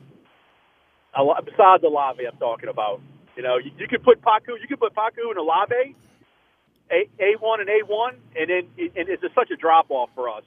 besides 1.45 1.83
Olave, 1.85 2.25
I'm 2.25 2.39
talking 2.39 2.69
about. 2.69 3.01
You 3.37 3.43
know, 3.43 3.59
you, 3.59 3.73
you 3.79 3.89
could 3.89 4.05
put 4.05 4.23
Paku, 4.23 4.55
you 4.63 4.69
could 4.69 4.79
put 4.79 4.95
Paku 4.95 5.27
and 5.29 5.39
Olave, 5.39 5.97
a 6.89 7.35
one 7.41 7.59
and 7.59 7.69
A 7.69 7.85
one, 7.85 8.15
and 8.39 8.49
then 8.49 8.71
and 8.79 9.09
it's 9.09 9.23
just 9.23 9.35
such 9.35 9.51
a 9.51 9.57
drop 9.57 9.91
off 9.91 10.09
for 10.15 10.29
us 10.29 10.45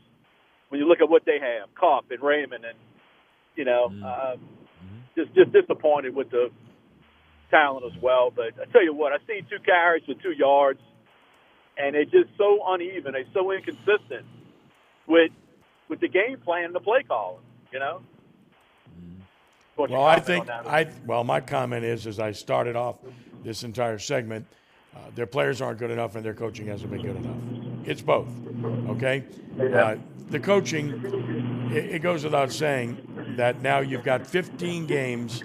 when 0.70 0.80
you 0.80 0.88
look 0.88 1.00
at 1.02 1.10
what 1.10 1.24
they 1.26 1.40
have, 1.40 1.74
Kupp 1.76 2.12
and 2.12 2.22
Raymond, 2.22 2.66
and 2.66 2.78
you 3.56 3.66
know, 3.66 3.90
mm-hmm. 3.90 4.04
uh, 4.04 4.36
just 5.16 5.34
just 5.36 5.52
disappointed 5.52 6.16
with 6.16 6.30
the 6.30 6.50
talent 7.50 7.86
as 7.86 8.02
well. 8.02 8.32
But 8.36 8.54
I 8.62 8.72
tell 8.72 8.84
you 8.84 8.94
what, 8.94 9.14
I 9.14 9.18
seen 9.28 9.46
two 9.50 9.60
carries 9.64 10.04
for 10.06 10.14
two 10.16 10.32
yards, 10.32 10.80
and 11.78 11.96
it's 11.96 12.12
just 12.12 12.30
so 12.38 12.60
uneven. 12.68 13.16
It's 13.16 13.30
so 13.34 13.52
inconsistent 13.52 14.26
with 15.08 15.32
with 15.90 16.00
the 16.00 16.10
game 16.10 16.40
plan 16.44 16.66
and 16.66 16.76
the 16.76 16.80
play 16.80 17.04
calling. 17.08 17.44
You 17.72 17.80
know. 17.80 18.02
What's 19.76 19.92
well, 19.92 20.06
I 20.06 20.20
think 20.20 20.50
I 20.50 20.92
well, 21.06 21.24
my 21.24 21.40
comment 21.40 21.86
is 21.86 22.08
as 22.08 22.20
I 22.20 22.32
started 22.32 22.76
off 22.76 22.98
this 23.44 23.64
entire 23.64 24.00
segment, 24.00 24.48
uh, 24.96 25.00
their 25.14 25.28
players 25.28 25.62
aren't 25.62 25.78
good 25.78 25.92
enough 25.92 26.16
and 26.16 26.26
their 26.26 26.34
coaching 26.34 26.66
hasn't 26.66 26.90
been 26.90 27.04
good 27.04 27.16
enough. 27.16 27.67
It's 27.88 28.02
both. 28.02 28.28
Okay, 28.90 29.24
uh, 29.74 29.96
the 30.30 30.40
coaching. 30.40 31.72
It, 31.74 31.96
it 31.96 32.00
goes 32.00 32.26
without 32.26 32.52
saying 32.52 33.36
that 33.38 33.62
now 33.62 33.80
you've 33.80 34.04
got 34.04 34.28
15 34.28 34.86
games 34.86 35.44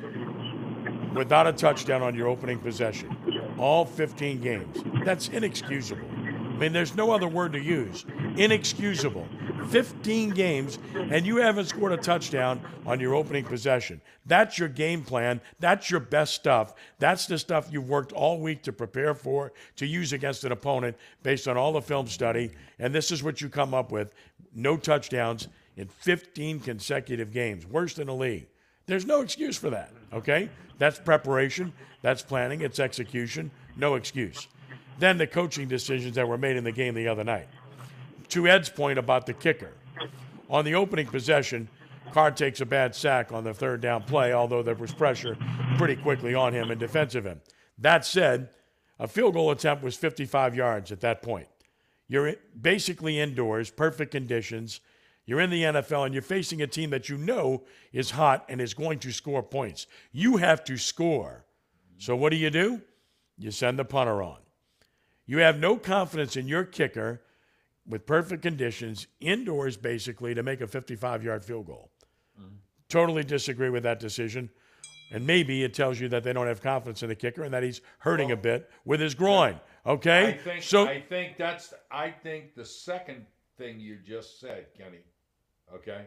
without 1.15 1.47
a 1.47 1.53
touchdown 1.53 2.03
on 2.03 2.17
your 2.17 2.27
opening 2.27 2.59
possession. 2.59 3.17
All 3.59 3.85
15 3.85 4.41
games. 4.41 4.83
That's 5.05 5.29
inexcusable. 5.29 6.05
I 6.05 6.57
mean, 6.57 6.73
there's 6.73 6.97
no 6.97 7.13
other 7.13 7.29
word 7.29 7.53
to 7.53 7.61
use. 7.61 8.05
Inexcusable. 8.37 9.27
15 9.69 10.31
games, 10.31 10.79
and 10.95 11.27
you 11.27 11.37
haven't 11.37 11.67
scored 11.67 11.93
a 11.93 11.97
touchdown 11.97 12.61
on 12.87 13.01
your 13.01 13.15
opening 13.15 13.45
possession. 13.45 14.01
That's 14.27 14.59
your 14.59 14.69
game 14.69 15.03
plan. 15.03 15.41
That's 15.61 15.91
your 15.91 16.01
best 16.01 16.35
stuff. 16.35 16.75
That's 16.99 17.27
the 17.27 17.39
stuff 17.39 17.69
you've 17.71 17.89
worked 17.89 18.13
all 18.13 18.41
week 18.41 18.63
to 18.63 18.73
prepare 18.73 19.15
for, 19.15 19.53
to 19.77 19.87
use 19.87 20.13
against 20.13 20.45
an 20.45 20.53
opponent 20.53 20.97
based 21.23 21.49
on 21.49 21.57
all 21.57 21.73
the 21.73 21.83
film 21.83 22.07
study. 22.07 22.51
And 22.79 22.95
this 22.95 23.11
is 23.11 23.23
what 23.23 23.41
you 23.41 23.49
come 23.49 23.75
up 23.75 23.93
with 23.93 24.13
no 24.55 24.77
touchdowns 24.77 25.49
in 25.77 25.89
15 25.89 26.61
consecutive 26.61 27.33
games, 27.33 27.67
worse 27.67 27.95
than 27.95 28.07
the 28.07 28.15
league. 28.15 28.47
There's 28.87 29.07
no 29.07 29.21
excuse 29.21 29.57
for 29.57 29.71
that, 29.71 29.91
okay? 30.13 30.51
That's 30.79 30.99
preparation, 30.99 31.73
that's 32.03 32.23
planning, 32.23 32.63
it's 32.63 32.79
execution, 32.79 33.51
no 33.77 33.95
excuse. 33.95 34.49
Then 34.99 35.19
the 35.19 35.27
coaching 35.27 35.69
decisions 35.69 36.17
that 36.17 36.29
were 36.29 36.39
made 36.39 36.57
in 36.57 36.65
the 36.65 36.73
game 36.73 36.95
the 36.95 37.09
other 37.09 37.25
night. 37.25 37.49
To 38.33 38.49
Ed's 38.49 38.71
point 38.71 38.99
about 38.99 39.27
the 39.27 39.35
kicker, 39.35 39.73
on 40.49 40.65
the 40.65 40.75
opening 40.75 41.07
possession, 41.07 41.69
Carr 42.13 42.31
takes 42.31 42.63
a 42.63 42.65
bad 42.65 42.95
sack 42.95 43.31
on 43.31 43.45
the 43.45 43.53
third 43.53 43.83
down 43.83 44.05
play, 44.05 44.33
although 44.33 44.63
there 44.63 44.75
was 44.75 44.91
pressure 44.91 45.37
pretty 45.77 45.97
quickly 45.97 46.35
on 46.35 46.55
him 46.55 46.71
and 46.71 46.81
defensive 46.81 47.27
end. 47.27 47.43
That 47.77 48.07
said, 48.07 48.49
a 48.99 49.07
field 49.07 49.35
goal 49.35 49.51
attempt 49.51 49.85
was 49.85 49.97
55 49.97 50.55
yards 50.55 50.91
at 50.91 51.03
that 51.03 51.21
point. 51.21 51.47
You're 52.09 52.37
basically 52.59 53.21
indoors, 53.21 53.71
perfect 53.71 54.13
conditions. 54.13 54.81
You're 55.27 55.41
in 55.41 55.51
the 55.51 55.65
NFL 55.65 56.07
and 56.07 56.15
you're 56.15 56.23
facing 56.23 56.63
a 56.63 56.67
team 56.67 56.89
that 56.89 57.11
you 57.11 57.19
know 57.19 57.65
is 57.93 58.13
hot 58.13 58.47
and 58.49 58.63
is 58.63 58.73
going 58.73 58.99
to 59.01 59.13
score 59.13 59.43
points. 59.43 59.87
You 60.11 60.39
have 60.39 60.65
to 60.65 60.79
score. 60.79 61.45
So 61.99 62.17
what 62.17 62.31
do 62.31 62.37
you 62.37 62.49
do? 62.49 62.81
You 63.37 63.51
send 63.51 63.79
the 63.79 63.85
punter 63.85 64.23
on. 64.23 64.39
You 65.27 65.41
have 65.41 65.59
no 65.59 65.77
confidence 65.77 66.35
in 66.35 66.49
your 66.49 66.65
kicker 66.65 67.21
with 67.87 68.07
perfect 68.07 68.43
conditions, 68.43 69.07
indoors 69.21 69.77
basically, 69.77 70.35
to 70.35 70.43
make 70.43 70.61
a 70.61 70.67
55 70.67 71.25
yard 71.25 71.45
field 71.45 71.67
goal. 71.67 71.91
Mm-hmm. 72.41 72.55
Totally 72.89 73.25
disagree 73.25 73.71
with 73.71 73.83
that 73.83 74.01
decision. 74.01 74.51
And 75.13 75.27
maybe 75.27 75.63
it 75.63 75.75
tells 75.75 76.01
you 76.01 76.09
that 76.09 76.25
they 76.25 76.33
don't 76.33 76.47
have 76.47 76.63
confidence 76.63 77.03
in 77.03 77.11
the 77.11 77.15
kicker 77.15 77.43
and 77.43 77.53
that 77.53 77.63
he's 77.63 77.83
hurting 77.99 78.29
well, 78.29 78.39
a 78.39 78.41
bit 78.41 78.71
with 78.85 79.01
his 79.01 79.15
groin. 79.15 79.61
Okay? 79.85 80.29
I 80.29 80.33
think, 80.33 80.63
so 80.63 80.87
I 80.87 81.01
think 81.01 81.37
that's 81.37 81.75
I 81.91 82.11
think 82.11 82.55
the 82.55 82.65
second 82.65 83.27
thing 83.59 83.79
you 83.79 83.99
just 84.03 84.41
said, 84.41 84.67
Kenny, 84.77 85.01
okay, 85.75 86.07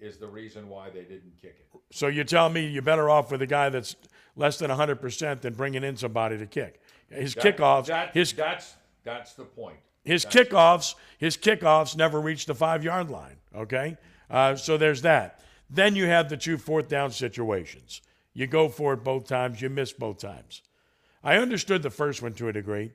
is 0.00 0.18
the 0.18 0.26
reason 0.26 0.68
why 0.68 0.90
they 0.90 1.02
didn't 1.02 1.34
kick 1.40 1.56
it. 1.60 1.80
So 1.92 2.08
you're 2.08 2.24
telling 2.24 2.52
me 2.52 2.66
you're 2.66 2.82
better 2.82 3.08
off 3.08 3.30
with 3.30 3.42
a 3.42 3.46
guy 3.46 3.68
that's 3.68 3.94
less 4.34 4.58
than 4.58 4.70
100% 4.70 5.40
than 5.40 5.54
bringing 5.54 5.84
in 5.84 5.96
somebody 5.96 6.36
to 6.38 6.46
kick. 6.46 6.80
His 7.08 7.34
that, 7.34 7.56
kickoffs, 7.58 7.86
that, 7.86 8.14
his 8.14 8.32
that's 8.32 8.74
that's 9.04 9.34
the 9.34 9.44
point. 9.44 9.78
His 10.04 10.24
that's 10.24 10.34
kickoffs, 10.34 10.94
his 11.18 11.36
kickoffs 11.36 11.96
never 11.96 12.20
reached 12.20 12.46
the 12.46 12.54
five 12.54 12.84
yard 12.84 13.10
line. 13.10 13.36
Okay, 13.54 13.96
uh, 14.30 14.56
so 14.56 14.76
there's 14.76 15.02
that. 15.02 15.40
Then 15.70 15.96
you 15.96 16.06
have 16.06 16.28
the 16.28 16.36
two 16.36 16.58
fourth 16.58 16.88
down 16.88 17.10
situations. 17.12 18.02
You 18.34 18.46
go 18.46 18.68
for 18.68 18.94
it 18.94 19.04
both 19.04 19.26
times, 19.26 19.60
you 19.60 19.70
miss 19.70 19.92
both 19.92 20.18
times. 20.18 20.62
I 21.22 21.36
understood 21.36 21.82
the 21.82 21.90
first 21.90 22.22
one 22.22 22.34
to 22.34 22.48
a 22.48 22.52
degree. 22.52 22.92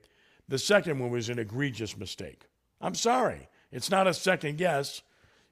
The 0.48 0.58
second 0.58 1.00
one 1.00 1.12
was 1.12 1.30
an 1.30 1.40
egregious 1.40 1.98
mistake. 1.98 2.44
I'm 2.82 2.96
sorry. 2.96 3.50
It's 3.72 3.90
not 3.90 4.08
a 4.08 4.14
second 4.14 4.58
guess. 4.58 5.02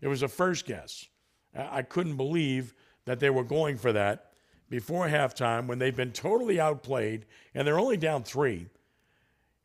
It 0.02 0.07
was 0.07 0.23
a 0.23 0.27
first 0.27 0.65
guess. 0.65 1.07
I 1.56 1.82
couldn't 1.82 2.18
believe 2.18 2.73
that 3.06 3.19
they 3.19 3.30
were 3.30 3.44
going 3.44 3.77
for 3.77 3.94
that 3.94 4.32
before 4.69 5.07
halftime 5.07 5.68
when 5.68 5.80
they've 5.80 5.95
been 5.95 6.11
totally 6.11 6.60
outplayed 6.60 7.26
and 7.53 7.65
they're 7.65 7.80
only 7.80 7.98
down 7.98 8.23
three. 8.23 8.68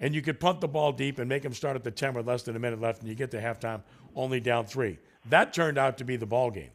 And 0.01 0.14
you 0.14 0.22
could 0.22 0.40
punt 0.40 0.60
the 0.60 0.68
ball 0.68 0.93
deep 0.93 1.18
and 1.18 1.28
make 1.28 1.43
them 1.43 1.52
start 1.52 1.77
at 1.77 1.85
the 1.85 1.90
10 1.90 2.14
with 2.14 2.27
less 2.27 2.43
than 2.43 2.56
a 2.56 2.59
minute 2.59 2.81
left, 2.81 3.01
and 3.01 3.09
you 3.09 3.14
get 3.14 3.31
to 3.32 3.40
halftime 3.40 3.82
only 4.16 4.40
down 4.40 4.64
three. 4.64 4.98
That 5.28 5.52
turned 5.52 5.78
out 5.78 5.98
to 5.98 6.05
be 6.05 6.16
the 6.16 6.27
ball 6.27 6.51
game. 6.51 6.70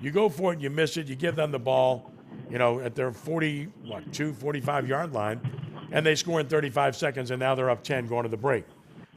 You 0.00 0.10
go 0.10 0.28
for 0.28 0.52
it, 0.52 0.60
you 0.60 0.70
miss 0.70 0.96
it, 0.96 1.06
you 1.06 1.16
give 1.16 1.36
them 1.36 1.50
the 1.50 1.58
ball, 1.58 2.10
you 2.50 2.58
know, 2.58 2.80
at 2.80 2.94
their 2.94 3.12
40, 3.12 3.64
what, 3.84 4.12
two, 4.12 4.32
45 4.32 4.88
yard 4.88 5.12
line, 5.12 5.40
and 5.90 6.04
they 6.04 6.14
score 6.14 6.40
in 6.40 6.46
35 6.46 6.96
seconds, 6.96 7.30
and 7.30 7.40
now 7.40 7.54
they're 7.54 7.70
up 7.70 7.82
10 7.82 8.06
going 8.06 8.24
to 8.24 8.28
the 8.28 8.36
break. 8.36 8.64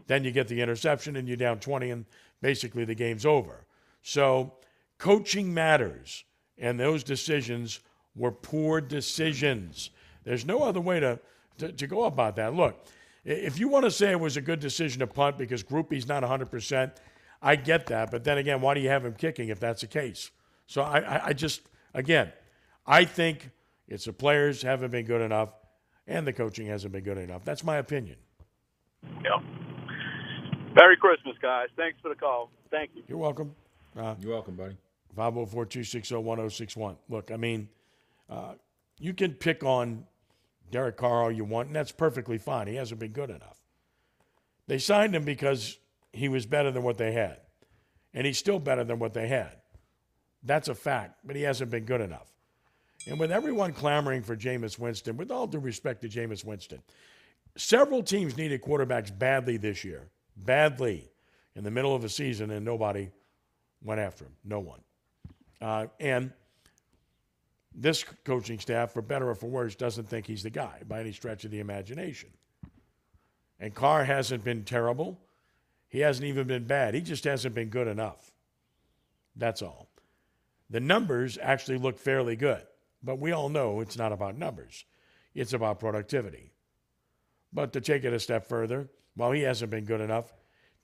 Then 0.08 0.24
you 0.24 0.32
get 0.32 0.48
the 0.48 0.62
interception, 0.62 1.16
and 1.16 1.28
you're 1.28 1.38
down 1.38 1.60
20, 1.60 1.90
and 1.92 2.06
basically 2.42 2.86
the 2.86 2.96
game's 2.96 3.26
over. 3.26 3.66
So 4.02 4.54
coaching 4.98 5.54
matters, 5.54 6.24
and 6.58 6.80
those 6.80 7.04
decisions 7.04 7.80
were 8.16 8.32
poor 8.32 8.82
decisions. 8.82 9.92
There's 10.24 10.46
no 10.46 10.64
other 10.64 10.82
way 10.82 11.00
to, 11.00 11.20
to, 11.62 11.72
to 11.72 11.88
go 11.88 12.06
about 12.06 12.36
that. 12.36 12.54
Look, 12.54 12.86
if 13.24 13.60
you 13.60 13.68
want 13.68 13.86
to 13.86 13.92
say 13.92 14.12
it 14.12 14.20
was 14.20 14.36
a 14.38 14.42
good 14.42 14.60
decision 14.60 15.00
to 15.00 15.08
punt 15.08 15.38
because 15.38 15.64
Grupe's 15.64 16.08
not 16.08 16.24
100%, 16.24 16.92
I 17.42 17.56
get 17.56 17.88
that. 17.88 18.12
But 18.12 18.24
then 18.24 18.38
again, 18.38 18.62
why 18.62 18.74
do 18.74 18.82
you 18.82 18.90
have 18.90 19.06
him 19.06 19.14
kicking 19.14 19.50
if 19.50 19.60
that's 19.60 19.82
the 19.82 19.88
case? 19.88 20.32
So 20.68 20.82
I, 20.82 21.00
I, 21.00 21.26
I 21.28 21.34
just, 21.34 21.62
again, 21.94 22.32
I 22.86 23.06
think 23.06 23.52
it's 23.88 24.06
the 24.06 24.14
players 24.14 24.62
haven't 24.62 24.92
been 24.92 25.06
good 25.06 25.22
enough 25.22 25.54
and 26.08 26.26
the 26.26 26.34
coaching 26.34 26.68
hasn't 26.68 26.94
been 26.94 27.04
good 27.04 27.18
enough. 27.18 27.44
That's 27.46 27.64
my 27.64 27.78
opinion. 27.78 28.18
Yeah. 29.24 29.40
Merry 30.76 30.98
Christmas, 30.98 31.36
guys. 31.42 31.68
Thanks 31.78 32.00
for 32.02 32.10
the 32.10 32.16
call. 32.16 32.50
Thank 32.70 32.92
you. 32.96 33.04
You're 33.08 33.18
welcome. 33.18 33.54
Uh, 33.98 34.16
You're 34.20 34.32
welcome, 34.32 34.56
buddy. 34.56 34.78
504 35.16 35.66
260 35.66 36.16
1061. 36.16 36.96
Look, 37.10 37.32
I 37.32 37.36
mean, 37.36 37.68
uh, 38.30 38.54
you 39.00 39.14
can 39.14 39.34
pick 39.34 39.64
on 39.64 40.06
Derek 40.72 40.98
Carr 40.98 41.24
all 41.24 41.32
you 41.32 41.44
want, 41.44 41.68
and 41.68 41.76
that's 41.76 41.92
perfectly 41.92 42.38
fine. 42.38 42.68
He 42.68 42.76
hasn't 42.76 43.00
been 43.00 43.12
good 43.12 43.30
enough. 43.30 43.60
They 44.68 44.78
signed 44.78 45.16
him 45.16 45.26
because 45.26 45.78
he 46.14 46.30
was 46.30 46.46
better 46.46 46.72
than 46.72 46.84
what 46.84 46.98
they 46.98 47.12
had, 47.12 47.38
and 48.14 48.26
he's 48.26 48.38
still 48.38 48.60
better 48.60 48.84
than 48.84 49.00
what 49.00 49.14
they 49.14 49.28
had. 49.28 49.58
That's 50.44 50.70
a 50.70 50.76
fact, 50.76 51.20
but 51.24 51.36
he 51.36 51.44
hasn't 51.44 51.72
been 51.72 51.86
good 51.86 52.02
enough. 52.02 52.32
And 53.08 53.20
with 53.20 53.32
everyone 53.32 53.74
clamoring 53.74 54.24
for 54.24 54.36
Jameis 54.36 54.78
Winston, 54.78 55.18
with 55.18 55.32
all 55.32 55.48
due 55.48 55.60
respect 55.60 56.02
to 56.02 56.10
Jameis 56.10 56.46
Winston, 56.46 56.82
several 57.58 58.04
teams 58.04 58.38
needed 58.38 58.62
quarterbacks 58.62 59.18
badly 59.18 59.58
this 59.58 59.84
year, 59.84 60.08
badly 60.38 61.10
in 61.56 61.64
the 61.64 61.72
middle 61.72 61.96
of 61.96 62.02
the 62.02 62.10
season, 62.10 62.52
and 62.52 62.64
nobody 62.64 63.10
went 63.84 64.00
after 64.00 64.26
him. 64.26 64.34
No 64.44 64.60
one. 64.60 64.82
Uh, 65.60 65.88
and 66.00 66.32
this 67.74 68.04
coaching 68.26 68.60
staff, 68.60 68.92
for 68.92 69.02
better 69.02 69.30
or 69.30 69.36
for 69.36 69.48
worse, 69.48 69.76
doesn't 69.76 70.10
think 70.10 70.26
he's 70.26 70.44
the 70.44 70.50
guy 70.50 70.82
by 70.88 71.00
any 71.00 71.12
stretch 71.12 71.46
of 71.46 71.52
the 71.52 71.60
imagination. 71.60 72.30
And 73.60 73.74
Carr 73.74 74.04
hasn't 74.04 74.44
been 74.44 74.64
terrible. 74.64 75.20
He 75.88 76.00
hasn't 76.00 76.26
even 76.26 76.48
been 76.48 76.66
bad. 76.66 76.94
He 76.94 77.02
just 77.02 77.24
hasn't 77.24 77.56
been 77.56 77.70
good 77.70 77.88
enough. 77.88 78.32
That's 79.36 79.62
all. 79.62 79.90
The 80.70 80.80
numbers 80.80 81.38
actually 81.42 81.78
look 81.78 82.00
fairly 82.00 82.36
good, 82.36 82.64
but 83.04 83.20
we 83.20 83.32
all 83.32 83.50
know 83.50 83.82
it's 83.82 83.98
not 83.98 84.12
about 84.12 84.38
numbers, 84.38 84.86
it's 85.36 85.54
about 85.54 85.80
productivity. 85.80 86.54
But 87.54 87.74
to 87.74 87.82
take 87.82 88.06
it 88.06 88.14
a 88.14 88.20
step 88.20 88.48
further, 88.48 88.90
while 89.16 89.32
he 89.32 89.42
hasn't 89.42 89.72
been 89.72 89.84
good 89.84 90.00
enough, 90.00 90.34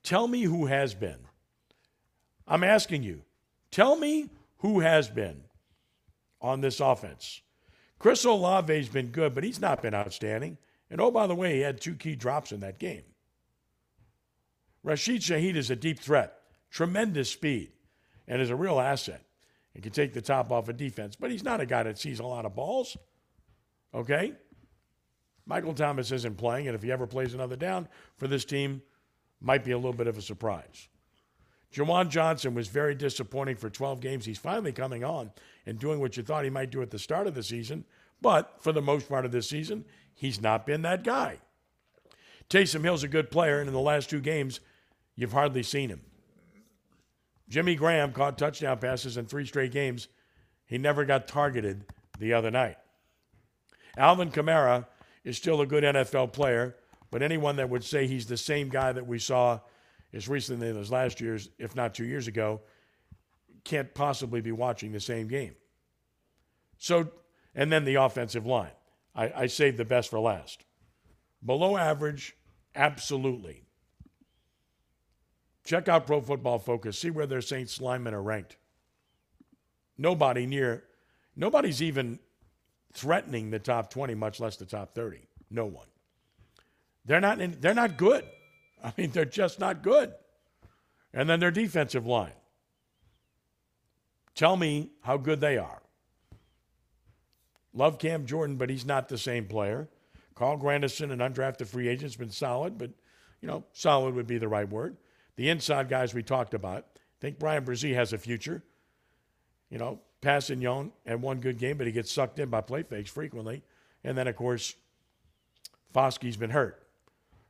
tell 0.04 0.28
me 0.28 0.44
who 0.44 0.66
has 0.66 0.94
been. 0.94 1.20
I'm 2.46 2.64
asking 2.64 3.04
you, 3.04 3.24
tell 3.72 3.96
me 3.96 4.30
who 4.58 4.82
has 4.82 5.10
been 5.10 5.44
on 6.42 6.62
this 6.62 6.80
offense. 6.80 7.42
Chris 8.00 8.26
Olave's 8.26 8.90
been 8.90 9.08
good, 9.08 9.34
but 9.34 9.44
he's 9.44 9.60
not 9.60 9.82
been 9.82 9.94
outstanding. 9.94 10.58
And 10.90 11.02
oh, 11.02 11.12
by 11.12 11.28
the 11.28 11.36
way, 11.36 11.56
he 11.56 11.62
had 11.62 11.82
two 11.82 11.96
key 11.96 12.16
drops 12.16 12.52
in 12.52 12.60
that 12.62 12.80
game. 12.80 13.04
Rashid 14.84 15.22
Shaheed 15.22 15.56
is 15.56 15.70
a 15.70 15.76
deep 15.76 16.00
threat, 16.00 16.34
tremendous 16.70 17.30
speed, 17.30 17.72
and 18.28 18.42
is 18.42 18.50
a 18.50 18.56
real 18.56 18.80
asset 18.80 19.24
and 19.74 19.84
can 19.84 19.92
take 19.92 20.14
the 20.14 20.22
top 20.22 20.52
off 20.52 20.68
a 20.68 20.72
of 20.72 20.78
defense. 20.78 21.16
But 21.16 21.32
he's 21.32 21.44
not 21.44 21.62
a 21.62 21.66
guy 21.66 21.84
that 21.84 22.00
sees 22.00 22.20
a 22.20 22.26
lot 22.26 22.46
of 22.46 22.56
balls. 22.56 22.98
Okay? 23.94 24.34
Michael 25.46 25.74
Thomas 25.74 26.12
isn't 26.12 26.38
playing, 26.38 26.68
and 26.68 26.76
if 26.76 26.84
he 26.84 26.92
ever 26.92 27.08
plays 27.08 27.34
another 27.34 27.56
down 27.56 27.88
for 28.16 28.28
this 28.28 28.44
team, 28.44 28.82
might 29.40 29.64
be 29.64 29.72
a 29.72 29.78
little 29.78 29.94
bit 29.94 30.08
of 30.08 30.18
a 30.18 30.22
surprise. 30.22 30.88
Juwan 31.74 32.10
Johnson 32.10 32.54
was 32.54 32.68
very 32.68 32.96
disappointing 32.96 33.58
for 33.58 33.70
12 33.70 34.00
games. 34.00 34.26
He's 34.26 34.38
finally 34.38 34.72
coming 34.72 35.04
on 35.04 35.32
and 35.66 35.78
doing 35.78 36.00
what 36.00 36.18
you 36.18 36.24
thought 36.24 36.44
he 36.44 36.50
might 36.50 36.72
do 36.72 36.82
at 36.82 36.92
the 36.92 37.00
start 37.00 37.28
of 37.28 37.36
the 37.36 37.44
season, 37.44 37.86
but 38.22 38.56
for 38.60 38.72
the 38.72 38.82
most 38.82 39.10
part 39.10 39.26
of 39.26 39.32
this 39.32 39.50
season, 39.50 39.86
he's 40.16 40.42
not 40.42 40.66
been 40.66 40.82
that 40.84 41.04
guy. 41.04 41.40
Taysom 42.50 42.84
Hill's 42.84 43.04
a 43.04 43.10
good 43.10 43.30
player, 43.30 43.60
and 43.60 43.68
in 43.68 43.74
the 43.74 43.80
last 43.80 44.10
two 44.10 44.22
games, 44.22 44.62
you've 45.16 45.34
hardly 45.34 45.64
seen 45.64 45.90
him. 45.90 46.02
Jimmy 47.50 47.76
Graham 47.76 48.14
caught 48.14 48.38
touchdown 48.38 48.78
passes 48.78 49.18
in 49.18 49.26
three 49.26 49.46
straight 49.46 49.72
games. 49.72 50.08
He 50.66 50.78
never 50.78 51.06
got 51.06 51.28
targeted 51.28 51.86
the 52.20 52.34
other 52.34 52.52
night. 52.52 52.78
Alvin 53.98 54.32
Kamara 54.32 54.86
is 55.24 55.38
still 55.38 55.62
a 55.62 55.66
good 55.66 55.84
NFL 55.84 56.34
player, 56.34 56.76
but 57.12 57.22
anyone 57.22 57.56
that 57.58 57.70
would 57.70 57.84
say 57.84 58.08
he's 58.08 58.28
the 58.28 58.38
same 58.38 58.70
guy 58.70 58.92
that 58.92 59.08
we 59.08 59.20
saw 59.20 59.60
as 60.18 60.28
recently 60.28 60.68
as 60.68 60.92
last 60.92 61.22
year's, 61.22 61.50
if 61.60 61.76
not 61.76 61.94
two 61.94 62.04
years 62.04 62.28
ago, 62.28 62.60
can't 63.64 63.94
possibly 63.94 64.42
be 64.42 64.52
watching 64.52 64.92
the 64.92 65.00
same 65.00 65.28
game. 65.28 65.56
So, 66.80 67.12
and 67.54 67.72
then 67.72 67.86
the 67.86 67.96
offensive 67.96 68.46
line. 68.46 68.72
I, 69.16 69.32
I 69.36 69.48
saved 69.48 69.78
the 69.78 69.86
best 69.86 70.10
for 70.10 70.20
last. 70.20 70.66
Below 71.46 71.78
average, 71.78 72.36
absolutely. 72.76 73.64
Check 75.64 75.88
out 75.88 76.08
Pro 76.08 76.20
Football 76.20 76.60
Focus. 76.60 76.98
See 76.98 77.12
where 77.12 77.28
their 77.28 77.42
Saints 77.42 77.80
linemen 77.80 78.16
are 78.16 78.22
ranked. 78.22 78.58
Nobody 80.00 80.46
near, 80.46 80.84
nobody's 81.36 81.82
even 81.82 82.20
threatening 82.94 83.52
the 83.52 83.60
top 83.60 83.92
20, 83.92 84.16
much 84.16 84.40
less 84.40 84.56
the 84.56 84.66
top 84.66 84.96
30. 84.96 85.28
No 85.52 85.66
one. 85.66 85.88
They're 87.06 87.22
not, 87.22 87.40
in, 87.40 87.58
they're 87.60 87.74
not 87.74 87.98
good. 87.98 88.24
I 88.84 88.94
mean, 88.98 89.12
they're 89.12 89.26
just 89.26 89.60
not 89.60 89.82
good. 89.82 90.14
And 91.14 91.30
then 91.30 91.40
their 91.40 91.52
defensive 91.52 92.06
line. 92.06 92.34
Tell 94.36 94.56
me 94.56 94.92
how 95.02 95.18
good 95.18 95.42
they 95.42 95.58
are. 95.58 95.82
Love 97.74 97.98
Cam 97.98 98.26
Jordan, 98.26 98.56
but 98.56 98.70
he's 98.70 98.86
not 98.86 99.10
the 99.10 99.18
same 99.18 99.46
player. 99.46 99.88
Carl 100.36 100.58
Granderson, 100.58 101.12
an 101.12 101.20
undrafted 101.20 101.68
free 101.68 101.88
agent, 101.88 102.04
has 102.04 102.16
been 102.16 102.30
solid, 102.30 102.78
but, 102.78 102.92
you 103.42 103.48
know, 103.48 103.64
solid 103.74 104.14
would 104.14 104.28
be 104.28 104.38
the 104.38 104.48
right 104.48 104.70
word. 104.70 104.98
The 105.36 105.50
inside 105.50 105.90
guys 105.90 106.14
we 106.14 106.24
talked 106.24 106.54
about. 106.54 106.86
I 106.96 107.20
think 107.20 107.40
Bryan 107.40 107.66
Bresee 107.66 107.96
has 107.96 108.14
a 108.14 108.18
future. 108.18 108.64
You 109.70 109.80
know, 109.80 110.02
Kpassagnon 110.22 110.92
had 111.06 111.22
one 111.22 111.40
good 111.40 111.58
game, 111.58 111.78
but 111.78 111.88
he 111.88 111.94
gets 111.94 112.12
sucked 112.12 112.40
in 112.40 112.50
by 112.50 112.62
play 112.62 112.84
fakes 112.84 113.10
frequently. 113.10 113.64
And 114.04 114.18
then, 114.18 114.28
of 114.28 114.36
course, 114.36 114.76
Foskey's 115.94 116.38
been 116.38 116.52
hurt. 116.52 116.88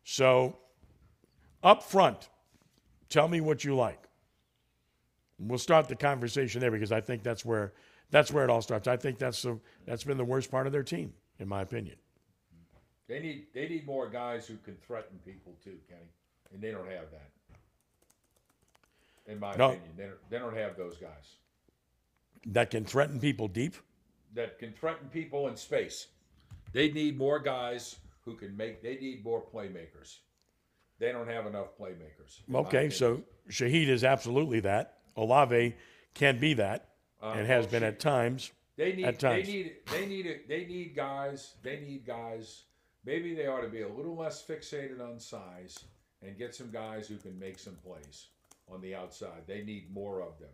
So 0.03 0.57
up 1.67 1.83
front, 1.83 2.29
tell 3.09 3.27
me 3.27 3.41
what 3.41 3.63
you 3.63 3.75
like. 3.75 4.01
We'll 5.37 5.59
start 5.59 5.87
the 5.87 5.95
conversation 5.95 6.61
there 6.61 6.71
because 6.71 6.91
I 6.91 7.01
think 7.01 7.21
that's 7.23 7.45
where 7.45 7.73
that's 8.09 8.31
where 8.31 8.43
it 8.43 8.49
all 8.49 8.61
starts. 8.61 8.87
I 8.87 8.95
think 8.95 9.19
that's 9.19 9.41
the 9.41 9.59
that's 9.85 10.03
been 10.03 10.17
the 10.17 10.25
worst 10.25 10.49
part 10.49 10.65
of 10.65 10.73
their 10.73 10.83
team, 10.83 11.13
in 11.39 11.47
my 11.47 11.61
opinion. 11.61 11.97
They 13.07 13.19
need 13.19 13.47
they 13.53 13.67
need 13.67 13.85
more 13.85 14.09
guys 14.09 14.47
who 14.47 14.55
can 14.63 14.75
threaten 14.77 15.19
people 15.25 15.53
too, 15.63 15.77
Kenny, 15.87 16.09
and 16.53 16.61
they 16.61 16.71
don't 16.71 16.89
have 16.89 17.11
that. 17.11 17.29
In 19.31 19.39
my 19.39 19.53
no. 19.55 19.71
opinion, 19.71 19.91
they 19.97 20.03
don't, 20.05 20.29
they 20.29 20.39
don't 20.39 20.55
have 20.55 20.77
those 20.77 20.97
guys 20.97 21.35
that 22.47 22.71
can 22.71 22.85
threaten 22.85 23.19
people 23.19 23.47
deep. 23.47 23.75
That 24.33 24.57
can 24.57 24.71
threaten 24.71 25.09
people 25.09 25.47
in 25.49 25.55
space. 25.55 26.07
They 26.71 26.91
need 26.91 27.17
more 27.17 27.39
guys 27.39 27.97
who 28.23 28.35
can 28.35 28.55
make. 28.55 28.81
They 28.81 28.95
need 28.95 29.23
more 29.23 29.43
playmakers. 29.43 30.17
They 30.99 31.11
don't 31.11 31.29
have 31.29 31.45
enough 31.45 31.77
playmakers. 31.79 32.41
Okay, 32.53 32.89
so 32.89 33.21
Shaheed 33.49 33.87
is 33.87 34.03
absolutely 34.03 34.61
that. 34.61 34.97
Olave 35.15 35.75
can 36.13 36.39
be 36.39 36.55
that, 36.55 36.89
uh, 37.21 37.33
and 37.37 37.47
has 37.47 37.65
well, 37.65 37.71
been 37.71 37.83
at 37.83 37.99
times. 37.99 38.51
They 38.77 38.93
need. 38.93 39.05
At 39.05 39.19
times. 39.19 39.45
They 39.45 39.53
need. 39.53 39.75
They 39.91 40.05
need. 40.05 40.39
They 40.47 40.65
need 40.65 40.95
guys. 40.95 41.55
They 41.63 41.79
need 41.79 42.05
guys. 42.05 42.63
Maybe 43.05 43.33
they 43.33 43.47
ought 43.47 43.61
to 43.61 43.69
be 43.69 43.81
a 43.81 43.87
little 43.87 44.15
less 44.15 44.43
fixated 44.43 45.01
on 45.01 45.19
size 45.19 45.79
and 46.21 46.37
get 46.37 46.53
some 46.53 46.71
guys 46.71 47.07
who 47.07 47.17
can 47.17 47.37
make 47.39 47.57
some 47.59 47.75
plays 47.75 48.27
on 48.71 48.81
the 48.81 48.95
outside. 48.95 49.43
They 49.47 49.63
need 49.63 49.93
more 49.93 50.21
of 50.21 50.39
them. 50.39 50.49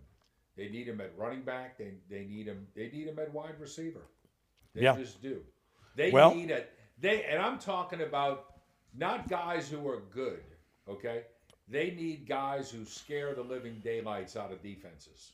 They 0.55 0.69
need 0.69 0.87
them 0.87 1.01
at 1.01 1.17
running 1.17 1.41
back. 1.41 1.77
They 1.77 1.93
they 2.09 2.25
need 2.25 2.47
them. 2.47 2.67
They 2.75 2.89
need 2.89 3.07
them 3.07 3.19
at 3.19 3.33
wide 3.33 3.59
receiver. 3.59 4.01
They 4.75 4.83
yeah. 4.83 4.95
just 4.95 5.21
do. 5.21 5.41
They 5.95 6.11
well, 6.11 6.33
need 6.33 6.51
it. 6.51 6.71
They 6.99 7.23
and 7.23 7.41
I'm 7.41 7.59
talking 7.59 8.01
about 8.01 8.52
not 8.95 9.27
guys 9.27 9.69
who 9.69 9.87
are 9.87 10.01
good, 10.11 10.43
okay? 10.87 11.23
They 11.67 11.91
need 11.91 12.27
guys 12.27 12.69
who 12.69 12.85
scare 12.85 13.33
the 13.33 13.41
living 13.41 13.81
daylights 13.83 14.35
out 14.35 14.51
of 14.51 14.61
defenses. 14.61 15.31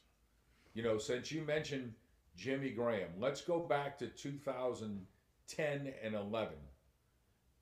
You 0.74 0.84
know, 0.84 0.98
since 0.98 1.32
you 1.32 1.42
mentioned 1.42 1.94
Jimmy 2.38 2.70
Graham, 2.70 3.10
let's 3.20 3.42
go 3.42 3.60
back 3.60 3.98
to 4.00 4.08
2010 4.08 5.94
and 6.04 6.16
11. 6.16 6.54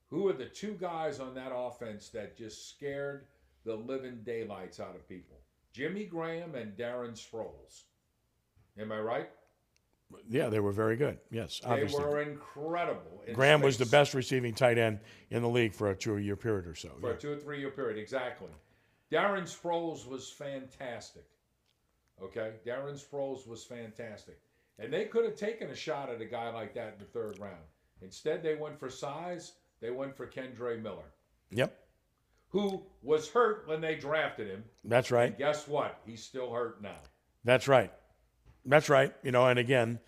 Who 0.09 0.27
are 0.27 0.33
the 0.33 0.45
two 0.45 0.73
guys 0.73 1.19
on 1.19 1.33
that 1.35 1.51
offense 1.53 2.09
that 2.09 2.37
just 2.37 2.69
scared 2.69 3.25
the 3.65 3.75
living 3.75 4.21
daylights 4.23 4.79
out 4.79 4.95
of 4.95 5.07
people? 5.09 5.37
Jimmy 5.73 6.05
Graham 6.05 6.55
and 6.55 6.77
Darren 6.77 7.13
Sproles. 7.13 7.83
Am 8.79 8.91
I 8.91 8.99
right? 8.99 9.29
Yeah, 10.29 10.49
they 10.49 10.59
were 10.59 10.71
very 10.71 10.95
good. 10.95 11.19
Yes, 11.31 11.59
They 11.63 11.69
obviously. 11.69 12.03
were 12.03 12.21
incredible. 12.21 13.23
in 13.27 13.33
Graham 13.33 13.61
was 13.61 13.77
the 13.77 13.85
space 13.85 13.91
best 13.91 14.13
receiving 14.13 14.53
tight 14.53 14.77
end 14.77 14.99
in 15.29 15.41
the 15.41 15.49
league 15.49 15.73
for 15.73 15.89
a 15.91 15.95
two-year 15.95 16.35
period 16.35 16.65
or 16.67 16.75
so. 16.75 16.89
for 16.99 17.09
yeah. 17.09 17.15
a 17.15 17.17
two 17.17 17.31
or 17.31 17.37
three 17.37 17.59
year 17.59 17.71
period. 17.71 17.97
Exactly. 17.97 18.49
Darren 19.11 19.43
Sproles 19.43 20.07
was 20.07 20.29
fantastic. 20.29 21.25
Okay, 22.21 22.53
Darren 22.65 22.99
Sproles 23.01 23.47
was 23.47 23.63
fantastic, 23.63 24.39
and 24.79 24.91
they 24.91 25.05
could 25.05 25.23
have 25.23 25.35
taken 25.35 25.69
a 25.69 25.75
shot 25.75 26.09
at 26.09 26.19
a 26.19 26.25
guy 26.25 26.49
like 26.49 26.73
that 26.73 26.93
in 26.93 26.99
the 26.99 27.05
third 27.05 27.37
round. 27.39 27.63
Instead, 28.01 28.41
they 28.41 28.55
went 28.55 28.79
for 28.79 28.89
size. 28.89 29.53
They 29.81 29.91
went 29.91 30.15
for 30.17 30.25
Kendre 30.25 30.81
Miller, 30.81 31.13
Yep, 31.51 31.77
who 32.49 32.81
was 33.03 33.29
hurt 33.29 33.67
when 33.67 33.81
they 33.81 33.95
drafted 33.95 34.47
him. 34.47 34.63
that's 34.83 35.11
right. 35.11 35.29
And 35.29 35.37
guess 35.37 35.67
what? 35.67 35.99
He's 36.05 36.23
still 36.23 36.51
hurt 36.51 36.81
now. 36.81 36.97
That's 37.43 37.67
right. 37.67 37.93
That's 38.67 38.89
right. 38.89 39.13
You 39.23 39.31
know, 39.31 39.47
and 39.47 39.57
again, 39.57 39.99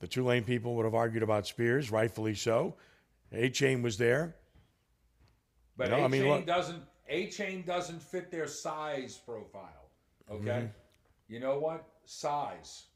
the 0.00 0.08
Tulane 0.08 0.44
people 0.44 0.74
would 0.76 0.84
have 0.84 0.94
argued 0.94 1.22
about 1.22 1.46
Spears, 1.46 1.90
rightfully 1.90 2.34
so. 2.34 2.76
A 3.32 3.48
Chain 3.50 3.82
was 3.82 3.96
there. 3.96 4.36
But 5.76 5.86
You 5.88 5.90
know, 5.92 6.00
A 6.00 6.04
I 6.04 6.08
mean, 6.08 6.22
chain 6.22 6.44
doesn't 6.44 6.82
A 7.08 7.30
chain 7.30 7.62
doesn't 7.64 8.02
fit 8.02 8.30
their 8.30 8.46
size 8.46 9.16
profile. 9.16 9.90
Okay, 10.30 10.68
Mhm. 10.68 10.70
you 11.28 11.40
know 11.40 11.58
what 11.58 11.84
size? 12.04 12.86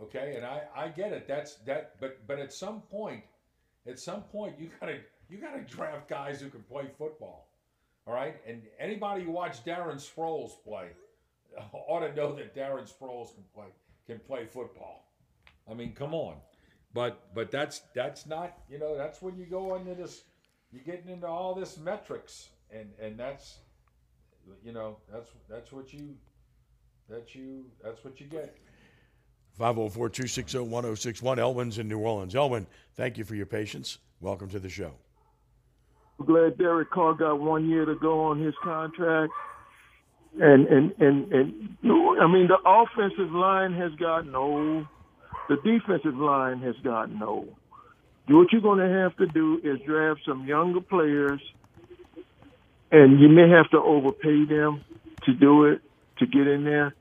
Okay, 0.00 0.34
and 0.36 0.44
I 0.44 0.66
I 0.74 0.88
get 0.88 1.12
it. 1.12 1.28
That's 1.28 1.56
that. 1.66 2.00
But 2.00 2.26
but 2.26 2.38
at 2.38 2.52
some 2.52 2.80
point, 2.82 3.24
at 3.86 3.98
some 3.98 4.22
point 4.24 4.58
you 4.58 4.70
gotta 4.80 5.00
you 5.28 5.38
gotta 5.38 5.60
draft 5.62 6.08
guys 6.08 6.40
who 6.40 6.48
can 6.48 6.62
play 6.62 6.88
football. 6.96 7.48
All 8.06 8.14
right, 8.14 8.36
and 8.46 8.62
anybody 8.78 9.24
who 9.24 9.32
watched 9.32 9.66
Darren 9.66 9.96
Sproles 9.96 10.52
play 10.64 10.90
ought 11.72 12.00
to 12.00 12.14
know 12.14 12.34
that 12.36 12.54
Darren 12.54 12.90
Sproles 12.90 13.34
can 13.34 13.44
play 13.54 13.66
can 14.06 14.18
play 14.20 14.46
football. 14.46 15.08
I 15.70 15.74
mean, 15.74 15.92
come 15.92 16.14
on. 16.14 16.36
But 16.94 17.34
but 17.34 17.50
that's 17.50 17.82
that's 17.94 18.26
not 18.26 18.56
you 18.70 18.78
know 18.78 18.96
that's 18.96 19.20
when 19.20 19.36
you 19.36 19.44
go 19.44 19.76
into 19.76 19.94
this 19.94 20.22
you're 20.72 20.82
getting 20.82 21.10
into 21.10 21.26
all 21.26 21.54
this 21.54 21.76
metrics 21.76 22.48
and 22.70 22.88
and 23.00 23.18
that's 23.18 23.58
you 24.64 24.72
know 24.72 24.96
that's 25.12 25.28
that's 25.48 25.72
what 25.72 25.92
you 25.92 26.14
that 27.08 27.34
you 27.34 27.64
that's 27.84 28.02
what 28.04 28.18
you 28.20 28.26
get 28.26 28.56
504 29.58 30.08
260 30.10 30.58
1061. 30.58 31.38
Elwin's 31.38 31.78
in 31.78 31.88
New 31.88 31.98
Orleans. 31.98 32.34
Elwin, 32.34 32.66
thank 32.94 33.16
you 33.16 33.24
for 33.24 33.34
your 33.34 33.46
patience. 33.46 33.98
Welcome 34.20 34.50
to 34.50 34.58
the 34.58 34.68
show. 34.68 34.92
I'm 36.18 36.26
glad 36.26 36.58
Derek 36.58 36.90
Carr 36.90 37.14
got 37.14 37.40
one 37.40 37.68
year 37.68 37.84
to 37.84 37.94
go 37.94 38.20
on 38.20 38.38
his 38.38 38.54
contract. 38.62 39.32
And 40.38 40.66
and 40.66 40.92
and 40.98 41.32
and 41.32 41.68
I 42.20 42.26
mean 42.26 42.48
the 42.48 42.58
offensive 42.64 43.32
line 43.32 43.72
has 43.74 43.92
gotten 43.94 44.34
old. 44.34 44.86
The 45.48 45.56
defensive 45.56 46.16
line 46.16 46.60
has 46.60 46.76
gotten 46.82 47.22
old. 47.22 47.54
What 48.28 48.52
you're 48.52 48.60
going 48.60 48.80
to 48.80 49.02
have 49.02 49.16
to 49.18 49.26
do 49.26 49.60
is 49.62 49.80
draft 49.86 50.20
some 50.26 50.46
younger 50.46 50.80
players, 50.80 51.40
and 52.90 53.20
you 53.20 53.28
may 53.28 53.48
have 53.48 53.70
to 53.70 53.78
overpay 53.78 54.44
them 54.46 54.84
to 55.24 55.32
do 55.32 55.66
it 55.66 55.80
to 56.18 56.26
get 56.26 56.46
in 56.48 56.64
there. 56.64 56.94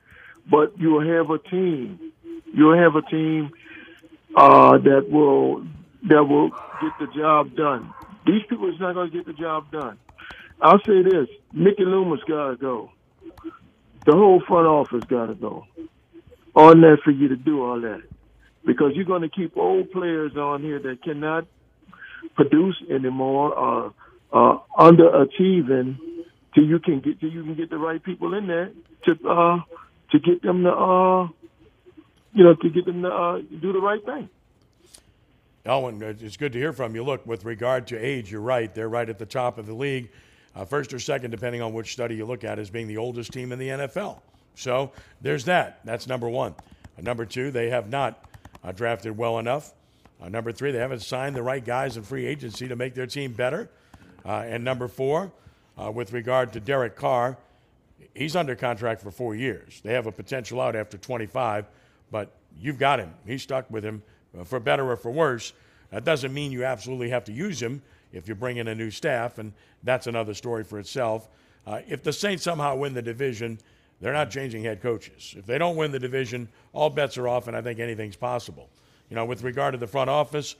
But 0.49 0.77
you'll 0.77 1.01
have 1.01 1.31
a 1.31 1.39
team. 1.39 2.11
You'll 2.53 2.77
have 2.77 2.95
a 2.95 3.01
team 3.01 3.51
uh, 4.35 4.77
that 4.77 5.09
will 5.09 5.65
that 6.03 6.23
will 6.23 6.49
get 6.49 6.91
the 6.99 7.07
job 7.15 7.55
done. 7.55 7.91
These 8.27 8.43
people 8.47 8.69
is 8.69 8.79
not 8.79 8.93
going 8.93 9.09
to 9.09 9.17
get 9.17 9.25
the 9.25 9.33
job 9.33 9.71
done. 9.71 9.97
I'll 10.61 10.79
say 10.85 11.01
this: 11.01 11.27
Mickey 11.51 11.83
Loomis 11.83 12.21
got 12.27 12.51
to 12.51 12.55
go. 12.55 12.91
The 14.05 14.13
whole 14.13 14.41
front 14.47 14.67
office 14.67 15.03
got 15.05 15.27
to 15.27 15.35
go. 15.35 15.65
On 16.55 16.81
that 16.81 16.99
for 17.03 17.11
you 17.11 17.27
to 17.29 17.35
do 17.35 17.63
all 17.63 17.81
that, 17.81 18.01
because 18.65 18.93
you're 18.95 19.03
going 19.03 19.23
to 19.23 19.29
keep 19.29 19.57
old 19.57 19.91
players 19.91 20.37
on 20.37 20.61
here 20.61 20.79
that 20.79 21.03
cannot 21.03 21.47
produce 22.35 22.81
anymore, 22.89 23.57
uh, 23.57 23.89
uh, 24.31 24.59
underachieving, 24.77 25.97
till 26.53 26.63
you 26.63 26.79
can 26.79 27.01
get 27.01 27.19
till 27.19 27.29
you 27.29 27.43
can 27.43 27.55
get 27.55 27.69
the 27.69 27.77
right 27.77 28.01
people 28.01 28.33
in 28.33 28.47
there 28.47 28.71
to 29.05 29.29
uh, 29.29 29.59
to 30.11 30.19
get 30.19 30.41
them 30.41 30.63
to 30.63 30.71
uh, 30.71 31.27
you 32.33 32.43
know 32.43 32.55
to 32.55 32.69
get 32.69 32.85
them 32.85 33.01
to 33.01 33.09
uh, 33.09 33.41
do 33.61 33.73
the 33.73 33.79
right 33.79 34.03
thing. 34.05 34.29
Elwin, 35.65 36.01
it's 36.01 36.37
good 36.37 36.53
to 36.53 36.59
hear 36.59 36.73
from 36.73 36.93
you. 36.93 37.03
Look, 37.03 37.25
with 37.25 37.43
regard 37.43 37.87
to 37.87 37.97
age, 37.97 38.31
you're 38.31 38.39
right. 38.39 38.73
They're 38.73 38.87
right 38.87 39.09
at 39.09 39.17
the 39.17 39.25
top 39.25 39.57
of 39.57 39.65
the 39.65 39.73
league, 39.73 40.09
uh, 40.55 40.65
first 40.65 40.93
or 40.93 40.99
second, 40.99 41.31
depending 41.31 41.61
on 41.61 41.73
which 41.73 41.93
study 41.93 42.15
you 42.15 42.25
look 42.25 42.43
at, 42.43 42.59
as 42.59 42.69
being 42.69 42.87
the 42.87 42.97
oldest 42.97 43.31
team 43.33 43.51
in 43.51 43.59
the 43.59 43.69
NFL. 43.69 44.19
So 44.55 44.91
there's 45.21 45.45
that. 45.45 45.79
That's 45.83 46.07
number 46.07 46.29
one. 46.29 46.55
Uh, 46.97 47.01
number 47.01 47.25
two, 47.25 47.51
they 47.51 47.69
have 47.69 47.89
not 47.89 48.23
uh, 48.63 48.71
drafted 48.71 49.17
well 49.17 49.39
enough. 49.39 49.73
Uh, 50.21 50.29
number 50.29 50.51
three, 50.51 50.71
they 50.71 50.79
haven't 50.79 51.01
signed 51.01 51.35
the 51.35 51.43
right 51.43 51.63
guys 51.63 51.97
in 51.97 52.03
free 52.03 52.25
agency 52.25 52.67
to 52.67 52.75
make 52.75 52.93
their 52.93 53.07
team 53.07 53.33
better. 53.33 53.69
Uh, 54.25 54.45
and 54.47 54.63
number 54.63 54.87
four, 54.87 55.31
uh, 55.77 55.91
with 55.91 56.13
regard 56.13 56.53
to 56.53 56.59
Derek 56.59 56.95
Carr, 56.95 57.37
he's 58.13 58.35
under 58.35 58.55
contract 58.55 59.01
for 59.01 59.11
four 59.11 59.35
years. 59.35 59.81
They 59.83 59.93
have 59.93 60.07
a 60.07 60.11
potential 60.11 60.61
out 60.61 60.75
after 60.75 60.97
25, 60.97 61.65
but 62.11 62.31
you've 62.59 62.79
got 62.79 62.99
him. 62.99 63.13
He's 63.27 63.43
stuck 63.43 63.69
with 63.69 63.83
him 63.83 64.01
for 64.45 64.59
better 64.59 64.89
or 64.89 64.95
for 64.95 65.11
worse. 65.11 65.53
That 65.91 66.05
doesn't 66.05 66.33
mean 66.33 66.51
you 66.51 66.63
absolutely 66.63 67.09
have 67.09 67.25
to 67.25 67.33
use 67.33 67.61
him 67.61 67.81
if 68.15 68.27
you 68.27 68.35
bring 68.35 68.57
in 68.57 68.67
a 68.67 68.75
new 68.75 68.89
staff, 68.89 69.37
and 69.37 69.53
that's 69.83 70.07
another 70.07 70.33
story 70.33 70.63
for 70.63 70.79
itself. 70.79 71.29
Uh, 71.67 71.81
if 71.87 72.03
the 72.03 72.13
Saints 72.13 72.43
somehow 72.43 72.75
win 72.75 72.93
the 72.93 73.01
division, 73.01 73.59
they're 74.01 74.13
not 74.13 74.29
changing 74.29 74.63
head 74.63 74.81
coaches. 74.81 75.35
If 75.37 75.45
they 75.45 75.57
don't 75.57 75.75
win 75.75 75.91
the 75.91 75.99
division, 75.99 76.47
all 76.73 76.89
bets 76.89 77.17
are 77.17 77.27
off, 77.27 77.47
and 77.47 77.55
I 77.55 77.61
think 77.61 77.79
anything's 77.79 78.15
possible. 78.15 78.69
You 79.09 79.15
know, 79.15 79.25
with 79.25 79.43
regard 79.43 79.73
to 79.73 79.77
the 79.77 79.87
front 79.87 80.09
office, 80.09 80.55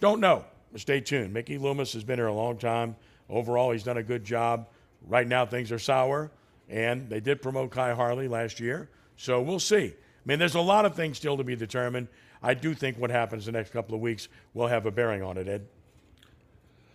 don't 0.00 0.20
know. 0.20 0.44
Stay 0.76 1.00
tuned. 1.00 1.32
Mickey 1.32 1.58
Loomis 1.58 1.92
has 1.92 2.04
been 2.04 2.18
here 2.18 2.28
a 2.28 2.32
long 2.32 2.56
time. 2.56 2.96
Overall, 3.28 3.72
he's 3.72 3.82
done 3.82 3.98
a 3.98 4.02
good 4.02 4.24
job. 4.24 4.68
Right 5.06 5.26
now, 5.26 5.44
things 5.44 5.70
are 5.72 5.78
sour, 5.78 6.30
and 6.68 7.08
they 7.08 7.20
did 7.20 7.42
promote 7.42 7.70
Khai 7.70 7.94
Harley 7.94 8.28
last 8.28 8.60
year. 8.60 8.88
So 9.16 9.40
we'll 9.40 9.60
see. 9.60 9.86
I 9.86 10.24
mean, 10.24 10.38
there's 10.38 10.54
a 10.54 10.60
lot 10.60 10.86
of 10.86 10.94
things 10.94 11.16
still 11.16 11.36
to 11.36 11.44
be 11.44 11.56
determined. 11.56 12.08
I 12.42 12.54
do 12.54 12.74
think 12.74 12.98
what 12.98 13.10
happens 13.10 13.46
the 13.46 13.52
next 13.52 13.72
couple 13.72 13.94
of 13.94 14.00
weeks 14.00 14.28
will 14.54 14.68
have 14.68 14.86
a 14.86 14.90
bearing 14.90 15.22
on 15.22 15.36
it, 15.36 15.48
Ed. 15.48 15.66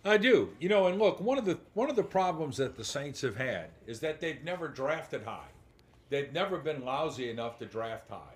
I 0.06 0.18
do. 0.18 0.54
You 0.60 0.70
know, 0.70 0.88
and 0.88 1.00
look, 1.00 1.20
one 1.20 1.38
of 1.38 1.46
the 1.46 1.60
one 1.74 1.90
of 1.90 1.96
the 1.96 2.04
problems 2.04 2.58
that 2.58 2.76
the 2.76 2.84
Saints 2.84 3.22
have 3.22 3.36
had 3.36 3.68
is 3.86 4.00
that 4.02 4.20
they've 4.20 4.44
never 4.44 4.68
drafted 4.68 5.24
high. 5.24 5.50
They've 6.10 6.32
never 6.32 6.58
been 6.58 6.86
lousy 6.86 7.30
enough 7.30 7.60
to 7.60 7.66
draft 7.66 8.10
high. 8.10 8.36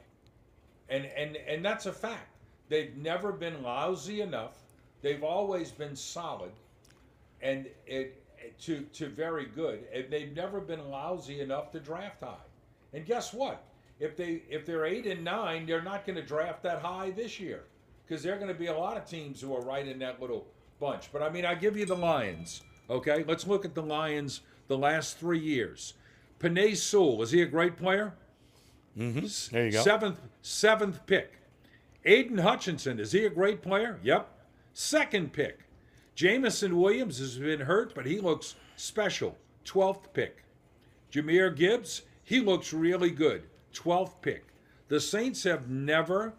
And 0.90 1.06
and 1.06 1.38
and 1.38 1.64
that's 1.64 1.86
a 1.86 1.94
fact. 1.94 2.28
They've 2.70 2.96
never 2.98 3.32
been 3.32 3.64
lousy 3.64 4.22
enough. 4.22 4.58
They've 5.02 5.24
always 5.24 5.72
been 5.72 5.96
solid 5.96 6.52
and 7.42 7.68
it 7.86 8.18
to 8.62 8.82
to 8.94 9.08
very 9.08 9.46
good. 9.46 9.86
And 9.94 10.06
they've 10.10 10.36
never 10.36 10.60
been 10.60 10.90
lousy 10.90 11.42
enough 11.42 11.72
to 11.72 11.80
draft 11.80 12.22
high. 12.22 12.36
And 12.94 13.06
guess 13.06 13.34
what? 13.34 13.64
If 14.00 14.16
they 14.18 14.44
if 14.50 14.66
they're 14.66 14.86
8 14.86 15.06
and 15.06 15.24
9, 15.24 15.66
they're 15.66 15.82
not 15.82 16.06
going 16.06 16.16
to 16.18 16.26
draft 16.26 16.64
that 16.64 16.80
high 16.80 17.12
this 17.12 17.40
year 17.40 17.64
because 18.06 18.24
there're 18.24 18.38
going 18.38 18.48
to 18.48 18.54
be 18.54 18.68
a 18.68 18.78
lot 18.78 18.98
of 18.98 19.06
teams 19.06 19.40
who 19.40 19.56
are 19.56 19.62
right 19.62 19.88
in 19.88 20.00
that 20.00 20.20
little 20.20 20.48
bunch. 20.82 21.10
But 21.14 21.22
I 21.22 21.30
mean, 21.30 21.46
I 21.46 21.56
give 21.56 21.78
you 21.78 21.86
the 21.86 21.96
Lions. 21.96 22.64
Okay, 22.90 23.24
let's 23.26 23.48
look 23.48 23.64
at 23.64 23.74
the 23.74 23.82
Lions 23.82 24.42
the 24.68 24.78
last 24.78 25.18
three 25.18 25.40
years. 25.40 25.94
Penei 26.40 26.76
Sewell 26.76 27.22
is 27.22 27.32
he 27.32 27.42
a 27.42 27.46
great 27.46 27.78
player? 27.78 28.14
Mm-hmm. 28.98 29.56
There 29.56 29.66
you 29.68 29.72
go. 29.72 29.82
Seventh 29.82 30.20
seventh 30.42 31.06
pick. 31.06 31.38
Aidan 32.04 32.40
Hutchinson 32.40 33.00
is 33.00 33.14
he 33.14 33.26
a 33.26 33.30
great 33.30 33.62
player? 33.62 34.00
Yep. 34.04 34.28
Second 34.74 35.32
pick. 35.32 35.60
Jameson 36.16 36.78
Williams 36.78 37.20
has 37.20 37.38
been 37.38 37.62
hurt, 37.62 37.96
but 37.96 38.06
he 38.06 38.20
looks 38.20 38.56
special. 38.76 39.38
Twelfth 39.64 40.12
pick. 40.14 40.44
Jahmyr 41.12 41.56
Gibbs 41.56 42.02
he 42.24 42.40
looks 42.40 42.74
really 42.74 43.12
good. 43.12 43.44
Twelfth 43.74 44.22
pick. 44.22 44.46
The 44.88 45.00
Saints 45.00 45.44
have 45.44 45.70
never 45.70 46.34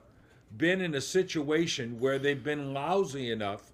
been 0.56 0.80
in 0.80 0.94
a 0.94 1.00
situation 1.00 1.98
where 1.98 2.18
they've 2.18 2.42
been 2.42 2.74
lousy 2.74 3.30
enough 3.30 3.71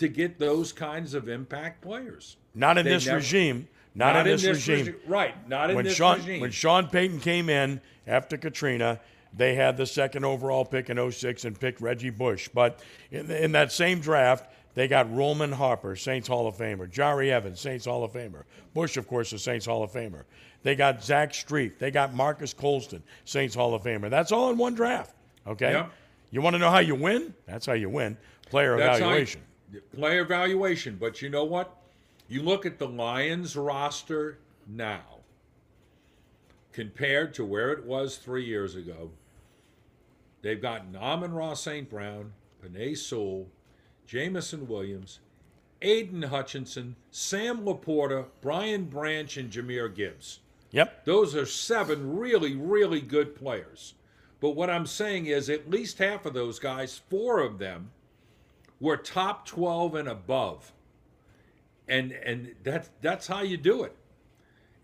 to 0.00 0.08
get 0.08 0.38
those 0.38 0.72
kinds 0.72 1.14
of 1.14 1.28
impact 1.28 1.82
players. 1.82 2.36
Not 2.54 2.78
in 2.78 2.84
They 2.84 2.92
this 2.92 3.06
never- 3.06 3.18
regime. 3.18 3.68
Not, 3.94 4.16
in 4.16 4.24
this, 4.24 4.44
regime. 4.44 4.86
regi- 4.86 4.98
Right. 5.06 5.48
Not 5.48 5.70
in 5.70 5.76
when 5.76 5.84
this 5.84 5.94
Sean, 5.96 6.18
regime. 6.18 6.40
When 6.40 6.50
Sean 6.52 6.86
Payton 6.88 7.20
came 7.20 7.48
in 7.50 7.80
after 8.06 8.36
Katrina, 8.36 9.00
they 9.36 9.54
had 9.56 9.76
the 9.76 9.84
second 9.86 10.24
overall 10.24 10.64
pick 10.64 10.90
in 10.90 10.98
06 10.98 11.44
and 11.44 11.58
picked 11.58 11.80
Reggie 11.80 12.10
Bush. 12.10 12.48
But 12.54 12.80
in, 13.10 13.30
in 13.30 13.52
that 13.52 13.72
same 13.72 14.00
draft, 14.00 14.50
they 14.74 14.86
got 14.88 15.12
Roman 15.14 15.52
Harper, 15.52 15.96
Saints 15.96 16.28
Hall 16.28 16.46
of 16.46 16.56
Famer. 16.56 16.90
Jahri 16.90 17.30
Evans, 17.30 17.60
Saints 17.60 17.84
Hall 17.84 18.04
of 18.04 18.12
Famer. 18.12 18.44
Bush, 18.74 18.96
of 18.96 19.06
course, 19.08 19.32
the 19.32 19.38
Saints 19.38 19.66
Hall 19.66 19.82
of 19.82 19.90
Famer. 19.92 20.22
They 20.62 20.76
got 20.76 21.02
Zach 21.04 21.32
Strief. 21.32 21.78
They 21.78 21.90
got 21.90 22.14
Marques 22.14 22.54
Colston, 22.54 23.02
Saints 23.24 23.54
Hall 23.54 23.74
of 23.74 23.82
Famer. 23.82 24.08
That's 24.08 24.30
all 24.32 24.50
in 24.50 24.56
one 24.56 24.74
draft. 24.74 25.14
Okay? 25.46 25.72
Yep. 25.72 25.90
You 26.30 26.40
want 26.42 26.54
to 26.54 26.58
know 26.58 26.70
how 26.70 26.78
you 26.78 26.94
win? 26.94 27.34
That's 27.46 27.66
how 27.66 27.72
you 27.72 27.88
win. 27.90 28.16
Player 28.50 28.76
That's 28.78 28.98
evaluation. 28.98 29.40
Player 29.94 30.22
evaluation. 30.22 30.96
But 30.98 31.22
you 31.22 31.28
know 31.28 31.44
what? 31.44 31.76
You 32.28 32.42
look 32.42 32.64
at 32.64 32.78
the 32.78 32.88
Lions 32.88 33.56
roster 33.56 34.38
now 34.66 35.02
compared 36.72 37.34
to 37.34 37.44
where 37.44 37.72
it 37.72 37.84
was 37.84 38.16
three 38.16 38.44
years 38.44 38.76
ago. 38.76 39.10
They've 40.42 40.60
got 40.60 40.86
Amon-Ra 40.96 41.54
St. 41.54 41.90
Brown, 41.90 42.32
Penei 42.64 42.96
Sewell, 42.96 43.46
Jameson 44.06 44.66
Williams, 44.68 45.18
Aidan 45.82 46.22
Hutchinson, 46.22 46.96
Sam 47.10 47.64
LaPorta, 47.64 48.26
Brian 48.40 48.84
Branch, 48.84 49.36
and 49.36 49.50
Jahmyr 49.50 49.94
Gibbs. 49.94 50.40
Yep. 50.72 51.04
Those 51.04 51.34
are 51.34 51.46
seven 51.46 52.16
really, 52.16 52.54
really 52.54 53.00
good 53.00 53.34
players. 53.34 53.94
But 54.40 54.50
what 54.50 54.70
I'm 54.70 54.86
saying 54.86 55.26
is 55.26 55.50
at 55.50 55.70
least 55.70 55.98
half 55.98 56.24
of 56.24 56.34
those 56.34 56.58
guys, 56.58 57.00
four 57.10 57.40
of 57.40 57.58
them, 57.58 57.90
were 58.80 58.96
top 58.96 59.46
12 59.46 59.94
and 59.94 60.08
above. 60.08 60.72
And 61.88 62.12
and 62.12 62.54
that's 62.62 62.88
that's 63.00 63.26
how 63.26 63.42
you 63.42 63.56
do 63.56 63.82
it. 63.82 63.94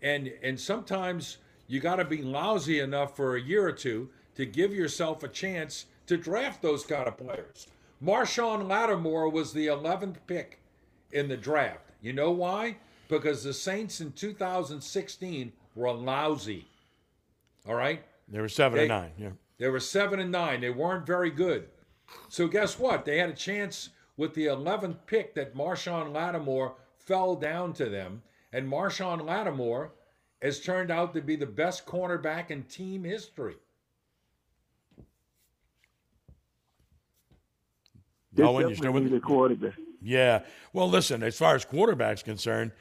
And 0.01 0.31
and 0.43 0.59
sometimes 0.59 1.37
you 1.67 1.79
got 1.79 1.95
to 1.97 2.05
be 2.05 2.21
lousy 2.21 2.79
enough 2.79 3.15
for 3.15 3.35
a 3.35 3.41
year 3.41 3.65
or 3.65 3.71
two 3.71 4.09
to 4.35 4.45
give 4.45 4.73
yourself 4.73 5.23
a 5.23 5.27
chance 5.27 5.85
to 6.05 6.17
draft 6.17 6.61
those 6.61 6.85
kind 6.85 7.07
of 7.07 7.17
players. 7.17 7.67
Marshon 8.03 8.67
Lattimore 8.67 9.29
was 9.29 9.51
the 9.53 9.67
11th 9.67 10.17
pick 10.27 10.59
in 11.11 11.27
the 11.27 11.35
draft. 11.37 11.89
You 12.01 12.13
know 12.13 12.31
why? 12.31 12.77
Because 13.07 13.43
the 13.43 13.53
Saints 13.53 14.01
in 14.01 14.11
2016 14.11 15.51
were 15.75 15.91
lousy. 15.91 16.67
All 17.67 17.75
right? 17.75 18.03
They 18.27 18.39
were 18.39 18.49
seven 18.49 18.77
They- 18.77 18.83
and 18.83 18.89
nine. 18.89 19.11
Yeah. 19.17 19.29
They 19.57 19.69
were 19.69 19.79
seven 19.79 20.19
and 20.19 20.31
nine. 20.31 20.61
They 20.61 20.69
weren't 20.69 21.05
very 21.07 21.31
good. 21.31 21.67
So 22.29 22.47
guess 22.47 22.79
what? 22.79 23.05
They 23.05 23.17
had 23.17 23.29
a 23.29 23.33
chance 23.33 23.89
with 24.15 24.33
the 24.33 24.45
11th 24.45 24.97
pick 25.05 25.35
that 25.35 25.55
Marshon 25.55 26.13
Lattimore 26.13 26.75
fell 26.97 27.35
down 27.35 27.73
to 27.73 27.85
them, 27.85 28.21
and 28.51 28.67
Marshon 28.69 29.25
Lattimore 29.25 29.91
has 30.41 30.59
turned 30.59 30.91
out 30.91 31.13
to 31.13 31.21
be 31.21 31.35
the 31.35 31.45
best 31.45 31.85
cornerback 31.85 32.51
in 32.51 32.63
team 32.63 33.03
history. 33.03 33.55
They 38.33 38.43
Owen, 38.43 38.69
you 38.69 38.75
still 38.75 38.93
definitely 38.93 39.03
with 39.03 39.11
need 39.13 39.17
a 39.17 39.21
quarterback. 39.21 39.73
Yeah. 40.01 40.43
Well, 40.73 40.89
listen, 40.89 41.23
as 41.23 41.37
far 41.37 41.55
as 41.55 41.65
quarterback's 41.65 42.21
concerned, 42.21 42.71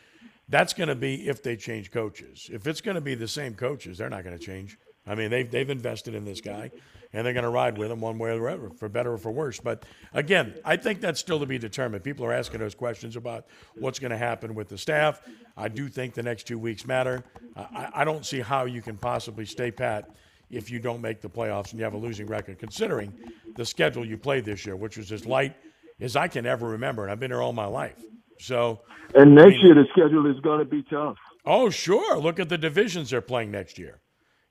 that's 0.48 0.74
going 0.74 0.88
to 0.88 0.94
be 0.94 1.28
if 1.28 1.42
they 1.42 1.56
change 1.56 1.90
coaches. 1.90 2.50
If 2.52 2.66
it's 2.66 2.80
going 2.80 2.94
to 2.94 3.00
be 3.00 3.14
the 3.14 3.28
same 3.28 3.54
coaches, 3.54 3.98
they're 3.98 4.10
not 4.10 4.22
going 4.22 4.38
to 4.38 4.44
change. 4.44 4.78
I 5.06 5.14
mean, 5.14 5.30
they've, 5.30 5.50
they've 5.50 5.70
invested 5.70 6.14
in 6.14 6.24
this 6.24 6.40
guy, 6.40 6.70
and 7.12 7.24
they're 7.26 7.32
going 7.32 7.44
to 7.44 7.50
ride 7.50 7.78
with 7.78 7.90
him 7.90 8.00
one 8.00 8.18
way 8.18 8.30
or 8.30 8.38
the 8.38 8.46
other, 8.46 8.70
for 8.70 8.88
better 8.88 9.12
or 9.12 9.18
for 9.18 9.30
worse. 9.30 9.60
But 9.60 9.84
again, 10.12 10.54
I 10.64 10.76
think 10.76 11.00
that's 11.00 11.20
still 11.20 11.40
to 11.40 11.46
be 11.46 11.58
determined. 11.58 12.04
People 12.04 12.24
are 12.26 12.32
asking 12.32 12.60
those 12.60 12.74
questions 12.74 13.16
about 13.16 13.46
what's 13.78 13.98
going 13.98 14.10
to 14.10 14.16
happen 14.18 14.54
with 14.54 14.68
the 14.68 14.78
staff. 14.78 15.20
I 15.56 15.68
do 15.68 15.88
think 15.88 16.14
the 16.14 16.22
next 16.22 16.46
two 16.46 16.58
weeks 16.58 16.86
matter. 16.86 17.24
I, 17.56 17.88
I 17.94 18.04
don't 18.04 18.26
see 18.26 18.40
how 18.40 18.64
you 18.64 18.82
can 18.82 18.96
possibly 18.96 19.46
stay 19.46 19.70
pat 19.70 20.10
if 20.50 20.70
you 20.70 20.78
don't 20.78 21.00
make 21.00 21.20
the 21.20 21.28
playoffs 21.28 21.70
and 21.70 21.78
you 21.78 21.84
have 21.84 21.94
a 21.94 21.98
losing 21.98 22.26
record, 22.26 22.58
considering 22.58 23.12
the 23.56 23.64
schedule 23.64 24.04
you 24.04 24.16
played 24.16 24.44
this 24.44 24.64
year, 24.66 24.76
which 24.76 24.96
was 24.96 25.10
as 25.12 25.26
light 25.26 25.56
as 26.00 26.16
I 26.16 26.28
can 26.28 26.46
ever 26.46 26.68
remember. 26.68 27.02
And 27.02 27.10
I've 27.10 27.20
been 27.20 27.30
here 27.30 27.42
all 27.42 27.52
my 27.52 27.66
life. 27.66 27.96
So, 28.38 28.82
And 29.14 29.34
next 29.34 29.56
year 29.62 29.74
the 29.74 29.86
schedule 29.92 30.30
is 30.30 30.38
going 30.40 30.58
to 30.58 30.64
be 30.64 30.82
tough. 30.90 31.16
oh, 31.46 31.70
sure. 31.70 32.18
Look 32.18 32.38
at 32.38 32.48
the 32.48 32.58
divisions 32.58 33.10
they're 33.10 33.20
playing 33.22 33.50
next 33.50 33.78
year 33.78 34.00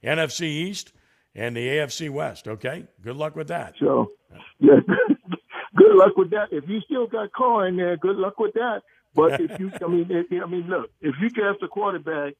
NFC 0.03 0.43
East 0.43 0.91
and 1.35 1.55
the 1.55 1.67
AFC 1.67 2.09
West. 2.09 2.47
Okay. 2.47 2.85
Good 3.03 3.17
luck 3.17 3.35
with 3.35 3.49
that. 3.49 3.73
So, 3.79 4.11
yeah, 4.59 4.79
good 5.75 5.95
luck 5.95 6.15
with 6.15 6.31
that. 6.31 6.47
If 6.51 6.67
you 6.67 6.81
still 6.81 7.07
got 7.07 7.31
Carr 7.33 7.67
in 7.67 7.77
there, 7.77 7.97
good 7.97 8.15
luck 8.15 8.39
with 8.39 8.53
that. 8.53 8.81
But 9.13 9.39
if 9.39 9.59
you, 9.59 9.71
I 9.83 9.87
mean, 9.87 10.07
if, 10.09 10.27
I 10.43 10.45
mean, 10.45 10.67
look, 10.67 10.89
if 11.01 11.15
you 11.21 11.29
draft 11.29 11.63
a 11.63 11.67
quarterback, 11.67 12.33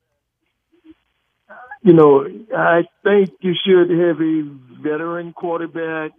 you 1.83 1.93
know, 1.93 2.25
I 2.55 2.83
think 3.03 3.29
you 3.39 3.53
should 3.65 3.89
have 3.89 4.19
a 4.19 4.81
veteran 4.81 5.33
quarterback 5.33 6.11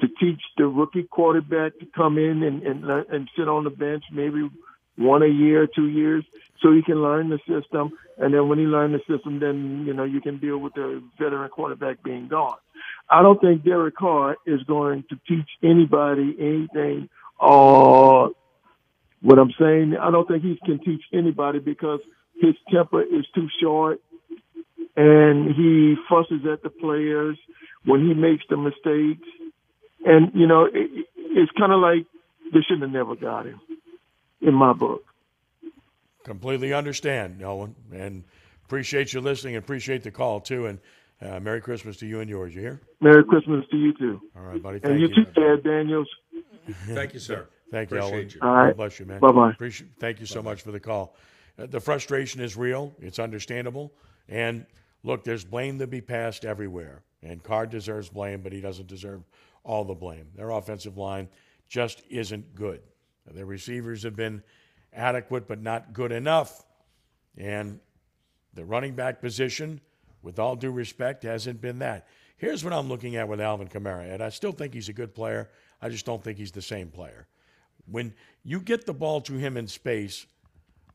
to 0.00 0.08
teach 0.20 0.40
the 0.56 0.66
rookie 0.66 1.02
quarterback 1.02 1.78
to 1.80 1.86
come 1.94 2.18
in 2.18 2.42
and 2.42 2.62
and, 2.62 2.84
and 2.84 3.28
sit 3.36 3.48
on 3.48 3.64
the 3.64 3.70
bench 3.70 4.04
maybe 4.12 4.48
one 4.96 5.22
a 5.22 5.26
year, 5.26 5.66
two 5.66 5.88
years, 5.88 6.24
so 6.60 6.72
he 6.72 6.82
can 6.82 7.02
learn 7.02 7.28
the 7.28 7.38
system. 7.48 7.92
And 8.18 8.32
then 8.32 8.48
when 8.48 8.58
he 8.58 8.64
learns 8.64 9.00
the 9.06 9.16
system, 9.16 9.40
then 9.40 9.84
you 9.86 9.94
know 9.94 10.04
you 10.04 10.20
can 10.20 10.38
deal 10.38 10.58
with 10.58 10.74
the 10.74 11.02
veteran 11.18 11.48
quarterback 11.50 12.02
being 12.02 12.28
gone. 12.28 12.56
I 13.08 13.22
don't 13.22 13.40
think 13.40 13.64
Derek 13.64 13.96
Carr 13.96 14.36
is 14.46 14.62
going 14.64 15.04
to 15.10 15.16
teach 15.28 15.48
anybody 15.62 16.36
anything. 16.38 17.08
Uh, 17.40 18.28
what 19.20 19.38
I'm 19.38 19.52
saying, 19.58 19.96
I 20.00 20.10
don't 20.10 20.26
think 20.26 20.42
he 20.42 20.58
can 20.64 20.78
teach 20.78 21.02
anybody 21.12 21.58
because 21.58 22.00
his 22.40 22.54
temper 22.72 23.02
is 23.02 23.24
too 23.34 23.48
short 23.60 24.00
and 24.96 25.54
he 25.54 25.96
fusses 26.08 26.44
at 26.50 26.62
the 26.62 26.70
players 26.70 27.38
when 27.84 28.06
he 28.06 28.14
makes 28.14 28.44
the 28.50 28.56
mistakes. 28.56 29.28
And, 30.04 30.32
you 30.34 30.46
know, 30.46 30.64
it, 30.64 31.06
it's 31.16 31.52
kind 31.52 31.72
of 31.72 31.80
like 31.80 32.06
they 32.52 32.60
shouldn't 32.60 32.82
have 32.82 32.90
never 32.90 33.14
got 33.14 33.46
him 33.46 33.60
in 34.42 34.54
my 34.54 34.72
book. 34.72 35.04
Completely 36.24 36.72
understand, 36.72 37.42
Owen, 37.42 37.74
and 37.92 38.22
appreciate 38.64 39.12
you 39.12 39.20
listening 39.20 39.56
and 39.56 39.64
appreciate 39.64 40.02
the 40.02 40.10
call, 40.10 40.40
too. 40.40 40.66
And 40.66 40.78
uh, 41.20 41.40
Merry 41.40 41.60
Christmas 41.60 41.96
to 41.98 42.06
you 42.06 42.20
and 42.20 42.28
yours. 42.28 42.54
You 42.54 42.60
hear? 42.60 42.80
Merry 43.00 43.24
Christmas 43.24 43.64
to 43.70 43.76
you 43.76 43.92
too. 43.94 44.20
All 44.36 44.42
right, 44.42 44.62
buddy. 44.62 44.76
and 44.76 44.84
Thank 44.84 45.00
you, 45.00 45.08
you. 45.08 45.24
too, 45.24 45.30
Dad 45.32 45.64
Daniels. 45.64 46.08
Thank 46.86 47.14
you, 47.14 47.20
sir. 47.20 47.48
Thank 47.70 47.90
you, 47.90 47.98
Appreciate 47.98 48.18
Owen. 48.18 48.30
you. 48.34 48.40
All 48.42 48.54
right. 48.54 48.66
God 48.68 48.76
bless 48.76 49.00
you, 49.00 49.06
man. 49.06 49.20
Bye-bye. 49.20 49.50
Appreciate, 49.52 49.90
thank 49.98 50.20
you 50.20 50.26
so 50.26 50.42
much 50.42 50.60
for 50.60 50.72
the 50.72 50.80
call. 50.80 51.16
Uh, 51.58 51.64
the 51.64 51.80
frustration 51.80 52.42
is 52.42 52.54
real. 52.54 52.92
It's 53.00 53.18
understandable. 53.18 53.94
And 54.28 54.66
look, 55.04 55.24
there's 55.24 55.42
blame 55.42 55.78
to 55.78 55.86
be 55.86 56.02
passed 56.02 56.44
everywhere. 56.44 57.02
And 57.22 57.42
Carr 57.42 57.66
deserves 57.66 58.10
blame, 58.10 58.42
but 58.42 58.52
he 58.52 58.60
doesn't 58.60 58.88
deserve 58.88 59.22
all 59.64 59.84
the 59.84 59.94
blame. 59.94 60.26
Their 60.36 60.50
offensive 60.50 60.98
line 60.98 61.30
just 61.66 62.02
isn't 62.10 62.54
good. 62.54 62.82
Their 63.30 63.46
receivers 63.46 64.02
have 64.02 64.16
been 64.16 64.42
adequate, 64.92 65.46
but 65.46 65.60
not 65.60 65.92
good 65.92 66.12
enough. 66.12 66.64
And 67.36 67.80
the 68.54 68.64
running 68.64 68.94
back 68.94 69.20
position, 69.20 69.80
with 70.22 70.38
all 70.38 70.56
due 70.56 70.70
respect, 70.70 71.22
hasn't 71.22 71.60
been 71.60 71.78
that. 71.78 72.06
Here's 72.36 72.64
what 72.64 72.72
I'm 72.72 72.88
looking 72.88 73.16
at 73.16 73.28
with 73.28 73.40
Alvin 73.40 73.68
Kamara, 73.68 74.12
and 74.12 74.22
I 74.22 74.28
still 74.28 74.52
think 74.52 74.74
he's 74.74 74.88
a 74.88 74.92
good 74.92 75.14
player. 75.14 75.48
I 75.80 75.88
just 75.88 76.04
don't 76.04 76.22
think 76.22 76.38
he's 76.38 76.52
the 76.52 76.62
same 76.62 76.88
player. 76.88 77.28
When 77.86 78.14
you 78.42 78.60
get 78.60 78.86
the 78.86 78.92
ball 78.92 79.20
to 79.22 79.34
him 79.34 79.56
in 79.56 79.68
space, 79.68 80.26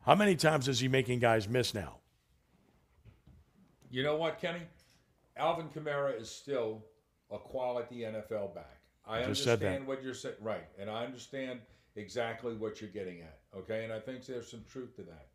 how 0.05 0.15
many 0.15 0.35
times 0.35 0.67
is 0.67 0.79
he 0.79 0.87
making 0.87 1.19
guys 1.19 1.47
miss 1.47 1.73
now? 1.73 1.97
You 3.89 4.03
know 4.03 4.17
what, 4.17 4.39
Kenny? 4.39 4.61
Alvin 5.37 5.69
Kamara 5.69 6.19
is 6.19 6.29
still 6.29 6.83
a 7.31 7.37
quality 7.37 7.99
NFL 7.99 8.53
back. 8.53 8.79
I 9.05 9.19
that. 9.19 9.25
understand 9.25 9.87
what 9.87 10.03
you're 10.03 10.13
saying, 10.13 10.35
right? 10.41 10.67
And 10.79 10.89
I 10.89 11.05
understand 11.05 11.59
exactly 11.97 12.53
what 12.53 12.79
you're 12.79 12.89
getting 12.89 13.21
at. 13.21 13.39
Okay, 13.55 13.83
and 13.83 13.91
I 13.91 13.99
think 13.99 14.25
there's 14.25 14.49
some 14.49 14.63
truth 14.71 14.95
to 14.95 15.01
that. 15.03 15.27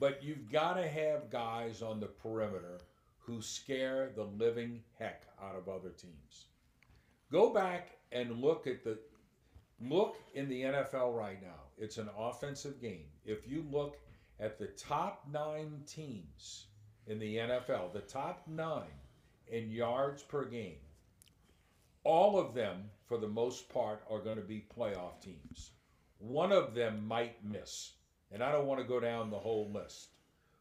But 0.00 0.22
you've 0.22 0.50
got 0.50 0.74
to 0.74 0.86
have 0.86 1.30
guys 1.30 1.80
on 1.80 2.00
the 2.00 2.06
perimeter 2.06 2.78
who 3.18 3.40
scare 3.40 4.10
the 4.14 4.24
living 4.24 4.82
heck 4.98 5.22
out 5.42 5.56
of 5.56 5.68
other 5.68 5.90
teams. 5.90 6.46
Go 7.32 7.50
back 7.50 7.96
and 8.12 8.40
look 8.42 8.66
at 8.66 8.84
the 8.84 8.98
look 9.80 10.16
in 10.34 10.48
the 10.48 10.62
NFL 10.62 11.16
right 11.16 11.40
now. 11.40 11.62
It's 11.78 11.98
an 11.98 12.10
offensive 12.18 12.80
game. 12.80 13.06
If 13.24 13.48
you 13.48 13.64
look 13.70 13.98
at 14.40 14.58
the 14.58 14.66
top 14.66 15.26
nine 15.32 15.82
teams 15.86 16.66
in 17.06 17.18
the 17.18 17.36
NFL, 17.36 17.92
the 17.92 18.00
top 18.00 18.42
nine 18.46 18.84
in 19.48 19.70
yards 19.70 20.22
per 20.22 20.44
game, 20.44 20.76
all 22.04 22.38
of 22.38 22.54
them, 22.54 22.90
for 23.06 23.16
the 23.16 23.28
most 23.28 23.68
part, 23.68 24.02
are 24.10 24.20
going 24.20 24.36
to 24.36 24.42
be 24.42 24.66
playoff 24.76 25.20
teams. 25.20 25.70
One 26.26 26.52
of 26.52 26.74
them 26.74 27.06
might 27.06 27.44
miss. 27.44 27.92
And 28.32 28.42
I 28.42 28.50
don't 28.50 28.66
want 28.66 28.80
to 28.80 28.86
go 28.86 28.98
down 28.98 29.30
the 29.30 29.38
whole 29.38 29.70
list. 29.70 30.08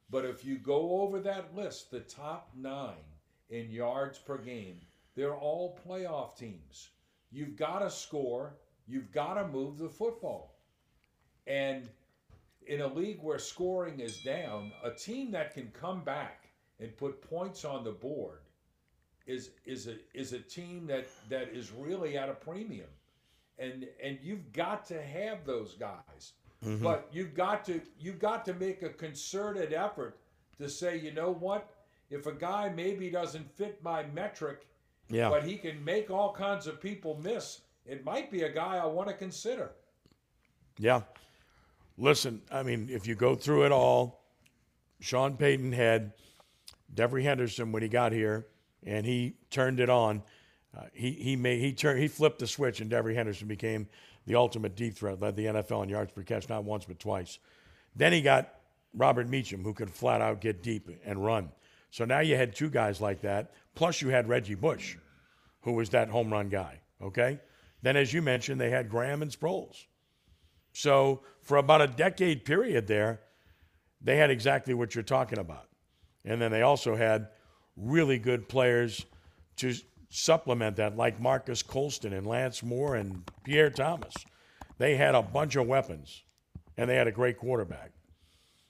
But 0.10 0.26
if 0.26 0.44
you 0.44 0.57
go 0.57 1.02
over 1.02 1.19
that 1.22 1.56
list, 1.56 1.90
the 1.90 2.02
top 2.02 2.49
nine 2.56 3.06
in 3.49 3.72
yards 3.72 4.19
per 4.19 4.38
game, 4.38 4.81
they're 5.15 5.35
all 5.35 5.80
playoff 5.88 6.35
teams. 6.38 6.90
You've 7.31 7.56
got 7.56 7.80
to 7.80 7.90
score, 7.90 8.56
you've 8.88 9.11
got 9.11 9.35
to 9.35 9.48
move 9.48 9.77
the 9.77 9.90
football. 9.90 10.60
And 11.48 11.90
in 12.68 12.81
a 12.81 12.94
league 12.94 13.19
where 13.22 13.40
scoring 13.40 13.99
is 14.02 14.22
down, 14.23 14.72
a 14.84 14.91
team 14.91 15.31
that 15.31 15.53
can 15.53 15.72
come 15.72 16.03
back 16.03 16.49
and 16.80 16.95
put 16.98 17.22
points 17.22 17.64
on 17.64 17.84
the 17.84 17.91
board 17.91 18.40
is 19.26 19.52
is 19.65 19.88
a 19.88 19.95
is 20.14 20.34
a 20.34 20.40
team 20.40 20.85
that 20.88 21.07
that 21.30 21.49
is 21.49 21.72
really 21.72 22.18
at 22.18 22.30
a 22.30 22.34
premium. 22.34 22.90
And 23.59 23.88
and 24.01 24.17
you've 24.21 24.51
got 24.51 24.85
to 24.88 25.01
have 25.01 25.45
those 25.45 25.75
guys. 25.75 26.34
Mhm. 26.65 26.81
But 26.81 27.07
you've 27.11 27.34
got 27.34 27.63
to 27.65 27.81
you've 27.99 28.19
got 28.19 28.45
to 28.45 28.53
make 28.53 28.81
a 28.81 28.89
concerted 28.89 29.73
effort 29.73 30.17
to 30.57 30.69
say, 30.69 30.97
you 30.97 31.11
know 31.11 31.31
what? 31.31 31.69
If 32.09 32.25
a 32.25 32.31
guy 32.31 32.69
maybe 32.69 33.09
doesn't 33.09 33.49
fit 33.55 33.81
my 33.84 34.03
metric, 34.07 34.65
Yeah. 35.09 35.30
but 35.30 35.43
he 35.43 35.57
can 35.57 35.84
make 35.84 36.09
all 36.11 36.34
kinds 36.34 36.67
of 36.67 36.80
people 36.81 37.19
miss, 37.21 37.61
it 37.85 38.03
might 38.03 38.31
be 38.31 38.43
a 38.43 38.49
guy 38.51 38.77
I 38.77 38.85
want 38.85 39.09
to 39.09 39.15
consider. 39.15 39.71
Yeah. 40.77 41.01
Listen, 41.97 42.41
I 42.51 42.63
mean, 42.63 42.89
if 42.89 43.05
you 43.07 43.15
go 43.15 43.35
through 43.35 43.65
it 43.65 43.71
all, 43.71 44.23
Sean 44.99 45.38
Payton 45.38 45.71
had 45.73 46.13
Devery 46.93 47.23
Henderson 47.23 47.71
when 47.71 47.84
he 47.84 47.89
got 47.89 48.11
here, 48.11 48.47
and 48.84 49.05
he 49.05 49.35
turned 49.49 49.80
it 49.80 49.89
on. 49.89 50.23
Uh, 50.78 50.84
he 50.94 51.12
he 51.12 51.36
made 51.36 51.60
he 51.60 51.74
turned 51.74 52.00
he 52.00 52.08
flipped 52.08 52.40
the 52.40 52.48
switch, 52.48 52.82
and 52.82 52.90
Devery 52.90 53.16
Henderson 53.16 53.48
became 53.48 53.88
the 54.26 54.36
ultimate 54.36 54.76
deep 54.76 54.95
threat, 54.95 55.22
led 55.22 55.36
the 55.36 55.45
NFL 55.45 55.84
in 55.84 55.90
yards 55.90 56.12
per 56.12 56.24
catch 56.24 56.50
not 56.50 56.64
once 56.64 56.86
but 56.86 57.00
twice. 57.00 57.40
Then 57.95 58.14
he 58.14 58.22
got 58.22 58.56
Robert 58.94 59.28
Meacham, 59.28 59.64
who 59.64 59.74
could 59.74 59.90
flat 59.90 60.22
out 60.22 60.41
get 60.41 60.64
deep 60.64 60.90
and 61.06 61.24
run. 61.24 61.50
So 61.91 62.06
now 62.06 62.20
you 62.20 62.36
had 62.36 62.56
two 62.56 62.70
guys 62.70 63.02
like 63.02 63.22
that. 63.22 63.52
Plus 63.76 64.02
you 64.02 64.10
had 64.10 64.28
Reggie 64.28 64.56
Bush, 64.56 64.98
who 65.62 65.74
was 65.74 65.90
that 65.90 66.10
home 66.10 66.32
run 66.32 66.50
guy. 66.50 66.80
Okay. 67.02 67.40
Then, 67.82 67.98
as 67.98 68.14
you 68.14 68.22
mentioned, 68.22 68.62
they 68.62 68.70
had 68.70 68.90
Graham 68.90 69.22
and 69.22 69.30
Sproles. 69.30 69.86
So 70.72 71.22
for 71.41 71.58
about 71.58 71.82
a 71.82 71.88
decade 71.88 72.45
period 72.45 72.88
there, 72.88 73.22
they 74.02 74.18
had 74.18 74.32
exactly 74.32 74.74
what 74.74 74.95
you're 74.95 75.04
talking 75.04 75.38
about. 75.38 75.68
And 76.26 76.41
then 76.41 76.52
they 76.52 76.62
also 76.62 76.95
had 76.95 77.28
really 77.76 78.18
good 78.18 78.48
players 78.48 79.06
to 79.58 79.74
supplement 80.14 80.76
that, 80.76 80.95
like 80.95 81.19
Marques 81.19 81.64
Colston 81.64 82.14
and 82.14 82.27
Lance 82.27 82.61
Moore 82.61 82.95
and 82.95 83.23
Pierre 83.44 83.72
Thomas. 83.72 84.14
They 84.77 84.95
had 84.95 85.15
a 85.15 85.23
bunch 85.23 85.56
of 85.56 85.65
weapons, 85.65 86.22
and 86.77 86.88
they 86.88 86.95
had 86.95 87.07
a 87.07 87.11
great 87.11 87.40
quarterback. 87.40 87.91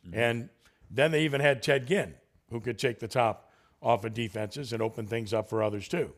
Mm-hmm. 0.07 0.17
And 0.17 0.49
then 0.89 1.11
they 1.11 1.23
even 1.23 1.41
had 1.41 1.61
Ted 1.61 1.85
Ginn, 1.85 2.13
who 2.49 2.61
could 2.61 2.79
take 2.79 2.99
the 2.99 3.09
top 3.09 3.51
off 3.81 4.05
of 4.05 4.13
defenses 4.13 4.71
and 4.71 4.81
open 4.81 5.05
things 5.05 5.33
up 5.33 5.49
for 5.49 5.61
others 5.61 5.89
too. 5.89 6.13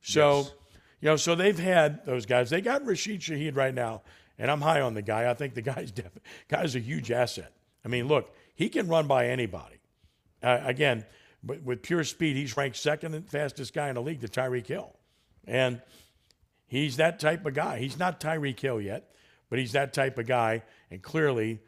So, 0.00 0.36
yes. 0.36 0.52
you 1.00 1.08
know, 1.08 1.16
so 1.16 1.34
they've 1.34 1.58
had 1.58 2.06
those 2.06 2.24
guys. 2.24 2.48
They 2.48 2.60
got 2.60 2.86
Rashid 2.86 3.20
Shaheed 3.20 3.56
right 3.56 3.74
now, 3.74 4.02
and 4.38 4.48
I'm 4.48 4.60
high 4.60 4.80
on 4.80 4.94
the 4.94 5.02
guy. 5.02 5.28
I 5.28 5.34
think 5.34 5.54
the 5.54 5.62
guy's 5.74 5.90
def- 5.90 6.18
guy's 6.46 6.76
a 6.76 6.80
huge 6.80 7.10
asset. 7.10 7.52
I 7.84 7.88
mean, 7.88 8.06
look, 8.06 8.32
he 8.54 8.68
can 8.68 8.86
run 8.86 9.08
by 9.08 9.26
anybody. 9.26 9.80
Uh, 10.40 10.60
again, 10.62 11.04
but 11.42 11.62
with 11.62 11.82
pure 11.82 12.04
speed, 12.04 12.36
he's 12.36 12.56
ranked 12.56 12.76
second 12.76 13.28
fastest 13.28 13.72
guy 13.72 13.88
in 13.88 13.94
the 13.94 14.02
league 14.02 14.20
to 14.20 14.28
Tyreek 14.28 14.66
Hill. 14.66 14.94
And 15.46 15.80
he's 16.66 16.96
that 16.96 17.20
type 17.20 17.46
of 17.46 17.54
guy. 17.54 17.78
He's 17.78 17.98
not 17.98 18.20
Tyreek 18.20 18.58
Hill 18.58 18.80
yet, 18.80 19.10
but 19.48 19.58
he's 19.58 19.72
that 19.72 19.92
type 19.92 20.18
of 20.18 20.26
guy. 20.26 20.62
And 20.90 21.02
clearly, 21.02 21.60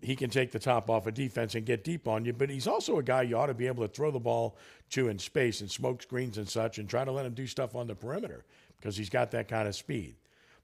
he 0.00 0.14
can 0.14 0.30
take 0.30 0.52
the 0.52 0.58
top 0.58 0.88
off 0.88 1.06
a 1.06 1.08
of 1.08 1.14
defense 1.14 1.54
and 1.54 1.66
get 1.66 1.84
deep 1.84 2.06
on 2.06 2.24
you. 2.24 2.32
But 2.32 2.50
he's 2.50 2.66
also 2.66 2.98
a 2.98 3.02
guy 3.02 3.22
you 3.22 3.36
ought 3.36 3.46
to 3.46 3.54
be 3.54 3.66
able 3.66 3.86
to 3.86 3.92
throw 3.92 4.10
the 4.10 4.20
ball 4.20 4.56
to 4.90 5.08
in 5.08 5.18
space 5.18 5.60
and 5.60 5.70
smoke 5.70 6.02
screens 6.02 6.38
and 6.38 6.48
such 6.48 6.78
and 6.78 6.88
try 6.88 7.04
to 7.04 7.12
let 7.12 7.26
him 7.26 7.34
do 7.34 7.46
stuff 7.46 7.74
on 7.74 7.86
the 7.86 7.94
perimeter 7.94 8.44
because 8.78 8.96
he's 8.96 9.10
got 9.10 9.32
that 9.32 9.48
kind 9.48 9.66
of 9.66 9.74
speed. 9.74 10.16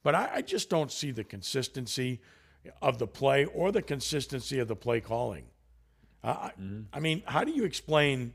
But 0.03 0.15
I, 0.15 0.31
I 0.35 0.43
just 0.43 0.71
don't 0.71 0.93
see 0.93 1.11
the 1.11 1.25
consistency 1.25 2.21
of 2.81 2.99
the 2.99 3.07
play 3.07 3.45
or 3.47 3.73
the 3.73 3.83
consistency 3.83 4.59
of 4.59 4.69
the 4.69 4.77
play 4.77 5.01
calling. 5.01 5.45
Uh, 6.25 6.49
mm-hmm. 6.49 6.81
I 6.93 7.01
mean, 7.01 7.23
how 7.27 7.45
do 7.45 7.53
you 7.53 7.65
explain 7.65 8.33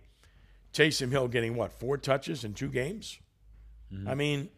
Taysom 0.73 1.09
Hill 1.09 1.27
getting 1.27 1.55
what 1.55 1.73
four 1.73 1.97
touches 1.97 2.43
in 2.43 2.53
two 2.53 2.69
games? 2.69 3.17
Mm-hmm. 3.91 4.07
I 4.07 4.15
mean, 4.15 4.49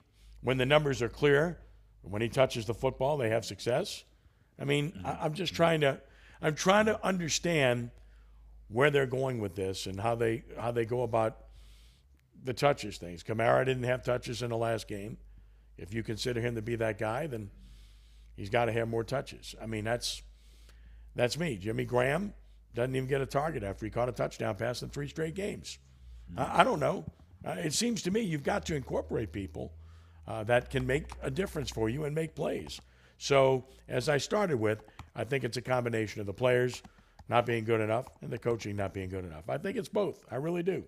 when 0.41 0.57
the 0.57 0.65
numbers 0.65 1.01
are 1.01 1.09
clear, 1.09 1.57
when 2.01 2.21
he 2.21 2.27
touches 2.27 2.65
the 2.65 2.73
football, 2.73 3.17
they 3.17 3.29
have 3.29 3.45
success. 3.45 4.03
I 4.59 4.65
mean, 4.65 4.91
mm-hmm. 4.91 5.07
I, 5.07 5.25
am 5.25 5.33
just 5.33 5.55
trying 5.55 5.81
to, 5.81 6.01
I'm 6.41 6.55
trying 6.55 6.87
to 6.87 7.03
understand 7.05 7.91
where 8.67 8.91
they're 8.91 9.05
going 9.05 9.39
with 9.39 9.55
this 9.55 9.85
and 9.85 9.99
how 9.99 10.15
they 10.15 10.43
how 10.57 10.71
they 10.71 10.85
go 10.85 11.03
about 11.03 11.37
the 12.43 12.53
touches 12.53 12.97
things. 12.97 13.23
Kamara 13.23 13.65
didn't 13.65 13.83
have 13.83 14.03
touches 14.03 14.41
in 14.41 14.49
the 14.49 14.57
last 14.57 14.87
game. 14.87 15.17
If 15.77 15.93
you 15.93 16.03
consider 16.03 16.41
him 16.41 16.55
to 16.55 16.61
be 16.61 16.75
that 16.75 16.97
guy, 16.97 17.27
then 17.27 17.49
he's 18.35 18.49
got 18.49 18.65
to 18.65 18.71
have 18.71 18.87
more 18.87 19.03
touches. 19.03 19.55
I 19.61 19.67
mean, 19.67 19.85
that's 19.85 20.21
that's 21.15 21.37
me. 21.37 21.55
Jimmy 21.55 21.85
Graham 21.85 22.33
doesn't 22.73 22.95
even 22.95 23.07
get 23.07 23.21
a 23.21 23.25
target 23.25 23.63
after 23.63 23.85
he 23.85 23.91
caught 23.91 24.09
a 24.09 24.13
touchdown 24.13 24.55
pass 24.55 24.81
in 24.81 24.89
three 24.89 25.07
straight 25.07 25.35
games. 25.35 25.79
Mm-hmm. 26.31 26.39
I, 26.39 26.61
I, 26.61 26.63
don't 26.63 26.79
know. 26.79 27.05
Uh, 27.45 27.51
it 27.51 27.73
seems 27.73 28.01
to 28.03 28.11
me 28.11 28.21
you've 28.21 28.43
got 28.43 28.65
to 28.67 28.75
incorporate 28.75 29.31
people 29.31 29.73
uh, 30.27 30.43
that 30.45 30.69
can 30.69 30.85
make 30.85 31.05
a 31.21 31.31
difference 31.31 31.69
for 31.69 31.89
you 31.89 32.05
and 32.05 32.15
make 32.15 32.35
plays. 32.35 32.79
So, 33.17 33.65
as 33.87 34.09
I 34.09 34.17
started 34.17 34.59
with, 34.59 34.83
I 35.15 35.23
think 35.23 35.43
it's 35.43 35.57
a 35.57 35.61
combination 35.61 36.21
of 36.21 36.27
the 36.27 36.33
players 36.33 36.81
not 37.29 37.45
being 37.45 37.63
good 37.63 37.81
enough 37.81 38.07
and 38.21 38.31
the 38.31 38.37
coaching 38.37 38.75
not 38.75 38.93
being 38.93 39.09
good 39.09 39.25
enough. 39.25 39.49
I 39.49 39.57
think 39.57 39.77
it's 39.77 39.89
both. 39.89 40.25
I 40.31 40.35
really 40.35 40.63
do. 40.63 40.83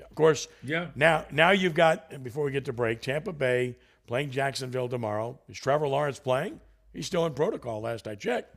Of 0.00 0.14
course, 0.14 0.48
yeah. 0.62 0.88
Now, 0.94 1.26
now 1.32 1.50
you've 1.50 1.74
got 1.74 2.22
before 2.22 2.44
we 2.44 2.52
get 2.52 2.64
to 2.66 2.72
break, 2.72 3.00
Tampa 3.00 3.32
Bay 3.32 3.76
playing 4.06 4.30
Jacksonville 4.30 4.88
tomorrow. 4.88 5.38
Is 5.48 5.58
Trevor 5.58 5.88
Lawrence 5.88 6.18
playing? 6.18 6.60
He's 6.92 7.06
still 7.06 7.26
in 7.26 7.34
protocol. 7.34 7.82
Last 7.82 8.06
I 8.06 8.14
checked. 8.14 8.56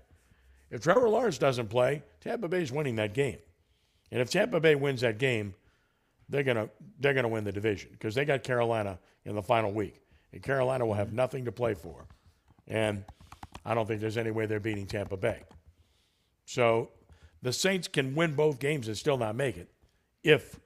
If 0.72 0.81
Trevor 0.81 1.10
Lawrence 1.10 1.38
doesn't 1.38 1.68
play, 1.68 2.02
Tampa 2.22 2.48
Bay's 2.48 2.72
winning 2.72 2.95
that 2.95 3.14
game. 3.14 3.38
And 4.10 4.22
if 4.22 4.30
Tampa 4.30 4.60
Bay 4.60 4.76
wins 4.76 5.02
that 5.02 5.19
game, 5.19 5.53
they're 6.30 6.43
gonna 6.43 6.69
they're 6.99 7.14
gonna 7.14 7.27
win 7.27 7.43
the 7.43 7.52
division 7.52 7.89
because 7.91 8.15
they 8.15 8.26
got 8.26 8.43
Carolina 8.43 8.98
in 9.26 9.35
the 9.35 9.43
final 9.43 9.72
week, 9.72 10.02
and 10.31 10.41
Carolina 10.41 10.85
will 10.85 10.93
have 10.93 11.11
nothing 11.14 11.45
to 11.45 11.52
play 11.52 11.73
for, 11.73 12.07
and 12.68 13.03
I 13.65 13.73
don't 13.73 13.85
think 13.85 13.99
there's 13.99 14.18
any 14.18 14.31
way 14.31 14.45
they're 14.45 14.60
beating 14.61 14.88
Tampa 14.88 15.18
Bay. 15.18 15.43
So 16.45 16.89
the 17.41 17.52
Saints 17.52 17.88
can 17.88 18.15
win 18.15 18.34
both 18.34 18.60
games 18.60 18.88
and 18.88 18.98
still 18.98 19.18
not 19.18 19.35
make 19.35 19.57
it 19.57 19.69
if 20.23 20.60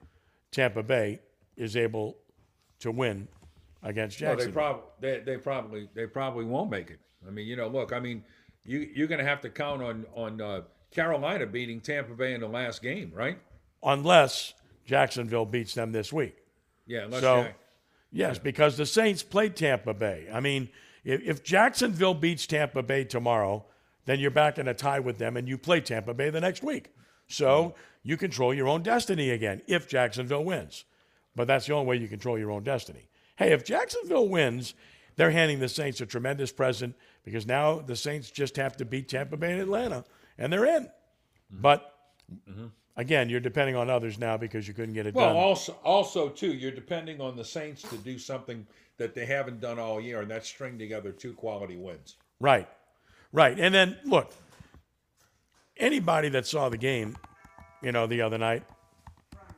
Tampa 0.52 0.82
Bay 0.82 1.20
is 1.56 1.76
able 1.76 2.16
to 2.80 2.90
win 2.90 3.28
against 3.82 4.18
Jacksonville. 4.18 4.62
Well, 4.62 4.84
they, 5.00 5.10
prob- 5.12 5.24
they, 5.24 5.32
they 5.32 5.38
probably 5.38 5.88
they 5.94 6.06
probably 6.06 6.44
won't 6.44 6.70
make 6.70 6.90
it. 6.90 7.00
I 7.26 7.30
mean, 7.30 7.46
you 7.46 7.56
know, 7.56 7.66
look, 7.66 7.92
I 7.92 7.98
mean, 7.98 8.22
you 8.66 8.88
you're 8.94 9.08
going 9.08 9.20
to 9.20 9.24
have 9.24 9.40
to 9.42 9.50
count 9.50 9.82
on 9.82 10.06
on 10.14 10.40
uh, 10.40 10.62
Carolina 10.90 11.46
beating 11.46 11.80
Tampa 11.80 12.14
Bay 12.14 12.34
in 12.34 12.40
the 12.40 12.48
last 12.48 12.82
game, 12.82 13.12
right? 13.14 13.38
Unless 13.82 14.54
Jacksonville 14.84 15.46
beats 15.46 15.74
them 15.74 15.92
this 15.92 16.12
week. 16.12 16.36
Yeah. 16.86 17.08
so, 17.10 17.42
Jack- 17.42 17.58
yes, 18.12 18.36
yeah. 18.36 18.42
because 18.42 18.76
the 18.76 18.86
Saints 18.86 19.22
played 19.22 19.56
Tampa 19.56 19.94
Bay. 19.94 20.28
I 20.32 20.40
mean, 20.40 20.68
if, 21.04 21.22
if 21.22 21.44
Jacksonville 21.44 22.14
beats 22.14 22.46
Tampa 22.46 22.82
Bay 22.82 23.04
tomorrow, 23.04 23.64
then 24.06 24.20
you're 24.20 24.30
back 24.30 24.58
in 24.58 24.68
a 24.68 24.74
tie 24.74 25.00
with 25.00 25.18
them, 25.18 25.36
and 25.36 25.48
you 25.48 25.58
play 25.58 25.80
Tampa 25.80 26.14
Bay 26.14 26.30
the 26.30 26.40
next 26.40 26.62
week. 26.62 26.92
So 27.28 27.74
you 28.02 28.16
control 28.16 28.54
your 28.54 28.68
own 28.68 28.82
destiny 28.82 29.30
again 29.30 29.62
if 29.66 29.88
Jacksonville 29.88 30.44
wins. 30.44 30.84
But 31.34 31.48
that's 31.48 31.66
the 31.66 31.74
only 31.74 31.86
way 31.86 31.96
you 31.96 32.08
control 32.08 32.38
your 32.38 32.52
own 32.52 32.62
destiny. 32.62 33.08
Hey, 33.36 33.52
if 33.52 33.64
Jacksonville 33.64 34.28
wins, 34.28 34.74
they're 35.16 35.30
handing 35.30 35.58
the 35.58 35.68
Saints 35.68 36.00
a 36.00 36.06
tremendous 36.06 36.52
present 36.52 36.94
because 37.24 37.46
now 37.46 37.80
the 37.80 37.96
Saints 37.96 38.30
just 38.30 38.56
have 38.56 38.76
to 38.76 38.84
beat 38.84 39.08
Tampa 39.08 39.36
Bay 39.36 39.52
and 39.52 39.60
Atlanta, 39.60 40.04
and 40.38 40.52
they're 40.52 40.66
in. 40.66 40.84
Mm-hmm. 40.84 41.62
But 41.62 41.92
mm-hmm. 42.48 42.66
again, 42.96 43.28
you're 43.28 43.40
depending 43.40 43.76
on 43.76 43.90
others 43.90 44.18
now 44.18 44.36
because 44.36 44.68
you 44.68 44.74
couldn't 44.74 44.94
get 44.94 45.06
it 45.06 45.14
well, 45.14 45.26
done. 45.26 45.36
Well, 45.36 45.44
also, 45.44 45.72
also 45.84 46.28
too, 46.28 46.52
you're 46.52 46.70
depending 46.70 47.20
on 47.20 47.36
the 47.36 47.44
Saints 47.44 47.82
to 47.82 47.96
do 47.98 48.18
something 48.18 48.66
that 48.98 49.14
they 49.14 49.26
haven't 49.26 49.60
done 49.60 49.78
all 49.78 50.00
year, 50.00 50.20
and 50.20 50.30
that's 50.30 50.48
string 50.48 50.78
together 50.78 51.12
two 51.12 51.32
quality 51.32 51.76
wins. 51.76 52.16
Right, 52.40 52.68
right. 53.32 53.58
And 53.58 53.74
then 53.74 53.96
look, 54.04 54.32
anybody 55.76 56.28
that 56.30 56.46
saw 56.46 56.68
the 56.68 56.78
game, 56.78 57.16
you 57.82 57.92
know, 57.92 58.06
the 58.06 58.22
other 58.22 58.38
night. 58.38 58.64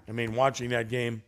I 0.09 0.13
mean, 0.13 0.35
watching 0.35 0.71
that 0.71 0.89
game 0.89 1.23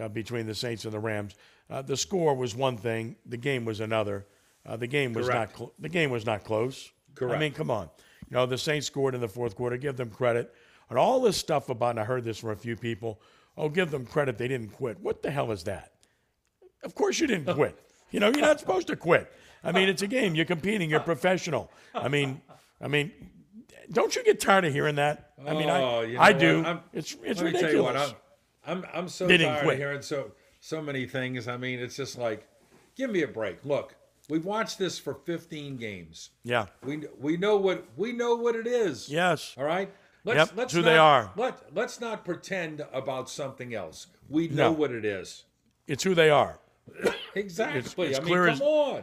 uh, 0.00 0.08
between 0.08 0.46
the 0.46 0.54
Saints 0.54 0.84
and 0.84 0.92
the 0.92 0.98
Rams, 0.98 1.34
uh, 1.70 1.82
the 1.82 1.96
score 1.96 2.34
was 2.34 2.54
one 2.54 2.76
thing, 2.76 3.16
the 3.26 3.36
game 3.36 3.64
was 3.64 3.80
another. 3.80 4.26
Uh, 4.66 4.76
the 4.76 4.86
game 4.86 5.12
was 5.12 5.26
Correct. 5.26 5.52
not 5.52 5.58
cl- 5.58 5.72
the 5.78 5.88
game 5.88 6.10
was 6.10 6.26
not 6.26 6.44
close. 6.44 6.90
Correct. 7.14 7.36
I 7.36 7.38
mean, 7.38 7.52
come 7.52 7.70
on. 7.70 7.88
You 8.28 8.36
know, 8.36 8.46
the 8.46 8.58
Saints 8.58 8.86
scored 8.86 9.14
in 9.14 9.20
the 9.20 9.28
fourth 9.28 9.56
quarter. 9.56 9.76
Give 9.76 9.96
them 9.96 10.10
credit. 10.10 10.54
And 10.90 10.98
all 10.98 11.20
this 11.20 11.36
stuff 11.36 11.68
about, 11.68 11.90
and 11.90 12.00
I 12.00 12.04
heard 12.04 12.24
this 12.24 12.38
from 12.38 12.50
a 12.50 12.56
few 12.56 12.76
people. 12.76 13.20
Oh, 13.56 13.68
give 13.68 13.90
them 13.90 14.06
credit. 14.06 14.38
They 14.38 14.48
didn't 14.48 14.70
quit. 14.70 14.98
What 15.00 15.22
the 15.22 15.30
hell 15.30 15.50
is 15.52 15.64
that? 15.64 15.92
Of 16.84 16.94
course 16.94 17.18
you 17.18 17.26
didn't 17.26 17.52
quit. 17.54 17.78
You 18.10 18.20
know, 18.20 18.28
you're 18.28 18.40
not 18.40 18.60
supposed 18.60 18.86
to 18.86 18.96
quit. 18.96 19.30
I 19.64 19.72
mean, 19.72 19.88
it's 19.88 20.02
a 20.02 20.06
game. 20.06 20.34
You're 20.34 20.44
competing. 20.44 20.88
You're 20.88 21.00
professional. 21.00 21.70
I 21.94 22.08
mean, 22.08 22.40
I 22.80 22.88
mean, 22.88 23.12
don't 23.92 24.14
you 24.14 24.22
get 24.24 24.40
tired 24.40 24.64
of 24.64 24.72
hearing 24.72 24.94
that? 24.96 25.32
I 25.46 25.54
mean, 25.54 25.68
I, 25.68 25.82
oh, 25.82 26.00
you 26.02 26.14
know 26.14 26.20
I 26.20 26.32
do. 26.32 26.80
it's 26.92 27.16
it's 27.22 27.40
let 27.40 27.54
ridiculous. 27.54 28.14
I'm, 28.66 28.78
I'm 28.78 28.86
I'm 28.94 29.08
so 29.08 29.26
tired 29.26 29.62
quit. 29.62 29.74
of 29.74 29.78
hearing 29.78 30.02
so 30.02 30.32
so 30.68 30.82
many 30.82 31.06
things. 31.06 31.48
I 31.48 31.56
mean, 31.56 31.78
it's 31.78 31.96
just 31.96 32.18
like, 32.18 32.46
give 32.94 33.10
me 33.10 33.22
a 33.22 33.28
break. 33.28 33.64
Look, 33.64 33.94
We've 34.28 34.44
watched 34.44 34.78
this 34.78 34.98
for 34.98 35.14
15 35.14 35.78
games. 35.78 36.30
Yeah. 36.44 36.66
We 36.84 37.04
we 37.18 37.38
know 37.38 37.56
what 37.56 37.86
we 37.96 38.12
know 38.12 38.34
what 38.34 38.56
it 38.56 38.66
is. 38.66 39.08
Yes. 39.08 39.54
All 39.56 39.64
right. 39.64 39.90
Let's, 40.24 40.36
yep. 40.36 40.50
let's 40.54 40.74
who 40.74 40.82
not, 40.82 40.84
they 40.84 40.98
are. 40.98 41.32
Let 41.34 41.74
Let's 41.74 42.00
not 42.00 42.24
pretend 42.24 42.84
about 42.92 43.30
something 43.30 43.74
else. 43.74 44.08
We 44.28 44.48
know 44.48 44.70
no. 44.70 44.72
what 44.72 44.90
it 44.90 45.06
is. 45.06 45.44
It's 45.86 46.04
who 46.04 46.14
they 46.14 46.28
are. 46.28 46.58
exactly. 47.34 47.78
It's, 47.78 47.94
it's 47.96 48.18
I 48.18 48.22
clear 48.22 48.44
mean, 48.44 48.52
as, 48.52 48.58
come 48.58 48.68
on. 48.68 49.02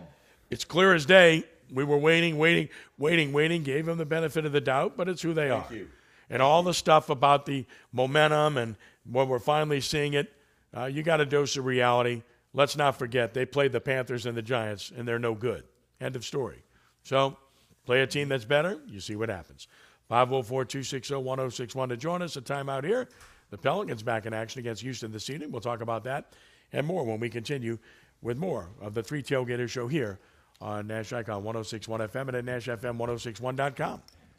It's 0.52 0.64
clear 0.64 0.94
as 0.94 1.08
day. 1.08 1.46
We 1.74 1.84
were 1.84 1.98
waiting, 1.98 2.38
waiting, 2.38 2.70
waiting, 3.00 3.34
waiting. 3.34 3.64
Gave 3.64 3.88
them 3.88 3.98
the 3.98 4.06
benefit 4.06 4.46
of 4.46 4.52
the 4.52 4.62
doubt, 4.62 4.96
but 4.96 5.10
it's 5.10 5.24
who 5.24 5.34
they 5.34 5.50
are. 5.50 5.62
Thank 5.62 5.72
are. 5.72 5.76
You. 5.76 5.88
And 6.30 6.42
all 6.44 6.62
the 6.62 6.76
stuff 6.76 7.10
about 7.10 7.48
the 7.48 7.66
momentum 7.92 8.58
and 8.58 8.76
when 9.10 9.28
we're 9.28 9.40
finally 9.40 9.82
seeing 9.82 10.14
it, 10.14 10.32
uh, 10.76 10.86
you 10.86 11.04
got 11.04 11.22
a 11.22 11.26
dose 11.26 11.58
of 11.58 11.66
reality. 11.66 12.24
Let's 12.54 12.76
not 12.76 12.98
forget 12.98 13.34
they 13.34 13.46
played 13.46 13.72
the 13.72 13.82
Panthers 13.82 14.26
and 14.26 14.38
the 14.38 14.42
Giants, 14.42 14.92
and 14.96 15.08
they're 15.08 15.20
no 15.20 15.36
good. 15.36 15.64
End 16.00 16.16
of 16.16 16.26
story. 16.26 16.64
So 17.04 17.38
play 17.86 18.02
a 18.02 18.08
team 18.08 18.30
that's 18.30 18.46
better, 18.46 18.80
you 18.88 19.00
see 19.00 19.16
what 19.16 19.30
happens. 19.30 19.68
504 20.10 20.66
260 20.66 21.16
1061 21.16 21.90
to 21.90 21.98
join 21.98 22.22
us. 22.22 22.36
A 22.36 22.42
timeout 22.42 22.84
here. 22.84 23.10
The 23.50 23.58
Pelicans 23.58 24.04
back 24.04 24.26
in 24.26 24.34
action 24.34 24.60
against 24.60 24.82
Houston 24.82 25.12
this 25.12 25.30
evening. 25.30 25.52
We'll 25.52 25.62
talk 25.62 25.82
about 25.82 26.04
that 26.06 26.34
and 26.74 26.86
more 26.86 27.04
when 27.04 27.20
we 27.20 27.30
continue 27.30 27.78
with 28.22 28.38
more 28.38 28.70
of 28.82 28.94
the 28.94 29.04
Three 29.04 29.24
Tailgaters 29.24 29.70
Show 29.70 29.88
here 29.88 30.20
on 30.62 30.88
Nash 30.88 31.14
Icon 31.14 31.44
1061 31.44 32.02
FM 32.02 32.28
and 32.30 32.36
at 32.38 32.46
NashFM1061.com. 32.46 34.02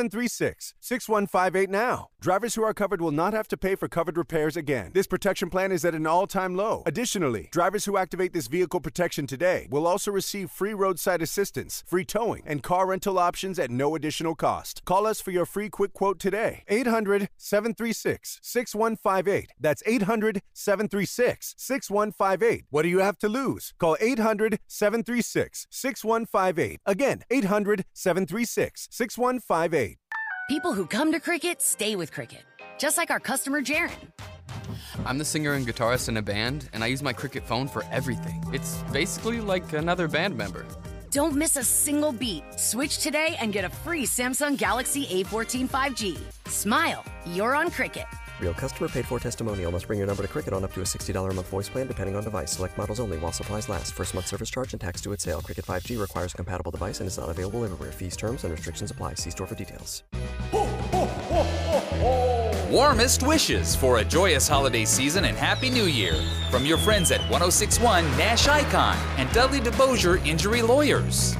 736 0.00 0.72
6158 0.80 1.68
now. 1.68 2.08
Drivers 2.22 2.54
who 2.54 2.62
are 2.62 2.72
covered 2.72 3.02
will 3.02 3.10
not 3.10 3.34
have 3.34 3.48
to 3.48 3.56
pay 3.56 3.74
for 3.74 3.86
covered 3.86 4.16
repairs 4.16 4.56
again. 4.56 4.92
This 4.94 5.06
protection 5.06 5.50
plan 5.50 5.72
is 5.72 5.84
at 5.84 5.94
an 5.94 6.06
all 6.06 6.26
time 6.26 6.54
low. 6.56 6.82
Additionally, 6.86 7.48
drivers 7.52 7.84
who 7.84 7.98
activate 7.98 8.32
this 8.32 8.46
vehicle 8.46 8.80
protection 8.80 9.26
today 9.26 9.68
will 9.70 9.86
also 9.86 10.10
receive 10.10 10.50
free 10.50 10.72
roadside 10.72 11.20
assistance, 11.20 11.84
free 11.86 12.04
towing, 12.04 12.42
and 12.46 12.62
car 12.62 12.86
rental 12.86 13.18
options 13.18 13.58
at 13.58 13.70
no 13.70 13.94
additional 13.94 14.34
cost. 14.34 14.82
Call 14.86 15.06
us 15.06 15.20
for 15.20 15.32
your 15.32 15.44
free 15.44 15.68
quick 15.68 15.92
quote 15.92 16.18
today. 16.18 16.62
800 16.68 17.28
736 17.36 18.40
6158. 18.42 19.52
That's 19.60 19.82
800 19.84 20.40
736 20.54 21.54
6158. 21.58 22.64
What 22.70 22.82
do 22.82 22.88
you 22.88 23.00
have 23.00 23.18
to 23.18 23.28
lose? 23.28 23.74
Call 23.78 23.98
800 24.00 24.60
736 24.66 25.66
6158. 25.70 26.80
Again, 26.86 27.22
800 27.30 27.84
736 27.92 28.88
6158. 28.90 29.79
People 30.48 30.72
who 30.72 30.84
come 30.84 31.12
to 31.12 31.20
Cricket 31.20 31.62
stay 31.62 31.94
with 31.96 32.10
Cricket, 32.12 32.42
just 32.76 32.96
like 32.98 33.10
our 33.10 33.20
customer 33.20 33.62
Jaron. 33.62 33.92
I'm 35.06 35.16
the 35.16 35.24
singer 35.24 35.52
and 35.52 35.66
guitarist 35.66 36.08
in 36.08 36.16
a 36.16 36.22
band, 36.22 36.68
and 36.72 36.82
I 36.82 36.88
use 36.88 37.02
my 37.02 37.12
Cricket 37.12 37.46
phone 37.46 37.68
for 37.68 37.84
everything. 37.92 38.42
It's 38.52 38.82
basically 38.92 39.40
like 39.40 39.72
another 39.72 40.08
band 40.08 40.36
member. 40.36 40.66
Don't 41.10 41.36
miss 41.36 41.56
a 41.56 41.62
single 41.62 42.12
beat. 42.12 42.42
Switch 42.56 42.98
today 42.98 43.36
and 43.40 43.52
get 43.52 43.64
a 43.64 43.70
free 43.70 44.06
Samsung 44.06 44.56
Galaxy 44.56 45.06
A14 45.06 45.68
5G. 45.68 46.18
Smile, 46.48 47.04
you're 47.26 47.54
on 47.54 47.70
Cricket. 47.70 48.06
Real 48.40 48.54
customer 48.54 48.88
paid 48.88 49.04
for 49.04 49.20
testimonial 49.20 49.70
must 49.70 49.86
bring 49.86 49.98
your 49.98 50.06
number 50.06 50.22
to 50.22 50.28
Cricket 50.28 50.54
on 50.54 50.64
up 50.64 50.72
to 50.72 50.80
a 50.80 50.84
$60 50.84 51.30
a 51.30 51.34
month 51.34 51.48
voice 51.48 51.68
plan 51.68 51.86
depending 51.86 52.16
on 52.16 52.24
device. 52.24 52.52
Select 52.52 52.76
models 52.78 52.98
only 52.98 53.18
while 53.18 53.32
supplies 53.32 53.68
last. 53.68 53.92
First 53.92 54.14
month 54.14 54.28
service 54.28 54.48
charge 54.48 54.72
and 54.72 54.80
tax 54.80 55.02
due 55.02 55.12
at 55.12 55.20
sale. 55.20 55.42
Cricket 55.42 55.66
5G 55.66 56.00
requires 56.00 56.32
a 56.32 56.36
compatible 56.36 56.70
device 56.70 57.00
and 57.00 57.06
is 57.06 57.18
not 57.18 57.28
available 57.28 57.62
everywhere. 57.64 57.92
Fees, 57.92 58.16
terms, 58.16 58.44
and 58.44 58.52
restrictions 58.52 58.90
apply. 58.90 59.14
See 59.14 59.28
store 59.28 59.46
for 59.46 59.54
details. 59.54 60.04
Warmest 62.70 63.26
wishes 63.26 63.76
for 63.76 63.98
a 63.98 64.04
joyous 64.04 64.48
holiday 64.48 64.86
season 64.86 65.26
and 65.26 65.36
Happy 65.36 65.68
New 65.68 65.84
Year 65.84 66.14
from 66.50 66.64
your 66.64 66.78
friends 66.78 67.10
at 67.10 67.20
1061 67.22 68.04
Nash 68.16 68.48
Icon 68.48 68.96
and 69.18 69.30
Dudley 69.34 69.60
DeBosier 69.60 70.24
Injury 70.26 70.62
Lawyers. 70.62 71.36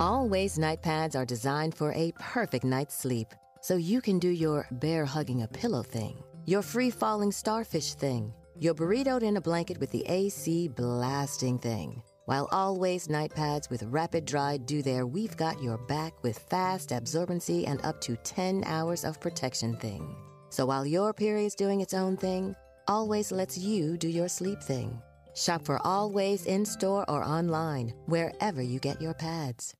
Always 0.00 0.58
night 0.58 0.82
pads 0.82 1.14
are 1.14 1.24
designed 1.24 1.76
for 1.76 1.92
a 1.92 2.12
perfect 2.18 2.64
night's 2.64 2.96
sleep. 2.96 3.32
So 3.64 3.76
you 3.76 4.02
can 4.02 4.18
do 4.18 4.28
your 4.28 4.66
bear 4.72 5.06
hugging 5.06 5.40
a 5.40 5.48
pillow 5.48 5.82
thing, 5.82 6.22
your 6.44 6.60
free 6.60 6.90
falling 6.90 7.32
starfish 7.32 7.94
thing, 7.94 8.30
your 8.58 8.74
burritoed 8.74 9.22
in 9.22 9.38
a 9.38 9.40
blanket 9.40 9.80
with 9.80 9.90
the 9.90 10.04
AC 10.06 10.68
blasting 10.68 11.58
thing. 11.58 12.02
While 12.26 12.46
always 12.52 13.08
night 13.08 13.34
pads 13.34 13.70
with 13.70 13.82
rapid 13.84 14.26
dry 14.26 14.58
do 14.58 14.82
there, 14.82 15.06
we've 15.06 15.34
got 15.38 15.62
your 15.62 15.78
back 15.78 16.12
with 16.22 16.40
fast 16.50 16.90
absorbency 16.90 17.66
and 17.66 17.82
up 17.86 18.02
to 18.02 18.16
10 18.16 18.64
hours 18.66 19.02
of 19.02 19.18
protection 19.18 19.78
thing. 19.78 20.14
So 20.50 20.66
while 20.66 20.84
your 20.84 21.14
period's 21.14 21.54
doing 21.54 21.80
its 21.80 21.94
own 21.94 22.18
thing, 22.18 22.54
always 22.86 23.32
lets 23.32 23.56
you 23.56 23.96
do 23.96 24.08
your 24.08 24.28
sleep 24.28 24.62
thing. 24.62 25.00
Shop 25.34 25.64
for 25.64 25.80
Always 25.86 26.44
in 26.44 26.66
store 26.66 27.08
or 27.08 27.24
online, 27.24 27.94
wherever 28.04 28.60
you 28.60 28.78
get 28.78 29.00
your 29.00 29.14
pads. 29.14 29.74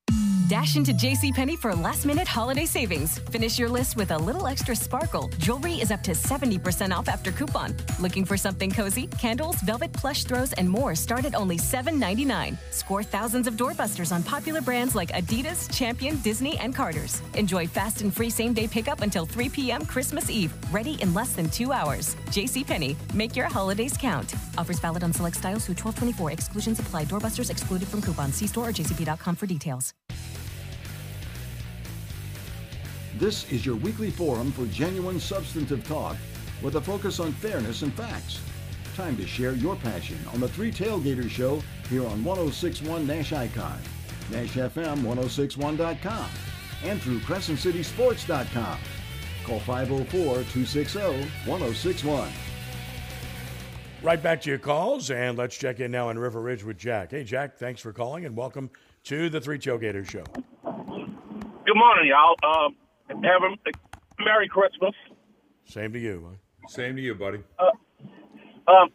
Dash 0.47 0.77
into 0.77 0.93
JCPenney 0.93 1.57
for 1.59 1.75
last 1.75 2.05
minute 2.05 2.29
holiday 2.29 2.67
savings. 2.67 3.19
Finish 3.31 3.59
your 3.59 3.71
list 3.71 3.97
with 3.97 4.11
a 4.11 4.19
little 4.19 4.47
extra 4.47 4.77
sparkle. 4.77 5.31
Jewelry 5.39 5.81
is 5.81 5.91
up 5.91 6.03
to 6.03 6.11
70% 6.11 6.91
off 6.95 7.09
after 7.09 7.33
coupon. 7.33 7.75
Looking 7.99 8.27
for 8.27 8.37
something 8.37 8.71
cozy? 8.71 9.07
Candles, 9.19 9.57
velvet 9.63 9.91
plush 9.95 10.25
throws, 10.25 10.53
and 10.55 10.69
more 10.69 10.95
start 10.95 11.25
at 11.25 11.35
only 11.35 11.57
$7.99. 11.57 12.59
Score 12.73 13.03
thousands 13.03 13.47
of 13.47 13.55
doorbusters 13.55 14.13
on 14.13 14.23
popular 14.23 14.61
brands 14.61 14.95
like 14.95 15.13
Adidas, 15.13 15.75
Champion, 15.75 16.21
Disney, 16.21 16.59
and 16.59 16.75
Carter's. 16.75 17.23
Enjoy 17.33 17.67
fast 17.67 18.03
and 18.03 18.13
free 18.13 18.29
same 18.31 18.53
day 18.53 18.69
pickup 18.69 19.01
until 19.01 19.25
3 19.25 19.49
p.m. 19.49 19.87
Christmas 19.87 20.29
Eve. 20.29 20.53
Ready 20.71 20.95
in 21.01 21.15
less 21.15 21.33
than 21.33 21.49
two 21.49 21.73
hours. 21.73 22.17
JCPenney. 22.27 22.97
Make 23.15 23.35
your 23.35 23.47
holidays 23.47 23.97
count. 23.99 24.35
Offers 24.59 24.79
valid 24.79 25.05
on 25.05 25.13
select 25.15 25.37
styles 25.39 25.65
through 25.65 25.77
1224. 25.77 26.33
Exclusions 26.33 26.81
apply. 26.81 27.07
Doorbusters 27.07 27.51
excluded 27.51 27.89
from 27.89 28.03
coupons. 28.03 28.35
See 28.35 28.47
store 28.47 28.69
or 28.69 28.73
jcp.com 28.73 29.37
for 29.37 29.47
details. 29.47 29.95
This 33.17 33.51
is 33.53 33.65
your 33.65 33.77
weekly 33.77 34.11
forum 34.11 34.51
for 34.51 34.67
genuine 34.67 35.21
substantive 35.21 35.87
talk 35.87 36.17
with 36.63 36.75
a 36.75 36.81
focus 36.81 37.21
on 37.21 37.31
fairness 37.33 37.83
and 37.83 37.95
facts. 37.95 38.41
Time 38.97 39.17
to 39.19 39.25
share 39.25 39.53
your 39.53 39.77
passion 39.77 40.19
on 40.33 40.41
the 40.41 40.49
Three 40.49 40.73
Tailgaters 40.73 41.31
Show 41.31 41.63
here 41.89 42.05
on 42.05 42.25
1061 42.25 43.07
Nash 43.07 43.33
Icon, 43.33 43.79
NashFM1061.com, 44.31 46.29
and 46.83 47.01
through 47.01 47.21
CrescentCitySports.com. 47.21 48.79
Call 49.45 49.61
504-260-1061. 49.61 52.29
Right 54.03 54.23
back 54.23 54.41
to 54.43 54.51
your 54.51 54.59
calls, 54.59 55.13
and 55.13 55.39
let's 55.39 55.57
check 55.57 55.79
in 55.79 55.93
now 55.93 56.11
in 56.11 56.19
River 56.19 56.41
Ridge 56.41 56.65
with 56.65 56.79
Jack. 56.79 57.13
Hey, 57.13 57.23
Jack, 57.23 57.59
thanks 57.59 57.81
for 57.81 57.93
calling, 57.93 58.27
and 58.27 58.37
welcome 58.37 58.71
to 59.05 59.31
the 59.31 59.41
Three 59.41 59.61
Tailgaters 59.61 60.11
Show. 60.11 60.25
Good 60.65 61.77
morning, 61.77 62.11
y'all. 62.11 62.35
Um, 62.43 62.75
have 63.09 63.43
a 63.43 64.23
Merry 64.23 64.49
Christmas. 64.49 64.95
Same 65.65 65.93
to 65.93 65.99
you. 65.99 66.27
Huh? 66.29 66.69
Same 66.69 66.97
to 66.97 67.03
you, 67.03 67.15
buddy. 67.15 67.39
Uh, 67.59 68.71
um, 68.71 68.91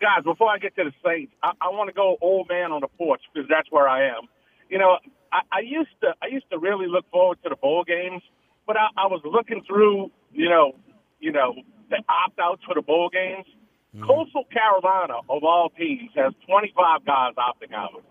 guys, 0.00 0.24
before 0.24 0.48
I 0.48 0.58
get 0.58 0.74
to 0.76 0.84
the 0.84 0.92
Saints, 1.04 1.32
I, 1.42 1.52
I 1.60 1.68
want 1.70 1.88
to 1.88 1.94
go 1.94 2.16
old 2.20 2.48
man 2.48 2.72
on 2.72 2.80
the 2.80 2.88
porch 2.88 3.22
because 3.32 3.48
that's 3.48 3.70
where 3.70 3.88
I 3.88 4.08
am. 4.08 4.28
You 4.68 4.78
know, 4.78 4.98
I, 5.32 5.40
I 5.52 5.60
used 5.60 5.90
to 6.02 6.14
I 6.22 6.26
used 6.26 6.46
to 6.50 6.58
really 6.58 6.86
look 6.86 7.08
forward 7.10 7.38
to 7.44 7.48
the 7.48 7.56
bowl 7.56 7.84
games, 7.84 8.22
but 8.66 8.76
I, 8.76 8.88
I 8.96 9.06
was 9.06 9.20
looking 9.24 9.62
through, 9.66 10.10
you 10.32 10.48
know, 10.48 10.72
you 11.20 11.32
know, 11.32 11.54
the 11.90 11.98
opt 12.08 12.38
outs 12.40 12.62
for 12.66 12.74
the 12.74 12.82
bowl 12.82 13.10
games. 13.12 13.46
Mm-hmm. 13.94 14.06
Coastal 14.06 14.44
Carolina, 14.50 15.18
of 15.28 15.44
all 15.44 15.70
teams, 15.76 16.10
has 16.16 16.32
25 16.48 17.04
guys 17.04 17.34
opting 17.36 17.74
out. 17.74 18.02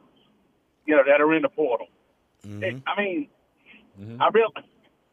You 0.85 0.95
know, 0.95 1.03
that 1.05 1.21
are 1.21 1.33
in 1.33 1.41
the 1.41 1.49
portal. 1.49 1.87
Mm-hmm. 2.45 2.63
It, 2.63 2.83
I 2.85 3.01
mean, 3.01 3.27
mm-hmm. 3.99 4.21
I 4.21 4.29
really 4.33 4.53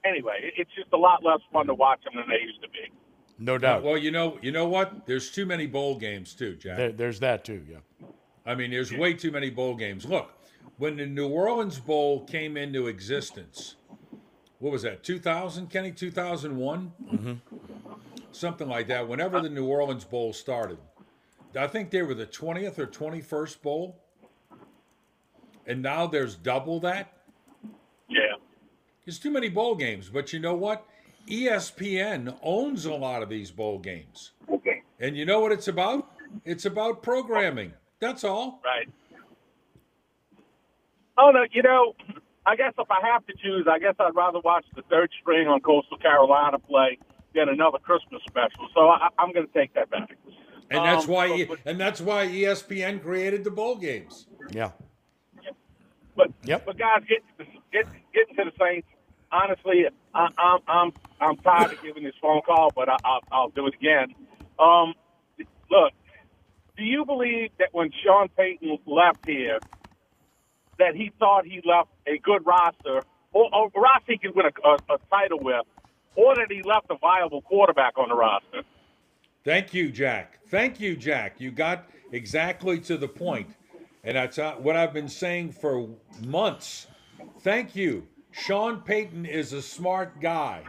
anyway, 0.08 0.52
it's 0.56 0.70
just 0.74 0.92
a 0.92 0.96
lot 0.96 1.24
less 1.24 1.40
fun 1.52 1.66
to 1.66 1.74
watch 1.74 2.02
them 2.04 2.14
than 2.16 2.28
they 2.28 2.42
used 2.44 2.62
to 2.62 2.68
be. 2.68 2.92
No 3.38 3.56
doubt. 3.56 3.84
Well, 3.84 3.96
you 3.96 4.10
know, 4.10 4.38
you 4.42 4.50
know 4.50 4.68
what? 4.68 5.06
There's 5.06 5.30
too 5.30 5.46
many 5.46 5.66
bowl 5.66 5.96
games 5.96 6.34
too, 6.34 6.56
Jack. 6.56 6.76
There, 6.76 6.92
there's 6.92 7.20
that 7.20 7.44
too. 7.44 7.64
Yeah. 7.68 7.78
I 8.44 8.54
mean, 8.54 8.70
there's 8.70 8.92
way 8.92 9.14
too 9.14 9.30
many 9.30 9.50
bowl 9.50 9.76
games. 9.76 10.04
Look, 10.04 10.32
when 10.78 10.96
the 10.96 11.06
New 11.06 11.28
Orleans 11.28 11.78
Bowl 11.78 12.24
came 12.24 12.56
into 12.56 12.86
existence, 12.86 13.76
what 14.58 14.72
was 14.72 14.82
that? 14.82 15.04
2000, 15.04 15.68
Kenny? 15.68 15.92
2001, 15.92 16.92
mm-hmm. 17.12 17.32
something 18.32 18.68
like 18.68 18.88
that. 18.88 19.06
Whenever 19.06 19.40
the 19.40 19.50
New 19.50 19.66
Orleans 19.66 20.04
Bowl 20.04 20.32
started, 20.32 20.78
I 21.56 21.66
think 21.66 21.90
they 21.90 22.02
were 22.02 22.14
the 22.14 22.26
20th 22.26 22.78
or 22.78 22.86
21st 22.86 23.62
bowl, 23.62 24.00
and 25.66 25.82
now 25.82 26.06
there's 26.06 26.34
double 26.34 26.80
that. 26.80 27.17
Yeah. 29.08 29.12
There's 29.12 29.18
too 29.18 29.30
many 29.30 29.48
bowl 29.48 29.74
games, 29.74 30.10
but 30.10 30.34
you 30.34 30.38
know 30.38 30.54
what? 30.54 30.84
ESPN 31.26 32.36
owns 32.42 32.84
a 32.84 32.92
lot 32.92 33.22
of 33.22 33.30
these 33.30 33.50
bowl 33.50 33.78
games. 33.78 34.32
Okay. 34.50 34.82
And 35.00 35.16
you 35.16 35.24
know 35.24 35.40
what 35.40 35.50
it's 35.50 35.68
about? 35.68 36.10
It's 36.44 36.66
about 36.66 37.02
programming. 37.02 37.72
That's 38.00 38.22
all. 38.22 38.60
Right. 38.62 38.86
Oh 41.16 41.30
no, 41.30 41.44
you 41.50 41.62
know, 41.62 41.94
I 42.44 42.54
guess 42.54 42.74
if 42.78 42.90
I 42.90 43.00
have 43.10 43.26
to 43.26 43.32
choose, 43.42 43.66
I 43.70 43.78
guess 43.78 43.94
I'd 43.98 44.14
rather 44.14 44.40
watch 44.40 44.66
the 44.76 44.82
third 44.90 45.10
string 45.22 45.48
on 45.48 45.60
Coastal 45.60 45.96
Carolina 45.96 46.58
play 46.58 46.98
than 47.34 47.48
another 47.48 47.78
Christmas 47.78 48.20
special. 48.28 48.68
So 48.74 48.88
I, 48.88 49.08
am 49.18 49.32
going 49.32 49.46
to 49.46 49.52
take 49.54 49.72
that 49.72 49.90
back. 49.90 50.18
And 50.70 50.84
that's 50.84 51.06
um, 51.06 51.10
why, 51.10 51.46
but, 51.46 51.58
and 51.64 51.80
that's 51.80 52.02
why 52.02 52.26
ESPN 52.26 53.02
created 53.02 53.42
the 53.42 53.50
bowl 53.50 53.76
games. 53.76 54.26
Yeah. 54.50 54.72
But 56.14 56.30
yep. 56.44 56.66
but 56.66 56.76
guys, 56.76 57.02
get 57.08 57.22
get 57.72 57.86
getting 58.12 58.36
to 58.36 58.44
the 58.44 58.52
Saints. 58.60 58.86
Honestly, 59.30 59.84
I, 60.14 60.28
I'm 60.38 60.60
I'm 60.66 60.92
I'm 61.20 61.36
tired 61.38 61.72
of 61.72 61.82
giving 61.82 62.04
this 62.04 62.14
phone 62.20 62.40
call, 62.42 62.70
but 62.74 62.88
I, 62.88 62.96
I'll, 63.04 63.20
I'll 63.30 63.48
do 63.50 63.66
it 63.66 63.74
again. 63.74 64.14
Um, 64.58 64.94
look, 65.70 65.92
do 66.76 66.84
you 66.84 67.04
believe 67.04 67.50
that 67.58 67.68
when 67.72 67.90
Sean 68.04 68.28
Payton 68.36 68.78
left 68.86 69.26
here, 69.26 69.58
that 70.78 70.94
he 70.94 71.12
thought 71.18 71.44
he 71.44 71.60
left 71.64 71.90
a 72.06 72.18
good 72.18 72.46
roster, 72.46 73.02
or, 73.32 73.46
a 73.52 73.78
roster 73.78 74.12
he 74.12 74.18
could 74.18 74.34
win 74.34 74.46
a, 74.46 74.68
a, 74.68 74.94
a 74.94 74.98
title 75.10 75.40
with, 75.40 75.66
or 76.14 76.36
that 76.36 76.46
he 76.50 76.62
left 76.62 76.86
a 76.90 76.96
viable 76.96 77.42
quarterback 77.42 77.98
on 77.98 78.08
the 78.08 78.14
roster? 78.14 78.62
Thank 79.44 79.74
you, 79.74 79.90
Jack. 79.90 80.38
Thank 80.48 80.80
you, 80.80 80.96
Jack. 80.96 81.40
You 81.40 81.50
got 81.50 81.88
exactly 82.12 82.78
to 82.80 82.96
the 82.96 83.08
point. 83.08 83.48
And 84.04 84.16
that's 84.16 84.38
what 84.38 84.76
I've 84.76 84.92
been 84.92 85.08
saying 85.08 85.52
for 85.52 85.88
months. 86.24 86.86
Thank 87.40 87.74
you. 87.76 88.06
Sean 88.30 88.80
Payton 88.80 89.26
is 89.26 89.52
a 89.52 89.62
smart 89.62 90.20
guy. 90.20 90.62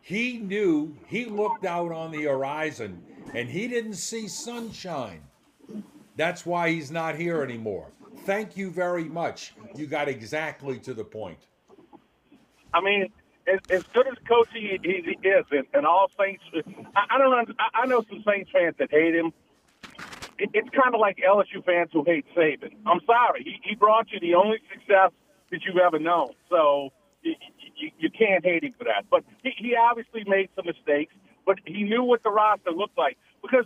He 0.00 0.38
knew, 0.38 0.96
he 1.06 1.24
looked 1.24 1.64
out 1.64 1.92
on 1.92 2.10
the 2.10 2.24
horizon 2.24 3.02
and 3.34 3.48
he 3.48 3.68
didn't 3.68 3.94
see 3.94 4.28
sunshine. 4.28 5.22
That's 6.16 6.44
why 6.44 6.70
he's 6.70 6.90
not 6.90 7.14
here 7.14 7.42
anymore. 7.42 7.92
Thank 8.24 8.56
you 8.56 8.70
very 8.70 9.04
much. 9.04 9.54
You 9.74 9.86
got 9.86 10.08
exactly 10.08 10.78
to 10.80 10.94
the 10.94 11.04
point. 11.04 11.38
I 12.74 12.80
mean, 12.80 13.08
as, 13.46 13.60
as 13.70 13.82
good 13.94 14.06
as 14.06 14.14
coach 14.28 14.48
he, 14.52 14.78
he 14.82 15.28
is, 15.28 15.44
and, 15.50 15.66
and 15.72 15.86
all 15.86 16.10
Saints, 16.18 16.42
I, 16.94 17.14
I 17.14 17.18
don't 17.18 17.30
know. 17.30 17.54
I 17.74 17.86
know 17.86 18.04
some 18.08 18.22
Saints 18.26 18.50
fans 18.52 18.74
that 18.78 18.90
hate 18.90 19.14
him. 19.14 19.32
It, 20.38 20.50
it's 20.54 20.68
kind 20.70 20.94
of 20.94 21.00
like 21.00 21.18
LSU 21.18 21.64
fans 21.64 21.90
who 21.92 22.04
hate 22.04 22.26
Saban. 22.36 22.72
I'm 22.86 23.00
sorry, 23.06 23.42
he, 23.44 23.56
he 23.62 23.74
brought 23.74 24.10
you 24.10 24.20
the 24.20 24.34
only 24.34 24.58
success 24.72 25.10
that 25.50 25.60
you've 25.64 25.78
ever 25.78 25.98
known. 25.98 26.30
So 26.48 26.90
you, 27.22 27.34
you, 27.76 27.90
you 27.98 28.10
can't 28.10 28.44
hate 28.44 28.64
him 28.64 28.74
for 28.78 28.84
that. 28.84 29.04
But 29.10 29.24
he, 29.42 29.50
he 29.56 29.74
obviously 29.76 30.24
made 30.26 30.48
some 30.56 30.66
mistakes, 30.66 31.14
but 31.46 31.58
he 31.64 31.82
knew 31.82 32.02
what 32.02 32.22
the 32.22 32.30
roster 32.30 32.70
looked 32.70 32.98
like 32.98 33.16
because 33.42 33.64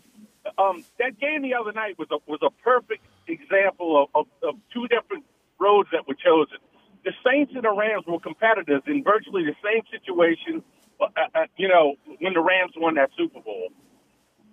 um, 0.58 0.84
that 0.98 1.18
game 1.18 1.42
the 1.42 1.54
other 1.54 1.72
night 1.72 1.98
was 1.98 2.08
a 2.10 2.18
was 2.30 2.40
a 2.42 2.50
perfect 2.62 3.04
example 3.28 4.02
of, 4.02 4.08
of, 4.42 4.48
of 4.48 4.54
two 4.72 4.86
different 4.88 5.24
roads 5.58 5.88
that 5.92 6.06
were 6.06 6.14
chosen. 6.14 6.58
The 7.04 7.12
Saints 7.24 7.52
and 7.54 7.64
the 7.64 7.74
Rams 7.74 8.04
were 8.06 8.20
competitors 8.20 8.82
in 8.86 9.02
virtually 9.04 9.44
the 9.44 9.56
same 9.62 9.82
situation. 9.90 10.62
Uh, 11.00 11.06
uh, 11.34 11.46
you 11.56 11.68
know, 11.68 11.96
when 12.20 12.34
the 12.34 12.40
Rams 12.40 12.72
won 12.76 12.94
that 12.94 13.10
Super 13.18 13.40
Bowl. 13.40 13.68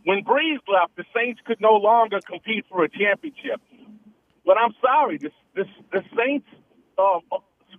When 0.04 0.24
Brees 0.26 0.58
left, 0.68 0.98
the 0.98 1.06
Saints 1.16 1.40
could 1.46 1.62
no 1.62 1.76
longer 1.76 2.20
compete 2.20 2.66
for 2.68 2.84
a 2.84 2.90
championship. 2.90 3.62
But 4.44 4.58
I'm 4.58 4.74
sorry, 4.82 5.20
the, 5.20 5.30
this 5.56 5.68
the 5.92 6.02
Saints 6.18 6.48
uh, 6.98 7.20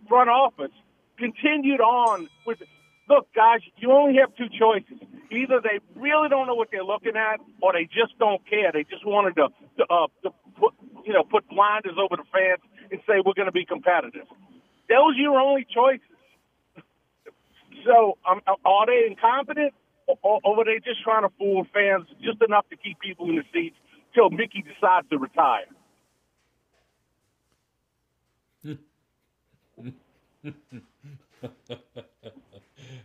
front 0.09 0.31
office 0.31 0.73
continued 1.19 1.81
on 1.81 2.29
with. 2.47 2.59
Look, 3.09 3.27
guys, 3.35 3.61
you 3.77 3.91
only 3.91 4.17
have 4.21 4.35
two 4.37 4.49
choices. 4.49 4.97
Either 5.31 5.61
they 5.61 5.81
really 5.97 6.29
don't 6.29 6.47
know 6.47 6.55
what 6.55 6.69
they're 6.71 6.85
looking 6.85 7.17
at, 7.17 7.41
or 7.61 7.73
they 7.73 7.85
just 7.85 8.17
don't 8.19 8.41
care. 8.49 8.71
They 8.73 8.85
just 8.85 9.05
wanted 9.05 9.35
to, 9.37 9.49
to, 9.79 9.85
uh, 9.91 10.07
to 10.23 10.31
put, 10.59 10.73
you 11.05 11.13
know, 11.13 11.25
put 11.25 11.49
blinders 11.49 11.99
over 11.99 12.17
the 12.17 12.29
fans 12.33 12.61
and 12.91 13.01
say 13.07 13.15
we're 13.25 13.35
going 13.35 13.51
to 13.51 13.53
be 13.53 13.67
competitive. 13.67 14.27
Those 14.89 15.17
are 15.17 15.21
your 15.21 15.39
only 15.39 15.67
choices. 15.69 16.07
So, 17.85 18.17
um, 18.25 18.41
are 18.65 18.87
they 18.87 19.11
incompetent, 19.11 19.75
or, 20.07 20.39
or 20.45 20.61
are 20.61 20.65
they 20.65 20.79
just 20.79 21.03
trying 21.03 21.23
to 21.23 21.31
fool 21.39 21.67
fans 21.75 22.07
just 22.23 22.41
enough 22.47 22.69
to 22.71 22.77
keep 22.77 23.01
people 23.01 23.29
in 23.29 23.37
the 23.37 23.45
seats 23.53 23.77
till 24.15 24.31
Mickey 24.31 24.63
decides 24.63 25.09
to 25.11 25.19
retire? 25.19 25.67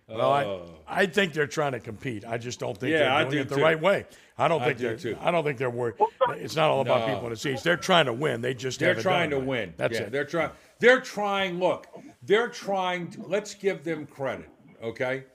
Well, 0.09 0.31
I, 0.31 0.43
oh. 0.45 0.69
I 0.87 1.05
think 1.05 1.33
they're 1.33 1.47
trying 1.47 1.73
to 1.73 1.79
compete. 1.81 2.23
I 2.25 2.37
just 2.37 2.59
don't 2.59 2.77
think 2.77 2.91
Yeah, 2.93 2.99
they're 3.23 3.23
doing 3.23 3.31
do 3.31 3.39
it 3.41 3.49
the 3.49 3.55
too. 3.55 3.61
right 3.61 3.79
way. 3.79 4.05
I 4.37 4.47
don't 4.47 4.61
I 4.61 4.65
think 4.65 4.77
do 4.79 4.87
they're. 4.87 4.97
too. 4.97 5.17
I 5.19 5.31
don't 5.31 5.43
think 5.43 5.57
they're 5.57 5.69
worried. 5.69 5.95
It's 6.29 6.55
not 6.55 6.69
all 6.69 6.79
about 6.81 7.01
No. 7.01 7.13
people 7.13 7.25
in 7.27 7.31
the 7.31 7.37
seats. 7.37 7.61
They're 7.61 7.75
trying 7.77 8.05
to 8.05 8.13
win. 8.13 8.39
They 8.41 8.53
just 8.53 8.79
They're 8.79 8.95
trying 8.95 9.29
to 9.31 9.35
done 9.35 9.43
it. 9.43 9.47
win. 9.49 9.73
That's 9.75 9.95
yeah, 9.99 10.05
it. 10.05 10.11
They're 10.13 10.23
trying. 10.25 10.51
They're 10.79 11.01
trying. 11.01 11.59
Look, 11.59 11.87
they're 12.23 12.47
trying. 12.47 13.09
To, 13.11 13.23
let's 13.27 13.53
give 13.53 13.83
them 13.83 14.05
credit. 14.07 14.49
Okay, 14.81 15.25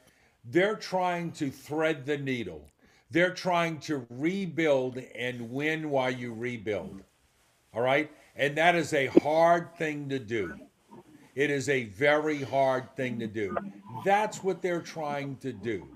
they're 0.46 0.76
trying 0.76 1.32
to 1.32 1.50
thread 1.50 2.06
the 2.06 2.16
needle. 2.16 2.66
They're 3.10 3.34
trying 3.34 3.78
to 3.80 4.06
rebuild 4.08 4.96
and 5.14 5.50
win 5.50 5.90
while 5.90 6.10
you 6.10 6.32
rebuild. 6.32 7.02
All 7.74 7.82
right, 7.82 8.10
and 8.36 8.56
that 8.56 8.74
is 8.74 8.94
a 8.94 9.06
hard 9.06 9.74
thing 9.76 10.08
to 10.08 10.18
do. 10.18 10.54
It 11.34 11.50
is 11.50 11.68
a 11.68 11.84
very 11.84 12.42
hard 12.42 12.94
thing 12.96 13.18
to 13.20 13.26
do. 13.26 13.56
That's 14.04 14.44
what 14.44 14.60
they're 14.60 14.82
trying 14.82 15.36
to 15.36 15.52
do. 15.52 15.86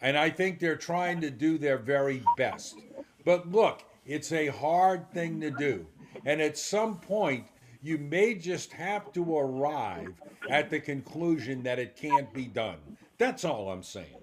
And 0.00 0.18
I 0.18 0.28
think 0.28 0.58
they're 0.58 0.76
trying 0.76 1.20
to 1.22 1.30
do 1.30 1.56
their 1.56 1.78
very 1.78 2.22
best. 2.36 2.76
But 3.24 3.50
look, 3.50 3.82
it's 4.04 4.32
a 4.32 4.48
hard 4.48 5.10
thing 5.12 5.40
to 5.40 5.50
do. 5.50 5.86
And 6.26 6.42
at 6.42 6.58
some 6.58 6.98
point, 6.98 7.46
you 7.82 7.98
may 7.98 8.34
just 8.34 8.72
have 8.72 9.12
to 9.12 9.38
arrive 9.38 10.12
at 10.50 10.70
the 10.70 10.80
conclusion 10.80 11.62
that 11.62 11.78
it 11.78 11.96
can't 11.96 12.32
be 12.32 12.46
done. 12.46 12.78
That's 13.18 13.44
all 13.44 13.70
I'm 13.70 13.82
saying. 13.82 14.20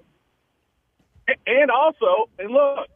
And 1.48 1.72
also, 1.72 2.30
and 2.38 2.52
look, 2.52 2.88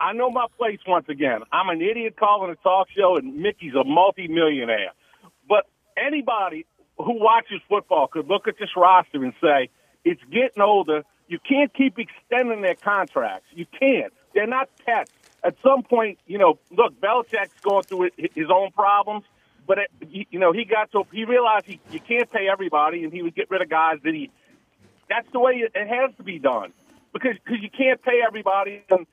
I, 0.00 0.12
know 0.12 0.30
my 0.30 0.46
place 0.56 0.78
once 0.86 1.06
again. 1.08 1.40
I'm 1.52 1.68
an 1.68 1.82
idiot 1.82 2.16
calling 2.16 2.50
a 2.50 2.56
talk 2.56 2.88
show, 2.96 3.16
and 3.16 3.36
Mickey's 3.36 3.74
a 3.74 3.84
multimillionaire. 3.84 4.92
Anybody 5.96 6.66
who 6.98 7.20
watches 7.20 7.60
football 7.68 8.06
could 8.06 8.28
look 8.28 8.48
at 8.48 8.54
this 8.58 8.70
roster 8.76 9.24
and 9.24 9.34
say, 9.40 9.70
it's 10.04 10.22
getting 10.30 10.62
older. 10.62 11.04
You 11.28 11.38
can't 11.38 11.72
keep 11.72 11.98
extending 11.98 12.62
their 12.62 12.74
contracts. 12.74 13.46
You 13.54 13.66
can't. 13.78 14.12
They're 14.34 14.46
not 14.46 14.68
pets. 14.84 15.10
At 15.44 15.56
some 15.62 15.82
point, 15.82 16.18
you 16.26 16.38
know, 16.38 16.58
look, 16.70 17.00
Belichick's 17.00 17.60
going 17.62 17.82
through 17.82 18.10
his 18.16 18.48
own 18.52 18.70
problems, 18.72 19.24
but 19.66 19.78
it, 19.78 19.90
you 20.30 20.38
know, 20.38 20.52
he 20.52 20.64
got 20.64 20.92
to 20.92 21.04
he 21.12 21.24
realized 21.24 21.66
he 21.66 21.80
you 21.90 22.00
can't 22.00 22.30
pay 22.30 22.48
everybody, 22.48 23.02
and 23.04 23.12
he 23.12 23.22
would 23.22 23.34
get 23.34 23.50
rid 23.50 23.60
of 23.62 23.68
guys 23.68 23.98
that 24.04 24.14
he. 24.14 24.30
That's 25.08 25.26
the 25.32 25.40
way 25.40 25.54
it, 25.54 25.72
it 25.74 25.88
has 25.88 26.16
to 26.16 26.22
be 26.22 26.38
done, 26.38 26.72
because 27.12 27.36
because 27.44 27.60
you 27.60 27.70
can't 27.70 28.00
pay 28.02 28.20
everybody, 28.26 28.84
and 28.90 29.06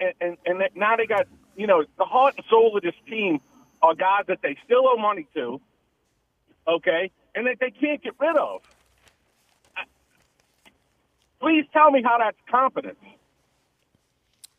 and 0.00 0.12
and, 0.20 0.36
and 0.44 0.62
now 0.74 0.96
they 0.96 1.06
got 1.06 1.26
you 1.56 1.66
know 1.66 1.84
the 1.98 2.04
heart 2.04 2.34
and 2.36 2.44
soul 2.50 2.76
of 2.76 2.82
this 2.82 2.94
team 3.08 3.40
are 3.82 3.94
guys 3.94 4.24
that 4.26 4.38
they 4.42 4.56
still 4.64 4.88
owe 4.88 4.96
money 4.96 5.26
to, 5.34 5.60
okay, 6.68 7.10
and 7.34 7.46
that 7.46 7.56
they 7.60 7.70
can't 7.70 8.02
get 8.02 8.14
rid 8.18 8.36
of. 8.36 8.62
Please 11.40 11.64
tell 11.72 11.90
me 11.90 12.02
how 12.02 12.18
that's 12.18 12.36
competence. 12.50 12.96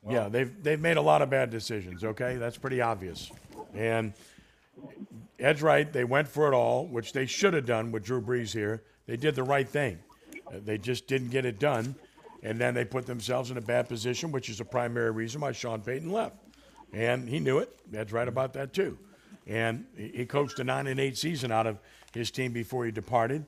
Yeah, 0.10 0.30
they've 0.30 0.64
they've 0.64 0.80
made 0.80 0.98
a 0.98 1.02
lot 1.02 1.22
of 1.22 1.30
bad 1.30 1.50
decisions. 1.50 2.04
Okay, 2.04 2.38
that's 2.38 2.58
pretty 2.58 2.82
obvious. 2.82 3.32
And 3.74 4.14
Ed's 5.40 5.62
right. 5.62 5.92
They 5.92 6.04
went 6.04 6.28
for 6.28 6.48
it 6.48 6.54
all, 6.54 6.86
which 6.86 7.14
they 7.14 7.26
should 7.26 7.54
have 7.54 7.66
done 7.66 7.92
with 7.92 8.04
Drew 8.04 8.22
Brees 8.22 8.54
here. 8.54 8.84
They 9.06 9.18
did 9.18 9.36
the 9.36 9.44
right 9.44 9.68
thing. 9.68 10.00
Uh, 10.48 10.60
They 10.64 10.78
just 10.78 11.08
didn't 11.08 11.30
get 11.30 11.46
it 11.46 11.60
done, 11.60 11.96
and 12.44 12.60
then 12.60 12.74
they 12.74 12.86
put 12.86 13.06
themselves 13.06 13.52
in 13.52 13.58
a 13.58 13.62
bad 13.62 13.90
position, 13.90 14.32
which 14.32 14.50
is 14.50 14.62
a 14.62 14.66
primary 14.66 15.12
reason 15.12 15.42
why 15.42 15.52
Sean 15.52 15.82
Payton 15.82 16.12
left. 16.12 16.36
And 16.94 17.28
he 17.28 17.40
knew 17.40 17.58
it. 17.58 17.78
Ed's 17.94 18.14
right 18.14 18.28
about 18.28 18.54
that 18.54 18.72
too. 18.72 18.98
And 19.46 19.86
he 19.98 20.10
he 20.10 20.26
coached 20.26 20.60
a 20.60 20.64
nine 20.64 20.88
and 20.88 21.00
eight 21.00 21.18
season 21.18 21.52
out 21.52 21.68
of 21.68 21.80
his 22.18 22.32
team 22.32 22.52
before 22.52 22.86
he 22.86 22.92
departed, 22.92 23.46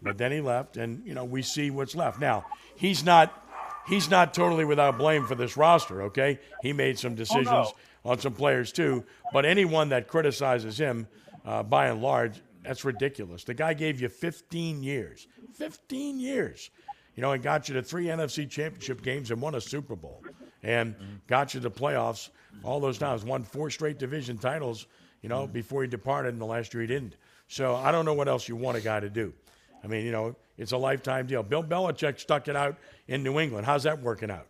but 0.00 0.18
then 0.18 0.32
he 0.32 0.40
left, 0.40 0.76
and 0.76 1.04
you 1.06 1.14
know 1.14 1.24
we 1.24 1.42
see 1.42 1.70
what's 1.70 1.94
left 1.94 2.20
now. 2.20 2.46
He's 2.76 3.04
not 3.04 3.42
he's 3.86 4.10
not 4.10 4.34
totally 4.34 4.64
without 4.64 4.98
blame 4.98 5.26
for 5.26 5.34
this 5.34 5.56
roster, 5.56 6.02
okay? 6.02 6.38
He 6.62 6.72
made 6.72 6.98
some 6.98 7.14
decisions 7.14 7.72
on 8.04 8.18
some 8.18 8.34
players 8.34 8.72
too, 8.72 9.04
but 9.32 9.44
anyone 9.44 9.90
that 9.90 10.08
criticizes 10.08 10.78
him, 10.78 11.06
uh, 11.44 11.62
by 11.62 11.88
and 11.88 12.02
large, 12.02 12.40
that's 12.64 12.84
ridiculous. 12.84 13.44
The 13.44 13.54
guy 13.54 13.74
gave 13.74 14.00
you 14.00 14.08
15 14.08 14.82
years, 14.82 15.26
15 15.54 16.20
years, 16.20 16.70
you 17.16 17.22
know, 17.22 17.32
and 17.32 17.42
got 17.42 17.68
you 17.68 17.74
to 17.74 17.82
three 17.82 18.06
NFC 18.06 18.48
championship 18.48 19.02
games 19.02 19.30
and 19.30 19.40
won 19.40 19.54
a 19.54 19.60
Super 19.60 19.96
Bowl, 19.96 20.22
and 20.62 20.94
got 21.26 21.54
you 21.54 21.60
to 21.60 21.70
playoffs 21.70 22.30
all 22.62 22.80
those 22.80 22.98
times, 22.98 23.24
won 23.24 23.42
four 23.42 23.70
straight 23.70 23.98
division 23.98 24.38
titles, 24.38 24.86
you 25.22 25.28
know, 25.28 25.46
before 25.46 25.82
he 25.82 25.88
departed, 25.88 26.32
and 26.32 26.40
the 26.40 26.46
last 26.46 26.72
year 26.74 26.82
he 26.82 26.86
didn't. 26.86 27.16
So 27.52 27.74
I 27.76 27.92
don't 27.92 28.06
know 28.06 28.14
what 28.14 28.28
else 28.28 28.48
you 28.48 28.56
want 28.56 28.78
a 28.78 28.80
guy 28.80 28.98
to 28.98 29.10
do. 29.10 29.34
I 29.84 29.86
mean, 29.86 30.06
you 30.06 30.10
know, 30.10 30.34
it's 30.56 30.72
a 30.72 30.76
lifetime 30.78 31.26
deal. 31.26 31.42
Bill 31.42 31.62
Belichick 31.62 32.18
stuck 32.18 32.48
it 32.48 32.56
out 32.56 32.76
in 33.08 33.22
New 33.22 33.38
England. 33.38 33.66
How's 33.66 33.82
that 33.82 34.00
working 34.00 34.30
out? 34.30 34.46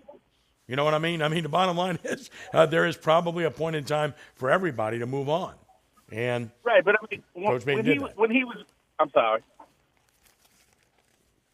You 0.69 0.77
know 0.77 0.85
what 0.85 0.95
I 0.95 1.01
mean? 1.01 1.21
I 1.21 1.27
mean, 1.27 1.43
the 1.43 1.49
bottom 1.49 1.77
line 1.77 1.99
is 2.05 2.31
uh, 2.55 2.65
there 2.67 2.87
is 2.87 2.97
probably 2.97 3.43
a 3.43 3.51
point 3.51 3.75
in 3.75 3.83
time 3.83 4.15
for 4.37 4.53
everybody 4.53 5.01
to 5.01 5.07
move 5.07 5.29
on. 5.29 5.55
And 6.13 6.53
Right, 6.63 6.85
but 6.85 6.95
I 6.95 6.99
mean, 7.11 7.23
when, 7.33 7.47
Coach 7.47 7.65
Payton 7.65 7.75
when 7.79 7.85
did 7.85 7.93
he 7.95 7.99
that. 8.05 8.17
when 8.17 8.31
he 8.31 8.45
was, 8.45 8.59
I'm 9.01 9.11
sorry. 9.11 9.41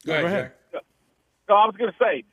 Go 0.05 0.13
ahead, 0.13 0.23
Go 0.23 0.27
ahead. 0.27 0.53
Jack. 0.73 0.83
No, 1.49 1.55
I 1.55 1.65
was 1.67 1.77
going 1.79 1.91
to 1.93 1.97
say, 1.99 2.25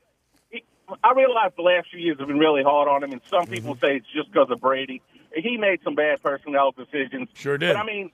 he, 0.49 0.63
I 1.05 1.13
realize 1.13 1.51
the 1.55 1.61
last 1.61 1.87
few 1.89 2.01
years 2.01 2.19
have 2.19 2.27
been 2.27 2.37
really 2.39 2.63
hard 2.63 2.89
on 2.89 3.01
him, 3.01 3.13
and 3.13 3.21
some 3.29 3.45
people 3.47 3.75
Mm-hmm. 3.75 3.85
say 3.85 3.95
it's 3.95 4.07
just 4.13 4.29
because 4.29 4.49
of 4.51 4.59
Brady. 4.59 5.01
He 5.33 5.55
made 5.55 5.79
some 5.85 5.95
bad 5.95 6.21
personnel 6.21 6.71
decisions. 6.73 7.29
Sure 7.33 7.57
did. 7.57 7.75
But 7.75 7.79
I 7.79 7.85
mean, 7.85 8.11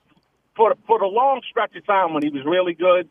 for 0.56 0.74
for 0.86 0.98
the 0.98 1.06
long 1.06 1.40
stretch 1.50 1.74
of 1.76 1.86
time 1.86 2.14
when 2.14 2.22
he 2.22 2.30
was 2.30 2.44
really 2.44 2.74
good, 2.74 3.08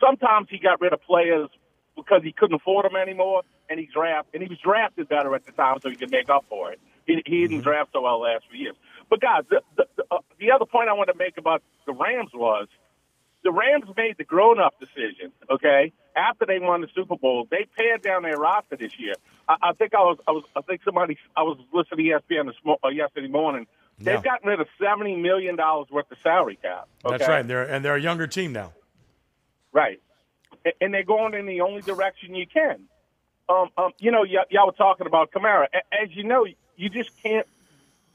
sometimes 0.00 0.48
he 0.50 0.58
got 0.58 0.80
rid 0.80 0.92
of 0.92 1.02
players 1.02 1.48
because 1.96 2.22
he 2.22 2.32
couldn't 2.32 2.56
afford 2.56 2.84
them 2.84 2.96
anymore. 2.96 3.42
and 3.70 3.80
he 3.80 3.86
draft 3.92 4.28
and 4.34 4.42
he 4.42 4.48
was 4.48 4.58
drafted 4.58 5.08
better 5.08 5.34
at 5.34 5.44
the 5.46 5.52
time, 5.52 5.78
so 5.82 5.90
he 5.90 5.96
could 5.96 6.10
make 6.10 6.28
up 6.28 6.44
for 6.48 6.72
it. 6.72 6.80
He, 7.06 7.22
he 7.26 7.46
didn't 7.48 7.62
draft 7.64 7.90
so 7.92 8.02
well 8.02 8.20
last 8.20 8.44
few 8.50 8.60
years. 8.60 8.76
But 9.10 9.20
guys, 9.20 9.42
the 9.50 9.60
the, 9.76 9.84
the, 9.96 10.04
uh, 10.10 10.18
the 10.38 10.50
other 10.52 10.66
point 10.66 10.88
I 10.88 10.92
want 10.94 11.08
to 11.10 11.16
make 11.18 11.38
about 11.38 11.62
the 11.86 11.92
Rams 11.92 12.30
was 12.34 12.68
the 13.44 13.52
Rams 13.52 13.86
made 13.96 14.16
the 14.18 14.24
grown-up 14.24 14.74
decision. 14.80 15.32
Okay, 15.50 15.92
after 16.16 16.46
they 16.46 16.58
won 16.58 16.80
the 16.82 16.88
Super 16.94 17.16
Bowl, 17.16 17.46
they 17.50 17.66
pared 17.76 18.02
down 18.02 18.22
their 18.22 18.36
roster 18.38 18.76
this 18.76 18.92
year. 18.98 19.14
I, 19.48 19.56
I 19.62 19.72
think 19.74 19.94
I 19.94 20.00
was, 20.00 20.18
I 20.28 20.32
was, 20.32 20.44
I 20.56 20.62
think 20.62 20.82
somebody, 20.84 21.16
I 21.36 21.42
was 21.42 21.58
listening 21.72 22.06
to 22.06 22.34
ESPN 22.34 22.46
this 22.46 22.56
mo- 22.64 22.78
uh, 22.84 22.88
yesterday 22.88 23.28
morning. 23.28 23.66
They've 23.98 24.14
Yeah. 24.14 24.20
gotten 24.22 24.48
rid 24.48 24.60
of 24.60 24.68
seventy 24.82 25.16
million 25.16 25.56
dollars 25.56 25.88
worth 25.90 26.10
of 26.10 26.18
salary 26.22 26.58
cap. 26.60 26.86
Okay? 27.04 27.16
That's 27.16 27.28
right. 27.28 27.40
And 27.40 27.48
they're, 27.50 27.64
and 27.64 27.84
they're 27.84 27.96
a 27.96 28.00
younger 28.00 28.26
team 28.26 28.52
now. 28.52 28.72
Right. 29.72 30.00
And 30.80 30.92
they're 30.92 31.02
going 31.04 31.34
in 31.34 31.46
the 31.46 31.60
only 31.60 31.80
direction 31.82 32.34
you 32.34 32.46
can. 32.46 32.82
Um, 33.48 33.68
um, 33.78 33.92
you 33.98 34.10
know, 34.10 34.22
y- 34.22 34.44
y'all 34.50 34.66
were 34.66 34.72
talking 34.72 35.06
about 35.06 35.30
Kamara. 35.30 35.66
A- 35.72 36.02
As 36.02 36.08
you 36.14 36.24
know, 36.24 36.46
you 36.76 36.88
just 36.90 37.10
can't. 37.22 37.46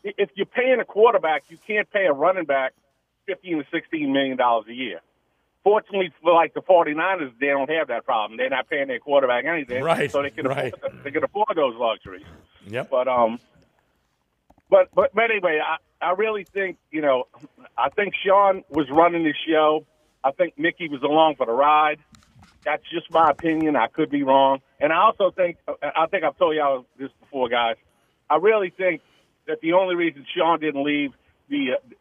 If 0.03 0.29
you're 0.35 0.45
paying 0.47 0.79
a 0.79 0.85
quarterback, 0.85 1.43
you 1.49 1.57
can't 1.65 1.89
pay 1.91 2.05
a 2.07 2.11
running 2.13 2.45
back 2.45 2.73
fifteen 3.25 3.57
to 3.59 3.65
sixteen 3.71 4.11
million 4.13 4.35
dollars 4.37 4.65
a 4.67 4.73
year. 4.73 4.99
Fortunately, 5.63 6.11
for 6.23 6.33
like 6.33 6.55
the 6.55 6.61
49ers, 6.61 7.31
they 7.39 7.45
don't 7.47 7.69
have 7.69 7.89
that 7.89 8.03
problem. 8.03 8.35
They're 8.37 8.49
not 8.49 8.67
paying 8.67 8.87
their 8.87 8.97
quarterback 8.99 9.45
anything, 9.45 9.83
Right, 9.83 10.09
So 10.09 10.23
they 10.23 10.31
can 10.31 10.47
right. 10.47 10.73
afford, 10.73 11.03
they 11.03 11.11
can 11.11 11.23
afford 11.23 11.49
those 11.55 11.75
luxuries. 11.75 12.25
Yep. 12.65 12.89
But 12.89 13.07
um, 13.07 13.39
but 14.71 14.87
but 14.95 15.13
but 15.13 15.25
anyway, 15.25 15.59
I 15.63 15.77
I 16.03 16.13
really 16.13 16.45
think 16.45 16.77
you 16.89 17.01
know, 17.01 17.25
I 17.77 17.89
think 17.89 18.15
Sean 18.25 18.63
was 18.69 18.87
running 18.89 19.23
the 19.23 19.33
show. 19.47 19.85
I 20.23 20.31
think 20.31 20.57
Mickey 20.57 20.87
was 20.87 21.03
along 21.03 21.35
for 21.35 21.45
the 21.45 21.51
ride. 21.51 21.99
That's 22.65 22.83
just 22.91 23.11
my 23.11 23.29
opinion. 23.29 23.75
I 23.75 23.87
could 23.87 24.09
be 24.09 24.23
wrong, 24.23 24.61
and 24.79 24.93
I 24.93 24.97
also 24.97 25.29
think 25.29 25.57
I 25.67 26.07
think 26.09 26.23
I've 26.23 26.37
told 26.37 26.55
y'all 26.55 26.85
this 26.97 27.11
before, 27.19 27.49
guys. 27.49 27.75
I 28.29 28.37
really 28.37 28.69
think 28.69 29.01
that 29.47 29.59
the 29.61 29.73
only 29.73 29.95
reason 29.95 30.25
Sean 30.35 30.59
didn't 30.59 30.83
leave 30.83 31.11
the 31.49 31.73
uh, 31.73 31.95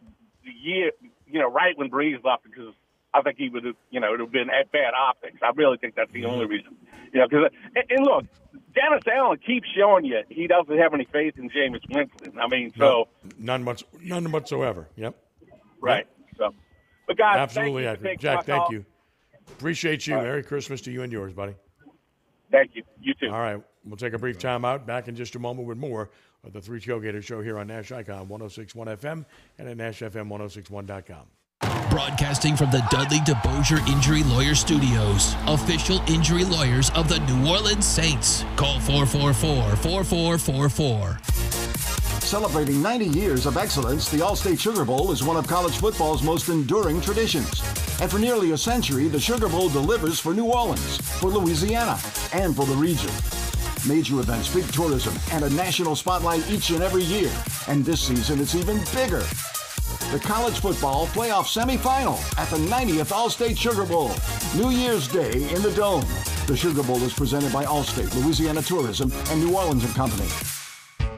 the 0.44 0.52
year, 0.52 0.92
you 1.26 1.40
know, 1.40 1.50
right 1.50 1.76
when 1.76 1.90
Brees 1.90 2.22
left, 2.24 2.44
because 2.44 2.72
I 3.12 3.22
think 3.22 3.38
he 3.38 3.48
would 3.48 3.64
have, 3.64 3.74
you 3.90 3.98
know, 4.00 4.08
it 4.08 4.10
would 4.12 4.20
have 4.20 4.32
been 4.32 4.50
at 4.50 4.70
bad 4.72 4.94
optics. 4.94 5.38
I 5.42 5.50
really 5.56 5.76
think 5.78 5.94
that's 5.96 6.12
the 6.12 6.24
only 6.26 6.46
reason, 6.46 6.76
you 7.12 7.20
know. 7.20 7.26
Because 7.28 7.50
and, 7.74 7.84
and 7.90 8.04
look, 8.06 8.24
Dennis 8.74 9.02
Allen 9.12 9.38
keeps 9.44 9.66
showing 9.76 10.04
you 10.04 10.20
he 10.28 10.46
doesn't 10.46 10.78
have 10.78 10.94
any 10.94 11.06
faith 11.12 11.34
in 11.36 11.50
Jameis 11.50 11.82
Winston. 11.90 12.38
I 12.38 12.46
mean, 12.48 12.72
so 12.76 13.08
No, 13.24 13.34
none, 13.38 13.64
much, 13.64 13.84
none 14.00 14.30
whatsoever. 14.30 14.88
Yep. 14.96 15.16
right. 15.80 16.06
So, 16.38 16.54
but 17.08 17.16
guys, 17.18 17.38
Absolutely 17.38 17.84
thank 17.84 17.98
you 17.98 18.02
for 18.02 18.08
accurate. 18.08 18.20
taking 18.20 18.28
my 18.30 18.36
Jack, 18.36 18.46
thank 18.46 18.62
call. 18.62 18.72
you. 18.72 18.84
Appreciate 19.48 20.06
you. 20.06 20.14
Right. 20.14 20.22
Merry 20.24 20.42
Christmas 20.44 20.80
to 20.82 20.92
you 20.92 21.02
and 21.02 21.12
yours, 21.12 21.32
buddy. 21.32 21.54
Thank 22.52 22.76
you. 22.76 22.84
You 23.00 23.14
too. 23.14 23.26
All 23.30 23.40
right. 23.40 23.60
We'll 23.84 23.96
take 23.96 24.12
a 24.12 24.18
brief 24.18 24.38
time 24.38 24.64
out. 24.64 24.86
Back 24.86 25.08
in 25.08 25.16
just 25.16 25.34
a 25.34 25.38
moment 25.38 25.66
with 25.66 25.78
more 25.78 26.10
of 26.44 26.52
the 26.52 26.60
Three 26.60 26.80
Tailgater 26.80 27.22
Show 27.22 27.42
here 27.42 27.58
on 27.58 27.66
Nash 27.66 27.90
Icon 27.90 28.28
1061 28.28 28.86
FM 28.98 29.24
and 29.58 29.68
at 29.68 29.76
NashFM1061.com. 29.76 31.26
Broadcasting 32.00 32.56
from 32.56 32.70
the 32.70 32.82
Dudley 32.90 33.18
DeBosier 33.18 33.86
Injury 33.86 34.22
Lawyer 34.22 34.54
Studios, 34.54 35.36
official 35.46 36.00
injury 36.08 36.46
lawyers 36.46 36.88
of 36.92 37.10
the 37.10 37.18
New 37.20 37.46
Orleans 37.46 37.84
Saints. 37.84 38.42
Call 38.56 38.80
444 38.80 39.76
4444. 39.76 41.18
Celebrating 42.20 42.80
90 42.80 43.04
years 43.04 43.44
of 43.44 43.58
excellence, 43.58 44.08
the 44.08 44.16
Allstate 44.16 44.58
Sugar 44.58 44.86
Bowl 44.86 45.12
is 45.12 45.22
one 45.22 45.36
of 45.36 45.46
college 45.46 45.76
football's 45.76 46.22
most 46.22 46.48
enduring 46.48 47.02
traditions. 47.02 47.60
And 48.00 48.10
for 48.10 48.18
nearly 48.18 48.52
a 48.52 48.56
century, 48.56 49.08
the 49.08 49.20
Sugar 49.20 49.50
Bowl 49.50 49.68
delivers 49.68 50.18
for 50.18 50.32
New 50.32 50.46
Orleans, 50.46 50.96
for 51.20 51.28
Louisiana, 51.28 51.98
and 52.32 52.56
for 52.56 52.64
the 52.64 52.76
region. 52.76 53.12
Major 53.86 54.20
events, 54.20 54.52
big 54.52 54.66
tourism, 54.72 55.14
and 55.32 55.44
a 55.44 55.50
national 55.50 55.94
spotlight 55.94 56.50
each 56.50 56.70
and 56.70 56.82
every 56.82 57.02
year. 57.02 57.30
And 57.68 57.84
this 57.84 58.00
season, 58.00 58.40
it's 58.40 58.54
even 58.54 58.80
bigger. 58.94 59.22
The 60.12 60.18
college 60.18 60.60
football 60.60 61.06
playoff 61.08 61.46
semifinal 61.46 62.18
at 62.38 62.48
the 62.50 62.56
90th 62.56 63.12
Allstate 63.12 63.56
Sugar 63.56 63.84
Bowl, 63.84 64.10
New 64.56 64.70
Year's 64.70 65.06
Day 65.08 65.48
in 65.54 65.62
the 65.62 65.72
Dome. 65.72 66.04
The 66.46 66.56
Sugar 66.56 66.82
Bowl 66.82 67.02
is 67.02 67.12
presented 67.12 67.52
by 67.52 67.64
Allstate, 67.64 68.14
Louisiana 68.22 68.62
Tourism, 68.62 69.12
and 69.30 69.40
New 69.40 69.56
Orleans 69.56 69.84
and 69.84 69.94
Company. 69.94 70.28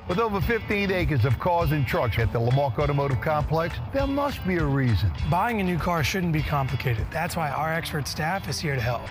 With 0.08 0.18
over 0.18 0.40
15 0.40 0.90
acres 0.90 1.24
of 1.24 1.38
cars 1.38 1.70
and 1.70 1.86
trucks 1.86 2.18
at 2.18 2.32
the 2.32 2.38
Lamarque 2.38 2.80
Automotive 2.80 3.20
Complex, 3.20 3.76
there 3.92 4.06
must 4.06 4.44
be 4.44 4.56
a 4.56 4.64
reason. 4.64 5.12
Buying 5.30 5.60
a 5.60 5.62
new 5.62 5.78
car 5.78 6.02
shouldn't 6.02 6.32
be 6.32 6.42
complicated. 6.42 7.06
That's 7.12 7.36
why 7.36 7.50
our 7.50 7.72
expert 7.72 8.08
staff 8.08 8.48
is 8.48 8.58
here 8.58 8.74
to 8.74 8.80
help. 8.80 9.02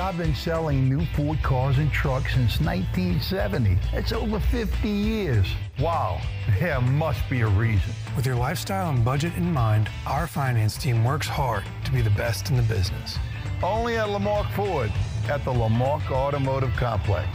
I've 0.00 0.16
been 0.16 0.34
selling 0.34 0.88
new 0.88 1.04
Ford 1.14 1.42
cars 1.42 1.76
and 1.76 1.92
trucks 1.92 2.32
since 2.32 2.58
1970. 2.58 3.76
It's 3.92 4.12
over 4.12 4.40
50 4.40 4.88
years. 4.88 5.46
Wow, 5.78 6.22
there 6.58 6.80
must 6.80 7.28
be 7.28 7.42
a 7.42 7.48
reason. 7.48 7.92
With 8.16 8.24
your 8.24 8.36
lifestyle 8.36 8.90
and 8.90 9.04
budget 9.04 9.34
in 9.36 9.52
mind, 9.52 9.90
our 10.06 10.26
finance 10.26 10.78
team 10.78 11.04
works 11.04 11.26
hard 11.26 11.64
to 11.84 11.92
be 11.92 12.00
the 12.00 12.10
best 12.10 12.48
in 12.48 12.56
the 12.56 12.62
business. 12.62 13.18
Only 13.62 13.98
at 13.98 14.08
Lamarque 14.08 14.50
Ford 14.52 14.90
at 15.28 15.44
the 15.44 15.52
Lamarque 15.52 16.10
Automotive 16.10 16.74
Complex. 16.76 17.28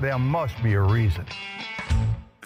There 0.00 0.18
must 0.18 0.60
be 0.62 0.72
a 0.72 0.80
reason. 0.80 1.26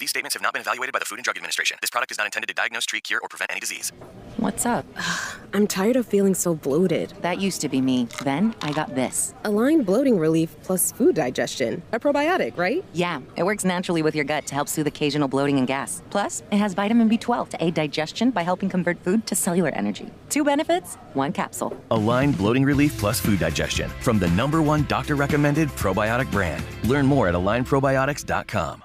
These 0.01 0.09
statements 0.09 0.35
have 0.35 0.43
not 0.43 0.55
been 0.55 0.63
evaluated 0.63 0.95
by 0.95 0.99
the 0.99 1.05
Food 1.05 1.19
and 1.19 1.25
Drug 1.25 1.37
Administration. 1.37 1.77
This 1.83 1.91
product 1.91 2.11
is 2.11 2.17
not 2.17 2.27
intended 2.27 2.47
to 2.47 2.55
diagnose, 2.55 2.87
treat, 2.87 3.05
cure, 3.05 3.21
or 3.23 3.29
prevent 3.29 3.51
any 3.51 3.61
disease. 3.61 3.93
What's 4.39 4.65
up? 4.65 4.87
I'm 5.53 5.67
tired 5.67 5.97
of 5.97 6.07
feeling 6.07 6.33
so 6.33 6.55
bloated. 6.55 7.13
That 7.21 7.39
used 7.39 7.61
to 7.61 7.69
be 7.69 7.83
me. 7.83 8.09
Then 8.25 8.55
I 8.63 8.73
got 8.73 8.95
this. 8.95 9.35
Align 9.45 9.83
bloating 9.83 10.19
relief 10.19 10.57
plus 10.63 10.91
food 10.91 11.17
digestion. 11.17 11.83
A 11.93 12.01
probiotic, 12.01 12.57
right? 12.57 12.83
Yeah, 12.95 13.21
it 13.37 13.43
works 13.43 13.67
naturally 13.67 14.01
with 14.01 14.15
your 14.15 14.25
gut 14.25 14.47
to 14.47 14.55
help 14.55 14.69
soothe 14.69 14.87
occasional 14.87 15.29
bloating 15.29 15.59
and 15.59 15.67
gas. 15.67 16.03
Plus, 16.09 16.45
it 16.51 16.57
has 16.57 16.73
vitamin 16.73 17.11
B12 17.11 17.51
to 17.51 17.63
aid 17.63 17.75
digestion 17.75 18.31
by 18.31 18.41
helping 18.41 18.71
convert 18.71 18.99
food 19.05 19.27
to 19.27 19.35
cellular 19.35 19.69
energy. 19.75 20.11
Two 20.31 20.45
benefits, 20.45 20.95
one 21.13 21.31
capsule. 21.31 21.77
Align 21.91 22.33
Bloating 22.33 22.65
Relief 22.65 22.97
Plus 22.97 23.21
Food 23.21 23.39
Digestion 23.39 23.91
from 24.01 24.19
the 24.19 24.29
number 24.29 24.63
one 24.63 24.85
doctor 24.85 25.15
recommended 25.15 25.69
probiotic 25.69 26.31
brand. 26.31 26.65
Learn 26.85 27.05
more 27.05 27.29
at 27.29 27.35
alignprobiotics.com. 27.35 28.85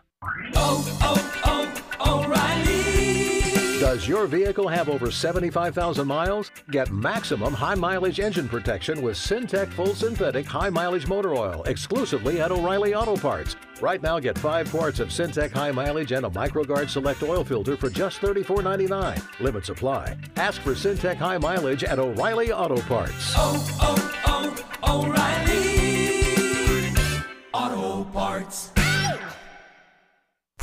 Oh, 0.56 0.98
oh, 1.02 1.32
oh, 2.00 2.26
Does 3.80 4.08
your 4.08 4.28
vehicle 4.28 4.68
have 4.68 4.90
over 4.90 5.12
75,000 5.12 6.06
miles? 6.08 6.52
Get 6.72 6.92
maximum 6.92 7.54
high 7.54 7.76
mileage 7.76 8.20
engine 8.20 8.50
protection 8.50 9.02
with 9.02 9.16
Syntec 9.16 9.72
Full 9.74 9.94
Synthetic 9.96 10.46
High 10.46 10.70
Mileage 10.70 11.08
Motor 11.08 11.36
Oil 11.36 11.64
exclusively 11.64 12.42
at 12.42 12.52
O'Reilly 12.52 12.94
Auto 12.96 13.16
Parts. 13.16 13.56
Right 13.82 14.02
now, 14.02 14.20
get 14.20 14.38
five 14.38 14.70
quarts 14.70 15.00
of 15.00 15.10
Syntec 15.10 15.52
High 15.52 15.72
Mileage 15.72 16.12
and 16.12 16.26
a 16.26 16.30
MicroGuard 16.30 16.90
Select 16.90 17.24
Oil 17.24 17.44
Filter 17.44 17.78
for 17.78 17.90
just 17.90 18.22
$34.99. 18.22 19.22
Limit 19.40 19.66
supply. 19.66 20.18
Ask 20.36 20.62
for 20.62 20.72
Syntec 20.72 21.18
High 21.18 21.38
Mileage 21.38 21.84
at 21.84 22.00
O'Reilly 22.00 22.52
Auto 22.52 22.82
Parts. 22.82 23.34
Oh, 23.36 23.78
oh, 23.82 24.58
oh, 24.84 25.06
O'Reilly 25.06 25.56
Auto 27.54 28.04
Parts. 28.12 28.75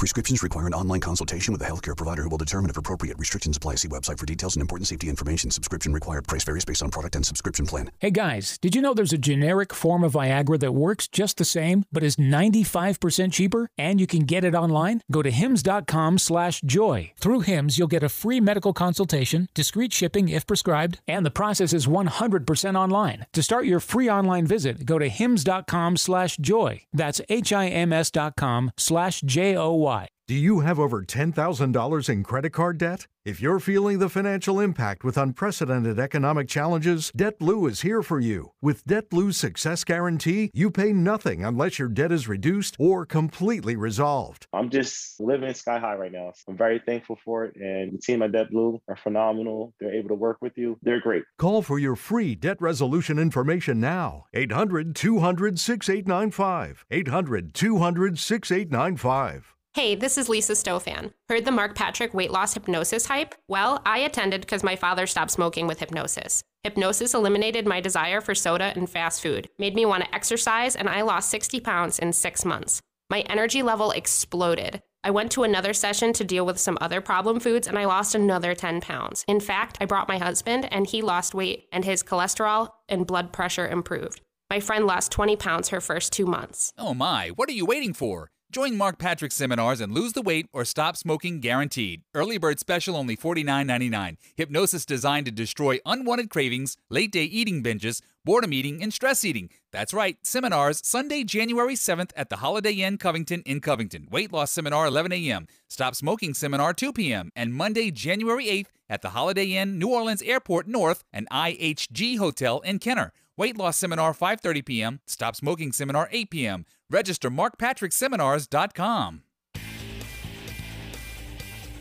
Prescriptions 0.02 0.42
require 0.42 0.66
an 0.66 0.74
online 0.74 0.98
consultation 0.98 1.52
with 1.52 1.62
a 1.62 1.64
healthcare 1.64 1.96
provider 1.96 2.24
who 2.24 2.28
will 2.28 2.36
determine 2.36 2.68
if 2.68 2.76
appropriate. 2.76 3.16
Restrictions 3.20 3.56
apply. 3.56 3.76
See 3.76 3.86
website 3.86 4.18
for 4.18 4.26
details 4.26 4.56
and 4.56 4.60
important 4.60 4.88
safety 4.88 5.08
information. 5.08 5.48
Subscription 5.48 5.92
required. 5.92 6.26
Price 6.26 6.42
varies 6.42 6.64
based 6.64 6.82
on 6.82 6.90
product 6.90 7.14
and 7.14 7.24
subscription 7.24 7.66
plan. 7.66 7.88
Hey 8.00 8.10
guys, 8.10 8.58
did 8.58 8.74
you 8.74 8.82
know 8.82 8.94
there's 8.94 9.12
a 9.12 9.16
generic 9.16 9.72
form 9.72 10.02
of 10.02 10.14
Viagra 10.14 10.58
that 10.58 10.72
works 10.72 11.06
just 11.06 11.36
the 11.36 11.44
same, 11.44 11.84
but 11.92 12.02
is 12.02 12.16
95% 12.16 13.32
cheaper? 13.32 13.68
And 13.78 14.00
you 14.00 14.08
can 14.08 14.24
get 14.24 14.42
it 14.42 14.56
online? 14.56 15.02
Go 15.08 15.22
to 15.22 15.30
hims.com 15.30 16.18
slash 16.18 16.60
joy. 16.62 17.12
Through 17.18 17.42
Hims, 17.42 17.78
you'll 17.78 17.86
get 17.86 18.02
a 18.02 18.08
free 18.08 18.40
medical 18.40 18.72
consultation, 18.72 19.46
discreet 19.54 19.92
shipping 19.92 20.28
if 20.28 20.48
prescribed, 20.48 21.00
and 21.06 21.24
the 21.24 21.30
process 21.30 21.72
is 21.72 21.86
100% 21.86 22.74
online. 22.74 23.26
To 23.34 23.40
start 23.40 23.66
your 23.66 23.78
free 23.78 24.10
online 24.10 24.48
visit, 24.48 24.84
go 24.84 24.98
to 24.98 25.08
hims.com 25.08 25.96
slash 25.96 26.38
joy. 26.38 26.82
That's 26.92 27.20
H-I-M-S 27.28 28.10
dot 28.10 28.34
com 28.34 28.72
slash 28.76 29.20
J-O-Y. 29.20 29.91
Do 30.28 30.36
you 30.36 30.60
have 30.60 30.78
over 30.78 31.02
$10,000 31.02 32.08
in 32.08 32.22
credit 32.22 32.50
card 32.50 32.78
debt? 32.78 33.08
If 33.24 33.42
you're 33.42 33.58
feeling 33.58 33.98
the 33.98 34.08
financial 34.08 34.60
impact 34.60 35.02
with 35.02 35.18
unprecedented 35.18 35.98
economic 35.98 36.48
challenges, 36.48 37.10
DebtBlue 37.18 37.68
is 37.68 37.80
here 37.80 38.02
for 38.02 38.20
you. 38.20 38.52
With 38.62 38.84
DebtBlue's 38.84 39.36
Success 39.36 39.82
Guarantee, 39.82 40.52
you 40.54 40.70
pay 40.70 40.92
nothing 40.92 41.44
unless 41.44 41.78
your 41.80 41.88
debt 41.88 42.12
is 42.12 42.28
reduced 42.28 42.76
or 42.78 43.04
completely 43.04 43.74
resolved. 43.74 44.46
I'm 44.52 44.70
just 44.70 45.20
living 45.20 45.52
sky 45.54 45.80
high 45.80 45.96
right 45.96 46.12
now. 46.12 46.32
I'm 46.48 46.56
very 46.56 46.80
thankful 46.86 47.18
for 47.24 47.44
it. 47.44 47.56
And 47.56 47.92
the 47.92 47.98
team 47.98 48.22
at 48.22 48.30
DebtBlue 48.30 48.78
are 48.86 48.96
phenomenal. 48.96 49.74
They're 49.80 49.94
able 49.94 50.10
to 50.10 50.14
work 50.14 50.38
with 50.40 50.56
you. 50.56 50.78
They're 50.82 51.00
great. 51.00 51.24
Call 51.38 51.62
for 51.62 51.80
your 51.80 51.96
free 51.96 52.36
debt 52.36 52.58
resolution 52.60 53.18
information 53.18 53.80
now. 53.80 54.26
800 54.34 54.94
200 54.94 55.58
6895. 55.58 56.86
800 56.92 57.54
200 57.54 58.18
6895. 58.20 59.54
Hey, 59.74 59.94
this 59.94 60.18
is 60.18 60.28
Lisa 60.28 60.52
Stofan. 60.52 61.14
Heard 61.30 61.46
the 61.46 61.50
Mark 61.50 61.74
Patrick 61.74 62.12
weight 62.12 62.30
loss 62.30 62.52
hypnosis 62.52 63.06
hype? 63.06 63.34
Well, 63.48 63.80
I 63.86 64.00
attended 64.00 64.42
because 64.42 64.62
my 64.62 64.76
father 64.76 65.06
stopped 65.06 65.30
smoking 65.30 65.66
with 65.66 65.80
hypnosis. 65.80 66.44
Hypnosis 66.62 67.14
eliminated 67.14 67.66
my 67.66 67.80
desire 67.80 68.20
for 68.20 68.34
soda 68.34 68.74
and 68.76 68.88
fast 68.88 69.22
food, 69.22 69.48
made 69.58 69.74
me 69.74 69.86
want 69.86 70.04
to 70.04 70.14
exercise, 70.14 70.76
and 70.76 70.90
I 70.90 71.00
lost 71.00 71.30
60 71.30 71.58
pounds 71.60 71.98
in 71.98 72.12
six 72.12 72.44
months. 72.44 72.82
My 73.08 73.20
energy 73.20 73.62
level 73.62 73.92
exploded. 73.92 74.82
I 75.04 75.10
went 75.10 75.32
to 75.32 75.42
another 75.42 75.72
session 75.72 76.12
to 76.12 76.22
deal 76.22 76.44
with 76.44 76.60
some 76.60 76.76
other 76.82 77.00
problem 77.00 77.40
foods 77.40 77.66
and 77.66 77.78
I 77.78 77.86
lost 77.86 78.14
another 78.14 78.54
10 78.54 78.82
pounds. 78.82 79.24
In 79.26 79.40
fact, 79.40 79.78
I 79.80 79.86
brought 79.86 80.06
my 80.06 80.18
husband 80.18 80.68
and 80.70 80.86
he 80.86 81.00
lost 81.00 81.34
weight 81.34 81.64
and 81.72 81.86
his 81.86 82.02
cholesterol 82.02 82.68
and 82.90 83.06
blood 83.06 83.32
pressure 83.32 83.66
improved. 83.66 84.20
My 84.50 84.60
friend 84.60 84.86
lost 84.86 85.12
20 85.12 85.36
pounds 85.36 85.70
her 85.70 85.80
first 85.80 86.12
two 86.12 86.26
months. 86.26 86.74
Oh 86.76 86.92
my, 86.92 87.28
what 87.30 87.48
are 87.48 87.52
you 87.52 87.64
waiting 87.64 87.94
for? 87.94 88.28
Join 88.52 88.76
Mark 88.76 88.98
Patrick's 88.98 89.34
seminars 89.34 89.80
and 89.80 89.94
lose 89.94 90.12
the 90.12 90.20
weight 90.20 90.46
or 90.52 90.66
stop 90.66 90.98
smoking 90.98 91.40
guaranteed. 91.40 92.02
Early 92.12 92.36
bird 92.36 92.60
special 92.60 92.98
only 92.98 93.16
$49.99. 93.16 94.18
Hypnosis 94.36 94.84
designed 94.84 95.24
to 95.24 95.32
destroy 95.32 95.78
unwanted 95.86 96.28
cravings, 96.28 96.76
late 96.90 97.10
day 97.10 97.24
eating 97.24 97.62
binges, 97.62 98.02
boredom 98.26 98.52
eating, 98.52 98.82
and 98.82 98.92
stress 98.92 99.24
eating. 99.24 99.48
That's 99.72 99.94
right, 99.94 100.18
seminars 100.20 100.82
Sunday, 100.84 101.24
January 101.24 101.76
7th 101.76 102.10
at 102.14 102.28
the 102.28 102.36
Holiday 102.36 102.74
Inn 102.74 102.98
Covington 102.98 103.40
in 103.46 103.60
Covington. 103.60 104.06
Weight 104.10 104.34
loss 104.34 104.52
seminar 104.52 104.86
11 104.86 105.14
a.m. 105.14 105.46
Stop 105.70 105.94
smoking 105.94 106.34
seminar 106.34 106.74
2 106.74 106.92
p.m. 106.92 107.30
And 107.34 107.54
Monday, 107.54 107.90
January 107.90 108.44
8th 108.44 108.68
at 108.86 109.00
the 109.00 109.10
Holiday 109.10 109.52
Inn 109.54 109.78
New 109.78 109.88
Orleans 109.88 110.20
Airport 110.20 110.68
North 110.68 111.04
and 111.10 111.26
IHG 111.30 112.18
Hotel 112.18 112.60
in 112.60 112.80
Kenner. 112.80 113.14
Weight 113.34 113.56
loss 113.56 113.78
seminar 113.78 114.12
5:30 114.12 114.62
p.m. 114.62 115.00
Stop 115.06 115.36
smoking 115.36 115.72
seminar 115.72 116.06
8 116.12 116.28
p.m. 116.28 116.66
Register 116.92 117.30
markpatrickseminars.com. 117.30 119.22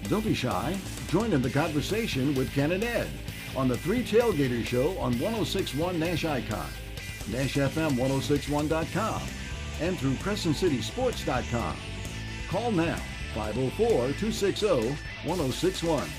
Don't 0.03 0.23
be 0.23 0.33
shy. 0.33 0.77
Join 1.09 1.33
in 1.33 1.41
the 1.41 1.49
conversation 1.49 2.33
with 2.33 2.51
Ken 2.53 2.71
and 2.71 2.83
Ed 2.83 3.09
on 3.55 3.67
the 3.67 3.77
Three 3.77 4.03
Tailgaters 4.03 4.65
Show 4.65 4.91
on 4.97 5.19
1061 5.19 5.99
Nash 5.99 6.23
Icon, 6.23 6.69
NashFM1061.com, 7.29 9.21
and 9.81 9.99
through 9.99 10.13
CrescentCitySports.com. 10.13 11.75
Call 12.49 12.71
now 12.71 12.99
504 13.35 13.87
260 13.87 14.95
1061. 15.25 16.09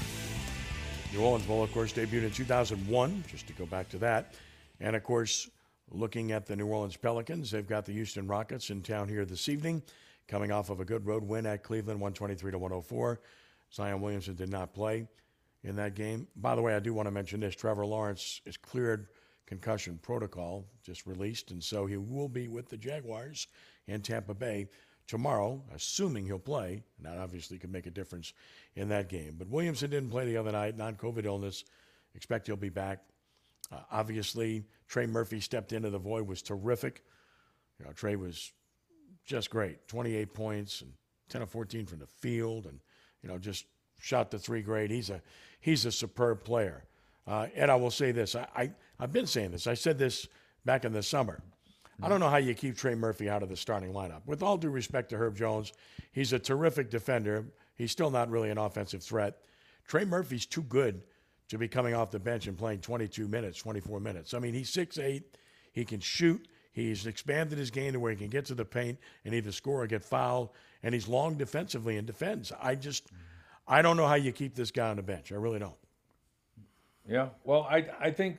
New 1.14 1.20
Orleans 1.20 1.47
Bowl, 1.47 1.62
of 1.62 1.73
course, 1.73 1.94
debuted 1.94 2.24
in 2.24 2.31
2001, 2.31 3.24
just 3.27 3.47
to 3.47 3.55
go 3.55 3.64
back 3.66 3.89
to 3.89 3.98
that. 3.98 4.35
And 4.81 4.94
of 4.97 5.02
course, 5.02 5.48
looking 5.94 6.32
at 6.32 6.47
the 6.47 6.56
New 6.56 6.66
Orleans 6.66 6.97
Pelicans, 6.97 7.51
they've 7.51 7.66
got 7.66 7.85
the 7.85 7.93
Houston 7.93 8.27
Rockets 8.27 8.70
in 8.70 8.82
town 8.82 9.09
here 9.09 9.24
this 9.24 9.48
evening, 9.48 9.82
coming 10.28 10.51
off 10.51 10.70
of 10.70 10.81
a 10.81 10.85
good 10.85 11.06
road 11.06 11.23
win 11.23 11.47
at 11.47 11.62
Cleveland, 11.62 12.01
123 12.01 12.52
to 12.52 12.59
104. 12.59 13.20
Zion 13.73 14.01
Williamson 14.01 14.35
did 14.35 14.51
not 14.51 14.74
play 14.74 15.06
in 15.64 15.77
that 15.77 15.94
game. 15.94 16.27
By 16.36 16.55
the 16.55 16.62
way, 16.62 16.74
I 16.74 16.81
do 16.81 16.94
want 16.94 17.06
to 17.06 17.10
mention 17.10 17.40
this: 17.40 17.55
Trevor 17.55 17.86
Lawrence 17.86 18.40
is 18.44 18.56
cleared 18.56 19.09
concussion 19.47 19.98
protocol, 20.02 20.66
just 20.82 21.06
released, 21.06 21.51
and 21.51 21.62
so 21.62 21.86
he 21.86 21.97
will 21.97 22.28
be 22.28 22.48
with 22.48 22.69
the 22.69 22.77
Jaguars 22.77 23.48
in 23.86 24.01
Tampa 24.02 24.35
Bay 24.35 24.69
tomorrow, 25.06 25.62
assuming 25.74 26.27
he'll 26.27 26.39
play. 26.39 26.82
And 26.97 27.06
that 27.06 27.19
obviously 27.19 27.59
could 27.59 27.73
make 27.73 27.86
a 27.86 27.90
difference 27.90 28.32
in 28.77 28.89
that 28.89 29.09
game. 29.09 29.35
But 29.39 29.48
Williamson 29.48 29.90
didn't 29.90 30.10
play 30.10 30.24
the 30.24 30.36
other 30.36 30.52
night, 30.52 30.77
non-COVID 30.77 31.24
illness. 31.24 31.64
Expect 32.14 32.47
he'll 32.47 32.56
be 32.56 32.69
back 32.69 33.01
uh, 33.73 33.81
obviously, 33.90 34.64
Trey 34.93 35.06
Murphy 35.06 35.40
stepped 35.40 35.73
into 35.73 35.89
the 35.89 35.98
void, 35.98 36.28
was 36.28 36.43
terrific. 36.43 37.02
You 37.78 37.86
know, 37.86 37.93
Trey 37.93 38.14
was 38.14 38.52
just 39.24 39.48
great 39.48 39.89
28 39.89 40.35
points 40.35 40.82
and 40.82 40.93
10 41.31 41.40
of 41.40 41.48
14 41.48 41.86
from 41.86 41.98
the 41.98 42.06
field, 42.06 42.66
and, 42.66 42.78
you 43.23 43.31
know, 43.31 43.39
just 43.39 43.64
shot 43.98 44.31
the 44.31 44.39
three 44.39 44.60
great. 44.60 44.90
He's 44.90 45.09
a, 45.09 45.23
he's 45.60 45.86
a 45.86 45.93
superb 45.93 46.44
player. 46.44 46.85
Uh, 47.27 47.47
and 47.56 47.70
I 47.70 47.77
will 47.77 47.90
say 47.90 48.12
this 48.12 48.36
I, 48.36 48.47
I, 48.55 48.70
I've 49.01 49.14
been 49.14 49.27
saying 49.27 49.52
this. 49.52 49.66
I 49.66 49.73
said 49.73 49.97
this 49.97 50.28
back 50.66 50.85
in 50.85 50.93
the 50.93 51.02
summer. 51.02 51.43
I 52.02 52.10
don't 52.10 52.20
know 52.20 52.28
how 52.28 52.36
you 52.36 52.52
keep 52.52 52.77
Trey 52.77 52.94
Murphy 52.94 53.31
out 53.31 53.43
of 53.43 53.48
the 53.48 53.56
starting 53.56 53.94
lineup. 53.94 54.27
With 54.27 54.43
all 54.43 54.59
due 54.59 54.69
respect 54.69 55.09
to 55.10 55.16
Herb 55.16 55.36
Jones, 55.39 55.73
he's 56.10 56.35
a 56.35 56.39
terrific 56.39 56.90
defender. 56.90 57.47
He's 57.77 57.93
still 57.93 58.10
not 58.10 58.28
really 58.28 58.51
an 58.51 58.59
offensive 58.59 59.02
threat. 59.02 59.39
Trey 59.89 60.05
Murphy's 60.05 60.44
too 60.44 60.64
good 60.64 61.02
to 61.53 61.59
be 61.59 61.69
coming 61.69 61.93
off 61.93 62.11
the 62.11 62.19
bench 62.19 62.47
and 62.47 62.57
playing 62.57 62.81
22 62.81 63.29
minutes, 63.29 63.59
24 63.59 64.01
minutes. 64.01 64.33
I 64.33 64.39
mean, 64.39 64.55
he's 64.55 64.70
6'8, 64.70 65.23
he 65.73 65.85
can 65.85 66.01
shoot. 66.01 66.49
He's 66.73 67.07
expanded 67.07 67.59
his 67.59 67.70
game 67.70 67.93
to 67.93 68.01
where 68.01 68.11
he 68.11 68.16
can 68.16 68.31
get 68.31 68.47
to 68.47 68.55
the 68.55 68.65
paint 68.65 68.99
and 69.27 69.35
either 69.35 69.53
score 69.53 69.83
or 69.83 69.87
get 69.87 70.03
fouled, 70.03 70.49
and 70.83 70.95
he's 70.95 71.07
long 71.07 71.35
defensively 71.35 71.99
and 71.99 72.07
defends. 72.07 72.53
I 72.59 72.74
just, 72.74 73.12
I 73.69 73.83
don't 73.83 73.99
know 73.99 74.07
how 74.07 74.15
you 74.15 74.33
keep 74.33 74.55
this 74.55 74.70
guy 74.70 74.89
on 74.89 74.97
the 74.97 75.03
bench. 75.03 75.31
I 75.31 75.35
really 75.35 75.59
don't. 75.59 75.77
Yeah, 77.07 77.29
well, 77.45 77.66
I 77.70 77.85
I 78.01 78.11
think 78.11 78.39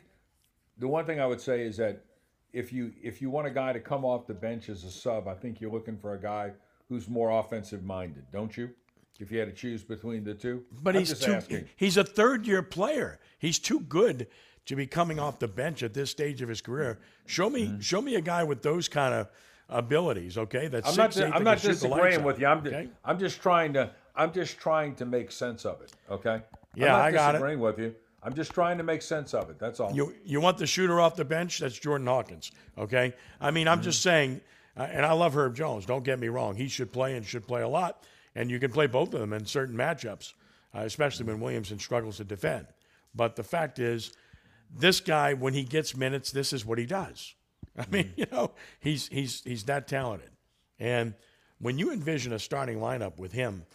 the 0.80 0.88
one 0.88 1.06
thing 1.06 1.19
I 1.19 1.27
would 1.27 1.41
say 1.41 1.61
is 1.61 1.77
that 1.77 2.03
if 2.52 2.73
you 2.73 2.94
if 3.03 3.22
you 3.22 3.30
want 3.30 3.45
a 3.45 3.52
guy 3.52 3.73
to 3.73 3.80
come 3.80 4.03
off 4.06 4.26
the 4.26 4.34
bench 4.34 4.69
as 4.69 4.85
a 4.85 4.90
sub, 4.90 5.27
I 5.27 5.35
think 5.35 5.61
you're 5.61 5.72
looking 5.72 5.98
for 5.98 6.15
a 6.15 6.19
guy 6.19 6.53
who's 6.90 7.07
more 7.07 7.30
offensive 7.40 7.84
minded, 7.84 8.23
don't 8.31 8.57
you? 8.57 8.72
If 9.19 9.31
you 9.31 9.40
had 9.40 9.48
to 9.49 9.53
choose 9.56 9.84
between 9.84 10.23
the 10.23 10.34
two. 10.34 10.64
But 10.81 10.95
I'm 10.95 11.02
he's 11.02 11.10
just 11.10 11.23
too, 11.23 11.34
asking. 11.34 11.65
he's 11.76 11.98
a 11.98 12.03
third 12.03 12.45
year 12.48 12.61
player. 12.64 13.19
He's 13.40 13.60
too 13.60 13.80
good 13.81 14.27
to 14.65 14.76
be 14.76 14.88
coming 14.88 15.19
off 15.19 15.40
the 15.40 15.48
bench 15.48 15.84
at 15.84 15.94
this 15.94 16.10
stage 16.10 16.41
of 16.41 16.49
his 16.49 16.61
career. 16.61 16.99
Show 17.26 17.49
me 17.49 17.68
Mm-hmm. 17.68 17.80
show 17.80 18.02
me 18.02 18.15
a 18.15 18.22
guy 18.22 18.44
with 18.44 18.61
those 18.61 18.88
kind 18.88 19.14
of 19.14 19.27
abilities, 19.69 20.38
okay? 20.38 20.68
That's 20.68 20.90
I'm 20.90 20.95
not. 20.95 21.14
six, 21.14 21.26
eight, 21.27 21.34
I'm 21.34 21.44
not 21.44 21.60
can 21.60 21.72
shoot 21.72 21.80
the 21.80 21.88
lights 21.88 22.03
disagreeing 22.06 22.23
with 22.23 22.40
you. 22.40 22.48
I'm. 22.48 22.57
okay? 22.60 22.90
I'm 23.06 23.19
just 23.19 23.41
trying 23.41 23.73
to. 23.73 23.91
I'm 24.15 24.31
just 24.31 24.57
trying 24.57 24.95
to 24.95 25.06
make 25.06 25.31
sense 25.31 25.65
of 25.65 25.81
it. 25.81 25.91
Okay. 26.10 26.41
Yeah, 26.76 26.85
I'm 26.95 26.99
not 26.99 27.02
I 27.02 27.11
got 27.11 27.30
it. 27.30 27.31
disagreeing 27.38 27.60
with 27.60 27.80
you. 27.80 27.95
I'm 28.22 28.34
just 28.34 28.52
trying 28.53 28.77
to 28.77 28.84
make 28.84 29.02
sense 29.02 29.34
of 29.34 29.49
it. 29.49 29.60
That's 29.60 29.80
all. 29.80 29.91
You 29.94 30.14
you 30.23 30.40
want 30.40 30.57
the 30.57 30.68
shooter 30.68 31.02
off 31.02 31.15
the 31.15 31.26
bench? 31.26 31.60
That's 31.60 31.77
Jordan 31.77 32.07
Hawkins. 32.07 32.52
Okay. 32.77 33.14
I 33.41 33.52
mean, 33.52 33.68
I'm 33.68 33.81
just 33.81 33.99
Mm-hmm. 33.99 34.10
saying, 34.10 34.41
uh, 34.77 34.88
and 34.91 35.06
I 35.06 35.11
love 35.14 35.34
Herb 35.35 35.56
Jones. 35.56 35.85
Don't 35.85 36.03
get 36.03 36.19
me 36.19 36.30
wrong. 36.30 36.56
He 36.56 36.68
should 36.68 36.91
play 36.91 37.18
and 37.18 37.26
should 37.26 37.45
play 37.48 37.61
a 37.64 37.68
lot, 37.68 38.03
and 38.35 38.49
you 38.51 38.60
can 38.60 38.72
play 38.72 38.88
both 38.88 39.14
of 39.14 39.19
them 39.19 39.34
in 39.34 39.45
certain 39.45 39.76
matchups, 39.76 40.34
uh, 40.76 40.80
especially 40.80 41.26
when 41.26 41.39
Williamson 41.39 41.80
struggles 41.80 42.18
to 42.18 42.23
defend. 42.23 42.68
But 43.15 43.35
the 43.35 43.43
fact 43.43 43.80
is, 43.80 44.11
this 44.76 44.99
guy, 44.99 45.34
when 45.34 45.53
he 45.53 45.64
gets 45.64 45.95
minutes, 45.95 46.31
this 46.31 46.51
is 46.53 46.65
what 46.65 46.77
he 46.80 46.85
does. 46.85 47.35
I 47.77 47.85
mean, 47.91 48.05
Mm-hmm. 48.05 48.19
you 48.19 48.26
know, 48.31 48.51
he's 48.80 49.07
he's 49.07 49.41
he's 49.43 49.64
that 49.65 49.88
talented, 49.88 50.30
and 50.80 51.14
when 51.60 51.77
you 51.77 51.91
envision 51.91 52.34
a 52.34 52.39
starting 52.39 52.80
lineup 52.80 53.18
with 53.18 53.31
him 53.31 53.65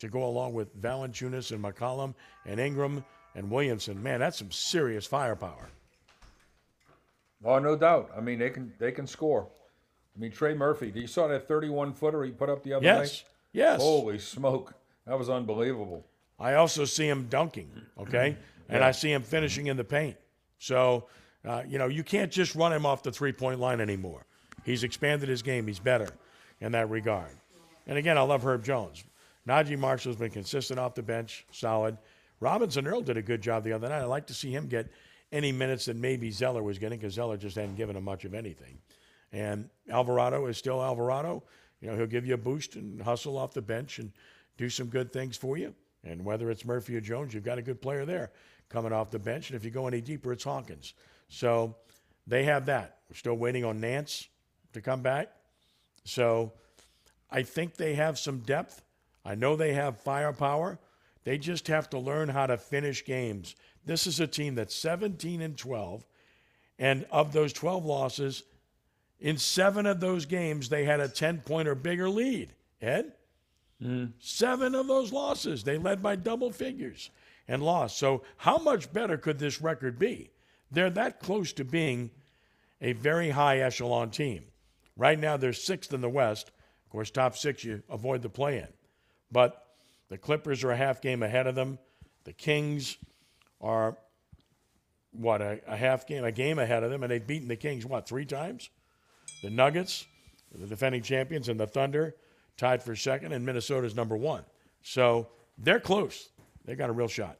to 0.00 0.08
go 0.08 0.24
along 0.24 0.52
with 0.54 0.80
Valanciunas 0.80 1.50
and 1.52 1.62
McCollum 1.64 2.14
and 2.46 2.60
Ingram 2.60 3.04
and 3.34 3.50
Williamson, 3.50 4.02
man, 4.02 4.20
that's 4.20 4.36
some 4.38 4.50
serious 4.50 5.06
firepower. 5.06 5.68
Oh, 7.44 7.58
no 7.58 7.76
doubt. 7.76 8.10
I 8.16 8.20
mean, 8.20 8.38
they 8.38 8.50
can 8.50 8.72
they 8.78 8.92
can 8.92 9.06
score. 9.06 9.48
I 10.16 10.20
mean, 10.20 10.32
Trey 10.32 10.54
Murphy. 10.54 10.92
You 10.94 11.06
saw 11.06 11.28
that 11.28 11.46
31 11.46 11.94
footer 11.94 12.24
he 12.24 12.32
put 12.32 12.48
up 12.50 12.62
the 12.64 12.72
other 12.74 12.84
Yes. 12.84 12.98
night. 12.98 13.24
Yes. 13.52 13.80
Holy 13.80 14.18
smoke, 14.18 14.74
that 15.06 15.18
was 15.18 15.28
unbelievable. 15.28 16.06
I 16.38 16.54
also 16.54 16.84
see 16.84 17.08
him 17.08 17.26
dunking, 17.28 17.70
okay? 17.98 18.36
And 18.70 18.84
I 18.84 18.90
see 18.90 19.10
him 19.10 19.22
finishing 19.22 19.68
in 19.68 19.78
the 19.78 19.84
paint. 19.84 20.14
So, 20.58 21.06
uh, 21.42 21.62
you 21.66 21.78
know, 21.78 21.86
you 21.86 22.04
can't 22.04 22.30
just 22.30 22.54
run 22.54 22.70
him 22.70 22.84
off 22.84 23.02
the 23.02 23.10
three 23.10 23.32
point 23.32 23.60
line 23.60 23.80
anymore. 23.80 24.26
He's 24.62 24.84
expanded 24.84 25.26
his 25.26 25.40
game, 25.40 25.66
he's 25.66 25.78
better 25.78 26.10
in 26.60 26.72
that 26.72 26.90
regard. 26.90 27.30
And 27.86 27.96
again, 27.96 28.18
I 28.18 28.20
love 28.20 28.42
Herb 28.42 28.62
Jones. 28.62 29.04
Naji 29.48 29.78
Marshall's 29.78 30.16
been 30.16 30.30
consistent 30.30 30.78
off 30.78 30.94
the 30.94 31.02
bench, 31.02 31.46
solid. 31.50 31.96
Robinson 32.40 32.86
Earl 32.86 33.00
did 33.00 33.16
a 33.16 33.22
good 33.22 33.40
job 33.40 33.64
the 33.64 33.72
other 33.72 33.88
night. 33.88 34.02
I'd 34.02 34.04
like 34.04 34.26
to 34.26 34.34
see 34.34 34.50
him 34.50 34.66
get 34.66 34.90
any 35.32 35.50
minutes 35.50 35.86
that 35.86 35.96
maybe 35.96 36.30
Zeller 36.30 36.62
was 36.62 36.78
getting 36.78 36.98
because 36.98 37.14
Zeller 37.14 37.38
just 37.38 37.56
hadn't 37.56 37.76
given 37.76 37.96
him 37.96 38.04
much 38.04 38.26
of 38.26 38.34
anything. 38.34 38.78
And 39.32 39.68
Alvarado 39.90 40.46
is 40.46 40.58
still 40.58 40.82
Alvarado. 40.82 41.42
You 41.80 41.88
know, 41.88 41.96
he'll 41.96 42.06
give 42.06 42.26
you 42.26 42.34
a 42.34 42.38
boost 42.38 42.76
and 42.76 43.00
hustle 43.00 43.36
off 43.36 43.52
the 43.54 43.62
bench 43.62 43.98
and 43.98 44.12
do 44.56 44.68
some 44.68 44.88
good 44.88 45.12
things 45.12 45.36
for 45.36 45.56
you. 45.56 45.74
And 46.04 46.24
whether 46.24 46.50
it's 46.50 46.64
Murphy 46.64 46.96
or 46.96 47.00
Jones, 47.00 47.34
you've 47.34 47.44
got 47.44 47.58
a 47.58 47.62
good 47.62 47.80
player 47.80 48.04
there 48.04 48.30
coming 48.68 48.92
off 48.92 49.10
the 49.10 49.18
bench. 49.18 49.50
And 49.50 49.56
if 49.56 49.64
you 49.64 49.70
go 49.70 49.86
any 49.86 50.00
deeper, 50.00 50.32
it's 50.32 50.44
Hawkins. 50.44 50.94
So 51.28 51.76
they 52.26 52.44
have 52.44 52.66
that. 52.66 52.98
We're 53.08 53.16
still 53.16 53.34
waiting 53.34 53.64
on 53.64 53.80
Nance 53.80 54.28
to 54.72 54.80
come 54.80 55.02
back. 55.02 55.30
So 56.04 56.52
I 57.30 57.42
think 57.42 57.76
they 57.76 57.94
have 57.94 58.18
some 58.18 58.38
depth. 58.40 58.82
I 59.24 59.34
know 59.34 59.56
they 59.56 59.74
have 59.74 60.00
firepower. 60.00 60.78
They 61.24 61.38
just 61.38 61.68
have 61.68 61.90
to 61.90 61.98
learn 61.98 62.28
how 62.28 62.46
to 62.46 62.56
finish 62.56 63.04
games. 63.04 63.54
This 63.84 64.06
is 64.06 64.20
a 64.20 64.26
team 64.26 64.54
that's 64.54 64.74
17 64.74 65.40
and 65.40 65.56
12. 65.56 66.06
And 66.78 67.06
of 67.10 67.32
those 67.32 67.52
12 67.52 67.84
losses, 67.84 68.44
in 69.20 69.36
seven 69.36 69.86
of 69.86 70.00
those 70.00 70.26
games, 70.26 70.68
they 70.68 70.84
had 70.84 71.00
a 71.00 71.08
10 71.08 71.40
point 71.40 71.68
or 71.68 71.74
bigger 71.74 72.08
lead. 72.08 72.52
Ed? 72.80 73.12
Hmm. 73.82 74.06
Seven 74.20 74.74
of 74.74 74.86
those 74.86 75.12
losses, 75.12 75.64
they 75.64 75.78
led 75.78 76.02
by 76.02 76.16
double 76.16 76.50
figures 76.50 77.10
and 77.46 77.62
lost. 77.62 77.98
So, 77.98 78.22
how 78.36 78.58
much 78.58 78.92
better 78.92 79.16
could 79.16 79.38
this 79.38 79.60
record 79.60 79.98
be? 79.98 80.30
They're 80.70 80.90
that 80.90 81.20
close 81.20 81.52
to 81.54 81.64
being 81.64 82.10
a 82.80 82.92
very 82.92 83.30
high 83.30 83.58
echelon 83.60 84.10
team. 84.10 84.44
Right 84.96 85.18
now, 85.18 85.36
they're 85.36 85.52
sixth 85.52 85.92
in 85.92 86.00
the 86.00 86.08
West. 86.08 86.50
Of 86.86 86.90
course, 86.90 87.10
top 87.10 87.36
six, 87.36 87.64
you 87.64 87.82
avoid 87.88 88.22
the 88.22 88.28
play 88.28 88.58
in. 88.58 88.68
But 89.30 89.66
the 90.08 90.18
Clippers 90.18 90.64
are 90.64 90.70
a 90.70 90.76
half 90.76 91.00
game 91.00 91.22
ahead 91.22 91.46
of 91.46 91.54
them. 91.54 91.78
The 92.24 92.32
Kings 92.32 92.98
are 93.60 93.96
what 95.12 95.40
a, 95.40 95.60
a, 95.66 95.76
half 95.76 96.06
game, 96.06 96.24
a 96.24 96.32
game 96.32 96.58
ahead 96.58 96.82
of 96.82 96.90
them, 96.90 97.02
and 97.02 97.10
they've 97.10 97.26
beaten 97.26 97.48
the 97.48 97.56
Kings 97.56 97.86
what 97.86 98.08
three 98.08 98.24
times? 98.24 98.70
The 99.42 99.50
Nuggets, 99.50 100.06
the 100.54 100.66
defending 100.66 101.02
champions, 101.02 101.48
and 101.48 101.58
the 101.58 101.66
Thunder 101.66 102.14
tied 102.56 102.82
for 102.82 102.96
second, 102.96 103.32
and 103.32 103.44
Minnesota's 103.44 103.94
number 103.94 104.16
one. 104.16 104.42
So 104.82 105.28
they're 105.58 105.80
close. 105.80 106.30
They 106.64 106.74
got 106.74 106.90
a 106.90 106.92
real 106.92 107.08
shot. 107.08 107.38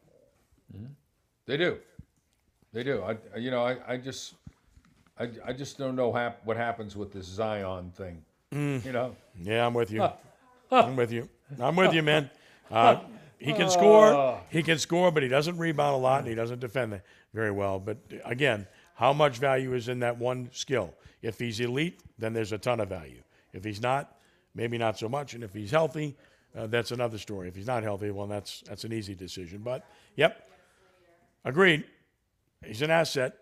Mm-hmm. 0.75 0.93
They 1.47 1.57
do. 1.57 1.79
They 2.73 2.83
do. 2.83 3.03
I, 3.03 3.39
you 3.39 3.51
know, 3.51 3.65
I, 3.65 3.77
I 3.87 3.97
just, 3.97 4.35
I, 5.19 5.29
I 5.45 5.53
just 5.53 5.79
don't 5.79 5.97
know 5.97 6.13
hap- 6.13 6.45
what 6.45 6.57
happens 6.57 6.95
with 6.97 7.13
this 7.13 7.27
Zion 7.27 7.91
thing. 7.91 8.23
Mm. 8.55 8.85
You 8.85 8.93
know. 8.93 9.17
Yeah, 9.43 9.67
I'm 9.67 9.75
with 9.75 9.91
you. 9.91 10.09
I'm 10.71 10.97
with 10.97 11.13
you. 11.13 11.29
I'm 11.61 11.77
with 11.77 11.93
you, 11.95 12.03
man. 12.03 12.31
Uh, 12.71 13.01
he 13.39 13.55
can 13.55 13.71
score. 13.71 14.39
He 14.51 14.63
can 14.63 14.79
score, 14.79 15.11
but 15.11 15.23
he 15.23 15.29
doesn't 15.31 15.57
rebound 15.57 15.95
a 15.95 15.97
lot, 15.97 16.19
and 16.19 16.29
he 16.29 16.35
doesn't 16.35 16.61
defend 16.61 17.01
very 17.33 17.51
well. 17.51 17.79
But 17.79 17.97
again, 18.27 18.67
how 18.99 19.13
much 19.13 19.39
value 19.39 19.75
is 19.75 19.89
in 19.89 20.01
that 20.01 20.19
one 20.19 20.51
skill? 20.53 20.93
If 21.23 21.39
he's 21.39 21.61
elite, 21.61 22.01
then 22.19 22.33
there's 22.33 22.51
a 22.51 22.59
ton 22.59 22.81
of 22.81 22.89
value. 22.89 23.23
If 23.53 23.63
he's 23.63 23.81
not, 23.81 24.19
maybe 24.57 24.77
not 24.77 24.99
so 24.99 25.09
much. 25.09 25.35
And 25.35 25.45
if 25.45 25.55
he's 25.55 25.71
healthy, 25.71 26.17
uh, 26.57 26.67
that's 26.67 26.91
another 26.91 27.17
story. 27.17 27.47
If 27.47 27.55
he's 27.55 27.69
not 27.69 27.85
healthy, 27.85 28.11
well, 28.11 28.27
that's 28.27 28.61
that's 28.63 28.83
an 28.83 28.93
easy 28.93 29.15
decision. 29.15 29.61
But 29.63 29.87
yep, 30.17 30.51
agreed. 31.45 31.85
He's 32.67 32.83
an 32.83 32.91
asset. 32.91 33.37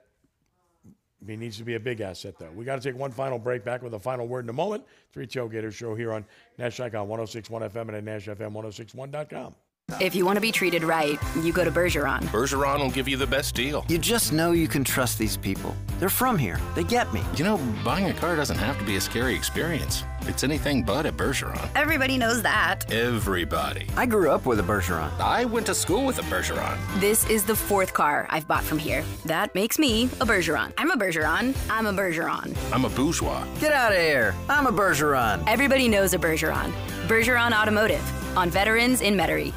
He 1.26 1.36
needs 1.36 1.56
to 1.56 1.64
be 1.64 1.74
a 1.74 1.80
big 1.80 2.02
asset, 2.02 2.34
though. 2.38 2.50
We 2.54 2.66
got 2.66 2.76
to 2.80 2.86
take 2.86 3.00
one 3.00 3.10
final 3.10 3.38
break. 3.38 3.64
Back 3.64 3.82
with 3.82 3.94
a 3.94 3.98
final 3.98 4.28
word 4.28 4.44
in 4.44 4.50
a 4.50 4.52
moment. 4.52 4.84
Three 5.10 5.26
Tailgaters 5.26 5.72
show 5.72 5.94
here 5.94 6.12
on 6.12 6.26
Nash 6.58 6.78
Icon 6.80 7.08
1061 7.08 7.62
FM 7.62 7.94
and 7.94 7.96
at 7.96 8.04
NashFM1061.com. 8.04 9.54
If 10.00 10.16
you 10.16 10.26
want 10.26 10.36
to 10.36 10.40
be 10.40 10.50
treated 10.50 10.82
right, 10.82 11.16
you 11.42 11.52
go 11.52 11.64
to 11.64 11.70
Bergeron. 11.70 12.18
Bergeron 12.24 12.80
will 12.80 12.90
give 12.90 13.06
you 13.06 13.16
the 13.16 13.26
best 13.26 13.54
deal. 13.54 13.84
You 13.88 13.98
just 13.98 14.32
know 14.32 14.50
you 14.50 14.66
can 14.66 14.82
trust 14.82 15.16
these 15.16 15.36
people. 15.36 15.76
They're 16.00 16.08
from 16.08 16.36
here. 16.36 16.60
They 16.74 16.82
get 16.82 17.14
me. 17.14 17.22
You 17.36 17.44
know, 17.44 17.56
buying 17.84 18.06
a 18.10 18.12
car 18.12 18.34
doesn't 18.34 18.58
have 18.58 18.76
to 18.80 18.84
be 18.84 18.96
a 18.96 19.00
scary 19.00 19.36
experience. 19.36 20.02
It's 20.22 20.42
anything 20.42 20.82
but 20.82 21.06
at 21.06 21.16
Bergeron. 21.16 21.68
Everybody 21.76 22.18
knows 22.18 22.42
that. 22.42 22.92
Everybody. 22.92 23.86
I 23.96 24.06
grew 24.06 24.28
up 24.28 24.44
with 24.44 24.58
a 24.58 24.62
Bergeron. 24.64 25.08
I 25.20 25.44
went 25.44 25.66
to 25.66 25.74
school 25.74 26.04
with 26.04 26.18
a 26.18 26.22
Bergeron. 26.22 26.76
This 26.98 27.30
is 27.30 27.44
the 27.44 27.54
fourth 27.54 27.94
car 27.94 28.26
I've 28.28 28.48
bought 28.48 28.64
from 28.64 28.78
here. 28.78 29.04
That 29.24 29.54
makes 29.54 29.78
me 29.78 30.06
a 30.20 30.26
Bergeron. 30.26 30.72
I'm 30.78 30.90
a 30.90 30.96
Bergeron. 30.96 31.56
I'm 31.70 31.86
a 31.86 31.92
Bergeron. 31.92 32.56
I'm 32.72 32.84
a 32.84 32.90
bourgeois. 32.90 33.46
Get 33.60 33.72
out 33.72 33.92
of 33.92 33.98
here. 33.98 34.34
I'm 34.48 34.66
a 34.66 34.72
Bergeron. 34.72 35.44
Everybody 35.46 35.86
knows 35.86 36.12
a 36.12 36.18
Bergeron. 36.18 36.72
Bergeron 37.06 37.52
Automotive 37.52 38.36
on 38.36 38.50
Veterans 38.50 39.00
in 39.00 39.14
Metairie. 39.14 39.54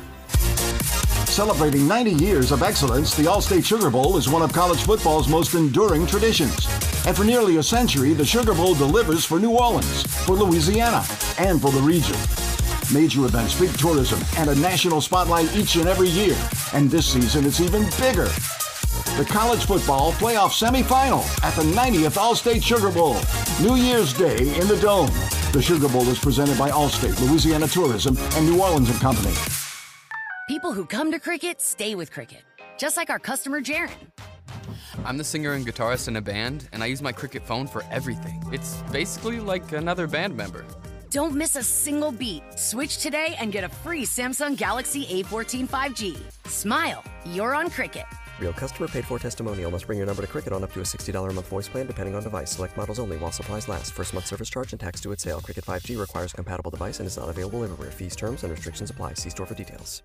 Celebrating 1.29 1.87
90 1.87 2.11
years 2.13 2.51
of 2.51 2.63
excellence, 2.63 3.15
the 3.15 3.23
Allstate 3.23 3.63
Sugar 3.63 3.89
Bowl 3.89 4.17
is 4.17 4.27
one 4.27 4.41
of 4.41 4.51
college 4.51 4.81
football's 4.81 5.29
most 5.29 5.53
enduring 5.53 6.05
traditions. 6.05 6.67
And 7.05 7.15
for 7.15 7.23
nearly 7.23 7.57
a 7.57 7.63
century, 7.63 8.13
the 8.13 8.25
Sugar 8.25 8.53
Bowl 8.53 8.75
delivers 8.75 9.23
for 9.23 9.39
New 9.39 9.51
Orleans, 9.51 10.03
for 10.25 10.33
Louisiana, 10.35 11.05
and 11.37 11.61
for 11.61 11.71
the 11.71 11.79
region. 11.79 12.17
Major 12.93 13.25
events, 13.25 13.57
big 13.57 13.71
tourism, 13.77 14.19
and 14.37 14.49
a 14.49 14.55
national 14.55 14.99
spotlight 14.99 15.55
each 15.55 15.75
and 15.75 15.87
every 15.87 16.09
year. 16.09 16.35
And 16.73 16.91
this 16.91 17.07
season, 17.07 17.45
it's 17.45 17.61
even 17.61 17.83
bigger. 17.99 18.27
The 19.17 19.25
college 19.29 19.65
football 19.65 20.11
playoff 20.13 20.51
semifinal 20.51 21.23
at 21.43 21.55
the 21.55 21.63
90th 21.63 22.17
Allstate 22.17 22.63
Sugar 22.63 22.91
Bowl, 22.91 23.15
New 23.61 23.75
Year's 23.81 24.11
Day 24.13 24.59
in 24.59 24.67
the 24.67 24.77
Dome. 24.81 25.11
The 25.53 25.61
Sugar 25.61 25.87
Bowl 25.87 26.07
is 26.09 26.19
presented 26.19 26.57
by 26.57 26.69
Allstate, 26.69 27.19
Louisiana 27.29 27.67
Tourism, 27.67 28.17
and 28.35 28.45
New 28.45 28.61
Orleans 28.61 28.89
and 28.89 28.99
Company. 28.99 29.33
People 30.49 30.73
who 30.73 30.83
come 30.83 31.11
to 31.11 31.19
cricket 31.19 31.61
stay 31.61 31.93
with 31.93 32.11
cricket, 32.11 32.41
just 32.75 32.97
like 32.97 33.11
our 33.11 33.19
customer 33.19 33.61
Jaron. 33.61 33.91
I'm 35.05 35.15
the 35.15 35.23
singer 35.23 35.53
and 35.53 35.63
guitarist 35.63 36.07
in 36.07 36.15
a 36.15 36.21
band, 36.21 36.67
and 36.73 36.81
I 36.81 36.87
use 36.87 37.03
my 37.03 37.11
cricket 37.11 37.45
phone 37.45 37.67
for 37.67 37.83
everything. 37.91 38.41
It's 38.51 38.81
basically 38.91 39.39
like 39.39 39.73
another 39.73 40.07
band 40.07 40.35
member. 40.35 40.65
Don't 41.11 41.35
miss 41.35 41.55
a 41.55 41.61
single 41.61 42.11
beat. 42.11 42.41
Switch 42.55 42.97
today 42.97 43.35
and 43.37 43.51
get 43.51 43.63
a 43.63 43.69
free 43.69 44.05
Samsung 44.05 44.57
Galaxy 44.57 45.05
A14 45.05 45.69
5G. 45.69 46.17
Smile, 46.47 47.03
you're 47.27 47.53
on 47.53 47.69
cricket. 47.69 48.05
Real 48.39 48.53
customer 48.53 48.87
paid 48.87 49.05
for 49.05 49.19
testimonial 49.19 49.69
must 49.69 49.85
bring 49.85 49.99
your 49.99 50.07
number 50.07 50.23
to 50.23 50.27
Cricket 50.27 50.51
on 50.51 50.63
up 50.63 50.73
to 50.73 50.79
a 50.79 50.83
$60 50.83 51.29
a 51.29 51.33
month 51.33 51.47
voice 51.47 51.67
plan 51.67 51.85
depending 51.85 52.15
on 52.15 52.23
device. 52.23 52.51
Select 52.51 52.75
models 52.75 52.97
only 52.97 53.17
while 53.17 53.31
supplies 53.31 53.67
last. 53.67 53.91
First 53.91 54.15
month 54.15 54.25
service 54.25 54.49
charge 54.49 54.73
and 54.73 54.79
tax 54.79 54.99
due 54.99 55.11
at 55.11 55.19
sale. 55.19 55.41
Cricket 55.41 55.65
5G 55.65 55.99
requires 55.99 56.33
a 56.33 56.35
compatible 56.37 56.71
device 56.71 56.99
and 56.99 57.05
is 57.05 57.17
not 57.17 57.29
available 57.29 57.63
everywhere. 57.63 57.91
Fees, 57.91 58.15
terms, 58.15 58.43
and 58.43 58.51
restrictions 58.51 58.89
apply. 58.89 59.13
See 59.13 59.29
store 59.29 59.45
for 59.45 59.53
details. 59.53 60.01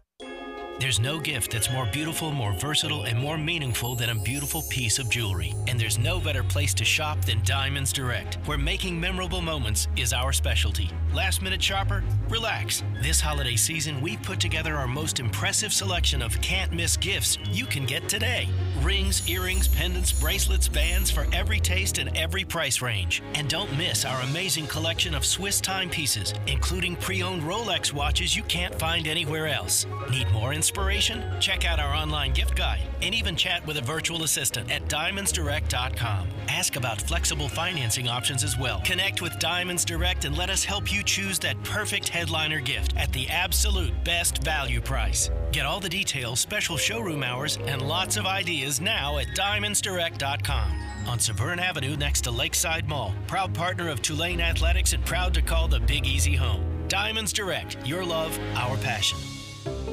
There's 0.80 0.98
no 0.98 1.20
gift 1.20 1.52
that's 1.52 1.70
more 1.70 1.86
beautiful, 1.86 2.32
more 2.32 2.52
versatile, 2.52 3.04
and 3.04 3.16
more 3.16 3.38
meaningful 3.38 3.94
than 3.94 4.10
a 4.10 4.14
beautiful 4.16 4.62
piece 4.62 4.98
of 4.98 5.08
jewelry. 5.08 5.54
And 5.68 5.78
there's 5.78 6.00
no 6.00 6.18
better 6.18 6.42
place 6.42 6.74
to 6.74 6.84
shop 6.84 7.20
than 7.24 7.40
Diamonds 7.44 7.92
Direct, 7.92 8.38
where 8.46 8.58
making 8.58 8.98
memorable 8.98 9.40
moments 9.40 9.86
is 9.96 10.12
our 10.12 10.32
specialty. 10.32 10.90
Last 11.12 11.42
minute 11.42 11.62
shopper? 11.62 12.02
Relax. 12.28 12.82
This 13.00 13.20
holiday 13.20 13.54
season, 13.54 14.00
we've 14.00 14.20
put 14.24 14.40
together 14.40 14.74
our 14.74 14.88
most 14.88 15.20
impressive 15.20 15.72
selection 15.72 16.20
of 16.20 16.40
can't 16.40 16.72
miss 16.72 16.96
gifts 16.96 17.38
you 17.52 17.66
can 17.66 17.86
get 17.86 18.08
today. 18.08 18.48
Rings, 18.80 19.28
earrings, 19.28 19.68
pendants, 19.68 20.10
bracelets, 20.10 20.66
bands 20.66 21.08
for 21.08 21.28
every 21.32 21.60
taste 21.60 21.98
and 21.98 22.14
every 22.16 22.44
price 22.44 22.82
range. 22.82 23.22
And 23.36 23.48
don't 23.48 23.78
miss 23.78 24.04
our 24.04 24.20
amazing 24.22 24.66
collection 24.66 25.14
of 25.14 25.24
Swiss 25.24 25.60
timepieces, 25.60 26.34
including 26.48 26.96
pre 26.96 27.22
owned 27.22 27.42
Rolex 27.42 27.92
watches 27.92 28.36
you 28.36 28.42
can't 28.44 28.74
find 28.74 29.06
anywhere 29.06 29.46
else. 29.46 29.86
Need 30.10 30.28
more 30.32 30.52
inspiration? 30.64 31.22
Check 31.40 31.66
out 31.66 31.78
our 31.78 31.94
online 31.94 32.32
gift 32.32 32.56
guide 32.56 32.80
and 33.02 33.14
even 33.14 33.36
chat 33.36 33.66
with 33.66 33.76
a 33.76 33.82
virtual 33.82 34.22
assistant 34.22 34.70
at 34.70 34.88
diamondsdirect.com. 34.88 36.26
Ask 36.48 36.76
about 36.76 37.02
flexible 37.02 37.50
financing 37.50 38.08
options 38.08 38.42
as 38.42 38.56
well. 38.56 38.80
Connect 38.82 39.20
with 39.20 39.38
Diamonds 39.38 39.84
Direct 39.84 40.24
and 40.24 40.38
let 40.38 40.48
us 40.48 40.64
help 40.64 40.90
you 40.90 41.02
choose 41.02 41.38
that 41.40 41.62
perfect 41.64 42.08
headliner 42.08 42.60
gift 42.60 42.96
at 42.96 43.12
the 43.12 43.28
absolute 43.28 43.92
best 44.04 44.42
value 44.42 44.80
price. 44.80 45.30
Get 45.52 45.66
all 45.66 45.80
the 45.80 45.88
details, 45.90 46.40
special 46.40 46.78
showroom 46.78 47.22
hours, 47.22 47.58
and 47.66 47.82
lots 47.82 48.16
of 48.16 48.24
ideas 48.24 48.80
now 48.80 49.18
at 49.18 49.26
diamondsdirect.com. 49.36 50.80
On 51.06 51.18
Severn 51.18 51.58
Avenue 51.58 51.94
next 51.98 52.22
to 52.22 52.30
Lakeside 52.30 52.88
Mall. 52.88 53.12
Proud 53.26 53.52
partner 53.52 53.90
of 53.90 54.00
Tulane 54.00 54.40
Athletics 54.40 54.94
and 54.94 55.04
proud 55.04 55.34
to 55.34 55.42
call 55.42 55.68
the 55.68 55.80
Big 55.80 56.06
Easy 56.06 56.34
home. 56.34 56.64
Diamonds 56.88 57.34
Direct, 57.34 57.76
your 57.86 58.02
love, 58.02 58.38
our 58.54 58.78
passion. 58.78 59.18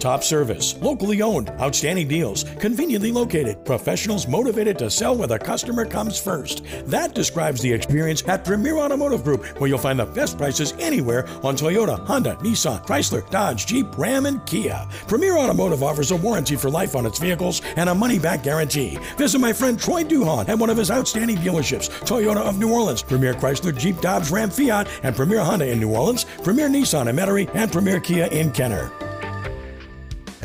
Top 0.02 0.24
service, 0.24 0.76
locally 0.82 1.22
owned, 1.22 1.52
outstanding 1.62 2.08
deals, 2.08 2.44
conveniently 2.60 3.12
located, 3.12 3.64
professionals 3.64 4.28
motivated 4.28 4.80
to 4.80 4.90
sell 4.90 5.16
where 5.16 5.28
the 5.28 5.38
customer 5.38 5.86
comes 5.86 6.20
first. 6.20 6.64
That 6.88 7.14
describes 7.14 7.62
the 7.62 7.72
experience 7.72 8.28
at 8.28 8.44
Premier 8.44 8.80
Automotive 8.80 9.24
Group, 9.24 9.46
where 9.60 9.68
you'll 9.68 9.78
find 9.78 10.00
the 10.00 10.08
best 10.08 10.40
prices 10.40 10.74
anywhere 10.80 11.28
on 11.44 11.56
Toyota, 11.56 12.04
Honda, 12.08 12.36
Nissan, 12.38 12.84
Chrysler, 12.84 13.30
Dodge, 13.30 13.68
Jeep, 13.68 13.96
Ram, 13.96 14.26
and 14.26 14.44
Kia. 14.48 14.88
Premier 15.08 15.38
Automotive 15.38 15.84
offers 15.84 16.10
a 16.10 16.16
warranty 16.16 16.56
for 16.56 16.72
life 16.72 16.96
on 16.96 17.06
its 17.06 17.20
vehicles 17.20 17.62
and 17.76 17.88
a 17.88 17.94
money 17.94 18.18
back 18.18 18.42
guarantee. 18.42 18.98
Visit 19.18 19.38
my 19.38 19.54
friend 19.54 19.80
Troy 19.80 20.04
Duhon 20.04 20.50
at 20.50 20.58
one 20.58 20.72
of 20.72 20.78
his 20.78 20.90
outstanding 20.90 21.38
dealerships 21.38 21.92
Toyota 22.08 22.38
of 22.38 22.58
New 22.58 22.74
Orleans, 22.74 23.04
Premier 23.04 23.36
Chrysler, 23.36 23.78
Jeep, 23.78 24.02
Dodge, 24.02 24.32
Ram, 24.32 24.50
Fiat, 24.50 24.88
and 25.04 25.16
Premier 25.16 25.44
Honda 25.44 25.70
in 25.70 25.80
New 25.80 25.94
Orleans, 25.94 26.26
Premier 26.44 26.70
Nissan 26.70 27.08
in 27.08 27.16
Metairie, 27.16 27.54
and 27.54 27.72
Premier 27.72 28.00
Kia 28.00 28.26
in 28.26 28.50
Kenner. 28.50 28.92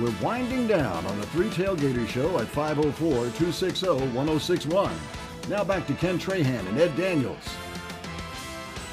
We're 0.00 0.14
winding 0.20 0.66
down 0.66 1.06
on 1.06 1.20
the 1.20 1.26
Three 1.26 1.48
Tailgater 1.50 2.08
Show 2.08 2.38
at 2.40 2.48
504 2.48 3.10
260 3.10 3.86
1061. 3.86 4.92
Now 5.48 5.62
back 5.62 5.86
to 5.86 5.94
Ken 5.94 6.18
Trahan 6.18 6.66
and 6.68 6.78
Ed 6.78 6.96
Daniels. 6.96 7.38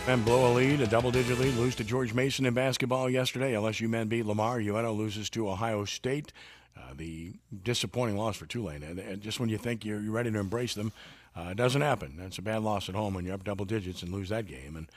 Men 0.05 0.21
blow 0.23 0.51
a 0.51 0.53
lead, 0.53 0.81
a 0.81 0.87
double 0.87 1.09
digit 1.09 1.39
lead, 1.39 1.55
lose 1.55 1.73
to 1.75 1.83
George 1.83 2.13
Mason 2.13 2.45
in 2.45 2.53
basketball 2.53 3.09
yesterday. 3.09 3.53
LSU 3.53 3.89
men 3.89 4.09
beat 4.09 4.27
Lamar. 4.27 4.59
UNO 4.59 4.93
loses 4.93 5.29
to 5.31 5.49
Ohio 5.49 5.85
State. 5.85 6.33
Uh, 6.77 6.93
the 6.95 7.33
disappointing 7.63 8.17
loss 8.17 8.37
for 8.37 8.45
Tulane. 8.45 8.83
And, 8.83 8.99
and 8.99 9.21
just 9.21 9.39
when 9.39 9.49
you 9.49 9.57
think 9.57 9.83
you're, 9.83 9.99
you're 9.99 10.11
ready 10.11 10.31
to 10.31 10.39
embrace 10.39 10.75
them, 10.75 10.91
uh, 11.35 11.49
it 11.51 11.57
doesn't 11.57 11.81
happen. 11.81 12.15
That's 12.17 12.37
a 12.37 12.41
bad 12.41 12.61
loss 12.61 12.89
at 12.89 12.95
home 12.95 13.15
when 13.15 13.25
you're 13.25 13.33
up 13.33 13.43
double 13.43 13.65
digits 13.65 14.03
and 14.03 14.11
lose 14.11 14.29
that 14.29 14.45
game. 14.45 14.75
And 14.75 14.87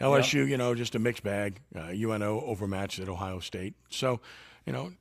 LSU, 0.00 0.48
you 0.48 0.56
know, 0.56 0.74
just 0.74 0.94
a 0.94 0.98
mixed 0.98 1.22
bag. 1.22 1.60
Uh, 1.76 1.92
UNO 1.92 2.40
overmatched 2.40 2.98
at 2.98 3.08
Ohio 3.08 3.40
State. 3.40 3.74
So, 3.90 4.20
you 4.66 4.72
know, 4.72 4.92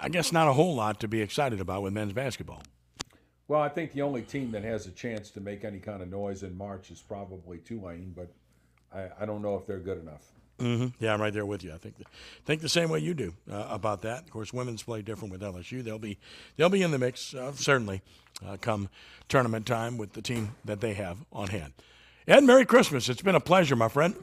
I 0.00 0.08
guess 0.08 0.32
not 0.32 0.48
a 0.48 0.52
whole 0.52 0.74
lot 0.74 1.00
to 1.00 1.08
be 1.08 1.20
excited 1.20 1.60
about 1.60 1.82
with 1.82 1.92
men's 1.92 2.12
basketball. 2.12 2.62
Well, 3.48 3.60
I 3.60 3.68
think 3.68 3.92
the 3.92 4.02
only 4.02 4.22
team 4.22 4.50
that 4.52 4.62
has 4.64 4.86
a 4.86 4.90
chance 4.90 5.30
to 5.30 5.40
make 5.40 5.64
any 5.64 5.78
kind 5.78 6.02
of 6.02 6.10
noise 6.10 6.42
in 6.42 6.56
March 6.56 6.90
is 6.90 7.00
probably 7.00 7.58
Tulane, 7.58 8.12
but 8.14 8.30
I, 8.92 9.22
I 9.22 9.26
don't 9.26 9.40
know 9.40 9.56
if 9.56 9.66
they're 9.66 9.78
good 9.78 9.98
enough. 9.98 10.22
Mm-hmm. 10.58 11.02
Yeah, 11.02 11.14
I'm 11.14 11.20
right 11.20 11.32
there 11.32 11.46
with 11.46 11.62
you. 11.62 11.72
I 11.72 11.78
think 11.78 11.96
the, 11.98 12.04
think 12.44 12.60
the 12.60 12.68
same 12.68 12.90
way 12.90 12.98
you 12.98 13.14
do 13.14 13.32
uh, 13.50 13.68
about 13.70 14.02
that. 14.02 14.24
Of 14.24 14.30
course, 14.30 14.52
women's 14.52 14.82
play 14.82 15.02
different 15.02 15.32
with 15.32 15.40
LSU. 15.40 15.84
They'll 15.84 16.00
be 16.00 16.18
they'll 16.56 16.68
be 16.68 16.82
in 16.82 16.90
the 16.90 16.98
mix 16.98 17.32
uh, 17.32 17.52
certainly 17.52 18.02
uh, 18.46 18.56
come 18.60 18.88
tournament 19.28 19.66
time 19.66 19.96
with 19.98 20.14
the 20.14 20.22
team 20.22 20.56
that 20.64 20.80
they 20.80 20.94
have 20.94 21.18
on 21.32 21.48
hand. 21.48 21.74
Ed, 22.26 22.42
Merry 22.44 22.66
Christmas. 22.66 23.08
It's 23.08 23.22
been 23.22 23.36
a 23.36 23.40
pleasure, 23.40 23.76
my 23.76 23.88
friend. 23.88 24.16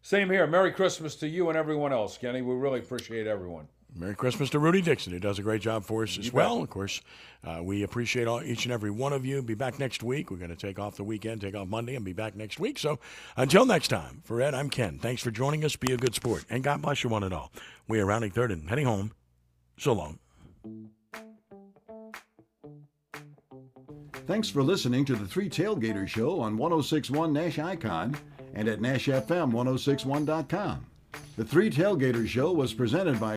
Same 0.00 0.30
here. 0.30 0.46
Merry 0.46 0.70
Christmas 0.70 1.16
to 1.16 1.28
you 1.28 1.48
and 1.48 1.58
everyone 1.58 1.92
else, 1.92 2.16
Kenny. 2.16 2.40
We 2.40 2.54
really 2.54 2.78
appreciate 2.78 3.26
everyone. 3.26 3.66
Merry 3.96 4.14
Christmas 4.14 4.50
to 4.50 4.58
Rudy 4.58 4.82
Dixon, 4.82 5.12
who 5.12 5.18
does 5.18 5.38
a 5.38 5.42
great 5.42 5.62
job 5.62 5.84
for 5.84 6.02
us 6.02 6.18
as 6.18 6.26
You 6.26 6.32
well. 6.32 6.62
Of 6.62 6.70
course, 6.70 7.00
uh, 7.44 7.60
we 7.62 7.82
appreciate 7.82 8.26
all, 8.26 8.42
each 8.42 8.64
and 8.64 8.72
every 8.72 8.90
one 8.90 9.12
of 9.12 9.24
you. 9.24 9.42
Be 9.42 9.54
back 9.54 9.78
next 9.78 10.02
week. 10.02 10.30
We're 10.30 10.36
going 10.36 10.50
to 10.50 10.56
take 10.56 10.78
off 10.78 10.96
the 10.96 11.04
weekend, 11.04 11.40
take 11.40 11.54
off 11.54 11.68
Monday, 11.68 11.96
and 11.96 12.04
be 12.04 12.12
back 12.12 12.36
next 12.36 12.60
week. 12.60 12.78
So 12.78 12.98
until 13.36 13.64
next 13.64 13.88
time, 13.88 14.22
for 14.24 14.42
Ed, 14.42 14.54
I'm 14.54 14.70
Ken. 14.70 14.98
Thanks 14.98 15.22
for 15.22 15.30
joining 15.30 15.64
us. 15.64 15.76
Be 15.76 15.92
a 15.92 15.96
good 15.96 16.14
sport. 16.14 16.44
And 16.50 16.62
God 16.62 16.82
bless 16.82 17.02
you 17.02 17.10
one 17.10 17.22
and 17.22 17.32
all. 17.32 17.52
We 17.88 18.00
are 18.00 18.06
rounding 18.06 18.30
third 18.30 18.50
and 18.50 18.68
heading 18.68 18.86
home. 18.86 19.12
So 19.78 19.92
long. 19.92 20.18
Thanks 24.26 24.48
for 24.48 24.62
listening 24.62 25.04
to 25.04 25.14
the 25.14 25.26
Three 25.26 25.48
Tailgater 25.48 26.08
Show 26.08 26.40
on 26.40 26.56
1061 26.56 27.32
Nash 27.32 27.60
Icon 27.60 28.16
and 28.54 28.68
at 28.68 28.80
NashFM1061.com. 28.80 30.86
The 31.36 31.44
Three 31.44 31.70
Tailgater 31.70 32.26
Show 32.26 32.52
was 32.52 32.74
presented 32.74 33.20
by 33.20 33.24